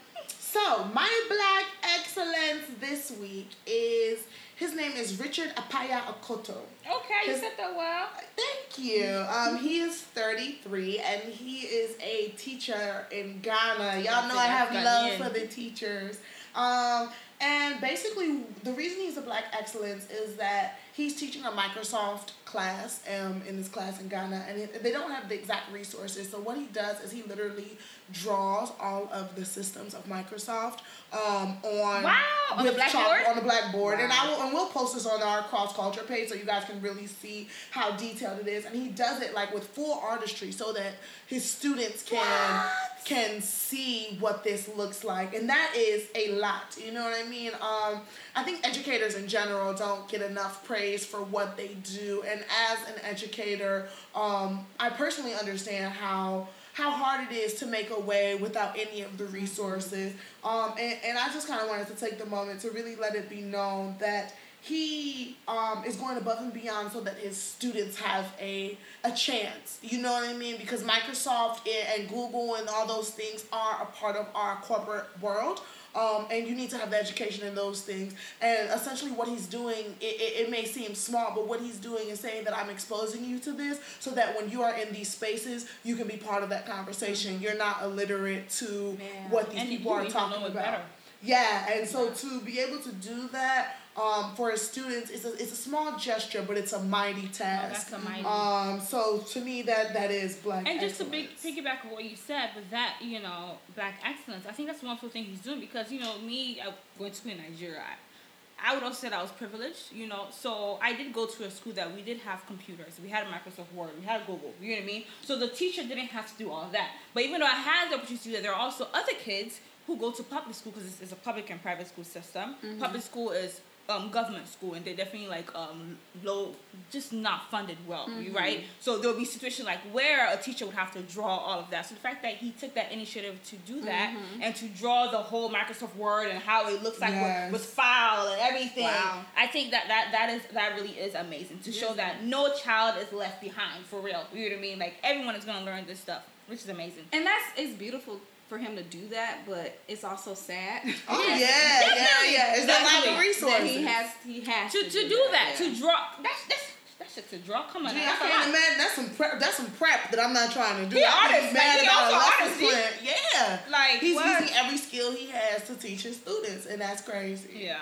so 0.54 0.86
my 0.94 1.10
black 1.28 1.66
excellence 1.98 2.66
this 2.80 3.12
week 3.20 3.50
is 3.66 4.20
his 4.56 4.76
name 4.76 4.92
is 4.92 5.20
Richard 5.20 5.52
Appiah 5.56 6.02
Akoto. 6.04 6.58
okay, 6.86 7.32
you 7.32 7.36
said 7.36 7.54
that 7.58 7.76
well. 7.76 8.08
Thank 8.36 8.78
you. 8.78 9.26
Um, 9.30 9.58
he 9.58 9.80
is 9.80 10.00
33 10.02 11.00
and 11.00 11.24
he 11.24 11.62
is 11.62 11.98
a 12.00 12.30
teacher 12.38 13.08
in 13.12 13.40
Ghana. 13.42 14.02
Y'all 14.02 14.28
know 14.28 14.38
I 14.38 14.46
have 14.46 14.72
love 14.72 15.14
for 15.14 15.38
the 15.38 15.48
teachers. 15.48 16.20
Um, 16.54 17.10
and 17.42 17.82
basically, 17.82 18.42
the 18.64 18.74
reason 18.74 19.00
he's 19.02 19.18
a 19.18 19.22
black 19.22 19.46
excellence 19.54 20.08
is 20.12 20.36
that 20.36 20.80
he's 20.94 21.16
teaching 21.16 21.44
a 21.44 21.50
Microsoft 21.52 22.30
class 22.46 23.02
um, 23.20 23.42
in 23.48 23.58
this 23.58 23.68
class 23.68 24.00
in 24.00 24.08
Ghana, 24.08 24.46
and 24.48 24.60
it, 24.60 24.84
they 24.84 24.92
don't 24.92 25.10
have 25.12 25.28
the 25.28 25.36
exact 25.36 25.72
resources. 25.74 26.30
So 26.30 26.38
what 26.40 26.56
he 26.58 26.66
does 26.66 27.02
is 27.02 27.12
he 27.12 27.24
literally 27.24 27.78
draws 28.12 28.72
all 28.80 29.10
of 29.12 29.36
the 29.36 29.44
systems 29.44 29.96
of 29.96 30.06
Microsoft 30.08 30.80
um, 31.12 31.58
on 31.64 32.04
Wow, 32.04 32.22
on 32.52 32.66
the 32.66 32.72
blackboard? 32.74 32.92
chalk- 33.06 33.28
on 33.30 33.36
the 33.36 33.42
blackboard, 33.42 34.00
and 34.00 34.12
I 34.14 34.28
will 34.30 34.42
and 34.44 34.54
we'll 34.54 34.68
post 34.68 34.94
this 34.94 35.06
on 35.08 35.22
our 35.24 35.42
cross 35.44 35.74
culture 35.74 36.04
page 36.04 36.30
so 36.30 36.36
you 36.36 36.46
guys 36.46 36.64
can 36.66 36.80
really 36.82 37.08
see 37.08 37.50
how 37.72 37.92
detailed 37.92 38.40
it 38.40 38.48
is. 38.48 38.66
And 38.66 38.76
he 38.76 38.90
does 38.90 39.22
it 39.22 39.34
like 39.34 39.52
with 39.54 39.66
full 39.68 40.00
artistry 40.00 40.52
so 40.52 40.74
that 40.74 40.94
his 41.28 41.44
students 41.44 42.04
can 42.04 42.66
can 43.06 43.42
see 43.42 44.18
what 44.20 44.44
this 44.44 44.70
looks 44.76 45.04
like, 45.04 45.34
and 45.36 45.50
that 45.50 45.74
is 45.76 46.08
a 46.16 46.32
lot. 46.34 46.78
You 46.78 46.92
know 46.92 47.04
what 47.04 47.14
I 47.14 47.28
mean? 47.28 47.52
Um, 47.56 48.02
I 48.36 48.44
think 48.44 48.66
educators 48.66 49.16
in 49.16 49.28
general 49.28 49.74
don't 49.74 50.08
get 50.08 50.22
enough 50.22 50.66
praise 50.66 51.06
for 51.06 51.18
what 51.18 51.58
they 51.58 51.76
do, 51.84 52.24
and 52.28 52.44
as 52.70 52.88
an 52.88 53.02
educator, 53.04 53.88
um, 54.16 54.66
I 54.80 54.90
personally 54.90 55.34
understand 55.34 55.94
how 55.94 56.48
how 56.74 56.90
hard 56.90 57.32
it 57.32 57.36
is 57.36 57.54
to 57.54 57.68
make 57.68 57.92
a 57.92 58.00
way 58.00 58.34
without 58.34 58.78
any 58.78 59.04
of 59.04 59.16
the 59.20 59.26
resources. 59.26 60.12
Um, 60.44 60.74
and, 60.80 60.98
and 61.06 61.20
I 61.20 61.32
just 61.32 61.48
kind 61.48 61.62
of 61.62 61.70
wanted 61.70 61.88
to 61.88 61.94
take 61.94 62.18
the 62.18 62.26
moment 62.26 62.62
to 62.62 62.72
really 62.72 62.96
let 62.96 63.14
it 63.14 63.30
be 63.30 63.42
known 63.42 63.96
that 64.00 64.34
he 64.64 65.36
um, 65.48 65.84
is 65.86 65.98
going 65.98 66.18
above 66.18 66.40
and 66.40 66.54
beyond 66.54 66.92
so 66.94 67.02
that 67.02 67.18
his 67.18 67.36
students 67.36 67.98
have 68.00 68.26
a, 68.40 68.78
a 69.04 69.12
chance. 69.12 69.78
You 69.82 70.02
know 70.02 70.14
what 70.14 70.24
I 70.30 70.34
mean? 70.34 70.56
Because 70.58 70.84
Microsoft 70.84 71.68
and, 71.98 72.08
Google 72.08 72.56
and 72.56 72.70
all 72.70 72.88
those 72.88 73.10
things 73.10 73.44
are 73.52 73.82
a 73.82 73.86
part 73.88 74.16
of 74.16 74.26
our 74.34 74.56
corporate 74.62 75.06
world. 75.22 75.62
Um, 75.96 76.26
and 76.32 76.48
you 76.48 76.56
need 76.56 76.70
to 76.72 76.78
have 76.78 76.90
the 76.90 76.98
education 77.00 77.46
in 77.46 77.54
those 77.54 77.82
things. 77.82 78.16
And 78.42 78.70
essentially, 78.72 79.12
what 79.12 79.28
he's 79.28 79.46
doing, 79.46 79.96
it, 80.02 80.06
it, 80.22 80.46
it 80.46 80.50
may 80.50 80.66
seem 80.66 80.96
small, 80.96 81.34
but 81.36 81.48
what 81.48 81.60
he's 81.60 81.78
doing 81.78 82.08
is 82.08 82.20
saying 82.20 82.46
that 82.46 82.58
I'm 82.58 82.70
exposing 82.72 83.24
you 83.26 83.38
to 83.40 83.52
this 83.52 83.80
so 84.00 84.10
that 84.12 84.36
when 84.36 84.50
you 84.50 84.64
are 84.64 84.74
in 84.74 84.92
these 84.94 85.10
spaces, 85.10 85.68
you 85.84 85.96
can 85.96 86.08
be 86.08 86.18
part 86.18 86.42
of 86.42 86.50
that 86.50 86.66
conversation. 86.66 87.40
You're 87.42 87.58
not 87.58 87.84
illiterate 87.84 88.50
to 88.52 88.98
Yeah. 89.00 89.30
what 89.30 89.52
these 89.52 89.60
And 89.60 89.70
people 89.70 89.92
are 89.92 90.06
talking 90.06 90.42
about. 90.42 90.54
better. 90.54 90.82
Yeah, 91.22 91.72
and 91.72 91.88
so 91.88 92.10
to 92.10 92.42
be 92.42 92.60
able 92.60 92.80
to 92.80 92.92
do 92.94 93.28
that, 93.32 93.78
um, 93.96 94.34
for 94.36 94.50
his 94.52 94.62
students, 94.62 95.10
it's 95.12 95.24
a, 95.26 95.34
it's 95.34 95.52
a 95.52 95.56
small 95.56 95.98
gesture, 95.98 96.44
but 96.48 96.58
it's 96.58 96.74
a 96.74 96.80
mighty 96.82 97.28
task. 97.28 97.90
that's 97.90 97.92
a 97.94 98.00
mighty- 98.00 98.26
Um, 98.26 98.82
so 98.82 99.20
to 99.20 99.40
me, 99.42 99.62
that 99.64 99.94
that 99.94 100.10
is 100.12 100.36
black. 100.38 100.68
And 100.68 100.80
just 100.80 100.98
to 100.98 101.06
big 101.06 101.30
excellence. 101.32 101.58
piggyback 101.60 101.86
on 101.86 101.92
what 101.92 102.04
you 102.04 102.16
said, 102.16 102.50
with 102.56 102.70
that, 102.72 102.96
you 103.02 103.20
know, 103.22 103.58
black 103.76 103.96
excellence, 104.04 104.46
I 104.48 104.52
think 104.52 104.68
that's 104.70 104.82
one 104.82 104.98
cool 104.98 105.10
thing 105.10 105.26
he's 105.26 105.40
doing 105.42 105.60
because, 105.60 105.92
you 105.92 106.00
know, 106.00 106.18
me, 106.20 106.60
I 106.60 106.74
went 107.00 107.14
to 107.14 107.20
school 107.20 107.32
in 107.34 107.38
Nigeria. 107.38 107.82
I, 107.82 108.72
I 108.72 108.74
would 108.76 108.84
also 108.84 108.96
say 109.02 109.10
that 109.10 109.20
I 109.20 109.22
was 109.22 109.32
privileged, 109.32 109.92
you 109.92 110.08
know, 110.08 110.28
so 110.32 110.80
I 110.82 110.94
did 110.94 111.12
go 111.14 111.26
to 111.26 111.44
a 111.44 111.52
school 111.52 111.74
that 111.74 111.94
we 111.94 112.02
did 112.02 112.20
have 112.20 112.46
computers. 112.48 112.94
We 113.04 113.10
had 113.10 113.26
Microsoft 113.28 113.74
Word, 113.76 113.90
we 114.00 114.06
had 114.06 114.26
Google, 114.26 114.54
you 114.62 114.70
know 114.70 114.76
what 114.78 114.84
I 114.84 114.88
mean? 114.88 115.04
So 115.22 115.38
the 115.38 115.50
teacher 115.50 115.84
didn't 115.84 116.08
have 116.08 116.32
to 116.32 116.38
do 116.44 116.50
all 116.50 116.70
that. 116.72 116.92
But 117.14 117.24
even 117.24 117.42
though 117.42 117.46
I 117.46 117.50
had 117.72 117.92
the 117.92 117.96
opportunity 117.98 118.24
to 118.24 118.30
do 118.30 118.32
that, 118.38 118.44
there 118.44 118.54
are 118.54 118.60
also 118.62 118.88
other 118.94 119.14
kids 119.20 119.60
who 119.86 119.98
go 119.98 120.12
to 120.12 120.24
public 120.24 120.56
school 120.56 120.72
because 120.72 120.88
it's, 120.88 121.02
it's 121.02 121.12
a 121.12 121.16
public 121.18 121.50
and 121.52 121.62
private 121.62 121.90
school 121.90 122.06
system. 122.06 122.56
Public 122.80 123.02
school 123.04 123.32
is 123.32 123.60
um, 123.90 124.10
government 124.12 124.48
school 124.48 124.76
and 124.76 124.86
they're 124.86 124.96
definitely 124.96 125.28
like 125.28 125.54
um, 125.56 125.98
low, 126.24 126.56
just 126.90 127.12
not 127.12 127.52
funded 127.52 127.78
well, 127.86 128.10
right? 128.34 128.64
So 128.80 128.98
there'll 128.98 129.18
be 129.18 129.26
situations 129.26 129.66
like 129.66 129.80
where 129.92 130.32
a 130.34 130.38
teacher 130.38 130.66
would 130.66 130.76
have 130.76 130.94
to 130.94 131.02
draw 131.02 131.36
all 131.38 131.60
of 131.60 131.70
that. 131.72 131.86
So 131.86 131.96
the 131.96 132.00
fact 132.02 132.22
that 132.24 132.36
he 132.36 132.52
took 132.52 132.74
that 132.76 132.92
initiative 132.94 133.40
to 133.46 133.58
do 133.58 133.82
that 133.82 134.16
and 134.42 134.56
to 134.56 134.68
draw 134.70 135.12
the 135.12 135.18
whole 135.18 135.50
Microsoft 135.52 135.96
Word 135.98 136.30
and 136.30 136.40
how 136.40 136.70
it 136.70 136.82
looks 136.82 137.02
like 137.02 137.12
Yes. 137.12 137.52
with, 137.52 137.62
with 137.62 137.70
file 137.70 138.28
and 138.30 138.40
everything, 138.42 138.86
Wow. 138.86 139.26
I 139.36 139.48
think 139.48 139.72
that, 139.72 139.90
that 139.90 140.10
that 140.14 140.30
is 140.30 140.42
that 140.54 140.76
really 140.76 140.92
is 140.98 141.14
amazing 141.16 141.60
to 141.60 141.72
show 141.72 141.94
that 141.96 142.24
no 142.24 142.54
child 142.56 142.96
is 143.02 143.12
left 143.12 143.42
behind 143.42 143.86
for 143.86 144.00
real. 144.00 144.24
You 144.34 144.50
know 144.50 144.56
what 144.56 144.60
I 144.60 144.62
mean? 144.62 144.80
Like 144.80 144.94
everyone 145.04 145.36
is 145.36 145.44
gonna 145.44 145.66
learn 145.66 145.86
this 145.86 146.00
stuff, 146.00 146.24
which 146.48 146.60
is 146.62 146.70
amazing. 146.70 147.04
And 147.12 147.26
that's 147.26 147.44
it's 147.58 147.74
beautiful 147.78 148.22
for 148.54 148.60
him 148.60 148.76
to 148.76 148.84
do 148.84 149.08
that, 149.10 149.40
but 149.48 149.80
it's 149.88 150.04
also 150.04 150.36
sad. 150.36 150.84
Oh 151.10 151.26
yeah, 151.28 151.38
Yes, 151.38 151.84
yeah, 151.90 151.96
definitely, 151.96 152.34
yeah. 152.34 152.54
It's 152.54 152.66
a 152.66 152.68
lot 152.68 152.78
of 152.78 153.04
definitely. 153.04 153.28
resources. 153.28 153.60
that 153.60 153.68
he 153.68 153.84
has 153.84 154.12
he 154.24 154.42
has 154.42 154.72
To, 154.72 154.84
to, 154.84 154.90
to 154.92 155.10
do 155.10 155.20
that, 155.32 155.56
yeah. 155.60 155.66
to 155.70 155.76
draw 155.76 155.98
that's 156.22 156.46
that's 156.48 156.66
that's 157.00 157.16
shit 157.16 157.30
to 157.32 157.38
draw. 157.40 157.64
Come 157.64 157.88
on, 157.88 157.94
Gee, 157.96 158.02
I 158.02 158.06
that's 158.06 158.20
can't 158.20 158.34
lot. 158.40 158.48
imagine. 158.50 158.78
That's 158.78 158.94
some 158.94 159.10
prep. 159.10 159.40
That's 159.40 159.56
some 159.58 159.72
prep 159.72 160.12
that 160.12 160.20
I'm 160.20 160.34
not 160.34 160.52
trying 160.52 160.84
to 160.84 160.90
do. 160.90 160.98
He 160.98 161.04
I'm 161.04 161.12
just 161.32 161.34
artist, 161.34 161.54
mad 161.56 161.68
like, 161.68 161.82
he 161.82 161.88
about 161.88 162.04
also 162.04 162.16
a 162.16 162.20
lesson 162.20 162.70
artist, 162.70 163.02
he- 163.02 163.08
Yeah, 163.10 163.60
Like, 163.72 164.00
he's 164.00 164.16
what? 164.16 164.42
using 164.42 164.56
every 164.56 164.78
skill 164.78 165.12
he 165.16 165.28
has 165.32 165.66
to 165.68 165.76
teach 165.76 166.04
his 166.04 166.18
students, 166.18 166.68
and 166.68 166.80
that's 166.80 167.02
crazy. 167.02 167.50
Yeah. 167.66 167.80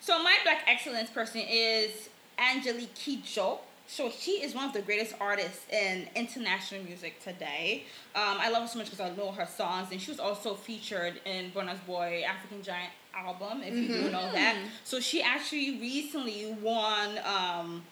So 0.00 0.20
my 0.22 0.34
black 0.42 0.64
excellence 0.66 1.10
person 1.10 1.42
is 1.48 2.08
Angelique 2.38 2.94
Kidjo. 2.96 3.58
So 3.90 4.10
she 4.10 4.32
is 4.32 4.54
one 4.54 4.66
of 4.66 4.74
the 4.74 4.82
greatest 4.82 5.14
artists 5.18 5.66
in 5.72 6.06
international 6.14 6.84
music 6.84 7.22
today. 7.24 7.84
Um, 8.14 8.36
I 8.38 8.50
love 8.50 8.62
her 8.62 8.68
so 8.68 8.78
much 8.78 8.90
because 8.90 9.00
I 9.00 9.16
know 9.16 9.32
her 9.32 9.46
songs, 9.46 9.88
and 9.90 10.00
she 10.00 10.10
was 10.10 10.20
also 10.20 10.54
featured 10.54 11.14
in 11.24 11.50
Burna's 11.52 11.80
Boy 11.86 12.22
African 12.28 12.62
Giant 12.62 12.92
album, 13.14 13.62
if 13.64 13.72
you 13.74 13.88
do 13.88 14.10
know 14.10 14.30
that. 14.30 14.56
So 14.84 15.00
she 15.00 15.22
actually 15.22 15.80
recently 15.80 16.54
won. 16.62 17.18
Um, 17.24 17.82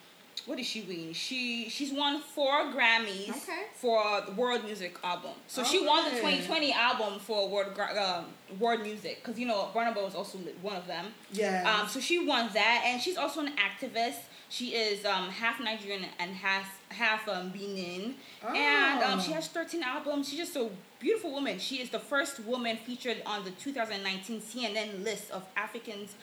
what 0.44 0.56
did 0.58 0.66
she 0.66 0.82
win? 0.82 1.12
She 1.14 1.68
she's 1.70 1.92
won 1.92 2.20
four 2.20 2.52
Grammys 2.66 3.30
Okay. 3.30 3.62
for 3.74 4.20
the 4.26 4.32
World 4.32 4.64
Music 4.64 4.96
album. 5.02 5.32
So 5.48 5.64
she 5.64 5.84
won 5.84 6.04
the 6.04 6.10
2020 6.10 6.72
album 6.72 7.18
for 7.18 7.48
World 7.48 7.76
um, 7.98 8.26
World 8.60 8.82
Music 8.82 9.22
because 9.24 9.40
you 9.40 9.46
know 9.46 9.70
Burna 9.74 9.94
Boy 9.94 10.04
was 10.04 10.14
also 10.14 10.38
one 10.60 10.76
of 10.76 10.86
them. 10.86 11.06
Yes. 11.32 11.66
Um, 11.66 11.88
so 11.88 12.00
she 12.00 12.24
won 12.24 12.50
that, 12.52 12.82
and 12.84 13.00
she's 13.00 13.16
also 13.16 13.40
an 13.40 13.52
activist. 13.56 14.18
She 14.48 14.68
is 14.74 15.04
um, 15.04 15.28
half 15.28 15.58
Nigerian 15.60 16.06
and 16.18 16.30
half 16.34 16.80
half 16.90 17.28
um, 17.28 17.50
Benin, 17.50 18.14
and 18.46 19.02
um, 19.02 19.20
she 19.20 19.32
Oh. 19.32 19.34
has 19.34 19.48
13 19.48 19.82
albums. 19.82 20.28
She's 20.28 20.38
just 20.38 20.56
a 20.56 20.68
beautiful 21.00 21.32
woman. 21.32 21.58
She 21.58 21.76
is 21.76 21.90
the 21.90 21.98
first 21.98 22.38
woman 22.40 22.76
featured 22.76 23.22
on 23.26 23.44
the 23.44 23.50
2019 23.50 24.40
CNN 24.40 25.02
list 25.04 25.30
of 25.32 25.44
Africans. 25.56 26.14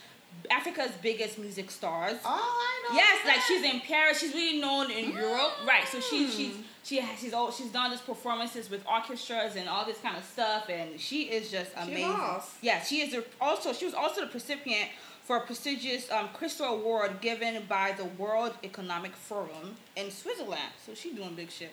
Africa's 0.49 0.91
biggest 1.01 1.37
music 1.37 1.69
stars. 1.69 2.17
oh, 2.25 2.29
I 2.89 2.89
know. 2.89 2.95
Yes, 2.95 3.25
like 3.27 3.41
she's 3.41 3.61
in 3.63 3.81
Paris. 3.81 4.19
She's 4.19 4.33
really 4.33 4.59
known 4.59 4.89
in 4.89 5.11
Europe, 5.11 5.51
right? 5.67 5.87
So 5.87 5.99
she 5.99 6.27
she's 6.27 6.55
she 6.83 6.97
has 6.99 7.19
she's 7.19 7.33
all 7.33 7.51
she's 7.51 7.71
done 7.71 7.91
this 7.91 8.01
performances 8.01 8.67
with 8.69 8.83
orchestras 8.87 9.55
and 9.55 9.69
all 9.69 9.85
this 9.85 9.99
kind 9.99 10.17
of 10.17 10.23
stuff, 10.23 10.69
and 10.69 10.99
she 10.99 11.23
is 11.23 11.51
just 11.51 11.69
amazing. 11.77 12.07
boss. 12.11 12.55
Yeah, 12.61 12.81
she 12.81 13.01
is 13.01 13.13
a, 13.13 13.23
also 13.39 13.73
she 13.73 13.85
was 13.85 13.93
also 13.93 14.25
the 14.25 14.31
recipient 14.33 14.89
for 15.23 15.37
a 15.37 15.41
prestigious 15.41 16.11
um, 16.11 16.27
Crystal 16.33 16.65
Award 16.67 17.21
given 17.21 17.63
by 17.69 17.93
the 17.95 18.03
World 18.03 18.53
Economic 18.61 19.15
Forum 19.15 19.75
in 19.95 20.11
Switzerland. 20.11 20.59
So 20.85 20.93
she's 20.93 21.13
doing 21.15 21.33
big 21.33 21.49
shit. 21.49 21.71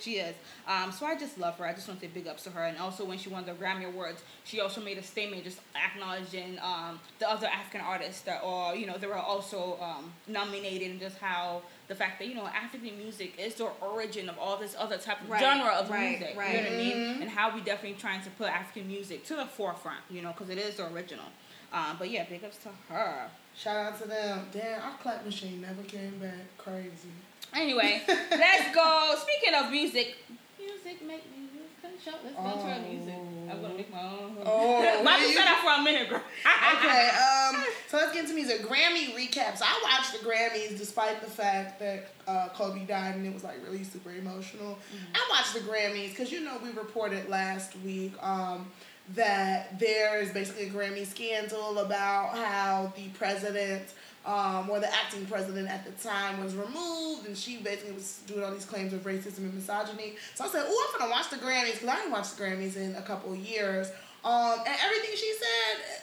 She 0.00 0.12
is. 0.18 0.36
Um, 0.68 0.92
so 0.92 1.06
I 1.06 1.16
just 1.16 1.36
love 1.36 1.58
her. 1.58 1.64
I 1.66 1.72
just 1.72 1.88
want 1.88 2.00
to 2.00 2.06
say 2.06 2.12
big 2.14 2.28
ups 2.28 2.44
to 2.44 2.50
her. 2.50 2.62
And 2.62 2.78
also 2.78 3.04
when 3.04 3.18
she 3.18 3.28
won 3.28 3.44
the 3.44 3.52
Grammy 3.52 3.86
Awards, 3.86 4.22
she 4.44 4.60
also 4.60 4.80
made 4.80 4.98
a 4.98 5.02
statement 5.02 5.42
just 5.42 5.58
acknowledging 5.74 6.58
um, 6.62 7.00
the 7.18 7.28
other 7.28 7.48
African 7.48 7.80
artists 7.80 8.20
that 8.22 8.40
are, 8.44 8.76
you 8.76 8.86
know, 8.86 8.96
they 8.98 9.08
were 9.08 9.16
also 9.16 9.78
um, 9.82 10.12
nominated 10.28 10.88
and 10.92 11.00
just 11.00 11.18
how 11.18 11.62
the 11.88 11.94
fact 11.96 12.20
that, 12.20 12.28
you 12.28 12.34
know, 12.36 12.46
African 12.46 12.96
music 12.98 13.34
is 13.36 13.54
the 13.56 13.68
origin 13.80 14.28
of 14.28 14.38
all 14.38 14.56
this 14.58 14.76
other 14.78 14.96
type 14.96 15.20
of 15.22 15.28
Right, 15.28 15.40
genre 15.40 15.72
of 15.72 15.90
right, 15.90 16.20
music. 16.20 16.36
right. 16.38 16.54
You 16.54 16.62
know 16.62 16.70
what 16.70 16.72
I 16.72 16.76
mean? 16.76 17.22
And 17.22 17.30
how 17.30 17.52
we 17.52 17.62
definitely 17.62 17.98
trying 17.98 18.22
to 18.22 18.30
put 18.30 18.48
African 18.48 18.86
music 18.86 19.24
to 19.26 19.34
the 19.34 19.44
forefront, 19.46 19.98
you 20.08 20.22
know, 20.22 20.30
because 20.32 20.50
it 20.50 20.58
is 20.58 20.76
the 20.76 20.86
original. 20.92 21.24
Um, 21.72 21.96
but 21.98 22.10
yeah, 22.10 22.24
big 22.28 22.44
ups 22.44 22.58
to 22.58 22.68
her. 22.92 23.28
Shout 23.56 23.76
out 23.76 24.00
to 24.02 24.08
them. 24.08 24.46
Damn, 24.52 24.82
our 24.82 24.92
clap 25.02 25.24
machine 25.24 25.60
never 25.60 25.82
came 25.82 26.18
back. 26.18 26.56
Crazy. 26.58 27.08
Anyway, 27.54 28.02
let's 28.08 28.74
go. 28.74 29.14
Speaking 29.18 29.54
of 29.58 29.70
music, 29.70 30.16
music 30.58 31.02
make 31.06 31.24
me 31.30 31.48
lose 31.52 31.70
control. 32.02 32.20
Let's 32.24 32.36
go 32.36 32.66
to 32.66 32.72
our 32.72 32.80
music. 32.80 33.14
I'm 33.50 33.60
gonna 33.60 33.74
make 33.74 33.92
my 33.92 34.00
own. 34.02 34.36
Oh, 34.46 35.00
But 35.04 35.12
I 35.12 35.16
you- 35.18 35.22
just 35.24 35.34
said 35.36 35.44
that 35.44 35.60
for 35.62 35.80
a 35.80 35.84
minute, 35.84 36.08
girl. 36.08 36.22
okay, 36.78 37.08
um, 37.10 37.62
so 37.88 37.98
let's 37.98 38.12
get 38.14 38.24
into 38.24 38.34
music. 38.34 38.62
Grammy 38.62 39.14
recaps. 39.14 39.60
I 39.62 39.80
watched 39.82 40.12
the 40.12 40.26
Grammys 40.26 40.78
despite 40.78 41.20
the 41.20 41.30
fact 41.30 41.78
that 41.80 42.08
uh, 42.26 42.48
Kobe 42.54 42.84
died 42.86 43.16
and 43.16 43.26
it 43.26 43.34
was 43.34 43.44
like 43.44 43.62
really 43.62 43.84
super 43.84 44.12
emotional. 44.12 44.78
I 45.14 45.26
watched 45.30 45.52
the 45.52 45.60
Grammys 45.60 46.10
because 46.10 46.32
you 46.32 46.40
know 46.40 46.56
we 46.62 46.70
reported 46.70 47.28
last 47.28 47.76
week 47.84 48.14
um, 48.22 48.70
that 49.10 49.78
there 49.78 50.20
is 50.20 50.30
basically 50.30 50.68
a 50.68 50.70
Grammy 50.70 51.06
scandal 51.06 51.78
about 51.78 52.36
how 52.36 52.92
the 52.96 53.08
president. 53.10 53.94
Um, 54.24 54.70
or 54.70 54.78
the 54.78 54.86
acting 54.94 55.26
president 55.26 55.68
at 55.68 55.84
the 55.84 55.90
time 56.00 56.44
was 56.44 56.54
removed, 56.54 57.26
and 57.26 57.36
she 57.36 57.56
basically 57.56 57.94
was 57.94 58.20
doing 58.28 58.44
all 58.44 58.52
these 58.52 58.64
claims 58.64 58.92
of 58.92 59.00
racism 59.00 59.38
and 59.38 59.52
misogyny. 59.52 60.14
So 60.36 60.44
I 60.44 60.46
said, 60.46 60.64
"Oh, 60.64 60.90
I'm 60.94 61.00
gonna 61.00 61.10
watch 61.10 61.28
the 61.28 61.38
Grammys 61.38 61.72
because 61.72 61.88
I 61.88 61.96
didn't 61.96 62.12
watch 62.12 62.32
the 62.36 62.44
Grammys 62.44 62.76
in 62.76 62.94
a 62.94 63.02
couple 63.02 63.34
years." 63.34 63.88
Um, 64.24 64.60
and 64.60 64.76
everything 64.80 65.16
she 65.16 65.34
said, 65.34 66.02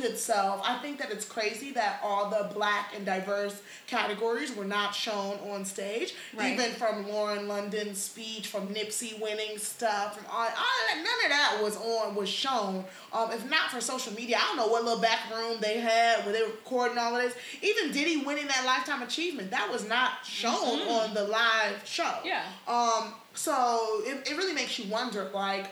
itself. 0.00 0.60
I 0.64 0.78
think 0.78 0.98
that 0.98 1.10
it's 1.10 1.24
crazy 1.24 1.72
that 1.72 2.00
all 2.02 2.30
the 2.30 2.50
black 2.54 2.94
and 2.94 3.04
diverse 3.04 3.60
categories 3.86 4.54
were 4.54 4.64
not 4.64 4.94
shown 4.94 5.38
on 5.50 5.64
stage. 5.64 6.14
Right. 6.36 6.52
Even 6.52 6.72
from 6.72 7.08
Lauren 7.08 7.48
London's 7.48 7.98
speech, 7.98 8.48
from 8.48 8.68
Nipsey 8.68 9.20
winning 9.20 9.58
stuff, 9.58 10.16
from 10.16 10.26
all, 10.30 10.42
all 10.42 10.46
that, 10.46 10.96
none 10.96 11.24
of 11.24 11.30
that 11.30 11.58
was 11.62 11.76
on 11.76 12.14
was 12.14 12.28
shown. 12.28 12.84
Um, 13.12 13.32
if 13.32 13.48
not 13.48 13.70
for 13.70 13.80
social 13.80 14.12
media, 14.12 14.36
I 14.38 14.46
don't 14.48 14.56
know 14.56 14.68
what 14.68 14.84
little 14.84 15.00
back 15.00 15.20
room 15.32 15.58
they 15.60 15.78
had 15.78 16.24
where 16.24 16.32
they 16.32 16.42
were 16.42 16.48
recording 16.48 16.98
all 16.98 17.14
of 17.14 17.22
this. 17.22 17.34
Even 17.62 17.92
Diddy 17.92 18.18
winning 18.18 18.46
that 18.46 18.64
lifetime 18.64 19.02
achievement, 19.02 19.50
that 19.50 19.70
was 19.70 19.88
not 19.88 20.24
shown 20.24 20.80
on 20.88 21.14
the 21.14 21.24
live 21.24 21.82
show. 21.84 22.14
Yeah. 22.24 22.44
Um, 22.66 23.14
so 23.34 24.02
it, 24.04 24.28
it 24.30 24.36
really 24.36 24.54
makes 24.54 24.78
you 24.78 24.90
wonder, 24.90 25.30
like, 25.32 25.70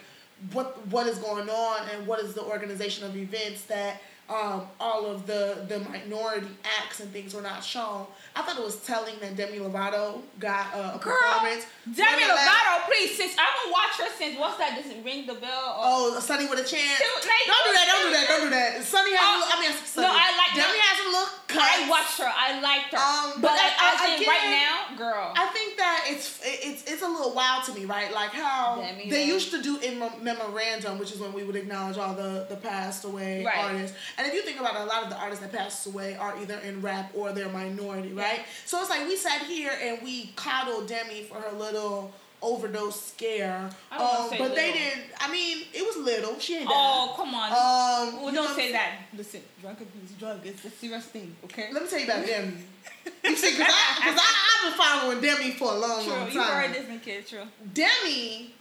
what 0.52 0.86
what 0.88 1.06
is 1.06 1.16
going 1.16 1.48
on 1.48 1.88
and 1.94 2.06
what 2.06 2.20
is 2.20 2.34
the 2.34 2.42
organization 2.42 3.06
of 3.06 3.16
events 3.16 3.64
that 3.64 4.02
um, 4.28 4.66
all 4.80 5.06
of 5.06 5.26
the 5.26 5.64
the 5.68 5.78
minority 5.80 6.48
acts 6.82 7.00
and 7.00 7.12
things 7.12 7.32
were 7.34 7.42
not 7.42 7.62
shown. 7.62 8.06
I 8.34 8.42
thought 8.42 8.58
it 8.58 8.64
was 8.64 8.76
telling 8.82 9.14
that 9.20 9.36
Demi 9.36 9.58
Lovato 9.58 10.20
got 10.38 10.74
uh, 10.74 10.92
a 10.94 10.98
Girl, 10.98 11.14
performance. 11.16 11.64
Demi 11.86 12.22
from 12.26 12.28
the 12.28 12.34
last- 12.34 12.50
Lovato, 12.50 12.74
please, 12.90 13.16
since 13.16 13.32
I 13.38 13.46
haven't 13.46 13.70
watched 13.72 13.98
her 14.02 14.10
since 14.18 14.34
what's 14.38 14.58
that? 14.58 14.74
Does 14.76 14.90
it 14.92 15.04
ring 15.04 15.26
the 15.26 15.34
bell? 15.34 15.78
Or, 15.78 16.16
Oh, 16.16 16.20
Sonny 16.20 16.46
with 16.50 16.58
a 16.58 16.66
chance. 16.66 17.00
Like- 17.00 17.46
don't 17.46 17.64
do 17.64 17.72
that. 17.78 17.86
Don't 17.86 18.04
do 18.06 18.12
that. 18.18 18.26
Don't 18.28 18.44
do 18.44 18.50
that. 18.50 18.82
Sunny 18.84 19.14
has. 19.14 19.22
Oh, 19.22 19.36
a 19.36 19.38
look, 19.40 19.50
I 19.56 19.60
mean, 19.62 19.72
Sunny. 19.86 20.06
no, 20.08 20.12
I 20.12 20.26
like- 20.36 20.54
Demi 20.58 20.78
no. 20.78 20.84
has 20.90 20.98
a 21.06 21.08
look. 21.14 21.32
I 21.58 21.88
watched 21.88 22.18
her. 22.20 22.28
I 22.28 22.60
liked 22.60 22.92
her. 22.92 22.98
Um, 23.00 23.40
but 23.40 23.48
but 23.48 23.52
like, 23.56 23.72
I- 23.78 23.94
as 23.94 24.08
in 24.10 24.14
again- 24.20 24.28
right 24.28 24.50
now, 24.50 24.96
girl. 24.98 25.32
I 25.36 25.46
think 25.54 25.76
that 25.78 26.04
it's 26.10 26.40
it's 26.44 26.82
it's 26.90 27.02
a 27.02 27.08
little 27.08 27.32
wild 27.32 27.64
to 27.64 27.72
me, 27.72 27.84
right? 27.86 28.12
Like 28.12 28.30
how 28.30 28.76
Demi 28.82 29.08
they 29.08 29.24
used 29.24 29.50
to 29.52 29.62
do 29.62 29.78
in 29.78 29.98
memorandum, 30.22 30.98
which 30.98 31.12
is 31.12 31.18
when 31.20 31.32
we 31.32 31.44
would 31.44 31.56
acknowledge 31.56 31.96
all 31.96 32.12
the 32.14 32.44
the 32.50 32.56
passed 32.56 33.04
away 33.04 33.44
Right. 33.44 33.56
artists. 33.64 33.96
And 34.18 34.26
if 34.26 34.34
you 34.34 34.42
think 34.42 34.58
about 34.58 34.74
it, 34.76 34.82
a 34.82 34.84
lot 34.84 35.04
of 35.04 35.10
the 35.10 35.18
artists 35.18 35.44
that 35.44 35.52
passed 35.52 35.86
away 35.86 36.16
are 36.16 36.34
either 36.40 36.58
in 36.60 36.80
rap 36.80 37.10
or 37.14 37.32
they're 37.32 37.50
minority, 37.50 38.12
right? 38.12 38.40
So 38.64 38.80
it's 38.80 38.88
like 38.88 39.06
we 39.06 39.16
sat 39.16 39.42
here 39.42 39.72
and 39.82 40.02
we 40.02 40.32
coddled 40.36 40.88
Demi 40.88 41.24
for 41.24 41.34
her 41.36 41.56
little 41.56 42.12
overdose 42.42 43.00
scare. 43.00 43.70
Um, 43.90 44.30
but 44.38 44.54
they 44.54 44.72
didn't. 44.72 45.04
I 45.20 45.30
mean, 45.30 45.66
it 45.72 45.82
was 45.82 46.04
little. 46.04 46.38
She 46.38 46.56
ain't 46.58 46.68
oh, 46.70 47.14
come 47.16 47.34
on. 47.34 47.50
Um, 47.50 48.22
well, 48.22 48.34
don't 48.34 48.54
say 48.54 48.72
that. 48.72 49.00
Listen, 49.16 49.40
drunkenness 49.60 50.10
is 50.10 50.16
drug. 50.18 50.40
It's 50.44 50.64
a 50.64 50.70
serious 50.70 51.04
thing, 51.06 51.34
okay? 51.44 51.68
Let 51.72 51.82
me 51.82 51.88
tell 51.88 51.98
you 51.98 52.04
about 52.06 52.26
Demi. 52.26 52.52
You 53.22 53.36
see, 53.36 53.52
because 53.52 53.72
I, 53.72 54.00
cause 54.02 54.18
I, 54.20 54.34
I've 54.46 54.70
been 54.70 54.78
following 54.78 55.20
Demi 55.20 55.50
for 55.52 55.72
a 55.72 55.78
long, 55.78 56.04
True, 56.04 56.12
long 56.12 56.30
you 56.30 56.40
are 56.40 56.60
a 56.60 56.64
time. 56.64 56.72
Disney 56.72 56.98
kid, 56.98 57.26
true. 57.26 57.42
Demi, 57.72 58.54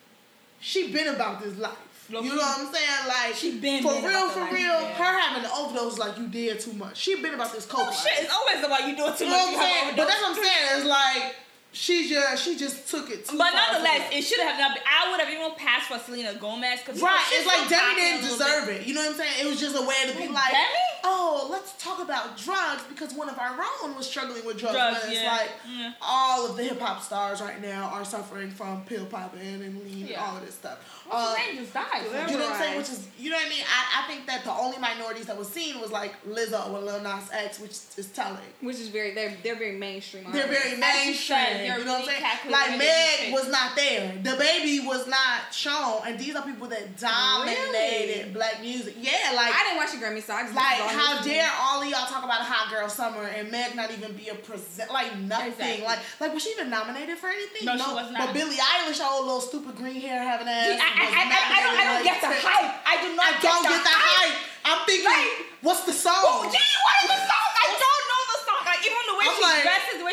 she 0.59 0.91
been 0.91 1.13
about 1.13 1.41
this 1.41 1.57
life. 1.57 1.77
You 2.09 2.21
know 2.21 2.35
what 2.35 2.59
I'm 2.59 2.73
saying? 2.73 3.07
Like 3.07 3.35
She 3.35 3.59
been 3.59 3.81
for 3.83 3.93
been 3.93 4.03
real, 4.05 4.29
for 4.29 4.39
life, 4.41 4.53
real. 4.53 4.61
yeah. 4.81 4.93
Her 4.93 5.19
having 5.19 5.43
the 5.43 5.51
overdose 5.53 5.97
like 5.97 6.17
you 6.17 6.27
did 6.27 6.59
too 6.59 6.73
much. 6.73 6.97
She 6.97 7.15
been 7.21 7.33
about 7.33 7.51
this 7.53 7.67
oh, 7.71 7.75
coke. 7.75 7.87
Oh 7.89 7.91
shit! 7.91 8.23
It's 8.23 8.33
always 8.33 8.63
about 8.63 8.87
you 8.87 8.95
doing 8.95 9.13
too 9.17 9.25
You 9.25 9.31
know 9.31 9.37
much. 9.45 9.55
what 9.55 9.63
I'm 9.63 9.69
saying? 9.69 9.93
But 9.97 10.07
that's 10.07 10.21
what 10.21 10.37
I'm 10.37 10.43
saying. 10.43 10.65
It's 10.77 10.85
like 10.87 11.35
she 11.71 12.07
just 12.07 12.43
she 12.45 12.55
just 12.55 12.87
took 12.89 13.09
it 13.09 13.25
too 13.27 13.37
But 13.37 13.51
nonetheless, 13.53 14.07
it 14.13 14.21
should 14.21 14.39
have 14.39 14.57
not 14.59 14.75
been. 14.75 14.83
I 14.87 15.11
would 15.11 15.19
have 15.19 15.29
even 15.33 15.51
passed 15.57 15.87
for 15.89 15.99
Selena 15.99 16.33
Gomez 16.35 16.79
because 16.85 17.01
Right, 17.01 17.25
it's 17.33 17.45
like 17.47 17.67
Demi 17.67 17.95
didn't 17.95 18.21
deserve 18.29 18.69
it. 18.69 18.85
You 18.87 18.93
know 18.93 19.01
what 19.01 19.09
I'm 19.11 19.15
saying? 19.17 19.33
It 19.41 19.49
was 19.49 19.59
just 19.59 19.75
a 19.75 19.81
way 19.81 19.95
to 20.07 20.13
be 20.15 20.27
Like, 20.27 20.35
like, 20.35 20.51
Demi? 20.53 20.87
Oh, 21.07 21.47
let's 21.51 21.73
talk 21.81 22.01
about 22.01 22.37
drugs 22.37 22.83
because 22.89 23.13
one 23.13 23.29
of 23.29 23.37
our 23.37 23.55
own 23.83 23.95
was 23.95 24.07
struggling 24.09 24.43
with 24.45 24.57
drugs. 24.57 24.75
Drugs, 24.75 25.01
When 25.03 25.11
it's 25.11 25.21
yeah. 25.21 25.31
like 25.31 25.49
Yeah. 25.69 25.93
all 26.01 26.49
of 26.49 26.57
the 26.57 26.63
hip 26.63 26.79
hop 26.79 27.01
stars 27.03 27.41
right 27.41 27.61
now 27.61 27.89
are 27.93 28.03
suffering 28.03 28.49
from 28.51 28.83
pill 28.85 29.05
popping 29.05 29.39
and 29.63 29.83
lean 29.85 30.07
and 30.07 30.15
all 30.17 30.35
of 30.37 30.45
this 30.45 30.55
stuff. 30.55 30.79
Well, 31.09 31.35
Selena 31.35 31.51
uh, 31.59 31.61
just 31.61 31.73
died. 31.73 32.01
You 32.31 32.37
know 32.37 32.43
what 32.45 32.53
I'm 32.55 32.59
saying? 32.61 32.77
Which 32.77 32.89
is, 32.89 33.07
you 33.19 33.29
know 33.29 33.35
what 33.37 33.45
I 33.45 33.49
mean? 33.49 33.63
I, 33.63 34.03
I 34.03 34.07
think 34.07 34.25
that 34.25 34.43
the 34.43 34.51
only 34.51 34.79
minorities 34.79 35.27
that 35.27 35.37
was 35.37 35.47
seen 35.47 35.79
was 35.79 35.91
like 35.91 36.13
Lizzo 36.25 36.65
and 36.75 36.85
Lil 36.85 37.01
Nas 37.01 37.29
X, 37.31 37.59
which 37.59 37.71
is 37.97 38.07
telling. 38.13 38.39
Which 38.61 38.77
is 38.79 38.87
very 38.89 39.13
they're 39.13 39.33
they're 39.43 39.55
very 39.55 39.77
mainstream. 39.77 40.25
They're 40.31 40.47
very 40.47 40.57
As 40.57 40.71
you 40.71 40.77
mainstream. 40.79 41.15
said, 41.37 41.59
they're 41.59 41.79
you 41.79 41.85
know 41.85 41.99
what 41.99 42.09
I'm 42.09 42.15
saying? 42.41 42.51
Like 42.51 42.69
when 42.69 42.79
they 42.79 43.15
do 43.19 43.23
Meg 43.25 43.33
was 43.33 43.49
not 43.51 43.75
there. 43.75 44.13
The 44.23 44.35
baby 44.37 44.85
was 44.85 45.07
not 45.07 45.53
shown, 45.53 46.01
and 46.07 46.17
these 46.19 46.35
are 46.35 46.41
people 46.43 46.67
that 46.69 46.97
dominated 46.97 48.17
Really? 48.19 48.31
black 48.33 48.61
music. 48.61 48.95
Yeah, 48.99 49.31
like 49.35 49.53
I 49.53 49.63
didn't 49.63 49.77
watch 49.77 49.91
the 49.91 49.97
Grammy, 49.97 50.23
so 50.23 50.33
I 50.33 50.43
just 50.43 50.55
like 50.55 50.79
listened 50.79 50.89
to 50.89 50.94
all 50.94 50.94
how 50.95 51.21
dare 51.21 51.49
all 51.59 51.81
of 51.81 51.87
y'all 51.87 52.07
talk 52.07 52.23
about 52.23 52.41
a 52.41 52.47
hot 52.47 52.71
girl 52.71 52.87
summer 52.89 53.23
and 53.23 53.51
Meg 53.51 53.75
not 53.75 53.91
even 53.91 54.13
be 54.13 54.29
a 54.29 54.35
present 54.35 54.91
like 54.91 55.17
nothing. 55.19 55.51
Exactly. 55.51 55.85
Like 55.85 55.99
like 56.19 56.33
was 56.33 56.43
she 56.43 56.51
even 56.51 56.69
nominated 56.69 57.17
for 57.17 57.27
anything? 57.27 57.65
No, 57.65 57.75
she 57.77 57.83
was 57.93 58.11
not. 58.11 58.27
But 58.27 58.33
Billie 58.33 58.57
Eilish, 58.57 58.99
old 59.03 59.25
little 59.25 59.41
stupid 59.41 59.75
green 59.75 59.99
hair 60.01 60.23
having 60.23 60.47
ass. 60.47 60.67
I, 60.67 60.73
I, 60.73 60.79
I, 60.79 61.23
I, 61.23 61.37
I 61.55 61.59
don't, 61.63 61.77
I 61.79 61.83
don't 61.93 62.03
get 62.03 62.21
the 62.21 62.31
hype. 62.31 62.71
I 62.87 62.95
do 63.03 63.09
not 63.15 63.25
I 63.25 63.39
don't 63.41 63.63
get 63.63 63.83
the 63.83 63.93
hype. 63.95 64.37
I'm 64.65 64.81
thinking, 64.87 65.05
Like- 65.05 65.45
what's 65.61 65.83
the 65.85 65.93
song? 65.93 66.13
Oh, 66.17 66.41
gee, 66.49 66.57
what 66.57 66.95
is 67.05 67.14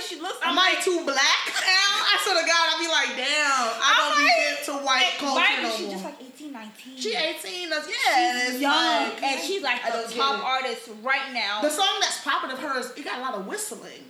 she 0.07 0.17
looks, 0.21 0.39
I'm 0.43 0.53
Am 0.53 0.59
I 0.59 0.75
too 0.83 1.01
black 1.05 1.43
now? 1.47 1.93
I 2.11 2.19
swear 2.23 2.41
to 2.41 2.47
God, 2.47 2.65
I'd 2.71 2.81
be 2.81 2.89
like, 2.91 3.17
damn, 3.17 3.27
I 3.29 3.81
I'm 3.83 3.97
don't 4.11 4.19
be 4.19 4.25
like- 4.25 4.37
hip 4.37 4.65
to 4.67 4.73
white 4.85 5.13
culture 5.19 5.41
right? 5.41 5.63
no 5.63 5.71
She's 5.77 5.91
just 5.91 6.05
like 6.05 6.19
18, 6.21 6.53
19. 6.53 6.97
she 6.99 7.15
18, 7.15 7.71
that's 7.71 7.89
yeah, 7.89 8.47
She's 8.51 8.61
young, 8.61 8.73
like, 8.75 9.23
and 9.23 9.41
she's 9.43 9.63
like 9.63 9.81
the 9.83 10.15
top 10.15 10.45
artist 10.45 10.89
right 11.03 11.33
now. 11.33 11.61
The 11.63 11.71
song 11.71 11.97
that's 12.01 12.21
popping 12.23 12.51
of 12.51 12.59
hers, 12.59 12.93
it 12.97 13.05
got 13.05 13.19
a 13.19 13.23
lot 13.23 13.35
of 13.35 13.47
whistling. 13.47 14.05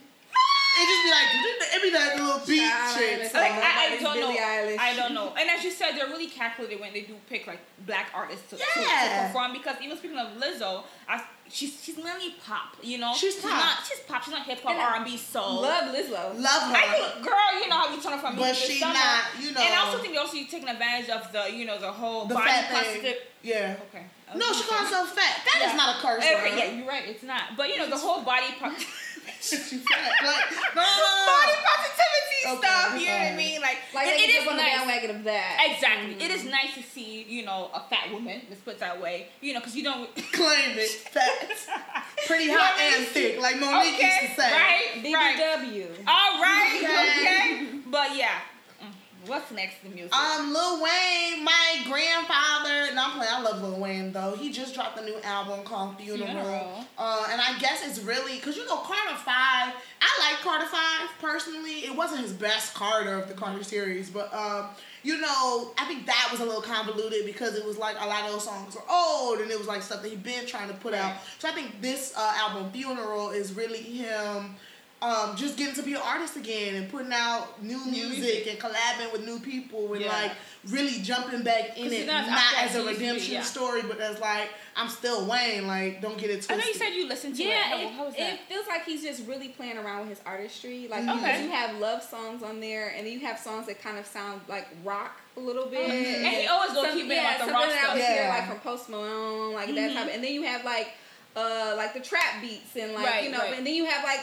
It 0.74 0.86
just 0.88 1.02
be 1.04 1.10
like, 1.10 1.28
it 1.74 1.82
be 1.82 1.90
that 1.90 2.16
little 2.16 2.40
beat 2.46 2.64
Child, 2.68 2.96
shit. 2.98 3.34
like 3.34 3.52
I, 3.52 3.92
I 3.92 3.98
don't 4.00 4.20
know. 4.20 4.32
Eilish. 4.34 4.78
I 4.78 4.96
don't 4.96 5.12
know. 5.14 5.34
And 5.38 5.50
as 5.50 5.62
you 5.62 5.70
said, 5.70 5.92
they're 5.96 6.06
really 6.08 6.28
calculated 6.28 6.80
when 6.80 6.92
they 6.94 7.02
do 7.02 7.14
pick 7.28 7.46
like 7.46 7.60
black 7.86 8.08
artists 8.14 8.48
to, 8.50 8.56
to- 8.56 8.62
to, 8.64 9.26
perform. 9.26 9.52
Because 9.52 9.76
even 9.82 9.98
speaking 9.98 10.16
of 10.18 10.28
Lizzo, 10.40 10.84
I, 11.06 11.22
she's 11.48 11.76
she's 11.84 11.96
mainly 11.98 12.36
pop. 12.44 12.76
You 12.82 12.98
know, 12.98 13.12
She's 13.14 13.36
pop. 13.36 13.50
not 13.50 13.78
she's 13.86 14.00
pop. 14.08 14.22
She's 14.22 14.32
not 14.32 14.46
hip 14.46 14.60
hop, 14.62 14.72
And 14.72 14.80
I 14.80 14.84
R 14.90 14.96
and 14.96 15.04
B, 15.04 15.16
soul. 15.18 15.60
Love 15.60 15.94
Lizzo. 15.94 16.40
Love 16.40 16.62
her. 16.72 16.76
I 16.76 17.10
think, 17.12 17.24
girl, 17.26 17.60
you 17.60 17.68
know 17.68 17.76
how 17.76 17.94
you 17.94 18.00
turn 18.00 18.12
her 18.12 18.18
from 18.18 18.36
But 18.36 18.44
music 18.56 18.66
this 18.68 18.72
she 18.72 18.80
summer. 18.80 18.94
not, 18.94 19.24
you 19.40 19.52
know. 19.52 19.60
And 19.60 19.74
I 19.74 19.78
also 19.84 19.98
think 19.98 20.14
they're 20.14 20.22
also 20.22 20.38
taking 20.38 20.68
advantage 20.70 21.10
of 21.10 21.30
the, 21.32 21.52
you 21.52 21.66
know, 21.66 21.78
the 21.78 21.92
whole 21.92 22.24
the 22.24 22.34
body 22.34 22.50
positive. 22.70 23.16
Yeah. 23.42 23.76
Okay. 23.92 24.06
No, 24.34 24.50
she 24.54 24.64
calls 24.64 24.88
herself 24.88 25.10
fat. 25.12 25.44
That 25.44 25.60
is 25.66 25.72
Yeah. 25.72 25.76
not 25.76 25.96
a 25.96 26.00
curse 26.00 26.24
Okay, 26.24 26.34
word. 26.34 26.58
yeah, 26.58 26.70
you're 26.78 26.88
right. 26.88 27.02
It's 27.06 27.22
not. 27.22 27.42
But 27.58 27.68
you 27.68 27.76
know, 27.76 27.90
the 27.90 27.98
whole 27.98 28.22
body 28.22 28.46
po- 28.58 28.72
she 29.50 29.78
fat. 29.78 30.12
Like, 30.22 30.50
no, 30.74 30.82
no, 30.82 30.86
no. 30.86 31.26
body 31.26 31.56
positivity 31.66 32.32
Okay, 32.42 32.58
stuff. 32.58 33.00
You 33.00 33.06
know 33.06 33.12
what 33.12 33.32
I 33.32 33.36
mean? 33.36 33.60
Like, 33.60 33.78
Like 33.94 34.06
it, 34.08 34.18
they 34.18 34.24
it 34.24 34.38
can 34.38 34.48
on 34.48 34.56
the 34.56 34.62
nice. 34.62 34.76
bandwagon 34.76 35.16
of 35.16 35.24
that. 35.24 35.68
Exactly. 35.70 36.14
It 36.24 36.30
is 36.30 36.40
mm-hmm. 36.42 36.50
nice 36.50 36.74
to 36.74 36.82
see, 36.82 37.22
you 37.28 37.44
know, 37.44 37.70
a 37.74 37.80
fat 37.90 38.12
woman. 38.12 38.42
Let's 38.48 38.60
put 38.62 38.74
it 38.74 38.80
that 38.80 39.00
way. 39.00 39.28
You 39.40 39.54
know, 39.54 39.60
because 39.60 39.76
you 39.76 39.82
don't. 39.82 40.08
Claim 40.32 40.78
it. 40.78 40.90
Fat. 41.10 42.04
Pretty 42.26 42.50
hot 42.50 42.74
what 42.74 42.98
and 42.98 43.06
thick, 43.06 43.40
like 43.40 43.56
Mo'Nique 43.56 43.94
okay, 43.94 44.18
used 44.22 44.36
to 44.36 44.40
say. 44.40 44.52
right, 44.52 45.12
right. 45.12 45.36
All 46.06 46.40
right, 46.40 46.80
Okay. 46.84 47.66
okay. 47.66 47.78
But 47.90 48.16
yeah. 48.16 48.38
What's 49.26 49.50
next 49.50 49.76
in 49.84 49.94
music? 49.94 50.14
Um, 50.14 50.52
Lil 50.52 50.82
Wayne, 50.82 51.44
my 51.44 51.82
grandfather. 51.84 52.94
No, 52.94 53.04
I'm 53.04 53.12
playing. 53.12 53.32
I 53.32 53.42
love 53.42 53.62
Lil 53.62 53.80
Wayne 53.80 54.12
though. 54.12 54.34
He 54.36 54.52
just 54.52 54.74
dropped 54.74 54.98
a 54.98 55.04
new 55.04 55.18
album 55.22 55.64
called 55.64 55.96
Funeral. 55.98 56.26
Funeral. 56.26 56.84
Uh, 56.98 57.26
and 57.30 57.40
I 57.40 57.58
guess 57.58 57.86
it's 57.86 58.00
really 58.00 58.36
because 58.36 58.56
you 58.56 58.66
know 58.66 58.76
Carter 58.78 59.16
Five. 59.16 59.74
I 60.00 60.30
like 60.30 60.40
Carter 60.42 60.66
Five 60.66 61.08
personally. 61.20 61.84
It 61.84 61.96
wasn't 61.96 62.22
his 62.22 62.32
best 62.32 62.74
Carter 62.74 63.14
of 63.14 63.28
the 63.28 63.34
Carter 63.34 63.62
series, 63.62 64.10
but 64.10 64.32
um, 64.34 64.70
you 65.02 65.20
know, 65.20 65.72
I 65.78 65.84
think 65.86 66.06
that 66.06 66.28
was 66.30 66.40
a 66.40 66.44
little 66.44 66.62
convoluted 66.62 67.26
because 67.26 67.56
it 67.56 67.64
was 67.64 67.76
like 67.76 67.96
a 68.00 68.06
lot 68.06 68.24
of 68.24 68.32
those 68.32 68.44
songs 68.44 68.74
were 68.74 68.82
old 68.90 69.40
and 69.40 69.50
it 69.50 69.58
was 69.58 69.66
like 69.66 69.82
stuff 69.82 70.02
that 70.02 70.08
he'd 70.08 70.22
been 70.22 70.46
trying 70.46 70.68
to 70.68 70.74
put 70.74 70.94
out. 70.94 71.16
So 71.38 71.48
I 71.48 71.52
think 71.52 71.80
this 71.80 72.12
uh, 72.16 72.34
album, 72.36 72.70
Funeral, 72.72 73.30
is 73.30 73.52
really 73.52 73.82
him. 73.82 74.54
Um, 75.02 75.34
just 75.34 75.56
getting 75.56 75.74
to 75.74 75.82
be 75.82 75.94
an 75.94 76.00
artist 76.04 76.36
again 76.36 76.76
and 76.76 76.88
putting 76.88 77.12
out 77.12 77.60
new 77.60 77.84
music, 77.86 78.20
music. 78.20 78.46
and 78.50 78.58
collabing 78.60 79.12
with 79.12 79.24
new 79.26 79.40
people 79.40 79.92
and 79.94 80.02
Yeah. 80.02 80.12
like 80.12 80.30
really 80.68 81.00
jumping 81.02 81.42
back 81.42 81.76
in 81.76 81.92
it, 81.92 82.06
not 82.06 82.28
not 82.28 82.38
as 82.58 82.70
as 82.70 82.76
a 82.76 82.78
active 82.78 82.86
as 82.86 82.86
he 82.86 82.86
used 82.86 82.94
to 82.94 82.98
be, 83.00 83.04
redemption 83.06 83.34
yeah. 83.34 83.42
story, 83.42 83.82
but 83.82 84.00
as 84.00 84.20
like 84.20 84.50
I'm 84.76 84.88
still 84.88 85.26
Wayne. 85.26 85.66
Like 85.66 86.00
don't 86.00 86.16
get 86.16 86.30
it 86.30 86.34
twisted. 86.44 86.52
I 86.56 86.60
know 86.60 86.66
you 86.66 86.74
said 86.74 86.90
you 86.90 87.08
listened 87.08 87.34
to 87.34 87.42
Yeah, 87.42 87.74
it. 87.74 87.80
it, 87.80 87.92
How, 87.94 88.04
how 88.04 88.12
it 88.16 88.40
feels 88.48 88.68
like 88.68 88.84
he's 88.84 89.02
just 89.02 89.26
really 89.26 89.48
playing 89.48 89.76
around 89.76 90.00
with 90.06 90.10
his 90.10 90.20
artistry. 90.24 90.86
Like. 90.88 91.02
Okay. 91.08 91.42
you 91.46 91.50
have 91.50 91.76
love 91.80 92.00
songs 92.04 92.44
on 92.44 92.60
there, 92.60 92.94
and 92.96 93.04
then 93.04 93.12
you 93.12 93.20
have 93.26 93.40
songs 93.40 93.66
that 93.66 93.82
kind 93.82 93.98
of 93.98 94.06
sound 94.06 94.40
like 94.48 94.68
rock 94.84 95.20
a 95.36 95.40
little 95.40 95.66
bit. 95.66 95.84
Mhm. 95.90 96.24
And 96.24 96.26
he 96.28 96.46
always 96.46 96.74
go 96.74 96.84
Some- 96.84 96.92
keep 96.96 97.06
it 97.10 97.14
yeah, 97.14 97.24
like 97.24 97.38
the 97.44 97.52
rock 97.52 97.62
that 97.64 97.80
stuff. 97.82 97.94
would 97.94 98.04
hear 98.04 98.22
Yeah. 98.22 98.28
like 98.28 98.48
from 98.48 98.60
Post 98.60 98.88
Malone, 98.88 99.52
like 99.54 99.66
that 99.74 99.74
Mhm. 99.90 99.94
type. 99.94 100.06
Of, 100.06 100.14
and 100.14 100.22
then 100.22 100.32
you 100.32 100.42
have 100.42 100.64
like 100.64 100.92
uh 101.34 101.74
like 101.76 101.92
the 101.92 102.00
trap 102.00 102.40
beats 102.40 102.76
and 102.76 102.92
like 102.94 103.04
Right, 103.06 103.24
you 103.24 103.30
know, 103.30 103.38
right. 103.38 103.54
and 103.54 103.66
then 103.66 103.74
you 103.74 103.86
have 103.86 104.04
like 104.04 104.20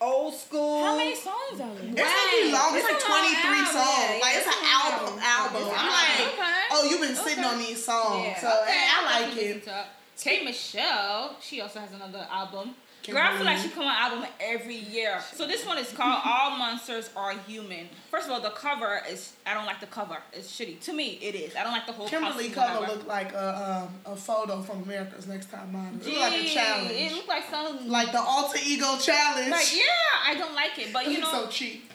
old 0.00 0.34
school. 0.34 0.84
How 0.84 0.96
many 0.96 1.14
songs 1.14 1.60
are 1.60 1.74
there? 1.74 1.90
It's 1.90 2.02
gonna 2.02 2.32
be 2.42 2.52
long. 2.52 2.76
It's, 2.76 2.86
It's 2.88 3.08
like 3.08 3.22
23 3.42 3.64
songs. 3.66 3.74
yeah, 3.74 4.18
like 4.22 4.36
it's, 4.36 4.46
it's 4.46 4.56
an 4.56 4.64
album. 4.64 5.18
album. 5.18 5.62
Album. 5.62 5.74
I'm 5.76 5.90
like. 5.90 6.32
Okay. 6.34 6.62
oh, 6.72 6.86
you've 6.88 7.00
been 7.00 7.16
sitting 7.16 7.44
Okay. 7.44 7.48
on 7.54 7.58
these 7.58 7.84
songs, 7.84 8.24
Yeah. 8.24 8.40
so 8.40 8.60
Okay, 8.62 8.72
hey, 8.72 8.88
I 8.90 8.96
I'll 8.98 9.22
like 9.28 9.32
it. 9.32 9.56
listen 9.56 9.60
to 9.72 9.84
K 10.22 10.44
Michelle, 10.44 11.36
she 11.40 11.60
also 11.60 11.80
has 11.80 11.92
another 11.92 12.26
album. 12.30 12.74
Girl, 13.06 13.16
I 13.22 13.36
feel 13.36 13.46
like 13.46 13.58
she 13.58 13.70
come 13.70 13.84
out 13.84 14.12
album 14.12 14.28
every 14.38 14.76
year. 14.76 15.18
So 15.32 15.46
this 15.46 15.64
one 15.64 15.78
is 15.78 15.90
called 15.92 16.20
All 16.26 16.58
Monsters 16.58 17.08
Are 17.16 17.32
Human. 17.46 17.88
First 18.10 18.26
of 18.26 18.32
all, 18.32 18.40
the 18.40 18.50
cover 18.50 19.00
is 19.10 19.32
I 19.46 19.54
don't 19.54 19.64
like 19.64 19.80
the 19.80 19.86
cover. 19.86 20.18
It's 20.32 20.50
shitty. 20.58 20.80
To 20.80 20.92
me, 20.92 21.18
it 21.22 21.34
is. 21.34 21.56
I 21.56 21.62
don't 21.62 21.72
like 21.72 21.86
the 21.86 21.92
whole 21.92 22.06
Kimberly 22.08 22.50
cover 22.50 22.86
looked 22.86 23.06
like 23.06 23.32
a 23.32 23.88
um, 24.06 24.12
a 24.12 24.16
photo 24.16 24.60
from 24.60 24.82
America's 24.82 25.26
Next 25.26 25.50
Top 25.50 25.66
Model. 25.68 26.00
It 26.00 26.06
looked 26.06 26.18
like 26.18 26.32
a 26.42 26.44
challenge. 26.44 26.90
It 26.92 27.12
looked 27.12 27.28
like 27.28 27.44
some 27.50 27.88
like 27.88 28.12
the 28.12 28.20
alter 28.20 28.58
ego 28.64 28.98
challenge. 28.98 29.50
like 29.50 29.74
yeah, 29.74 29.82
I 30.26 30.34
don't 30.34 30.54
like 30.54 30.78
it. 30.78 30.92
But 30.92 31.10
you 31.10 31.20
know 31.20 31.30
so 31.30 31.46
cheap. 31.48 31.90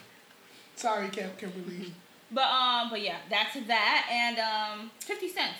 Sorry, 0.74 1.08
Kim- 1.10 1.30
Kimberly. 1.38 1.92
But 2.32 2.50
um 2.50 2.90
but 2.90 3.00
yeah, 3.00 3.18
that's 3.30 3.54
that 3.68 4.08
and 4.10 4.38
um 4.38 4.90
fifty 4.98 5.28
cents. 5.28 5.58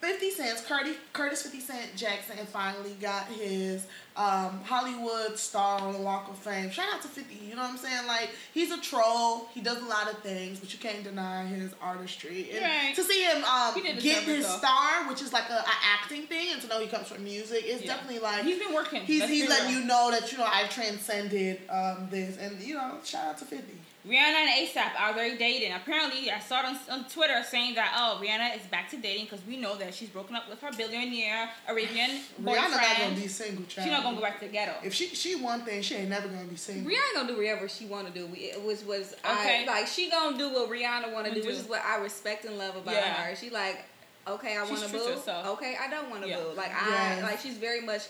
50 0.00 0.30
Cent, 0.30 0.64
Curtis, 0.66 0.96
Curtis 1.12 1.42
50 1.42 1.60
Cent 1.60 1.94
Jackson 1.94 2.38
finally 2.46 2.96
got 3.02 3.26
his 3.26 3.86
um, 4.16 4.60
Hollywood 4.64 5.38
star 5.38 5.78
on 5.82 5.92
the 5.92 5.98
Walk 5.98 6.30
of 6.30 6.36
Fame. 6.38 6.70
Shout 6.70 6.86
out 6.94 7.02
to 7.02 7.08
50, 7.08 7.34
you 7.34 7.54
know 7.54 7.60
what 7.62 7.72
I'm 7.72 7.76
saying? 7.76 8.06
Like, 8.06 8.30
he's 8.54 8.70
a 8.72 8.80
troll. 8.80 9.48
He 9.52 9.60
does 9.60 9.82
a 9.82 9.84
lot 9.84 10.10
of 10.10 10.18
things, 10.20 10.58
but 10.58 10.72
you 10.72 10.78
can't 10.78 11.04
deny 11.04 11.44
his 11.44 11.74
artistry. 11.82 12.48
And 12.50 12.62
Right. 12.62 12.94
to 12.94 13.02
see 13.02 13.22
him 13.24 13.44
um, 13.44 13.74
get 13.82 13.96
his 14.22 14.46
though. 14.46 14.56
star, 14.56 15.06
which 15.08 15.20
is 15.20 15.34
like 15.34 15.50
a, 15.50 15.58
a 15.58 15.74
acting 15.84 16.22
thing, 16.22 16.48
and 16.52 16.62
to 16.62 16.68
know 16.68 16.80
he 16.80 16.86
comes 16.86 17.08
from 17.08 17.22
music, 17.22 17.62
it's 17.66 17.82
Yeah. 17.82 17.94
definitely 17.94 18.20
like. 18.20 18.44
He's 18.44 18.58
been 18.58 18.72
working. 18.74 19.02
He's, 19.02 19.24
he's 19.28 19.48
letting 19.50 19.68
real. 19.68 19.80
you 19.80 19.86
know 19.86 20.10
that, 20.12 20.32
you 20.32 20.38
know, 20.38 20.44
I've 20.50 20.70
transcended 20.70 21.60
um, 21.68 22.08
this. 22.10 22.38
And, 22.38 22.58
you 22.60 22.74
know, 22.74 22.94
shout 23.04 23.26
out 23.28 23.38
to 23.38 23.44
50. 23.44 23.66
Rihanna 24.06 24.16
and 24.16 24.66
ASAP 24.68 24.98
are 24.98 25.14
they 25.14 25.36
dating? 25.36 25.72
Apparently, 25.74 26.30
I 26.30 26.38
saw 26.40 26.60
it 26.60 26.64
on, 26.66 26.78
on 27.00 27.04
Twitter 27.10 27.42
saying 27.46 27.74
that 27.74 27.92
oh, 27.96 28.18
Rihanna 28.22 28.56
is 28.56 28.62
back 28.70 28.88
to 28.90 28.96
dating 28.96 29.26
because 29.26 29.40
we 29.46 29.58
know 29.58 29.76
that 29.76 29.92
she's 29.92 30.08
broken 30.08 30.34
up 30.36 30.48
with 30.48 30.58
her 30.62 30.70
billionaire 30.74 31.50
Arabian 31.68 32.20
boyfriend. 32.38 32.72
Rihanna 32.72 32.76
not 32.80 32.98
going 32.98 33.14
to 33.16 33.20
be 33.20 33.28
single, 33.28 33.64
child. 33.66 33.84
She's 33.84 33.92
not 33.92 34.02
gonna 34.02 34.16
go 34.16 34.22
back 34.22 34.40
to 34.40 34.46
the 34.46 34.52
ghetto. 34.52 34.72
If 34.82 34.94
she 34.94 35.08
she 35.08 35.34
one 35.34 35.60
thing, 35.62 35.82
she 35.82 35.96
ain't 35.96 36.08
never 36.08 36.28
going 36.28 36.44
to 36.44 36.48
be 36.50 36.56
single. 36.56 36.90
Rihanna 36.90 37.14
gonna 37.14 37.28
do 37.28 37.36
whatever 37.36 37.68
she 37.68 37.84
want 37.86 38.06
to 38.06 38.12
do. 38.12 38.26
It 38.34 38.62
was 38.64 38.84
was 38.84 39.14
Okay. 39.24 39.64
I 39.64 39.66
like 39.66 39.86
she 39.86 40.08
gonna 40.10 40.38
do 40.38 40.50
what 40.50 40.70
Rihanna 40.70 41.12
want 41.12 41.26
to 41.26 41.34
do, 41.34 41.42
Do. 41.42 41.48
which 41.48 41.56
is 41.56 41.68
what 41.68 41.82
I 41.84 41.98
respect 41.98 42.46
and 42.46 42.56
love 42.56 42.76
about 42.76 42.94
Yeah. 42.94 43.12
her. 43.12 43.36
She 43.36 43.50
like, 43.50 43.84
okay, 44.26 44.56
I 44.56 44.62
want 44.64 44.78
to 44.78 44.88
true 44.88 44.98
boo. 44.98 45.08
herself. 45.12 45.46
Okay, 45.58 45.76
I 45.78 45.90
don't 45.90 46.08
want 46.08 46.22
to 46.22 46.28
Yeah. 46.28 46.38
boo. 46.40 46.52
Like 46.56 46.68
Yes. 46.70 47.18
I 47.18 47.22
like 47.22 47.40
she's 47.40 47.58
very 47.58 47.82
much. 47.82 48.02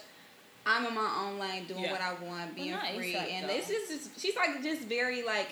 I'm 0.65 0.85
in 0.87 0.95
my 0.95 1.25
own 1.27 1.39
lane, 1.41 1.65
doing 1.65 1.83
Yeah. 1.83 1.91
what 1.93 2.01
I 2.03 2.13
want, 2.23 2.55
being 2.55 2.73
not 2.73 2.87
free, 2.95 3.15
ASAP, 3.15 3.31
and 3.33 3.49
though. 3.49 3.55
it's 3.55 3.67
just 3.67 3.91
it's- 3.91 4.09
she's 4.21 4.37
like 4.37 4.63
just 4.63 4.83
very 4.83 5.23
like 5.25 5.49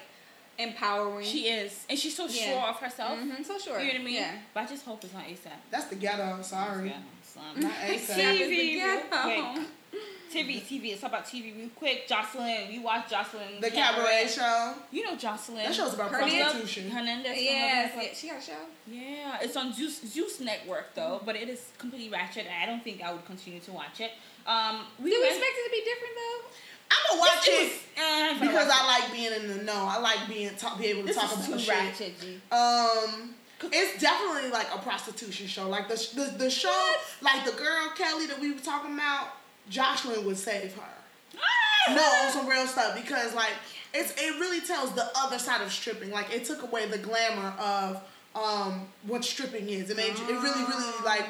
empowering. 0.59 1.25
She 1.27 1.49
is, 1.49 1.85
and 1.89 1.99
she's 1.99 2.17
so 2.17 2.27
Yeah. 2.27 2.45
sure 2.47 2.61
of 2.63 2.77
herself. 2.77 3.19
Mhm, 3.19 3.45
so 3.45 3.59
sure. 3.59 3.79
You 3.81 3.87
know 3.89 3.93
what 3.95 4.01
I 4.01 4.05
mean? 4.05 4.15
Yeah. 4.15 4.33
But 4.55 4.65
I 4.65 4.67
just 4.67 4.85
hope 4.85 5.03
it's 5.05 5.13
not 5.15 5.25
ASAP. 5.25 5.53
That's 5.71 5.87
the 5.87 5.97
ghetto. 5.97 6.43
Sorry. 6.43 6.89
Yeah, 6.89 6.97
son. 7.23 7.61
Not 7.61 7.73
ASAP. 7.75 7.95
is 8.01 8.07
the 8.17 8.33
Easy, 8.33 8.83
okay. 8.83 9.65
TV, 10.31 10.61
TV. 10.61 10.91
Let's 10.91 11.01
talk 11.01 11.11
about 11.13 11.25
TV 11.25 11.57
real 11.57 11.71
quick. 11.71 12.07
Joseline, 12.07 12.69
we 12.69 12.79
watched 12.81 13.11
Joseline. 13.11 13.61
The 13.63 13.71
cabaret 13.71 14.27
show. 14.29 14.75
You 14.91 15.05
know 15.05 15.17
Joseline. 15.17 15.65
That 15.65 15.75
show's 15.75 15.95
about 15.95 16.11
Hernandez- 16.11 16.43
prostitution. 16.53 16.91
Hernandez. 16.91 17.33
Yes, 17.41 17.93
yeah, 17.97 18.09
she 18.13 18.29
got 18.29 18.39
a 18.39 18.43
show. 18.43 18.53
Yeah, 18.87 19.39
it's 19.41 19.57
on 19.57 19.73
Zeus, 19.73 20.03
Zeus 20.07 20.41
Network 20.41 20.95
though, 20.95 21.23
but 21.25 21.35
it 21.35 21.49
is 21.49 21.65
completely 21.79 22.11
ratchet. 22.11 22.47
I 22.63 22.67
don't 22.67 22.85
think 22.85 23.03
I 23.03 23.11
would 23.13 23.25
continue 23.25 23.61
to 23.61 23.73
watch 23.73 24.01
it. 24.01 24.13
Um, 24.47 24.87
we 24.99 25.11
Do 25.11 25.17
we 25.17 25.23
went- 25.23 25.33
expect 25.33 25.53
it 25.57 25.65
to 25.65 25.71
be 25.71 25.85
different 25.85 26.15
though? 26.17 26.49
I'm 26.90 26.97
gonna 27.10 27.20
watch 27.20 27.47
It 27.48 27.51
it 27.52 27.73
was- 27.73 27.78
eh, 27.97 28.39
because 28.40 28.69
I 28.73 28.86
like 28.86 29.12
being 29.12 29.32
in 29.32 29.48
the 29.59 29.62
know. 29.65 29.86
I 29.89 29.98
like 29.98 30.28
being 30.28 30.55
talk, 30.56 30.78
be 30.78 30.86
able 30.86 31.02
to 31.02 31.06
This 31.09 31.16
talk 31.16 31.32
about 31.32 31.47
too 31.47 31.59
shit. 31.59 31.69
ratchet, 31.69 32.20
G. 32.20 32.40
Um, 32.52 33.35
it's 33.73 34.01
definitely 34.01 34.51
like 34.51 34.69
a 34.74 34.78
prostitution 34.78 35.47
show. 35.48 35.69
Like 35.69 35.89
the 35.89 35.97
the, 36.15 36.35
the 36.39 36.51
show, 36.51 36.93
like 37.20 37.44
the 37.44 37.52
girl 37.52 37.90
Kelly 37.97 38.27
that 38.27 38.40
we 38.40 38.52
were 38.52 38.60
talking 38.60 38.94
about, 38.94 39.28
Joseline 39.70 40.24
would 40.24 40.39
save 40.39 40.74
her. 40.74 41.94
No, 41.94 42.02
on 42.02 42.32
some 42.32 42.47
real 42.47 42.66
stuff 42.66 42.94
because 42.94 43.35
like 43.35 43.52
it's 43.94 44.12
it 44.16 44.39
really 44.39 44.60
tells 44.60 44.93
the 44.93 45.10
other 45.16 45.39
side 45.39 45.60
of 45.62 45.73
stripping. 45.73 46.10
Like 46.10 46.32
it 46.32 46.44
took 46.44 46.62
away 46.62 46.86
the 46.86 46.98
glamour 46.98 47.52
of 47.59 48.02
um 48.35 48.86
what 49.06 49.24
stripping 49.24 49.69
is. 49.69 49.90
It 49.90 49.97
made 49.97 50.16
you, 50.19 50.24
it 50.24 50.40
really 50.43 50.65
really 50.65 50.93
like 51.05 51.24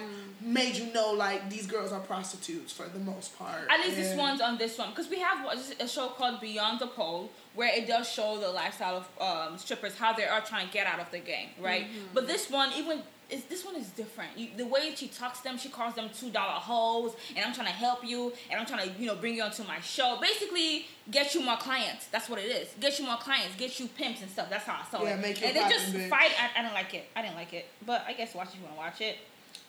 made 0.49 0.75
you 0.77 0.93
know 0.93 1.12
like 1.12 1.51
these 1.51 1.66
girls 1.66 1.93
are 1.93 2.01
prostitutes 2.01 2.73
for 2.73 2.87
the 2.89 2.99
most 2.99 3.39
part. 3.39 3.61
At 3.70 3.81
least 3.81 3.97
this 3.97 4.16
one's 4.16 4.41
on 4.41 4.59
this 4.59 4.79
one 4.79 4.91
because 4.91 5.09
we 5.09 5.19
have 5.20 5.47
a 5.81 5.89
show 5.89 6.09
called 6.09 6.41
Beyond 6.41 6.81
the 6.81 6.87
Pole 6.87 7.31
where 7.55 7.75
it 7.75 7.87
does 7.87 8.09
show 8.09 8.39
the 8.39 8.49
lifestyle 8.49 9.05
of 9.20 9.51
um, 9.51 9.59
strippers 9.59 9.97
how 9.97 10.12
they 10.12 10.25
are 10.25 10.41
trying 10.41 10.66
to 10.69 10.73
get 10.73 10.87
out 10.87 11.01
of 11.01 11.11
the 11.11 11.19
game, 11.19 11.49
right? 11.61 11.87
But 12.15 12.27
this 12.27 12.51
one, 12.51 12.70
even 12.77 13.03
is 13.31 13.45
this 13.45 13.62
one 13.65 13.77
is 13.77 13.89
different. 13.91 14.31
You, 14.37 14.49
the 14.57 14.65
way 14.65 14.93
she 14.95 15.09
talks 15.09 15.39
to 15.41 15.45
them, 15.45 15.59
she 15.59 15.69
calls 15.69 15.95
them 15.95 16.09
two 16.19 16.31
dollar 16.31 16.59
hoes, 16.61 17.12
and 17.37 17.45
I'm 17.45 17.53
trying 17.53 17.66
to 17.66 17.73
help 17.73 18.03
you, 18.05 18.33
and 18.51 18.59
I'm 18.59 18.65
trying 18.66 18.89
to 18.89 18.95
you 19.01 19.07
know 19.07 19.16
bring 19.16 19.35
you 19.35 19.43
onto 19.43 19.65
my 19.65 19.81
show. 19.81 20.19
Basically, 20.20 20.87
get 21.11 21.35
you 21.35 21.43
more 21.43 21.59
clients. 21.59 22.07
That's 22.07 22.29
what 22.31 22.39
it 22.39 22.47
is. 22.47 22.69
Get 22.81 22.99
you 22.99 23.05
more 23.05 23.19
clients. 23.19 23.55
Get 23.57 23.79
you 23.81 23.87
pimps 23.89 24.23
and 24.23 24.31
stuff. 24.31 24.49
That's 24.49 24.65
how 24.65 24.81
I 24.83 24.91
saw 24.91 25.05
Yeah, 25.05 25.16
it. 25.16 25.20
make 25.20 25.41
you 25.41 25.49
and 25.49 25.57
they 25.57 25.69
just 25.69 25.93
bitch. 25.93 26.09
fight. 26.09 26.31
I, 26.41 26.59
I 26.59 26.62
didn't 26.62 26.75
like 26.75 26.95
it. 26.95 27.05
I 27.15 27.20
didn't 27.23 27.37
like 27.37 27.53
it. 27.53 27.66
But 27.85 28.05
I 28.07 28.15
guess 28.15 28.35
watch 28.35 28.49
if 28.49 28.55
you 28.57 28.62
want 28.62 28.75
to 28.77 28.79
watch 28.79 29.01
it. 29.03 29.19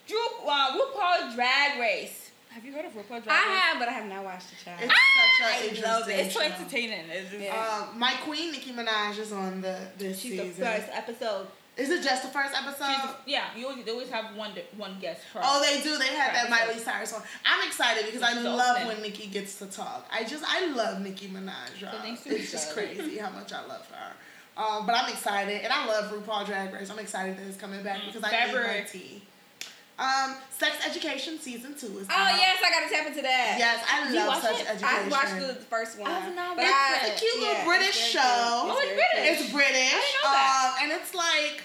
Drew, 0.09 0.17
uh, 0.47 0.77
RuPaul 0.77 1.35
Drag 1.35 1.79
Race. 1.79 2.31
Have 2.49 2.65
you 2.65 2.73
heard 2.73 2.85
of 2.85 2.93
RuPaul 2.93 3.07
Drag 3.23 3.27
Race? 3.27 3.29
I 3.29 3.41
have, 3.53 3.79
but 3.79 3.87
I 3.87 3.91
have 3.91 4.07
not 4.09 4.23
watched 4.25 4.49
the 4.49 4.55
show. 4.55 4.71
It's 4.81 4.91
such 4.91 5.47
an 5.47 5.63
interesting 5.69 5.83
love 5.83 6.09
it. 6.09 6.13
It's 6.25 6.33
so 6.33 6.41
entertaining. 6.41 7.05
It's 7.11 7.29
just, 7.29 7.43
Yeah. 7.43 7.87
Um, 7.91 7.99
my 7.99 8.13
queen 8.25 8.51
Nicki 8.51 8.71
Minaj 8.73 9.19
is 9.19 9.31
on 9.31 9.61
the 9.61 9.77
this 9.97 10.19
She's 10.19 10.31
season. 10.31 10.47
the 10.59 10.65
first 10.65 10.87
episode. 10.91 11.47
Is 11.77 11.89
it 11.91 12.03
just 12.03 12.23
the 12.23 12.29
first 12.29 12.53
episode? 12.53 12.87
the, 13.25 13.31
yeah, 13.31 13.45
you 13.55 13.65
always, 13.67 13.85
they 13.85 13.91
always 13.91 14.09
have 14.09 14.35
one 14.35 14.51
one 14.75 14.97
guest. 14.99 15.21
Per. 15.31 15.39
Oh, 15.41 15.61
they 15.63 15.81
do. 15.81 15.97
They 15.97 16.07
had 16.07 16.33
that 16.35 16.49
Miley 16.49 16.77
Cyrus 16.79 17.13
one. 17.13 17.21
I'm 17.45 17.65
excited 17.67 18.05
because 18.05 18.21
I 18.21 18.33
She's 18.33 18.43
love 18.43 18.75
open. 18.77 18.87
when 18.89 19.01
Nicki 19.01 19.27
gets 19.27 19.59
to 19.59 19.65
talk. 19.67 20.05
I 20.11 20.23
just 20.25 20.43
I 20.45 20.65
love 20.73 20.99
Nicki 21.01 21.27
Minaj. 21.27 21.79
y'all. 21.79 21.91
thanks 22.01 22.25
It's 22.25 22.51
just 22.51 22.69
each 22.69 22.73
crazy 22.75 23.17
how 23.19 23.29
much 23.29 23.53
I 23.53 23.65
love 23.65 23.87
her. 23.91 24.11
Um, 24.61 24.85
but 24.85 24.93
I'm 24.95 25.09
excited, 25.09 25.61
and 25.63 25.71
I 25.71 25.85
love 25.87 26.11
RuPaul 26.11 26.45
Drag 26.45 26.73
Race. 26.73 26.89
I'm 26.89 26.99
excited 26.99 27.37
that 27.37 27.47
it's 27.47 27.55
coming 27.55 27.81
back 27.81 27.99
because 28.05 28.23
I 28.25 28.47
need 28.47 28.53
my 28.55 28.85
tea. 28.91 29.21
Um, 29.99 30.37
Sex 30.49 30.77
Education 30.87 31.37
season 31.39 31.75
two 31.77 31.99
is 31.99 32.07
Oh 32.09 32.13
out. 32.15 32.39
yes, 32.39 32.57
I 32.65 32.71
gotta 32.71 32.89
tap 32.89 33.07
into 33.07 33.21
that. 33.21 33.55
yes, 33.59 33.83
I 33.83 34.05
Did 34.05 34.13
you 34.15 34.25
love 34.27 34.41
Sex 34.41 34.61
it? 34.61 34.67
Education. 34.69 34.87
I 34.87 35.07
watched 35.09 35.35
the 35.45 35.53
first 35.65 35.99
one. 35.99 36.09
I 36.09 36.19
have 36.21 36.33
not 36.35 36.55
but 36.55 36.63
watched 36.63 36.73
I- 36.73 37.05
it. 37.07 37.11
It's 37.11 37.21
a 37.21 37.25
cute 37.25 37.39
little 37.39 37.53
yeah, 37.55 37.65
British 37.65 37.87
it's 37.89 37.97
show. 38.15 38.61
good. 38.63 38.71
Oh, 38.71 38.79
it's 38.79 38.95
very 38.95 38.95
British. 38.95 39.41
It's 39.43 39.51
British. 39.51 39.75
I 39.75 39.99
didn't 39.99 40.23
know 40.23 40.31
that. 40.31 40.75
Um, 40.79 40.83
and 40.83 40.91
it's 41.01 41.13
like, 41.13 41.63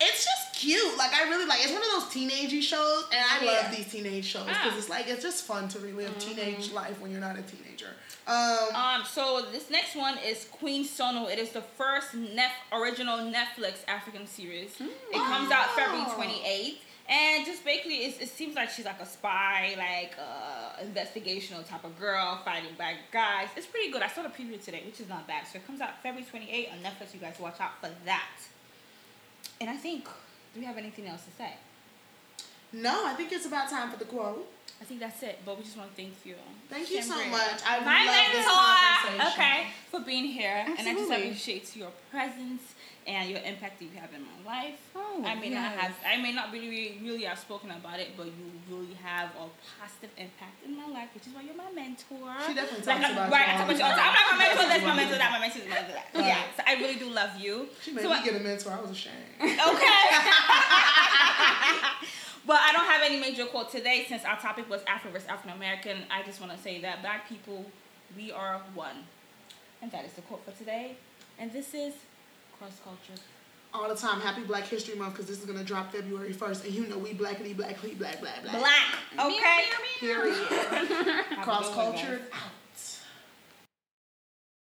it's 0.00 0.24
just 0.24 0.54
cute. 0.54 0.96
Like, 0.96 1.12
I 1.12 1.28
really 1.28 1.46
like 1.46 1.58
It's 1.62 1.72
one 1.72 1.82
of 1.82 1.90
those 1.90 2.06
teenagey 2.14 2.62
shows, 2.62 3.04
and 3.10 3.18
I 3.20 3.44
Yeah. 3.44 3.50
love 3.66 3.76
these 3.76 3.90
teenage 3.90 4.26
shows 4.26 4.44
because 4.46 4.58
Ah. 4.62 4.68
Mm-hmm. 4.70 4.78
it's 4.78 4.88
like, 4.88 5.08
it's 5.08 5.22
just 5.22 5.44
fun 5.44 5.66
to 5.68 5.80
relive 5.80 6.16
teenage 6.20 6.70
life 6.70 7.00
when 7.00 7.10
you're 7.10 7.20
not 7.20 7.36
a 7.36 7.42
teenager. 7.42 7.96
Um, 8.28 8.74
Um, 8.76 9.04
so 9.04 9.42
this 9.50 9.70
next 9.70 9.96
one 9.96 10.18
is 10.18 10.44
Queen 10.52 10.84
Sono. 10.84 11.26
It 11.26 11.40
is 11.40 11.50
the 11.50 11.62
first 11.62 12.14
Nef- 12.14 12.52
original 12.70 13.18
Netflix 13.18 13.78
African 13.88 14.28
series. 14.28 14.70
It 14.80 15.18
comes 15.18 15.50
out 15.50 15.74
February 15.74 16.04
Oh. 16.06 16.14
28th. 16.14 16.78
And 17.08 17.44
just 17.44 17.64
basically, 17.64 18.04
it, 18.04 18.22
it 18.22 18.28
seems 18.28 18.54
like 18.54 18.70
she's 18.70 18.84
like 18.84 19.00
a 19.00 19.06
spy, 19.06 19.74
like 19.76 20.14
uh, 20.18 20.82
investigational 20.82 21.66
type 21.66 21.84
of 21.84 21.98
girl 21.98 22.40
fighting 22.44 22.70
bad 22.78 22.96
guys. 23.12 23.48
It's 23.56 23.66
pretty 23.66 23.90
good. 23.90 24.02
I 24.02 24.08
saw 24.08 24.22
the 24.22 24.28
preview 24.28 24.62
today, 24.62 24.82
which 24.86 25.00
is 25.00 25.08
not 25.08 25.26
bad. 25.26 25.46
So 25.46 25.58
it 25.58 25.66
comes 25.66 25.80
out 25.80 26.02
February 26.02 26.26
28th 26.32 26.72
on 26.72 26.78
Netflix. 26.78 27.14
You 27.14 27.20
guys 27.20 27.34
watch 27.40 27.60
out 27.60 27.72
for 27.80 27.90
that. 28.04 28.36
And 29.60 29.68
I 29.68 29.76
think, 29.76 30.04
do 30.54 30.60
we 30.60 30.66
have 30.66 30.78
anything 30.78 31.06
else 31.06 31.24
to 31.24 31.30
say? 31.32 31.54
no, 32.72 33.06
I 33.06 33.12
think 33.14 33.32
it's 33.32 33.46
about 33.46 33.68
time 33.68 33.90
for 33.90 33.98
the 33.98 34.06
quote. 34.06 34.48
I 34.80 34.84
think 34.84 35.00
that's 35.00 35.22
it. 35.22 35.38
But 35.44 35.58
we 35.58 35.64
just 35.64 35.76
want 35.76 35.90
to 35.90 35.96
thank 35.96 36.14
you. 36.24 36.34
Thank 36.68 36.90
you 36.90 37.02
so 37.02 37.16
much. 37.28 37.60
I 37.66 37.80
My 37.80 38.06
love 38.06 38.32
this 38.32 38.46
conversation. 38.46 39.32
Okay, 39.32 39.66
for 39.90 40.00
being 40.00 40.24
here, 40.24 40.64
and 40.66 40.88
I 40.88 40.94
just 40.94 41.10
appreciate 41.10 41.76
your 41.76 41.90
presence 42.10 42.62
and 43.06 43.28
your 43.30 43.40
impact 43.40 43.78
that 43.80 43.84
you 43.84 43.90
have 43.98 44.12
in 44.14 44.22
my 44.22 44.38
life. 44.46 44.78
Oh, 44.94 45.22
I 45.26 45.34
may 45.34 45.50
not 45.50 45.74
yes. 45.74 45.80
have, 45.80 45.94
I 46.06 46.16
may 46.22 46.32
not 46.32 46.52
really, 46.52 46.98
really 47.02 47.24
have 47.24 47.38
spoken 47.38 47.70
about 47.70 47.98
it, 47.98 48.10
but 48.16 48.26
you 48.26 48.32
really 48.70 48.94
have 49.02 49.30
a 49.34 49.48
positive 49.80 50.10
impact 50.16 50.62
in 50.64 50.76
my 50.76 50.86
life, 50.86 51.08
which 51.14 51.26
is 51.26 51.32
why 51.34 51.42
you're 51.42 51.56
my 51.56 51.70
mentor. 51.74 52.30
She 52.46 52.54
definitely 52.54 52.86
Like, 52.86 53.02
talks 53.02 53.04
I'm- 53.04 53.12
about 53.18 53.30
right, 53.32 53.48
you 53.48 53.54
I 53.54 53.56
talk 53.56 53.64
about 53.66 53.78
you 53.78 53.84
all 53.84 53.90
the 53.90 53.96
time. 53.96 54.14
time. 54.14 54.24
I'm 54.30 54.38
like 54.38 54.38
my 54.38 54.40
mentor. 54.54 54.68
That's 54.68 54.84
my 54.84 54.94
mentor. 54.96 55.18
That 55.18 55.30
my 55.32 55.38
mentor. 55.40 55.58
That's 55.58 55.68
my 55.68 55.74
mentor. 55.74 55.92
That. 55.94 56.06
Right. 56.14 56.26
Yeah, 56.26 56.42
so 56.56 56.62
I 56.66 56.74
really 56.80 56.94
do 56.98 57.10
love 57.10 57.36
you. 57.40 57.68
She 57.82 57.90
made 57.92 58.02
So 58.02 58.08
me 58.10 58.14
I- 58.14 58.22
get 58.24 58.36
a 58.36 58.40
mentor. 58.40 58.70
I 58.72 58.80
was 58.80 58.90
ashamed. 58.90 59.16
Okay. 59.42 59.50
but 62.46 62.58
I 62.62 62.70
don't 62.72 62.86
have 62.86 63.02
any 63.02 63.18
major 63.20 63.46
quote 63.46 63.70
today 63.70 64.04
since 64.08 64.24
our 64.24 64.38
topic 64.38 64.68
was 64.70 64.82
Afro 64.86 65.10
versus 65.10 65.28
African 65.28 65.56
American. 65.56 66.04
I 66.10 66.22
just 66.22 66.40
want 66.40 66.52
to 66.54 66.58
say 66.58 66.80
that 66.82 67.00
black 67.02 67.28
people, 67.28 67.64
we 68.16 68.30
are 68.32 68.60
one. 68.74 69.04
And 69.80 69.90
that 69.92 70.04
is 70.04 70.12
the 70.14 70.22
quote 70.22 70.44
for 70.44 70.50
today. 70.52 70.96
And 71.38 71.52
this 71.52 71.74
is 71.74 71.94
cross 72.62 72.80
culture. 72.84 73.20
All 73.74 73.88
the 73.88 73.96
time. 73.96 74.20
Happy 74.20 74.42
Black 74.42 74.64
History 74.64 74.94
Month 74.94 75.14
because 75.14 75.26
this 75.26 75.40
is 75.40 75.46
going 75.46 75.58
to 75.58 75.64
drop 75.64 75.92
February 75.92 76.32
1st. 76.32 76.66
And 76.66 76.74
you 76.74 76.86
know 76.86 76.98
we 76.98 77.12
blackity, 77.12 77.56
blackly, 77.56 77.94
black, 77.94 78.20
black, 78.20 78.42
black. 78.42 78.58
Black. 78.58 79.26
Okay. 79.26 79.64
Period. 79.98 80.36
Cross 81.42 81.68
good 81.68 81.76
one, 81.76 81.92
guys. 81.92 82.00
cultured 82.00 82.22
out. 82.32 82.61